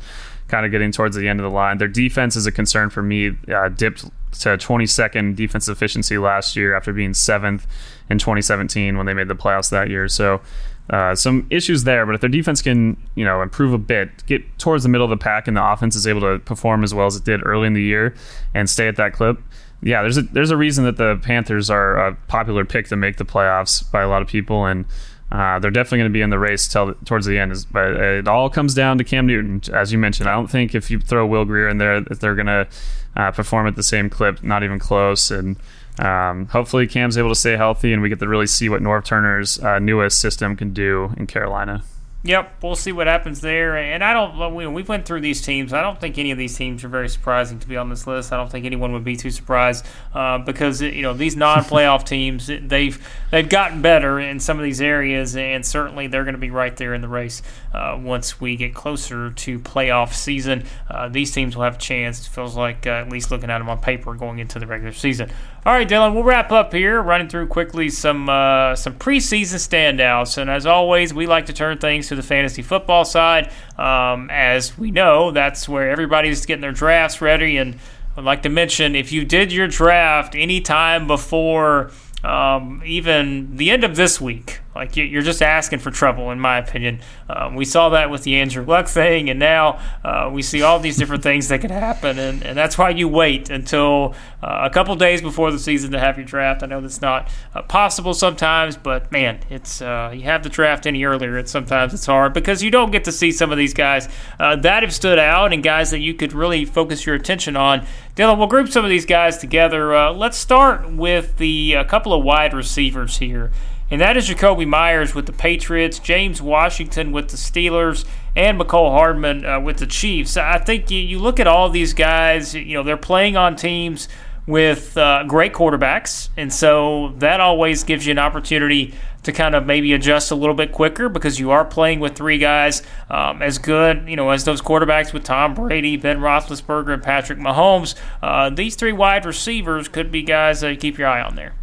kind 0.47 0.65
of 0.65 0.71
getting 0.71 0.91
towards 0.91 1.15
the 1.15 1.27
end 1.27 1.39
of 1.39 1.43
the 1.43 1.49
line. 1.49 1.77
Their 1.77 1.87
defense 1.87 2.35
is 2.35 2.45
a 2.45 2.51
concern 2.51 2.89
for 2.89 3.01
me. 3.01 3.31
Uh, 3.53 3.69
dipped 3.69 4.05
to 4.39 4.49
22nd 4.49 5.35
defensive 5.35 5.75
efficiency 5.75 6.17
last 6.17 6.55
year 6.55 6.75
after 6.75 6.93
being 6.93 7.13
seventh 7.13 7.67
in 8.09 8.17
2017 8.17 8.97
when 8.97 9.05
they 9.05 9.13
made 9.13 9.27
the 9.27 9.35
playoffs 9.35 9.69
that 9.71 9.89
year. 9.89 10.07
So 10.07 10.41
uh, 10.89 11.15
some 11.15 11.47
issues 11.49 11.83
there, 11.83 12.05
but 12.05 12.13
if 12.13 12.21
their 12.21 12.29
defense 12.29 12.61
can, 12.61 12.95
you 13.15 13.25
know, 13.25 13.41
improve 13.41 13.73
a 13.73 13.77
bit, 13.77 14.25
get 14.27 14.43
towards 14.59 14.83
the 14.83 14.89
middle 14.89 15.05
of 15.05 15.09
the 15.09 15.17
pack, 15.17 15.47
and 15.47 15.57
the 15.57 15.65
offense 15.65 15.95
is 15.95 16.05
able 16.05 16.21
to 16.21 16.37
perform 16.39 16.83
as 16.83 16.93
well 16.93 17.07
as 17.07 17.15
it 17.15 17.23
did 17.23 17.43
early 17.43 17.65
in 17.65 17.73
the 17.73 17.81
year, 17.81 18.13
and 18.53 18.69
stay 18.69 18.87
at 18.87 18.95
that 18.97 19.13
clip, 19.13 19.39
yeah, 19.85 20.01
there's 20.01 20.17
a 20.17 20.23
there's 20.23 20.49
a 20.49 20.57
reason 20.57 20.83
that 20.85 20.97
the 20.97 21.19
Panthers 21.21 21.69
are 21.69 22.07
a 22.07 22.15
popular 22.27 22.65
pick 22.65 22.87
to 22.87 22.95
make 22.95 23.17
the 23.17 23.23
playoffs 23.23 23.89
by 23.91 24.01
a 24.01 24.07
lot 24.07 24.23
of 24.23 24.27
people, 24.27 24.65
and 24.65 24.85
uh, 25.31 25.59
they're 25.59 25.69
definitely 25.69 25.99
going 25.99 26.09
to 26.09 26.13
be 26.13 26.21
in 26.21 26.31
the 26.31 26.39
race 26.39 26.67
till, 26.67 26.95
towards 27.05 27.27
the 27.27 27.37
end. 27.37 27.53
But 27.71 27.91
it 27.91 28.27
all 28.27 28.49
comes 28.49 28.73
down 28.73 28.97
to 28.97 29.03
Cam 29.03 29.27
Newton, 29.27 29.61
as 29.71 29.91
you 29.91 29.99
mentioned. 29.99 30.27
I 30.27 30.33
don't 30.33 30.49
think 30.49 30.73
if 30.73 30.89
you 30.89 30.99
throw 30.99 31.27
Will 31.27 31.45
Grier 31.45 31.69
in 31.69 31.77
there, 31.77 32.01
that 32.01 32.19
they're 32.19 32.33
going 32.33 32.47
to 32.47 32.67
uh, 33.15 33.29
perform 33.29 33.67
at 33.67 33.75
the 33.75 33.83
same 33.83 34.09
clip, 34.09 34.41
not 34.41 34.63
even 34.63 34.79
close. 34.79 35.29
And 35.29 35.55
um, 35.99 36.47
hopefully, 36.47 36.87
Cam's 36.87 37.15
able 37.15 37.29
to 37.29 37.35
stay 37.35 37.55
healthy, 37.55 37.93
and 37.93 38.01
we 38.01 38.09
get 38.09 38.19
to 38.19 38.27
really 38.27 38.47
see 38.47 38.69
what 38.69 38.81
Norv 38.81 39.05
Turner's 39.05 39.59
uh, 39.59 39.77
newest 39.77 40.19
system 40.19 40.55
can 40.55 40.73
do 40.73 41.13
in 41.15 41.27
Carolina. 41.27 41.83
Yep, 42.25 42.63
we'll 42.63 42.75
see 42.75 42.91
what 42.91 43.05
happens 43.05 43.39
there. 43.41 43.77
And 43.77 44.03
I 44.03 44.11
don't. 44.11 44.55
We, 44.55 44.65
we 44.65 44.81
went 44.81 45.05
through 45.05 45.21
these 45.21 45.43
teams. 45.43 45.73
I 45.73 45.83
don't 45.83 46.01
think 46.01 46.17
any 46.17 46.31
of 46.31 46.39
these 46.39 46.57
teams 46.57 46.83
are 46.83 46.87
very 46.87 47.07
surprising 47.07 47.59
to 47.59 47.67
be 47.67 47.77
on 47.77 47.87
this 47.89 48.07
list. 48.07 48.33
I 48.33 48.37
don't 48.37 48.51
think 48.51 48.65
anyone 48.65 48.93
would 48.93 49.03
be 49.03 49.15
too 49.15 49.29
surprised 49.29 49.85
uh, 50.11 50.39
because 50.39 50.81
you 50.81 51.03
know 51.03 51.13
these 51.13 51.35
non-playoff 51.35 52.03
teams 52.07 52.47
they've 52.47 53.07
they've 53.29 53.47
gotten 53.47 53.83
better 53.83 54.19
in 54.19 54.39
some 54.39 54.57
of 54.57 54.63
these 54.63 54.81
areas, 54.81 55.35
and 55.35 55.63
certainly 55.63 56.07
they're 56.07 56.23
going 56.23 56.33
to 56.33 56.41
be 56.41 56.49
right 56.49 56.75
there 56.75 56.95
in 56.95 57.01
the 57.01 57.07
race 57.07 57.43
uh, 57.75 57.95
once 58.01 58.41
we 58.41 58.55
get 58.55 58.73
closer 58.73 59.29
to 59.29 59.59
playoff 59.59 60.11
season. 60.11 60.65
Uh, 60.89 61.07
these 61.07 61.31
teams 61.31 61.55
will 61.55 61.63
have 61.63 61.75
a 61.75 61.79
chance. 61.79 62.25
It 62.25 62.31
feels 62.31 62.55
like 62.55 62.87
uh, 62.87 62.89
at 62.89 63.09
least 63.09 63.29
looking 63.29 63.51
at 63.51 63.59
them 63.59 63.69
on 63.69 63.77
paper 63.77 64.15
going 64.15 64.39
into 64.39 64.57
the 64.57 64.65
regular 64.65 64.93
season. 64.93 65.29
All 65.67 65.73
right, 65.73 65.89
Dylan, 65.89 66.13
we'll 66.13 66.23
wrap 66.23 66.51
up 66.51 66.73
here, 66.73 67.01
running 67.01 67.27
through 67.27 67.47
quickly 67.47 67.89
some 67.89 68.29
uh, 68.29 68.75
some 68.75 68.93
preseason 68.93 69.55
standouts. 69.55 70.37
And 70.37 70.47
as 70.47 70.67
always, 70.67 71.11
we 71.11 71.25
like 71.25 71.47
to 71.47 71.53
turn 71.53 71.79
things 71.79 72.07
to 72.09 72.15
the 72.15 72.21
fantasy 72.21 72.61
football 72.61 73.03
side. 73.03 73.51
Um, 73.75 74.29
as 74.29 74.77
we 74.77 74.91
know, 74.91 75.31
that's 75.31 75.67
where 75.67 75.89
everybody's 75.89 76.45
getting 76.45 76.61
their 76.61 76.71
drafts 76.71 77.19
ready. 77.19 77.57
And 77.57 77.79
I'd 78.15 78.23
like 78.23 78.43
to 78.43 78.49
mention 78.49 78.95
if 78.95 79.11
you 79.11 79.25
did 79.25 79.51
your 79.51 79.67
draft 79.67 80.35
anytime 80.35 81.07
before 81.07 81.89
um, 82.23 82.83
even 82.85 83.57
the 83.57 83.71
end 83.71 83.83
of 83.83 83.95
this 83.95 84.21
week, 84.21 84.59
like 84.75 84.97
you're 84.97 85.21
just 85.21 85.41
asking 85.41 85.79
for 85.79 85.89
trouble, 85.89 86.31
in 86.31 86.39
my 86.39 86.57
opinion. 86.57 86.99
Um, 87.29 87.55
we 87.55 87.63
saw 87.63 87.89
that 87.89 88.09
with 88.09 88.23
the 88.23 88.35
Andrew 88.35 88.65
Luck 88.65 88.87
thing, 88.87 89.29
and 89.29 89.39
now 89.39 89.79
uh, 90.03 90.29
we 90.31 90.41
see 90.41 90.61
all 90.61 90.79
these 90.79 90.97
different 90.97 91.23
things 91.23 91.47
that 91.47 91.61
could 91.61 91.71
happen, 91.71 92.19
and, 92.19 92.43
and 92.43 92.57
that's 92.57 92.77
why 92.77 92.89
you 92.89 93.07
wait 93.07 93.49
until 93.49 94.13
uh, 94.43 94.59
a 94.63 94.69
couple 94.69 94.93
days 94.95 95.21
before 95.21 95.49
the 95.51 95.59
season 95.59 95.91
to 95.91 95.99
have 95.99 96.17
your 96.17 96.25
draft. 96.25 96.61
I 96.61 96.65
know 96.65 96.81
that's 96.81 97.01
not 97.01 97.31
uh, 97.53 97.61
possible 97.61 98.13
sometimes, 98.13 98.75
but 98.75 99.09
man, 99.13 99.39
it's 99.49 99.81
uh, 99.81 100.11
you 100.13 100.23
have 100.23 100.43
the 100.43 100.49
draft 100.49 100.85
any 100.85 101.05
earlier, 101.05 101.37
and 101.37 101.47
sometimes 101.47 101.93
it's 101.93 102.05
hard 102.05 102.33
because 102.33 102.61
you 102.61 102.69
don't 102.69 102.91
get 102.91 103.05
to 103.05 103.13
see 103.13 103.31
some 103.31 103.53
of 103.53 103.57
these 103.57 103.73
guys 103.73 104.09
uh, 104.41 104.57
that 104.57 104.83
have 104.83 104.93
stood 104.93 105.19
out 105.19 105.53
and 105.53 105.63
guys 105.63 105.91
that 105.91 105.99
you 105.99 106.13
could 106.13 106.33
really 106.33 106.65
focus 106.65 107.05
your 107.05 107.15
attention 107.15 107.55
on. 107.55 107.85
Dylan, 108.15 108.37
we'll 108.37 108.47
group 108.47 108.69
some 108.69 108.83
of 108.83 108.89
these 108.89 109.05
guys 109.05 109.37
together. 109.37 109.95
Uh, 109.95 110.11
let's 110.11 110.37
start 110.37 110.91
with 110.91 111.37
the 111.37 111.73
a 111.73 111.85
couple 111.85 112.13
of 112.13 112.23
wide 112.23 112.53
receivers 112.53 113.17
here 113.17 113.51
and 113.91 114.01
that 114.01 114.17
is 114.17 114.27
Jakobi 114.27 114.67
Meyers 114.67 115.13
with 115.13 115.27
the 115.27 115.33
Patriots, 115.33 115.99
James 115.99 116.41
Washington 116.41 117.11
with 117.11 117.29
the 117.29 117.37
Steelers, 117.37 118.05
and 118.35 118.59
Mecole 118.59 118.91
Hardman 118.91 119.45
uh, 119.45 119.59
with 119.59 119.77
the 119.77 119.87
Chiefs. 119.87 120.37
I 120.37 120.57
think 120.57 120.89
you, 120.89 120.99
you 120.99 121.19
look 121.19 121.39
at 121.39 121.47
all 121.47 121.69
these 121.69 121.93
guys, 121.93 122.55
you 122.55 122.73
know, 122.73 122.83
they're 122.83 122.97
playing 122.97 123.37
on 123.37 123.55
teams 123.55 124.07
with 124.47 124.95
uh, 124.97 125.23
great 125.23 125.53
quarterbacks, 125.53 126.29
and 126.37 126.53
so 126.53 127.13
that 127.17 127.39
always 127.39 127.83
gives 127.83 128.05
you 128.05 128.11
an 128.11 128.19
opportunity 128.19 128.93
to 129.23 129.31
kind 129.31 129.55
of 129.55 129.65
maybe 129.65 129.91
adjust 129.93 130.29
a 130.29 130.35
little 130.35 130.53
bit 130.53 130.71
quicker 130.71 131.09
because 131.09 131.39
you 131.39 131.49
are 131.49 131.65
playing 131.65 131.99
with 131.99 132.15
three 132.15 132.37
guys 132.37 132.83
um, 133.09 133.41
as 133.41 133.57
good, 133.57 134.07
you 134.07 134.15
know, 134.15 134.29
as 134.29 134.45
those 134.45 134.61
quarterbacks 134.61 135.13
with 135.13 135.23
Tom 135.23 135.55
Brady, 135.55 135.97
Ben 135.97 136.19
Roethlisberger, 136.19 136.93
and 136.93 137.03
Patrick 137.03 137.39
Mahomes. 137.39 137.95
Uh, 138.21 138.51
these 138.51 138.75
three 138.75 138.93
wide 138.93 139.25
receivers 139.25 139.87
could 139.87 140.11
be 140.11 140.21
guys 140.21 140.61
that 140.61 140.71
you 140.71 140.77
keep 140.77 140.99
your 140.99 141.07
eye 141.07 141.21
on 141.21 141.35
there. 141.35 141.53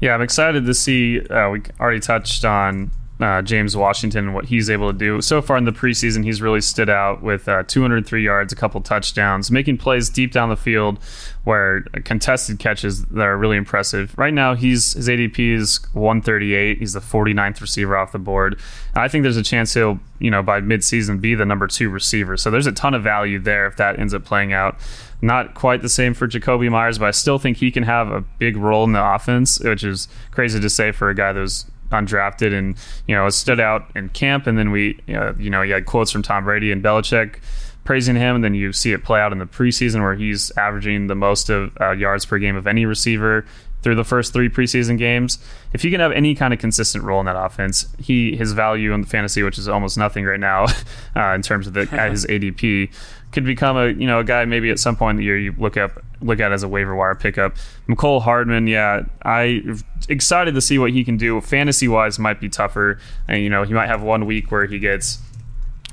Yeah, 0.00 0.14
I'm 0.14 0.22
excited 0.22 0.66
to 0.66 0.74
see. 0.74 1.20
Uh, 1.20 1.50
we 1.50 1.62
already 1.80 2.00
touched 2.00 2.44
on 2.44 2.90
uh, 3.18 3.40
James 3.40 3.76
Washington 3.76 4.26
and 4.26 4.34
what 4.34 4.44
he's 4.46 4.68
able 4.68 4.92
to 4.92 4.98
do. 4.98 5.20
So 5.22 5.40
far 5.40 5.56
in 5.56 5.64
the 5.64 5.72
preseason, 5.72 6.22
he's 6.22 6.42
really 6.42 6.60
stood 6.60 6.90
out 6.90 7.22
with 7.22 7.48
uh, 7.48 7.62
203 7.62 8.22
yards, 8.22 8.52
a 8.52 8.56
couple 8.56 8.80
touchdowns, 8.82 9.50
making 9.50 9.78
plays 9.78 10.10
deep 10.10 10.32
down 10.32 10.50
the 10.50 10.56
field 10.56 10.98
where 11.44 11.82
contested 12.04 12.58
catches 12.58 13.04
that 13.06 13.22
are 13.22 13.36
really 13.38 13.56
impressive. 13.56 14.12
Right 14.18 14.34
now, 14.34 14.54
he's 14.54 14.92
his 14.92 15.08
ADP 15.08 15.54
is 15.54 15.80
138. 15.94 16.78
He's 16.78 16.92
the 16.92 17.00
49th 17.00 17.60
receiver 17.60 17.96
off 17.96 18.12
the 18.12 18.18
board. 18.18 18.60
And 18.94 19.02
I 19.02 19.08
think 19.08 19.22
there's 19.22 19.36
a 19.36 19.42
chance 19.42 19.72
he'll, 19.72 19.98
you 20.18 20.30
know, 20.30 20.42
by 20.42 20.60
midseason 20.60 21.20
be 21.20 21.34
the 21.34 21.46
number 21.46 21.66
two 21.68 21.88
receiver. 21.88 22.36
So 22.36 22.50
there's 22.50 22.66
a 22.66 22.72
ton 22.72 22.92
of 22.92 23.02
value 23.02 23.38
there 23.38 23.66
if 23.66 23.76
that 23.76 23.98
ends 23.98 24.12
up 24.12 24.24
playing 24.24 24.52
out. 24.52 24.76
Not 25.22 25.54
quite 25.54 25.80
the 25.80 25.88
same 25.88 26.12
for 26.12 26.28
Jakobi 26.28 26.70
Meyers, 26.70 26.98
but 26.98 27.06
I 27.06 27.12
still 27.12 27.38
think 27.38 27.56
he 27.56 27.70
can 27.70 27.84
have 27.84 28.10
a 28.10 28.20
big 28.20 28.58
role 28.58 28.84
in 28.84 28.92
the 28.92 29.02
offense, 29.02 29.58
which 29.60 29.84
is 29.84 30.08
crazy 30.32 30.60
to 30.60 30.68
say 30.68 30.92
for 30.92 31.08
a 31.08 31.14
guy 31.14 31.32
that 31.32 31.40
was 31.40 31.64
undrafted 32.00 32.56
and 32.56 32.76
you 33.06 33.14
know 33.14 33.28
stood 33.28 33.60
out 33.60 33.90
in 33.94 34.08
camp. 34.10 34.46
And 34.46 34.58
then 34.58 34.70
we, 34.70 34.98
uh, 35.08 35.34
you 35.34 35.50
know, 35.50 35.62
you 35.62 35.74
had 35.74 35.86
quotes 35.86 36.10
from 36.10 36.22
Tom 36.22 36.44
Brady 36.44 36.72
and 36.72 36.82
Belichick 36.82 37.40
praising 37.84 38.16
him, 38.16 38.34
and 38.34 38.44
then 38.44 38.54
you 38.54 38.72
see 38.72 38.92
it 38.92 39.04
play 39.04 39.20
out 39.20 39.32
in 39.32 39.38
the 39.38 39.46
preseason 39.46 40.02
where 40.02 40.14
he's 40.14 40.50
averaging 40.58 41.06
the 41.06 41.14
most 41.14 41.48
of 41.48 41.76
uh, 41.80 41.92
yards 41.92 42.26
per 42.26 42.38
game 42.38 42.56
of 42.56 42.66
any 42.66 42.84
receiver 42.84 43.46
through 43.82 43.94
the 43.94 44.04
first 44.04 44.32
three 44.32 44.48
preseason 44.48 44.98
games. 44.98 45.38
If 45.72 45.82
he 45.82 45.90
can 45.90 46.00
have 46.00 46.10
any 46.10 46.34
kind 46.34 46.52
of 46.52 46.58
consistent 46.58 47.04
role 47.04 47.20
in 47.20 47.26
that 47.26 47.36
offense, 47.36 47.86
he 47.98 48.36
his 48.36 48.52
value 48.52 48.92
in 48.92 49.02
the 49.02 49.06
fantasy, 49.06 49.42
which 49.42 49.58
is 49.58 49.68
almost 49.68 49.96
nothing 49.96 50.24
right 50.24 50.40
now 50.40 50.64
uh, 51.16 51.34
in 51.34 51.42
terms 51.42 51.66
of 51.66 51.74
the, 51.74 51.86
his 51.86 52.26
ADP, 52.26 52.92
could 53.30 53.44
become 53.44 53.76
a 53.76 53.88
you 53.88 54.06
know 54.06 54.20
a 54.20 54.24
guy 54.24 54.44
maybe 54.44 54.70
at 54.70 54.78
some 54.78 54.96
point 54.96 55.10
in 55.10 55.16
the 55.18 55.24
year 55.24 55.38
you 55.38 55.54
look 55.56 55.76
up 55.76 56.02
look 56.20 56.40
at 56.40 56.52
as 56.52 56.62
a 56.62 56.68
waiver 56.68 56.94
wire 56.94 57.14
pickup. 57.14 57.56
Mecole 57.88 58.22
Hardman, 58.22 58.66
yeah, 58.66 59.04
I 59.24 59.62
excited 60.08 60.54
to 60.54 60.60
see 60.60 60.78
what 60.78 60.92
he 60.92 61.04
can 61.04 61.16
do. 61.16 61.40
Fantasy 61.40 61.88
wise, 61.88 62.18
might 62.18 62.40
be 62.40 62.48
tougher, 62.48 62.98
and 63.28 63.42
you 63.42 63.50
know 63.50 63.62
he 63.62 63.74
might 63.74 63.88
have 63.88 64.02
one 64.02 64.26
week 64.26 64.50
where 64.50 64.66
he 64.66 64.78
gets 64.78 65.18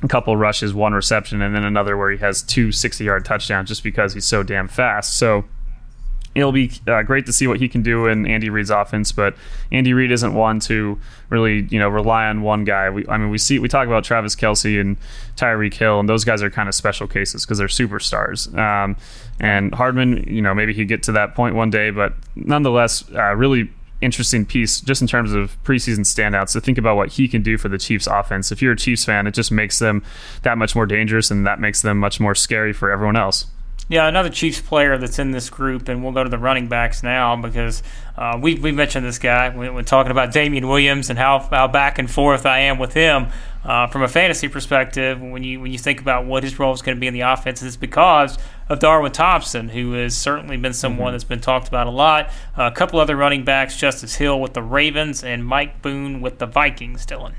a 0.01 0.07
couple 0.07 0.35
rushes, 0.35 0.73
one 0.73 0.93
reception, 0.93 1.41
and 1.41 1.55
then 1.55 1.63
another 1.63 1.97
where 1.97 2.11
he 2.11 2.17
has 2.17 2.41
two 2.41 2.71
60 2.71 3.03
yard 3.03 3.25
touchdowns 3.25 3.69
just 3.69 3.83
because 3.83 4.13
he's 4.13 4.25
so 4.25 4.43
damn 4.43 4.67
fast. 4.67 5.17
So 5.17 5.45
it'll 6.35 6.51
be 6.51 6.71
uh, 6.87 7.03
great 7.03 7.25
to 7.27 7.33
see 7.33 7.47
what 7.47 7.59
he 7.59 7.69
can 7.69 7.81
do 7.81 8.07
in 8.07 8.25
Andy 8.25 8.49
Reid's 8.49 8.69
offense. 8.69 9.11
But 9.11 9.35
Andy 9.71 9.93
Reid 9.93 10.11
isn't 10.11 10.33
one 10.33 10.59
to 10.61 10.99
really, 11.29 11.67
you 11.69 11.79
know, 11.79 11.89
rely 11.89 12.25
on 12.27 12.41
one 12.41 12.63
guy. 12.63 12.89
We, 12.89 13.07
I 13.07 13.17
mean, 13.17 13.29
we 13.29 13.37
see 13.37 13.59
we 13.59 13.67
talk 13.67 13.87
about 13.87 14.03
Travis 14.03 14.35
Kelce 14.35 14.79
and 14.79 14.97
Tyreek 15.35 15.73
Hill, 15.73 15.99
and 15.99 16.09
those 16.09 16.23
guys 16.23 16.41
are 16.41 16.49
kind 16.49 16.69
of 16.69 16.75
special 16.75 17.07
cases 17.07 17.45
because 17.45 17.57
they're 17.57 17.67
superstars. 17.67 18.55
Um, 18.57 18.95
and 19.39 19.73
Hardman, 19.73 20.23
you 20.27 20.41
know, 20.41 20.53
maybe 20.53 20.73
he'd 20.73 20.87
get 20.87 21.03
to 21.03 21.11
that 21.13 21.35
point 21.35 21.55
one 21.55 21.69
day, 21.69 21.89
but 21.89 22.13
nonetheless, 22.35 23.03
uh, 23.13 23.35
really 23.35 23.69
interesting 24.01 24.45
piece 24.45 24.81
just 24.81 25.01
in 25.01 25.07
terms 25.07 25.31
of 25.31 25.61
preseason 25.63 26.01
standouts 26.01 26.51
to 26.51 26.61
think 26.61 26.77
about 26.77 26.97
what 26.97 27.13
he 27.13 27.27
can 27.27 27.41
do 27.41 27.57
for 27.57 27.69
the 27.69 27.77
Chiefs 27.77 28.05
offense. 28.05 28.51
If 28.51 28.61
you're 28.61 28.73
a 28.73 28.77
Chiefs 28.77 29.05
fan, 29.05 29.27
it 29.27 29.33
just 29.33 29.51
makes 29.51 29.79
them 29.79 30.03
that 30.41 30.57
much 30.57 30.75
more 30.75 30.85
dangerous 30.85 31.31
and 31.31 31.47
that 31.47 31.59
makes 31.59 31.81
them 31.81 31.97
much 31.99 32.19
more 32.19 32.35
scary 32.35 32.73
for 32.73 32.91
everyone 32.91 33.15
else. 33.15 33.47
Yeah, 33.93 34.07
another 34.07 34.29
Chiefs 34.29 34.59
player 34.59 34.97
that's 34.97 35.19
in 35.19 35.29
this 35.29 35.51
group, 35.51 35.87
and 35.87 36.03
we'll 36.03 36.13
go 36.13 36.23
to 36.23 36.29
the 36.31 36.39
running 36.39 36.67
backs 36.67 37.03
now 37.03 37.35
because 37.35 37.83
uh, 38.17 38.39
we 38.41 38.55
we 38.55 38.71
mentioned 38.71 39.05
this 39.05 39.19
guy 39.19 39.49
when, 39.49 39.75
when, 39.75 39.85
talking 39.85 40.09
about 40.09 40.33
Damien 40.33 40.67
Williams 40.67 41.11
and 41.11 41.19
how, 41.19 41.37
how 41.37 41.67
back 41.67 41.99
and 41.99 42.09
forth 42.09 42.47
I 42.47 42.61
am 42.61 42.79
with 42.79 42.95
him. 42.95 43.27
Uh, 43.63 43.85
from 43.85 44.01
a 44.01 44.07
fantasy 44.07 44.47
perspective, 44.47 45.21
when 45.21 45.43
you 45.43 45.61
when 45.61 45.71
you 45.71 45.77
think 45.77 46.01
about 46.01 46.25
what 46.25 46.41
his 46.41 46.57
role 46.57 46.73
is 46.73 46.81
going 46.81 46.97
to 46.97 46.99
be 46.99 47.05
in 47.05 47.13
the 47.13 47.21
offense, 47.21 47.61
it's 47.61 47.75
because 47.75 48.39
of 48.67 48.79
Darwin 48.79 49.11
Thompson, 49.11 49.69
who 49.69 49.91
has 49.91 50.17
certainly 50.17 50.57
been 50.57 50.73
someone 50.73 51.09
mm-hmm. 51.09 51.11
that's 51.11 51.23
been 51.23 51.39
talked 51.39 51.67
about 51.67 51.85
a 51.85 51.91
lot. 51.91 52.31
Uh, 52.57 52.63
a 52.63 52.71
couple 52.71 52.99
other 52.99 53.15
running 53.15 53.45
backs, 53.45 53.77
Justice 53.77 54.15
Hill 54.15 54.41
with 54.41 54.55
the 54.55 54.63
Ravens 54.63 55.23
and 55.23 55.45
Mike 55.45 55.83
Boone 55.83 56.19
with 56.19 56.39
the 56.39 56.47
Vikings. 56.47 57.05
Dylan. 57.05 57.33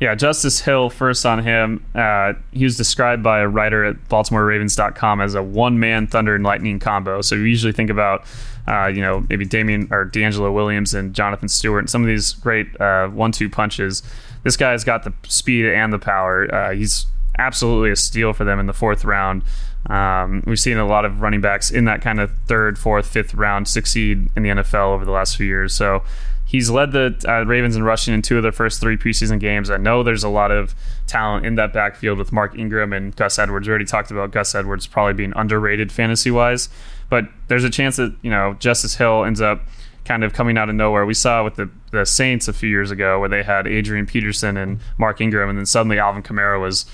Yeah, 0.00 0.14
Justice 0.14 0.60
Hill, 0.60 0.88
first 0.88 1.26
on 1.26 1.42
him. 1.42 1.84
Uh, 1.94 2.32
he 2.52 2.64
was 2.64 2.78
described 2.78 3.22
by 3.22 3.40
a 3.40 3.46
writer 3.46 3.84
at 3.84 3.96
BaltimoreRavens.com 4.08 5.20
as 5.20 5.34
a 5.34 5.42
one 5.42 5.78
man 5.78 6.06
thunder 6.06 6.34
and 6.34 6.42
lightning 6.42 6.78
combo. 6.78 7.20
So 7.20 7.34
you 7.34 7.42
usually 7.42 7.74
think 7.74 7.90
about, 7.90 8.24
uh, 8.66 8.86
you 8.86 9.02
know, 9.02 9.26
maybe 9.28 9.44
Damien 9.44 9.88
or 9.90 10.06
DeAngelo 10.06 10.54
Williams 10.54 10.94
and 10.94 11.14
Jonathan 11.14 11.50
Stewart 11.50 11.80
and 11.80 11.90
some 11.90 12.00
of 12.00 12.08
these 12.08 12.32
great 12.32 12.80
uh, 12.80 13.08
one 13.08 13.30
two 13.30 13.50
punches. 13.50 14.02
This 14.42 14.56
guy's 14.56 14.84
got 14.84 15.04
the 15.04 15.12
speed 15.28 15.66
and 15.66 15.92
the 15.92 15.98
power. 15.98 16.52
Uh, 16.52 16.72
he's 16.72 17.04
absolutely 17.38 17.90
a 17.90 17.96
steal 17.96 18.32
for 18.32 18.44
them 18.44 18.58
in 18.58 18.64
the 18.64 18.72
fourth 18.72 19.04
round. 19.04 19.42
Um, 19.86 20.42
we've 20.46 20.60
seen 20.60 20.78
a 20.78 20.86
lot 20.86 21.04
of 21.04 21.20
running 21.20 21.42
backs 21.42 21.70
in 21.70 21.84
that 21.84 22.00
kind 22.00 22.20
of 22.20 22.30
third, 22.46 22.78
fourth, 22.78 23.06
fifth 23.06 23.34
round 23.34 23.68
succeed 23.68 24.28
in 24.34 24.42
the 24.42 24.48
NFL 24.48 24.94
over 24.94 25.04
the 25.04 25.10
last 25.10 25.36
few 25.36 25.46
years. 25.46 25.74
So 25.74 26.02
He's 26.50 26.68
led 26.68 26.90
the 26.90 27.14
uh, 27.28 27.44
Ravens 27.44 27.76
in 27.76 27.84
rushing 27.84 28.12
in 28.12 28.22
two 28.22 28.36
of 28.36 28.42
their 28.42 28.50
first 28.50 28.80
three 28.80 28.96
preseason 28.96 29.38
games. 29.38 29.70
I 29.70 29.76
know 29.76 30.02
there's 30.02 30.24
a 30.24 30.28
lot 30.28 30.50
of 30.50 30.74
talent 31.06 31.46
in 31.46 31.54
that 31.54 31.72
backfield 31.72 32.18
with 32.18 32.32
Mark 32.32 32.58
Ingram 32.58 32.92
and 32.92 33.14
Gus 33.14 33.38
Edwards. 33.38 33.68
We 33.68 33.70
already 33.70 33.84
talked 33.84 34.10
about 34.10 34.32
Gus 34.32 34.52
Edwards 34.52 34.88
probably 34.88 35.12
being 35.12 35.32
underrated 35.36 35.92
fantasy 35.92 36.32
wise, 36.32 36.68
but 37.08 37.26
there's 37.46 37.62
a 37.62 37.70
chance 37.70 37.98
that 37.98 38.16
you 38.22 38.32
know 38.32 38.56
Justice 38.58 38.96
Hill 38.96 39.22
ends 39.22 39.40
up 39.40 39.62
kind 40.04 40.24
of 40.24 40.32
coming 40.32 40.58
out 40.58 40.68
of 40.68 40.74
nowhere. 40.74 41.06
We 41.06 41.14
saw 41.14 41.44
with 41.44 41.54
the, 41.54 41.70
the 41.92 42.04
Saints 42.04 42.48
a 42.48 42.52
few 42.52 42.68
years 42.68 42.90
ago 42.90 43.20
where 43.20 43.28
they 43.28 43.44
had 43.44 43.68
Adrian 43.68 44.06
Peterson 44.06 44.56
and 44.56 44.80
Mark 44.98 45.20
Ingram, 45.20 45.50
and 45.50 45.56
then 45.56 45.66
suddenly 45.66 46.00
Alvin 46.00 46.24
Kamara 46.24 46.60
was 46.60 46.84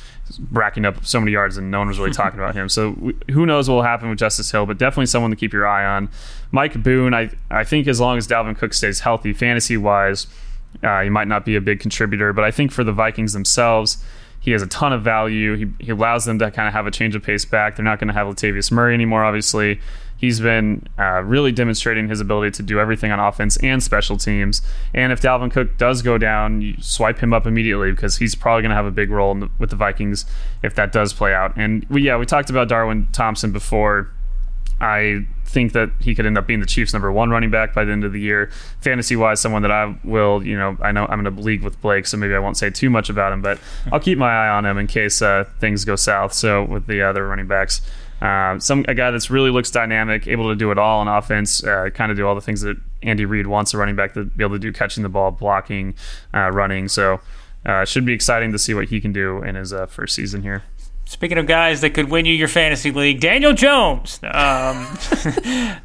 racking 0.50 0.84
up 0.84 1.04
so 1.04 1.20
many 1.20 1.32
yards 1.32 1.56
and 1.56 1.70
no 1.70 1.78
one 1.78 1.88
was 1.88 1.98
really 1.98 2.12
talking 2.12 2.38
about 2.38 2.54
him. 2.54 2.68
So 2.68 2.90
we, 2.98 3.16
who 3.30 3.46
knows 3.46 3.68
what 3.68 3.76
will 3.76 3.82
happen 3.82 4.08
with 4.10 4.18
Justice 4.18 4.50
Hill, 4.50 4.66
but 4.66 4.78
definitely 4.78 5.06
someone 5.06 5.30
to 5.30 5.36
keep 5.36 5.52
your 5.52 5.66
eye 5.66 5.84
on. 5.84 6.08
Mike 6.50 6.82
Boone, 6.82 7.14
I, 7.14 7.30
I 7.50 7.64
think 7.64 7.86
as 7.86 8.00
long 8.00 8.18
as 8.18 8.26
Dalvin 8.26 8.56
Cook 8.56 8.74
stays 8.74 9.00
healthy, 9.00 9.32
fantasy 9.32 9.76
wise, 9.76 10.26
uh, 10.82 11.02
he 11.02 11.10
might 11.10 11.28
not 11.28 11.44
be 11.44 11.56
a 11.56 11.60
big 11.60 11.80
contributor, 11.80 12.32
but 12.32 12.44
I 12.44 12.50
think 12.50 12.72
for 12.72 12.84
the 12.84 12.92
Vikings 12.92 13.32
themselves, 13.32 14.02
he 14.40 14.50
has 14.52 14.62
a 14.62 14.66
ton 14.66 14.92
of 14.92 15.02
value. 15.02 15.56
He, 15.56 15.84
he 15.84 15.90
allows 15.90 16.24
them 16.24 16.38
to 16.38 16.50
kind 16.50 16.68
of 16.68 16.74
have 16.74 16.86
a 16.86 16.90
change 16.90 17.14
of 17.14 17.22
pace 17.22 17.44
back. 17.44 17.76
They're 17.76 17.84
not 17.84 17.98
going 17.98 18.08
to 18.08 18.14
have 18.14 18.26
Latavius 18.26 18.70
Murray 18.70 18.94
anymore, 18.94 19.24
obviously 19.24 19.80
he's 20.16 20.40
been 20.40 20.86
uh, 20.98 21.22
really 21.22 21.52
demonstrating 21.52 22.08
his 22.08 22.20
ability 22.20 22.50
to 22.52 22.62
do 22.62 22.80
everything 22.80 23.10
on 23.12 23.20
offense 23.20 23.56
and 23.58 23.82
special 23.82 24.16
teams. 24.16 24.62
And 24.94 25.12
if 25.12 25.20
Dalvin 25.20 25.50
Cook 25.50 25.76
does 25.76 26.02
go 26.02 26.18
down, 26.18 26.62
you 26.62 26.74
swipe 26.80 27.18
him 27.18 27.32
up 27.32 27.46
immediately 27.46 27.90
because 27.90 28.16
he's 28.16 28.34
probably 28.34 28.62
going 28.62 28.70
to 28.70 28.76
have 28.76 28.86
a 28.86 28.90
big 28.90 29.10
role 29.10 29.34
the, 29.34 29.50
with 29.58 29.70
the 29.70 29.76
Vikings 29.76 30.24
if 30.62 30.74
that 30.74 30.92
does 30.92 31.12
play 31.12 31.34
out. 31.34 31.52
And 31.56 31.84
we, 31.90 32.02
yeah, 32.02 32.16
we 32.16 32.26
talked 32.26 32.50
about 32.50 32.68
Darwin 32.68 33.08
Thompson 33.12 33.52
before. 33.52 34.10
I 34.78 35.26
think 35.46 35.72
that 35.72 35.90
he 36.00 36.14
could 36.14 36.26
end 36.26 36.36
up 36.36 36.46
being 36.46 36.60
the 36.60 36.66
Chiefs' 36.66 36.92
number 36.92 37.10
one 37.10 37.30
running 37.30 37.50
back 37.50 37.72
by 37.72 37.84
the 37.84 37.92
end 37.92 38.04
of 38.04 38.12
the 38.12 38.20
year. 38.20 38.50
Fantasy 38.80 39.16
wise, 39.16 39.40
someone 39.40 39.62
that 39.62 39.70
I 39.70 39.96
will, 40.04 40.44
you 40.44 40.58
know, 40.58 40.76
I 40.82 40.92
know 40.92 41.06
I'm 41.06 41.20
in 41.20 41.26
a 41.26 41.30
league 41.30 41.62
with 41.62 41.80
Blake, 41.80 42.06
so 42.06 42.18
maybe 42.18 42.34
I 42.34 42.38
won't 42.38 42.58
say 42.58 42.68
too 42.68 42.90
much 42.90 43.08
about 43.08 43.32
him, 43.32 43.40
but 43.40 43.58
I'll 43.90 44.00
keep 44.00 44.18
my 44.18 44.30
eye 44.30 44.48
on 44.48 44.66
him 44.66 44.76
in 44.76 44.86
case 44.86 45.22
uh, 45.22 45.44
things 45.60 45.86
go 45.86 45.96
south. 45.96 46.34
So 46.34 46.64
with 46.64 46.86
the 46.86 47.00
other 47.00 47.26
running 47.26 47.46
backs. 47.46 47.80
Uh, 48.26 48.58
some 48.58 48.84
a 48.88 48.94
guy 48.94 49.12
that's 49.12 49.30
really 49.30 49.50
looks 49.50 49.70
dynamic, 49.70 50.26
able 50.26 50.48
to 50.48 50.56
do 50.56 50.72
it 50.72 50.78
all 50.78 50.98
on 50.98 51.06
offense, 51.06 51.62
uh, 51.62 51.90
kind 51.94 52.10
of 52.10 52.16
do 52.16 52.26
all 52.26 52.34
the 52.34 52.40
things 52.40 52.60
that 52.62 52.76
Andy 53.00 53.24
Reid 53.24 53.46
wants 53.46 53.72
a 53.72 53.78
running 53.78 53.94
back 53.94 54.14
to 54.14 54.24
be 54.24 54.42
able 54.42 54.56
to 54.56 54.58
do, 54.58 54.72
catching 54.72 55.04
the 55.04 55.08
ball, 55.08 55.30
blocking, 55.30 55.94
uh, 56.34 56.50
running. 56.50 56.88
So 56.88 57.20
uh, 57.64 57.84
should 57.84 58.04
be 58.04 58.12
exciting 58.12 58.50
to 58.50 58.58
see 58.58 58.74
what 58.74 58.88
he 58.88 59.00
can 59.00 59.12
do 59.12 59.44
in 59.44 59.54
his 59.54 59.72
uh, 59.72 59.86
first 59.86 60.16
season 60.16 60.42
here. 60.42 60.64
Speaking 61.04 61.38
of 61.38 61.46
guys 61.46 61.82
that 61.82 61.90
could 61.90 62.10
win 62.10 62.26
you 62.26 62.34
your 62.34 62.48
fantasy 62.48 62.90
league, 62.90 63.20
Daniel 63.20 63.52
Jones. 63.52 64.18
Um, 64.24 64.30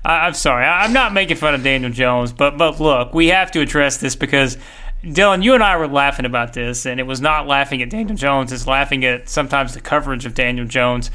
I, 0.03 0.25
am 0.25 0.33
sorry, 0.33 0.65
I, 0.65 0.83
I'm 0.83 0.93
not 0.93 1.13
making 1.13 1.37
fun 1.37 1.53
of 1.53 1.61
Daniel 1.61 1.91
Jones, 1.91 2.33
but 2.33 2.57
but 2.57 2.79
look, 2.79 3.13
we 3.13 3.27
have 3.27 3.51
to 3.51 3.61
address 3.61 3.97
this 3.97 4.15
because 4.15 4.57
Dylan, 5.03 5.43
you 5.43 5.53
and 5.53 5.61
I 5.61 5.77
were 5.77 5.87
laughing 5.87 6.25
about 6.25 6.53
this, 6.53 6.87
and 6.87 6.99
it 6.99 7.03
was 7.03 7.21
not 7.21 7.45
laughing 7.45 7.83
at 7.83 7.91
Daniel 7.91 8.17
Jones; 8.17 8.51
it's 8.51 8.65
laughing 8.65 9.05
at 9.05 9.29
sometimes 9.29 9.75
the 9.75 9.81
coverage 9.81 10.25
of 10.25 10.33
Daniel 10.33 10.65
Jones. 10.65 11.11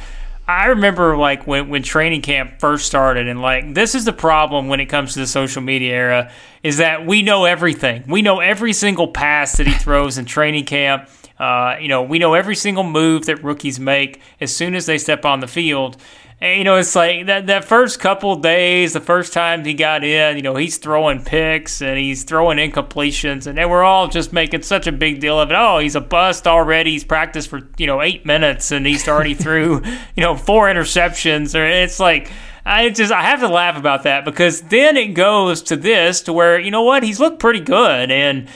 I 0.49 0.67
remember 0.67 1.17
like 1.17 1.47
when 1.47 1.69
when 1.69 1.83
training 1.83 2.23
camp 2.23 2.61
first 2.61 2.87
started, 2.87 3.27
and 3.27 3.43
like 3.43 3.75
this 3.75 3.95
is 3.95 4.05
the 4.05 4.13
problem 4.13 4.69
when 4.69 4.79
it 4.79 4.87
comes 4.87 5.15
to 5.15 5.21
the 5.21 5.27
social 5.27 5.61
media 5.61 5.93
era 5.95 6.31
is 6.63 6.77
that 6.77 7.05
we 7.05 7.23
know 7.23 7.45
everything. 7.45 8.05
We 8.07 8.23
know 8.23 8.39
every 8.39 8.73
single 8.73 9.09
pass 9.09 9.57
that 9.57 9.67
he 9.67 9.73
throws 9.73 10.19
in 10.19 10.25
training 10.25 10.67
camp 10.67 11.09
uh, 11.39 11.77
you 11.81 11.89
know, 11.89 12.03
we 12.03 12.19
know 12.19 12.35
every 12.35 12.57
single 12.57 12.85
move 12.85 13.27
that 13.27 13.43
rookies 13.43 13.79
make 13.79 14.21
as 14.41 14.55
soon 14.55 14.75
as 14.75 14.87
they 14.87 14.99
step 14.99 15.25
on 15.25 15.41
the 15.41 15.47
field. 15.47 15.97
And, 16.41 16.59
you 16.59 16.65
know, 16.65 16.77
it's 16.77 16.95
like 16.95 17.27
that, 17.27 17.47
that 17.47 17.65
first 17.65 17.99
couple 17.99 18.37
days, 18.37 18.93
the 18.93 19.01
first 19.01 19.33
time 19.33 19.65
he 19.65 19.73
got 19.73 20.05
in, 20.05 20.37
you 20.37 20.43
know, 20.43 20.55
he's 20.55 20.77
throwing 20.77 21.23
picks 21.23 21.81
and 21.81 21.99
he's 21.99 22.25
throwing 22.25 22.59
incompletions, 22.59 23.47
and 23.47 23.57
they 23.57 23.65
were 23.65 23.83
all 23.83 24.09
just 24.09 24.35
making 24.35 24.63
such 24.63 24.87
a 24.87 24.93
big 24.93 25.21
deal 25.21 25.41
of 25.41 25.51
it. 25.51 25.55
Oh, 25.55 25.79
he's 25.79 25.95
a 25.95 26.01
bust 26.01 26.47
already. 26.47 26.93
He's 26.93 27.05
practiced 27.05 27.49
for, 27.49 27.63
you 27.79 27.87
know, 27.87 28.03
eight 28.03 28.27
minutes 28.27 28.71
and 28.71 28.87
he's 28.87 29.09
already 29.09 29.35
threw, 29.45 29.83
you 30.15 30.23
know, 30.23 30.37
four 30.37 30.69
interceptions. 30.69 31.59
Or 31.59 31.65
it's 31.65 31.99
like, 31.99 32.31
I 32.67 32.91
just 32.91 33.13
I 33.13 33.23
have 33.23 33.41
to 33.41 33.49
laugh 33.49 33.79
about 33.79 34.03
that 34.03 34.25
because 34.25 34.63
then 34.63 34.97
it 34.97 35.15
goes 35.15 35.63
to 35.63 35.77
this 35.77 36.23
to 36.23 36.33
where 36.33 36.59
you 36.59 36.73
know 36.73 36.83
what 36.83 37.05
he's 37.05 37.21
looked 37.21 37.39
pretty 37.39 37.61
good 37.61 38.11
and 38.11 38.49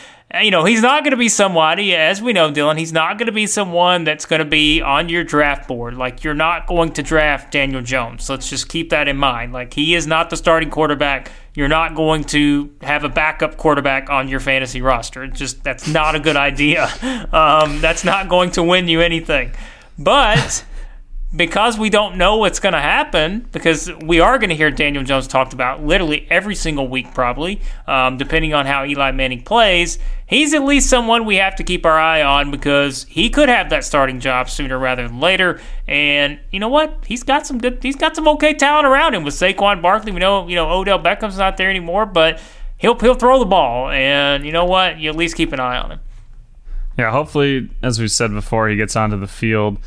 you 0.42 0.50
know, 0.50 0.64
he's 0.64 0.80
not 0.80 1.02
going 1.02 1.10
to 1.10 1.16
be 1.16 1.28
somebody, 1.28 1.94
as 1.94 2.22
we 2.22 2.32
know, 2.32 2.52
Dylan, 2.52 2.78
he's 2.78 2.92
not 2.92 3.18
going 3.18 3.26
to 3.26 3.32
be 3.32 3.46
someone 3.46 4.04
that's 4.04 4.26
going 4.26 4.38
to 4.38 4.44
be 4.44 4.80
on 4.80 5.08
your 5.08 5.24
draft 5.24 5.66
board. 5.66 5.96
Like, 5.96 6.22
you're 6.22 6.34
not 6.34 6.68
going 6.68 6.92
to 6.92 7.02
draft 7.02 7.52
Daniel 7.52 7.82
Jones. 7.82 8.30
Let's 8.30 8.48
just 8.48 8.68
keep 8.68 8.90
that 8.90 9.08
in 9.08 9.16
mind. 9.16 9.52
Like, 9.52 9.74
he 9.74 9.94
is 9.94 10.06
not 10.06 10.30
the 10.30 10.36
starting 10.36 10.70
quarterback. 10.70 11.32
You're 11.54 11.68
not 11.68 11.96
going 11.96 12.22
to 12.24 12.72
have 12.82 13.02
a 13.02 13.08
backup 13.08 13.56
quarterback 13.56 14.08
on 14.08 14.28
your 14.28 14.38
fantasy 14.38 14.80
roster. 14.80 15.24
It's 15.24 15.38
just, 15.38 15.64
that's 15.64 15.88
not 15.88 16.14
a 16.14 16.20
good 16.20 16.36
idea. 16.36 16.88
Um, 17.30 17.80
that's 17.80 18.04
not 18.04 18.28
going 18.28 18.50
to 18.52 18.62
win 18.62 18.88
you 18.88 19.00
anything. 19.00 19.52
But 19.98 20.64
because 21.34 21.78
we 21.78 21.90
don't 21.90 22.16
know 22.16 22.38
what's 22.38 22.58
going 22.58 22.72
to 22.72 22.80
happen, 22.80 23.46
because 23.52 23.90
we 24.02 24.18
are 24.18 24.38
going 24.38 24.50
to 24.50 24.56
hear 24.56 24.70
Daniel 24.70 25.04
Jones 25.04 25.28
talked 25.28 25.52
about 25.52 25.84
literally 25.84 26.26
every 26.28 26.56
single 26.56 26.88
week, 26.88 27.14
probably, 27.14 27.60
um, 27.86 28.16
depending 28.16 28.52
on 28.52 28.66
how 28.66 28.84
Eli 28.84 29.12
Manning 29.12 29.42
plays, 29.42 29.98
he's 30.26 30.54
at 30.54 30.64
least 30.64 30.90
someone 30.90 31.24
we 31.24 31.36
have 31.36 31.54
to 31.56 31.62
keep 31.62 31.86
our 31.86 31.98
eye 31.98 32.22
on 32.22 32.50
because 32.50 33.04
he 33.04 33.30
could 33.30 33.48
have 33.48 33.70
that 33.70 33.84
starting 33.84 34.18
job 34.18 34.50
sooner 34.50 34.76
rather 34.76 35.06
than 35.06 35.20
later. 35.20 35.60
And 35.86 36.40
you 36.50 36.58
know 36.58 36.68
what? 36.68 37.04
He's 37.06 37.22
got 37.22 37.46
some 37.46 37.58
good, 37.58 37.78
he's 37.80 37.96
got 37.96 38.16
some 38.16 38.26
okay 38.28 38.52
talent 38.54 38.86
around 38.86 39.14
him 39.14 39.22
with 39.22 39.34
Saquon 39.34 39.80
Barkley. 39.80 40.10
We 40.10 40.18
know, 40.18 40.48
you 40.48 40.56
know, 40.56 40.68
Odell 40.68 40.98
Beckham's 40.98 41.38
not 41.38 41.56
there 41.56 41.70
anymore, 41.70 42.06
but 42.06 42.40
he'll 42.76 42.98
he'll 42.98 43.14
throw 43.14 43.38
the 43.38 43.44
ball, 43.44 43.90
and 43.90 44.44
you 44.44 44.50
know 44.50 44.64
what? 44.64 44.98
You 44.98 45.10
at 45.10 45.16
least 45.16 45.36
keep 45.36 45.52
an 45.52 45.60
eye 45.60 45.78
on 45.78 45.92
him. 45.92 46.00
Yeah, 46.98 47.12
hopefully, 47.12 47.70
as 47.82 48.00
we 48.00 48.08
said 48.08 48.32
before, 48.32 48.68
he 48.68 48.76
gets 48.76 48.96
onto 48.96 49.16
the 49.16 49.28
field. 49.28 49.78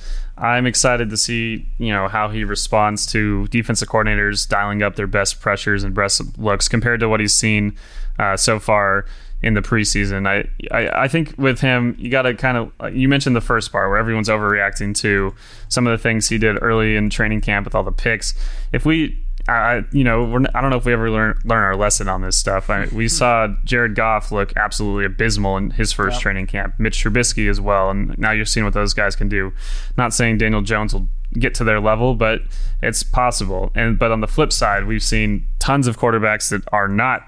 I'm 0.44 0.66
excited 0.66 1.10
to 1.10 1.16
see, 1.16 1.66
you 1.78 1.94
know, 1.94 2.10
how 2.10 2.28
he 2.28 2.44
responds 2.44 3.06
to 3.08 3.48
defensive 3.48 3.88
coordinators 3.88 4.48
dialing 4.48 4.84
up 4.84 4.98
their 4.98 5.08
best 5.08 5.40
pressures 5.40 5.86
and 5.86 5.96
best 5.96 6.38
looks 6.38 6.68
compared 6.68 7.00
to 7.00 7.08
what 7.08 7.22
he's 7.22 7.34
seen 7.34 7.78
uh, 8.20 8.36
so 8.36 8.60
far 8.60 9.06
in 9.42 9.54
the 9.54 9.62
preseason. 9.62 10.28
I, 10.28 10.50
I, 10.76 11.04
I 11.04 11.08
think 11.08 11.34
with 11.38 11.62
him, 11.62 11.96
you 11.98 12.10
got 12.10 12.24
to 12.24 12.34
kind 12.34 12.58
of 12.58 12.94
you 12.94 13.08
mentioned 13.08 13.38
the 13.38 13.42
first 13.42 13.72
part 13.72 13.90
where 13.90 13.98
everyone's 13.98 14.28
overreacting 14.28 14.94
to 14.98 15.34
some 15.70 15.88
of 15.88 15.92
the 15.92 15.98
things 15.98 16.28
he 16.28 16.38
did 16.38 16.62
early 16.62 16.98
in 16.98 17.10
training 17.10 17.40
camp 17.40 17.66
with 17.66 17.74
all 17.74 17.84
the 17.84 17.94
picks. 17.94 18.34
If 18.74 18.86
we 18.86 19.23
I, 19.48 19.84
you 19.92 20.06
know, 20.06 20.46
I 20.54 20.62
don't 20.62 20.70
know 20.70 20.78
if 20.78 20.86
we 20.86 20.94
ever 20.94 21.10
learn 21.10 21.38
learn 21.44 21.64
our 21.64 21.76
lesson 21.76 22.08
on 22.08 22.22
this 22.22 22.38
stuff. 22.38 22.70
I, 22.70 22.86
we 22.86 23.10
saw 23.10 23.50
Jared 23.66 23.94
Goff 23.94 24.32
look 24.32 24.56
absolutely 24.56 25.06
abysmal 25.06 25.58
in 25.58 25.72
his 25.72 25.92
first 25.92 26.16
yep. 26.16 26.22
training 26.22 26.48
camp. 26.48 26.76
Mitch 26.80 27.04
Trubisky 27.04 27.50
as 27.50 27.60
well, 27.60 27.90
and 27.90 28.18
now 28.18 28.32
you're 28.32 28.46
seeing 28.46 28.64
what 28.64 28.74
those 28.74 28.94
guys 28.94 29.18
can 29.18 29.28
do. 29.28 29.52
Not 29.98 30.14
saying 30.14 30.38
Daniel 30.38 30.62
Jones 30.62 30.94
will 30.94 31.08
get 31.34 31.54
to 31.56 31.66
their 31.66 31.82
level, 31.82 32.16
but 32.16 32.42
it's 32.82 33.04
possible. 33.04 33.72
And 33.76 34.00
but 34.00 34.12
on 34.12 34.22
the 34.22 34.28
flip 34.28 34.54
side, 34.54 34.86
we've 34.86 35.04
seen 35.04 35.46
tons 35.60 35.88
of 35.88 36.00
quarterbacks 36.00 36.50
that 36.50 36.64
are 36.72 36.88
not 36.88 37.24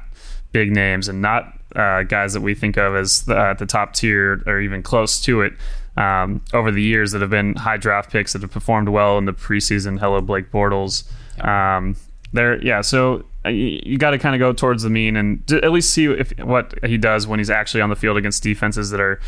big 0.54 0.72
names 0.72 1.10
and 1.10 1.22
not 1.22 1.60
uh, 1.76 2.04
guys 2.04 2.32
that 2.32 2.42
we 2.42 2.56
think 2.56 2.78
of 2.78 2.96
as 2.96 3.24
the, 3.24 3.36
uh, 3.36 3.54
the 3.56 3.66
top 3.66 3.94
tier 3.94 4.42
or 4.48 4.62
even 4.62 4.82
close 4.82 5.20
to 5.22 5.42
it. 5.42 5.54
Um, 5.98 6.42
over 6.54 6.72
the 6.72 6.82
years, 6.82 7.14
that 7.14 7.22
have 7.22 7.30
been 7.30 7.56
high 7.56 7.78
draft 7.78 8.12
picks 8.12 8.34
that 8.34 8.42
have 8.42 8.52
performed 8.52 8.90
well 8.90 9.18
in 9.18 9.26
the 9.26 9.34
preseason. 9.34 10.00
Hello, 10.00 10.20
Blake 10.20 10.52
Bortles. 10.52 11.06
Um, 11.42 11.96
there, 12.36 12.64
yeah. 12.64 12.82
So 12.82 13.26
uh, 13.46 13.50
you, 13.50 13.98
got 13.98 14.12
to 14.12 14.20
kind 14.20 14.36
of 14.36 14.40
go 14.40 14.54
towards 14.54 14.84
the 14.84 14.90
mean 14.90 15.16
and 15.16 15.52
at 15.52 15.72
least 15.72 15.92
see 15.92 16.06
if 16.06 16.32
what 16.40 16.74
he 16.84 16.98
does 16.98 17.28
when 17.28 17.40
he's 17.40 17.50
actually 17.50 17.82
on 17.82 17.90
the 17.90 17.96
field 17.96 18.18
against 18.18 18.44
defenses 18.44 18.90
that 18.92 19.00
are 19.00 19.20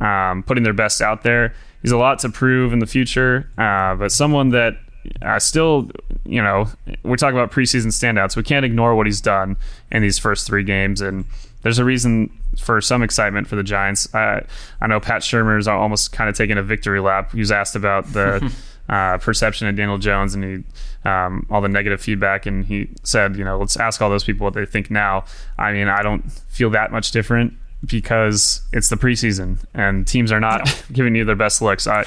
um, 0.00 0.42
putting 0.42 0.64
their 0.64 0.72
best 0.72 1.00
out 1.00 1.22
there. 1.22 1.54
He's 1.82 1.92
a 1.92 1.96
lot 1.96 2.18
to 2.20 2.28
prove 2.28 2.72
in 2.72 2.78
the 2.78 2.86
future, 2.86 3.50
uh, 3.58 3.94
but 3.94 4.12
someone 4.12 4.50
that 4.50 4.74
uh, 5.22 5.38
still, 5.38 5.90
you 6.24 6.42
know, 6.42 6.66
we're 7.02 7.16
talking 7.16 7.36
about 7.38 7.50
preseason 7.50 7.86
standouts. 7.86 8.36
We 8.36 8.42
can't 8.42 8.64
ignore 8.64 8.94
what 8.94 9.06
he's 9.06 9.20
done 9.20 9.56
in 9.90 10.02
these 10.02 10.18
first 10.18 10.46
three 10.46 10.62
games, 10.62 11.00
and 11.00 11.24
there's 11.62 11.78
a 11.78 11.84
reason 11.84 12.30
for 12.58 12.80
some 12.80 13.02
excitement 13.02 13.46
for 13.46 13.56
the 13.56 13.62
Giants. 13.62 14.12
I 14.14 14.44
I 14.80 14.86
know 14.86 15.00
Pat 15.00 15.22
Shurmur's 15.22 15.66
almost 15.68 16.12
kind 16.12 16.28
of 16.28 16.36
taking 16.36 16.58
a 16.58 16.62
victory 16.62 17.00
lap. 17.00 17.32
He 17.32 17.38
was 17.38 17.50
asked 17.50 17.76
about 17.76 18.12
the 18.12 18.52
uh, 18.90 19.18
perception 19.18 19.68
of 19.68 19.76
Daniel 19.76 19.98
Jones 19.98 20.34
and 20.34 20.44
he, 20.44 21.08
um, 21.08 21.46
all 21.48 21.60
the 21.60 21.68
negative 21.68 22.00
feedback. 22.00 22.44
And 22.44 22.64
he 22.64 22.90
said, 23.04 23.36
you 23.36 23.44
know, 23.44 23.58
let's 23.58 23.76
ask 23.76 24.02
all 24.02 24.10
those 24.10 24.24
people 24.24 24.44
what 24.44 24.54
they 24.54 24.66
think 24.66 24.90
now. 24.90 25.24
I 25.58 25.72
mean, 25.72 25.88
I 25.88 26.02
don't 26.02 26.30
feel 26.30 26.70
that 26.70 26.90
much 26.90 27.12
different 27.12 27.54
because 27.86 28.60
it's 28.72 28.88
the 28.88 28.96
preseason 28.96 29.58
and 29.72 30.06
teams 30.06 30.32
are 30.32 30.40
not 30.40 30.66
no. 30.66 30.72
giving 30.92 31.14
you 31.14 31.24
their 31.24 31.36
best 31.36 31.62
looks. 31.62 31.86
I, 31.86 32.00
uh, 32.02 32.04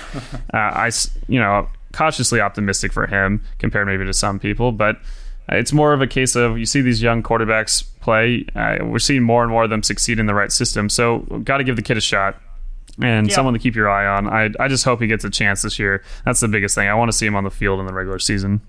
I, 0.53 0.91
you 1.27 1.39
know, 1.39 1.69
cautiously 1.93 2.41
optimistic 2.41 2.91
for 2.91 3.07
him 3.07 3.41
compared 3.59 3.87
maybe 3.87 4.03
to 4.03 4.13
some 4.13 4.37
people, 4.37 4.73
but 4.73 4.97
it's 5.49 5.71
more 5.71 5.93
of 5.93 6.01
a 6.01 6.07
case 6.07 6.35
of 6.35 6.57
you 6.57 6.65
see 6.65 6.81
these 6.81 7.01
young 7.01 7.23
quarterbacks 7.23 7.85
play. 8.01 8.45
Uh, 8.55 8.79
we're 8.81 8.99
seeing 8.99 9.23
more 9.23 9.41
and 9.43 9.51
more 9.51 9.63
of 9.63 9.69
them 9.69 9.83
succeed 9.83 10.19
in 10.19 10.25
the 10.25 10.33
right 10.33 10.51
system. 10.51 10.89
So, 10.89 11.19
got 11.43 11.57
to 11.57 11.63
give 11.63 11.75
the 11.75 11.81
kid 11.81 11.97
a 11.97 12.01
shot 12.01 12.41
and 13.01 13.27
yep. 13.27 13.35
someone 13.35 13.53
to 13.53 13.59
keep 13.59 13.75
your 13.75 13.89
eye 13.89 14.05
on. 14.05 14.27
I 14.27 14.51
I 14.59 14.67
just 14.67 14.85
hope 14.85 15.01
he 15.01 15.07
gets 15.07 15.23
a 15.23 15.29
chance 15.29 15.61
this 15.61 15.79
year. 15.79 16.03
That's 16.25 16.39
the 16.39 16.47
biggest 16.47 16.75
thing. 16.75 16.87
I 16.87 16.93
want 16.93 17.11
to 17.11 17.17
see 17.17 17.25
him 17.25 17.35
on 17.35 17.43
the 17.43 17.51
field 17.51 17.79
in 17.79 17.85
the 17.85 17.93
regular 17.93 18.19
season. 18.19 18.61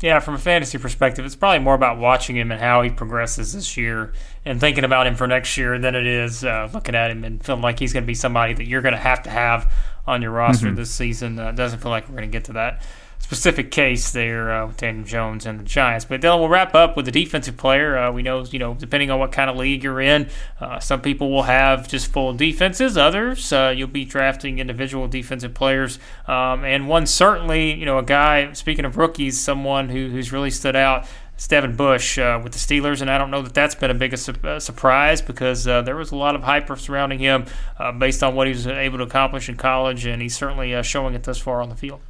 Yeah, 0.00 0.18
from 0.20 0.34
a 0.34 0.38
fantasy 0.38 0.78
perspective, 0.78 1.26
it's 1.26 1.36
probably 1.36 1.58
more 1.58 1.74
about 1.74 1.98
watching 1.98 2.34
him 2.34 2.50
and 2.50 2.58
how 2.58 2.80
he 2.80 2.88
progresses 2.88 3.52
this 3.52 3.76
year 3.76 4.14
and 4.46 4.58
thinking 4.58 4.84
about 4.84 5.06
him 5.06 5.14
for 5.14 5.26
next 5.26 5.58
year 5.58 5.78
than 5.78 5.94
it 5.94 6.06
is 6.06 6.42
uh, 6.42 6.70
looking 6.72 6.94
at 6.94 7.10
him 7.10 7.22
and 7.22 7.44
feeling 7.44 7.60
like 7.60 7.78
he's 7.78 7.92
going 7.92 8.02
to 8.02 8.06
be 8.06 8.14
somebody 8.14 8.54
that 8.54 8.66
you're 8.66 8.80
going 8.80 8.94
to 8.94 9.00
have 9.00 9.22
to 9.24 9.30
have 9.30 9.70
on 10.06 10.22
your 10.22 10.30
roster 10.30 10.68
mm-hmm. 10.68 10.76
this 10.76 10.90
season. 10.90 11.38
Uh, 11.38 11.52
doesn't 11.52 11.80
feel 11.80 11.90
like 11.90 12.08
we're 12.08 12.16
going 12.16 12.30
to 12.30 12.32
get 12.32 12.44
to 12.46 12.54
that 12.54 12.82
specific 13.20 13.70
case 13.70 14.10
there 14.10 14.50
uh, 14.50 14.66
with 14.66 14.78
Daniel 14.78 15.04
Jones 15.04 15.46
and 15.46 15.60
the 15.60 15.64
Giants. 15.64 16.04
But 16.04 16.20
then 16.20 16.38
we'll 16.40 16.48
wrap 16.48 16.74
up 16.74 16.96
with 16.96 17.04
the 17.04 17.12
defensive 17.12 17.56
player. 17.56 17.96
Uh, 17.96 18.10
we 18.10 18.22
know, 18.22 18.44
you 18.44 18.58
know, 18.58 18.74
depending 18.74 19.10
on 19.10 19.20
what 19.20 19.30
kind 19.30 19.48
of 19.48 19.56
league 19.56 19.84
you're 19.84 20.00
in, 20.00 20.28
uh, 20.60 20.80
some 20.80 21.00
people 21.00 21.30
will 21.30 21.44
have 21.44 21.86
just 21.86 22.10
full 22.10 22.32
defenses. 22.32 22.96
Others, 22.96 23.52
uh, 23.52 23.72
you'll 23.76 23.88
be 23.88 24.04
drafting 24.04 24.58
individual 24.58 25.06
defensive 25.06 25.54
players. 25.54 26.00
Um, 26.26 26.64
and 26.64 26.88
one 26.88 27.06
certainly, 27.06 27.72
you 27.74 27.86
know, 27.86 27.98
a 27.98 28.02
guy. 28.02 28.52
Speaking 28.52 28.84
of 28.84 28.96
rookies, 28.96 29.38
someone 29.38 29.90
who, 29.90 30.08
who's 30.08 30.32
really 30.32 30.50
stood 30.50 30.74
out. 30.74 31.06
Devin 31.48 31.74
Bush 31.74 32.18
uh, 32.18 32.38
with 32.42 32.52
the 32.52 32.58
Steelers, 32.58 33.00
and 33.00 33.10
I 33.10 33.16
don't 33.16 33.30
know 33.30 33.40
that 33.40 33.54
that's 33.54 33.74
been 33.74 33.90
a 33.90 33.94
big 33.94 34.14
su- 34.18 34.34
uh, 34.44 34.60
surprise 34.60 35.22
because 35.22 35.66
uh, 35.66 35.80
there 35.80 35.96
was 35.96 36.12
a 36.12 36.16
lot 36.16 36.34
of 36.34 36.42
hype 36.42 36.68
surrounding 36.78 37.18
him 37.18 37.46
uh, 37.78 37.92
based 37.92 38.22
on 38.22 38.34
what 38.34 38.46
he 38.46 38.52
was 38.52 38.66
able 38.66 38.98
to 38.98 39.04
accomplish 39.04 39.48
in 39.48 39.56
college, 39.56 40.04
and 40.04 40.20
he's 40.20 40.36
certainly 40.36 40.74
uh, 40.74 40.82
showing 40.82 41.14
it 41.14 41.22
thus 41.22 41.38
far 41.38 41.62
on 41.62 41.70
the 41.70 41.76
field 41.76 42.00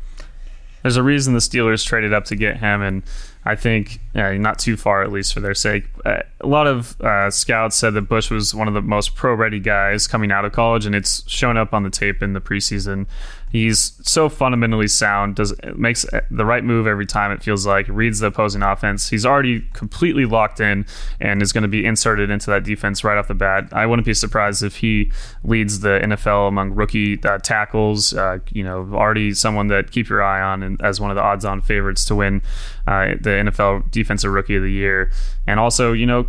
there's 0.82 0.96
a 0.96 1.02
reason 1.02 1.34
the 1.34 1.40
Steelers 1.40 1.84
traded 1.84 2.12
up 2.12 2.24
to 2.26 2.36
get 2.36 2.58
him, 2.58 2.82
and 2.82 3.02
I 3.44 3.54
think 3.54 4.00
uh, 4.14 4.32
not 4.32 4.58
too 4.58 4.76
far 4.76 5.02
at 5.02 5.12
least 5.12 5.34
for 5.34 5.40
their 5.40 5.54
sake. 5.54 5.84
Uh, 6.04 6.20
a 6.40 6.46
lot 6.46 6.66
of 6.66 7.00
uh, 7.00 7.30
scouts 7.30 7.76
said 7.76 7.94
that 7.94 8.02
Bush 8.02 8.30
was 8.30 8.54
one 8.54 8.68
of 8.68 8.74
the 8.74 8.82
most 8.82 9.14
pro-ready 9.14 9.60
guys 9.60 10.06
coming 10.06 10.30
out 10.30 10.44
of 10.44 10.52
college, 10.52 10.86
and 10.86 10.94
it's 10.94 11.28
shown 11.28 11.56
up 11.56 11.72
on 11.72 11.82
the 11.82 11.90
tape 11.90 12.22
in 12.22 12.32
the 12.32 12.40
preseason. 12.40 13.06
He's 13.50 14.00
so 14.02 14.28
fundamentally 14.28 14.86
sound, 14.86 15.34
does 15.34 15.52
makes 15.74 16.06
the 16.30 16.44
right 16.44 16.62
move 16.62 16.86
every 16.86 17.06
time. 17.06 17.32
It 17.32 17.42
feels 17.42 17.66
like 17.66 17.88
reads 17.88 18.20
the 18.20 18.28
opposing 18.28 18.62
offense. 18.62 19.08
He's 19.08 19.26
already 19.26 19.66
completely 19.72 20.24
locked 20.24 20.60
in 20.60 20.86
and 21.20 21.42
is 21.42 21.52
going 21.52 21.62
to 21.62 21.68
be 21.68 21.84
inserted 21.84 22.30
into 22.30 22.46
that 22.50 22.62
defense 22.62 23.02
right 23.02 23.18
off 23.18 23.26
the 23.26 23.34
bat. 23.34 23.68
I 23.72 23.86
wouldn't 23.86 24.06
be 24.06 24.14
surprised 24.14 24.62
if 24.62 24.76
he 24.76 25.10
leads 25.42 25.80
the 25.80 26.00
NFL 26.02 26.46
among 26.48 26.76
rookie 26.76 27.20
uh, 27.24 27.38
tackles. 27.38 28.14
Uh, 28.14 28.38
you 28.52 28.62
know, 28.62 28.88
already 28.92 29.34
someone 29.34 29.66
that 29.66 29.90
keep 29.90 30.08
your 30.08 30.22
eye 30.22 30.40
on 30.40 30.62
and 30.62 30.80
as 30.80 31.00
one 31.00 31.10
of 31.10 31.16
the 31.16 31.22
odds-on 31.22 31.60
favorites 31.60 32.04
to 32.04 32.14
win 32.14 32.42
uh, 32.86 33.16
the 33.20 33.30
NFL 33.30 33.90
Defensive 33.90 34.32
Rookie 34.32 34.56
of 34.56 34.62
the 34.62 34.70
Year, 34.70 35.10
and 35.46 35.58
also 35.58 35.92
you 35.92 36.06
know 36.06 36.28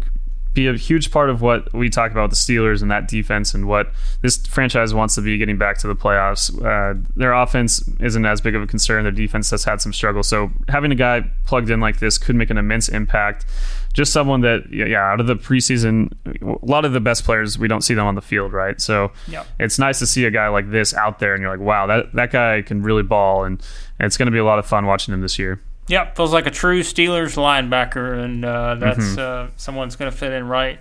be 0.54 0.68
a 0.68 0.74
huge 0.74 1.12
part 1.12 1.30
of 1.30 1.42
what 1.42 1.72
we 1.74 1.90
talk 1.90 2.12
about 2.12 2.30
with 2.30 2.32
the 2.32 2.54
Steelers 2.54 2.82
and 2.82 2.92
that 2.92 3.08
defense 3.08 3.54
and 3.54 3.68
what 3.68 3.92
this 4.22 4.36
franchise 4.48 4.94
wants 4.94 5.16
to 5.16 5.22
be 5.22 5.38
getting 5.38 5.58
back 5.58 5.78
to 5.78 5.88
the 5.88 5.96
playoffs. 5.96 6.52
Uh, 6.64 7.00
their 7.16 7.32
offense 7.34 7.88
isn't 8.02 8.26
as 8.26 8.42
big 8.42 8.54
of 8.56 8.62
a 8.62 8.68
concern. 8.68 9.04
Their 9.04 9.14
defense 9.14 9.50
has 9.52 9.64
had 9.64 9.80
some 9.82 9.94
struggle. 9.94 10.24
So 10.24 10.52
having 10.68 10.92
a 10.92 10.96
guy 10.96 11.24
plugged 11.46 11.70
in 11.70 11.80
like 11.80 12.00
this 12.00 12.18
could 12.18 12.36
make 12.36 12.50
an 12.50 12.58
immense 12.58 12.90
impact. 12.90 13.46
Just 13.94 14.14
someone 14.14 14.42
that, 14.42 14.64
yeah, 14.72 15.00
out 15.02 15.20
of 15.20 15.28
the 15.28 15.36
preseason, 15.36 16.12
a 16.42 16.66
lot 16.66 16.86
of 16.86 16.94
the 16.94 17.02
best 17.02 17.24
players, 17.26 17.58
we 17.58 17.68
don't 17.68 17.82
see 17.82 17.94
them 17.94 18.06
on 18.08 18.16
the 18.16 18.22
field, 18.22 18.54
right? 18.54 18.80
So 18.80 19.12
Yep. 19.28 19.48
it's 19.60 19.80
nice 19.80 20.00
to 20.00 20.06
see 20.06 20.26
a 20.26 20.32
guy 20.32 20.48
like 20.50 20.72
this 20.72 20.94
out 20.94 21.20
there 21.20 21.34
and 21.34 21.42
you're 21.42 21.52
like, 21.52 21.66
wow, 21.66 21.88
that, 21.88 22.14
that 22.14 22.32
guy 22.32 22.62
can 22.62 22.84
really 22.84 23.04
ball. 23.04 23.44
And, 23.44 23.62
and 24.00 24.06
it's 24.06 24.18
going 24.18 24.28
to 24.28 24.32
be 24.32 24.38
a 24.38 24.46
lot 24.46 24.60
of 24.60 24.66
fun 24.66 24.86
watching 24.86 25.14
him 25.14 25.22
this 25.22 25.38
year. 25.40 25.62
Yep, 25.88 26.16
feels 26.16 26.32
like 26.32 26.46
a 26.46 26.52
true 26.52 26.82
Steelers 26.82 27.36
linebacker, 27.36 28.24
and 28.24 28.46
uh, 28.46 28.76
that's 28.76 29.18
uh, 29.18 29.50
someone's 29.58 29.96
going 29.96 30.12
to 30.12 30.18
fit 30.18 30.32
in 30.32 30.48
right, 30.48 30.80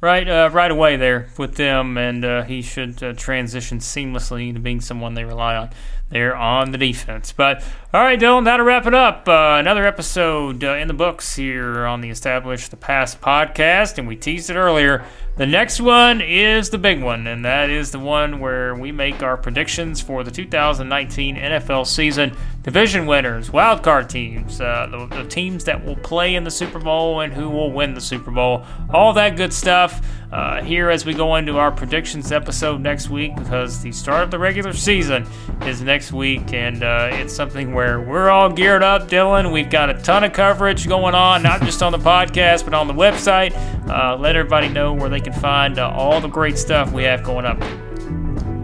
right, 0.00 0.28
uh, 0.28 0.50
right 0.52 0.70
away 0.70 0.96
there 0.96 1.28
with 1.38 1.56
them, 1.56 1.96
and 1.96 2.24
uh, 2.24 2.42
he 2.42 2.62
should 2.62 3.02
uh, 3.02 3.12
transition 3.14 3.78
seamlessly 3.78 4.48
into 4.48 4.60
being 4.60 4.80
someone 4.80 5.14
they 5.14 5.24
rely 5.24 5.56
on 5.56 5.70
there 6.10 6.36
on 6.36 6.70
the 6.70 6.78
defense. 6.78 7.32
But 7.32 7.64
all 7.92 8.02
right, 8.02 8.20
Dylan, 8.20 8.44
that'll 8.44 8.66
wrap 8.66 8.86
it 8.86 8.94
up. 8.94 9.26
Uh, 9.26 9.56
another 9.58 9.86
episode 9.86 10.62
uh, 10.62 10.74
in 10.74 10.86
the 10.86 10.94
books 10.94 11.34
here 11.34 11.86
on 11.86 12.02
the 12.02 12.10
Establish 12.10 12.68
the 12.68 12.76
Past 12.76 13.20
podcast, 13.20 13.98
and 13.98 14.06
we 14.06 14.14
teased 14.14 14.50
it 14.50 14.56
earlier. 14.56 15.04
The 15.36 15.46
next 15.46 15.80
one 15.80 16.20
is 16.20 16.68
the 16.68 16.76
big 16.76 17.02
one, 17.02 17.26
and 17.26 17.44
that 17.46 17.70
is 17.70 17.90
the 17.90 17.98
one 17.98 18.38
where 18.38 18.74
we 18.74 18.92
make 18.92 19.22
our 19.22 19.38
predictions 19.38 20.02
for 20.02 20.22
the 20.22 20.30
2019 20.30 21.36
NFL 21.36 21.86
season. 21.86 22.36
Division 22.62 23.06
winners, 23.06 23.50
wildcard 23.50 24.08
teams, 24.08 24.60
uh, 24.60 24.86
the, 24.88 25.22
the 25.22 25.28
teams 25.28 25.64
that 25.64 25.84
will 25.84 25.96
play 25.96 26.36
in 26.36 26.44
the 26.44 26.50
Super 26.50 26.78
Bowl, 26.78 27.20
and 27.20 27.32
who 27.32 27.50
will 27.50 27.72
win 27.72 27.92
the 27.94 28.00
Super 28.00 28.30
Bowl. 28.30 28.64
All 28.90 29.12
that 29.14 29.36
good 29.36 29.52
stuff 29.52 30.00
uh, 30.30 30.62
here 30.62 30.88
as 30.88 31.04
we 31.04 31.12
go 31.12 31.34
into 31.34 31.58
our 31.58 31.72
predictions 31.72 32.30
episode 32.30 32.80
next 32.80 33.10
week 33.10 33.34
because 33.34 33.82
the 33.82 33.90
start 33.90 34.22
of 34.22 34.30
the 34.30 34.38
regular 34.38 34.72
season 34.72 35.26
is 35.62 35.82
next 35.82 36.12
week, 36.12 36.52
and 36.52 36.84
uh, 36.84 37.08
it's 37.10 37.34
something 37.34 37.74
where 37.74 38.00
we're 38.00 38.30
all 38.30 38.48
geared 38.48 38.84
up, 38.84 39.08
Dylan. 39.08 39.52
We've 39.52 39.70
got 39.70 39.90
a 39.90 39.94
ton 39.94 40.22
of 40.22 40.32
coverage 40.32 40.86
going 40.86 41.16
on, 41.16 41.42
not 41.42 41.62
just 41.62 41.82
on 41.82 41.90
the 41.90 41.98
podcast, 41.98 42.64
but 42.64 42.74
on 42.74 42.86
the 42.86 42.94
website. 42.94 43.56
Uh, 43.88 44.16
let 44.16 44.36
everybody 44.36 44.68
know 44.68 44.92
where 44.94 45.08
they 45.08 45.20
can 45.20 45.32
find 45.32 45.80
uh, 45.80 45.90
all 45.90 46.20
the 46.20 46.28
great 46.28 46.56
stuff 46.56 46.92
we 46.92 47.02
have 47.02 47.24
going 47.24 47.44
up. 47.44 47.60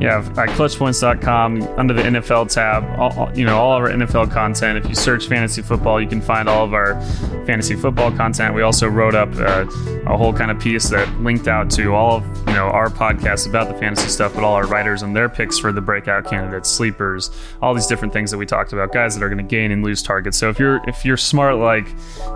Yeah, 0.01 0.19
at 0.19 0.51
clutchpoints.com 0.51 1.63
under 1.77 1.93
the 1.93 2.03
NFL 2.03 2.53
tab, 2.53 2.85
all, 3.01 3.31
you 3.37 3.45
know 3.45 3.59
all 3.59 3.77
of 3.77 3.83
our 3.83 3.91
NFL 3.91 4.31
content. 4.31 4.79
If 4.79 4.89
you 4.89 4.95
search 4.95 5.27
fantasy 5.27 5.61
football, 5.61 6.01
you 6.01 6.07
can 6.07 6.21
find 6.21 6.49
all 6.49 6.65
of 6.65 6.73
our 6.73 7.01
fantasy 7.47 7.75
football 7.75 8.13
content. 8.13 8.55
We 8.55 8.63
also 8.63 8.87
wrote 8.87 9.17
up 9.17 9.35
uh, 9.35 9.67
a 10.07 10.17
whole 10.17 10.33
kind 10.33 10.53
of 10.53 10.61
piece 10.61 10.89
that 10.91 11.09
linked 11.21 11.49
out 11.49 11.69
to 11.73 11.95
all 11.95 12.19
of 12.19 12.25
you 12.47 12.55
know 12.55 12.67
our 12.67 12.89
podcasts 12.91 13.49
about 13.49 13.67
the 13.67 13.75
fantasy 13.75 14.09
stuff, 14.09 14.35
but 14.35 14.45
all 14.45 14.55
our 14.55 14.69
writers 14.69 15.03
and 15.03 15.17
their 15.17 15.29
picks 15.29 15.59
for 15.59 15.73
the 15.73 15.81
breakout 15.81 16.25
candidates, 16.31 16.71
sleepers, 16.71 17.31
all 17.61 17.75
these 17.75 17.89
different 17.89 18.13
things 18.13 18.31
that 18.31 18.39
we 18.39 18.47
talked 18.47 18.73
about, 18.73 18.93
guys 18.93 19.17
that 19.17 19.25
are 19.25 19.29
going 19.29 19.39
to 19.39 19.51
gain 19.51 19.73
and 19.73 19.83
lose 19.83 20.01
targets. 20.01 20.39
So 20.39 20.49
if 20.49 20.61
you're 20.61 20.81
if 20.89 21.05
you're 21.05 21.17
smart 21.17 21.57
like 21.57 21.89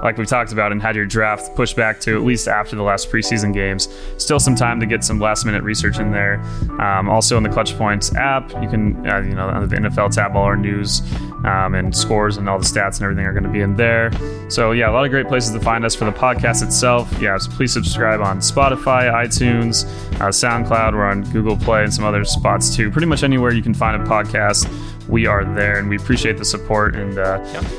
like 0.02 0.18
we 0.18 0.26
talked 0.26 0.52
about 0.52 0.72
and 0.72 0.82
had 0.82 0.96
your 0.96 1.06
draft 1.06 1.54
pushed 1.54 1.76
back 1.76 2.00
to 2.00 2.16
at 2.16 2.24
least 2.24 2.48
after 2.48 2.74
the 2.74 2.82
last 2.82 3.08
preseason 3.08 3.54
games, 3.54 3.88
still 4.18 4.40
some 4.40 4.56
time 4.56 4.80
to 4.80 4.86
get 4.86 5.04
some 5.04 5.20
last 5.20 5.46
minute 5.46 5.62
research 5.62 6.00
in 6.00 6.10
there. 6.10 6.42
Um, 6.80 7.08
also 7.08 7.36
in 7.36 7.44
the 7.44 7.51
Clutch 7.52 7.76
Points 7.76 8.14
app, 8.16 8.50
you 8.62 8.68
can 8.68 9.06
uh, 9.08 9.18
you 9.20 9.34
know 9.34 9.48
under 9.48 9.66
the 9.66 9.76
NFL 9.76 10.14
tab, 10.14 10.36
all 10.36 10.44
our 10.44 10.56
news 10.56 11.02
um, 11.44 11.74
and 11.74 11.94
scores 11.94 12.36
and 12.36 12.48
all 12.48 12.58
the 12.58 12.64
stats 12.64 12.96
and 12.96 13.02
everything 13.02 13.26
are 13.26 13.32
going 13.32 13.44
to 13.44 13.50
be 13.50 13.60
in 13.60 13.76
there. 13.76 14.10
So 14.48 14.72
yeah, 14.72 14.90
a 14.90 14.92
lot 14.92 15.04
of 15.04 15.10
great 15.10 15.28
places 15.28 15.52
to 15.52 15.60
find 15.60 15.84
us 15.84 15.94
for 15.94 16.04
the 16.04 16.12
podcast 16.12 16.62
itself. 16.62 17.12
Yeah, 17.20 17.36
so 17.38 17.50
please 17.52 17.72
subscribe 17.72 18.20
on 18.20 18.38
Spotify, 18.38 19.12
iTunes, 19.12 19.84
uh, 20.20 20.28
SoundCloud. 20.28 20.92
We're 20.92 21.04
on 21.04 21.22
Google 21.32 21.56
Play 21.56 21.84
and 21.84 21.92
some 21.92 22.04
other 22.04 22.24
spots 22.24 22.74
too. 22.74 22.90
Pretty 22.90 23.06
much 23.06 23.22
anywhere 23.22 23.52
you 23.52 23.62
can 23.62 23.74
find 23.74 24.00
a 24.00 24.04
podcast, 24.04 24.66
we 25.12 25.26
are 25.26 25.44
there, 25.44 25.78
and 25.78 25.90
we 25.90 25.96
appreciate 25.96 26.38
the 26.38 26.44
support 26.44 26.96
and 26.96 27.18
uh, 27.18 27.38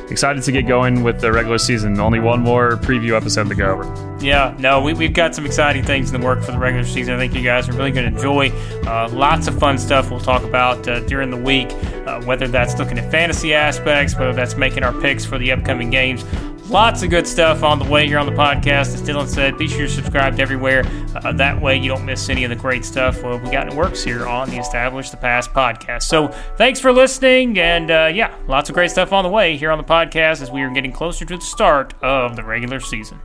excited 0.10 0.44
to 0.44 0.52
get 0.52 0.68
going 0.68 1.04
with 1.04 1.20
the 1.20 1.32
regular 1.32 1.58
season. 1.58 2.00
Only 2.00 2.20
one 2.20 2.40
more 2.40 2.78
preview 2.78 3.18
episode 3.18 3.50
to 3.50 3.56
go. 3.56 3.72
over. 3.72 4.18
Yeah, 4.24 4.56
no, 4.60 4.80
we, 4.82 4.94
we've 4.94 5.14
got 5.14 5.34
some 5.34 5.46
exciting 5.46 5.84
things 5.84 6.14
in 6.14 6.22
the 6.22 6.26
work 6.26 6.44
for 6.44 6.52
the 6.52 6.60
regular 6.60 6.86
season. 6.86 7.16
I 7.16 7.18
think 7.18 7.34
you 7.34 7.42
guys 7.42 7.68
are 7.68 7.74
really 7.74 7.92
going 7.92 8.10
to 8.10 8.16
enjoy. 8.16 8.50
Uh, 8.88 9.10
lots 9.12 9.48
of 9.48 9.58
fun 9.58 9.80
stuff 9.80 10.12
we'll 10.12 10.20
talk 10.20 10.44
about 10.44 10.88
uh, 10.88 11.00
during 11.02 11.32
the 11.32 11.38
week, 11.38 11.72
uh, 12.06 12.22
whether 12.22 12.48
that's 12.48 12.78
looking 12.78 13.00
at 13.00 13.10
fantasy 13.12 13.54
aspects, 13.54 14.16
whether 14.16 14.34
that's 14.34 14.56
making 14.56 14.84
our 14.84 14.94
picks 15.02 15.26
for 15.26 15.40
the 15.40 15.52
upcoming 15.52 15.90
games. 15.90 16.24
Lots 16.70 17.04
of 17.04 17.10
good 17.10 17.28
stuff 17.28 17.62
on 17.62 17.78
the 17.78 17.86
way 17.86 18.08
here 18.08 18.18
on 18.18 18.26
the 18.26 18.32
podcast. 18.32 18.94
As 18.94 19.02
Dylan 19.02 19.28
said, 19.28 19.58
be 19.58 19.68
sure 19.68 19.80
you're 19.80 19.90
subscribed 19.90 20.40
everywhere. 20.40 20.84
Uh, 21.14 21.34
that 21.34 21.62
way 21.62 21.78
you 21.78 21.90
don't 21.90 22.06
miss 22.06 22.30
any 22.30 22.46
of 22.46 22.50
the 22.50 22.56
great 22.56 22.86
stuff 22.86 23.24
uh, 23.24 23.40
we 23.44 23.52
got 23.52 23.70
in 23.70 23.76
works 23.76 24.02
here 24.02 24.26
on 24.26 24.50
the 24.50 24.58
Establish 24.58 25.10
the 25.10 25.18
Past 25.18 25.52
podcast. 25.52 26.04
So 26.04 26.30
thanks 26.58 26.80
for 26.80 26.92
listening. 26.94 27.60
And 27.60 27.92
uh, 27.92 28.10
yeah, 28.14 28.34
lots 28.48 28.70
of 28.70 28.76
great 28.76 28.92
stuff 28.92 29.12
on 29.12 29.24
the 29.24 29.30
way 29.30 29.58
here 29.58 29.72
on 29.72 29.78
the 29.78 29.84
podcast 29.84 30.42
as 30.42 30.52
we 30.52 30.62
are 30.62 30.72
getting 30.72 30.94
closer 30.94 31.26
to 31.26 31.36
the 31.36 31.44
start 31.44 31.94
of 32.02 32.36
the 32.38 32.44
regular 32.44 32.80
season. 32.80 33.20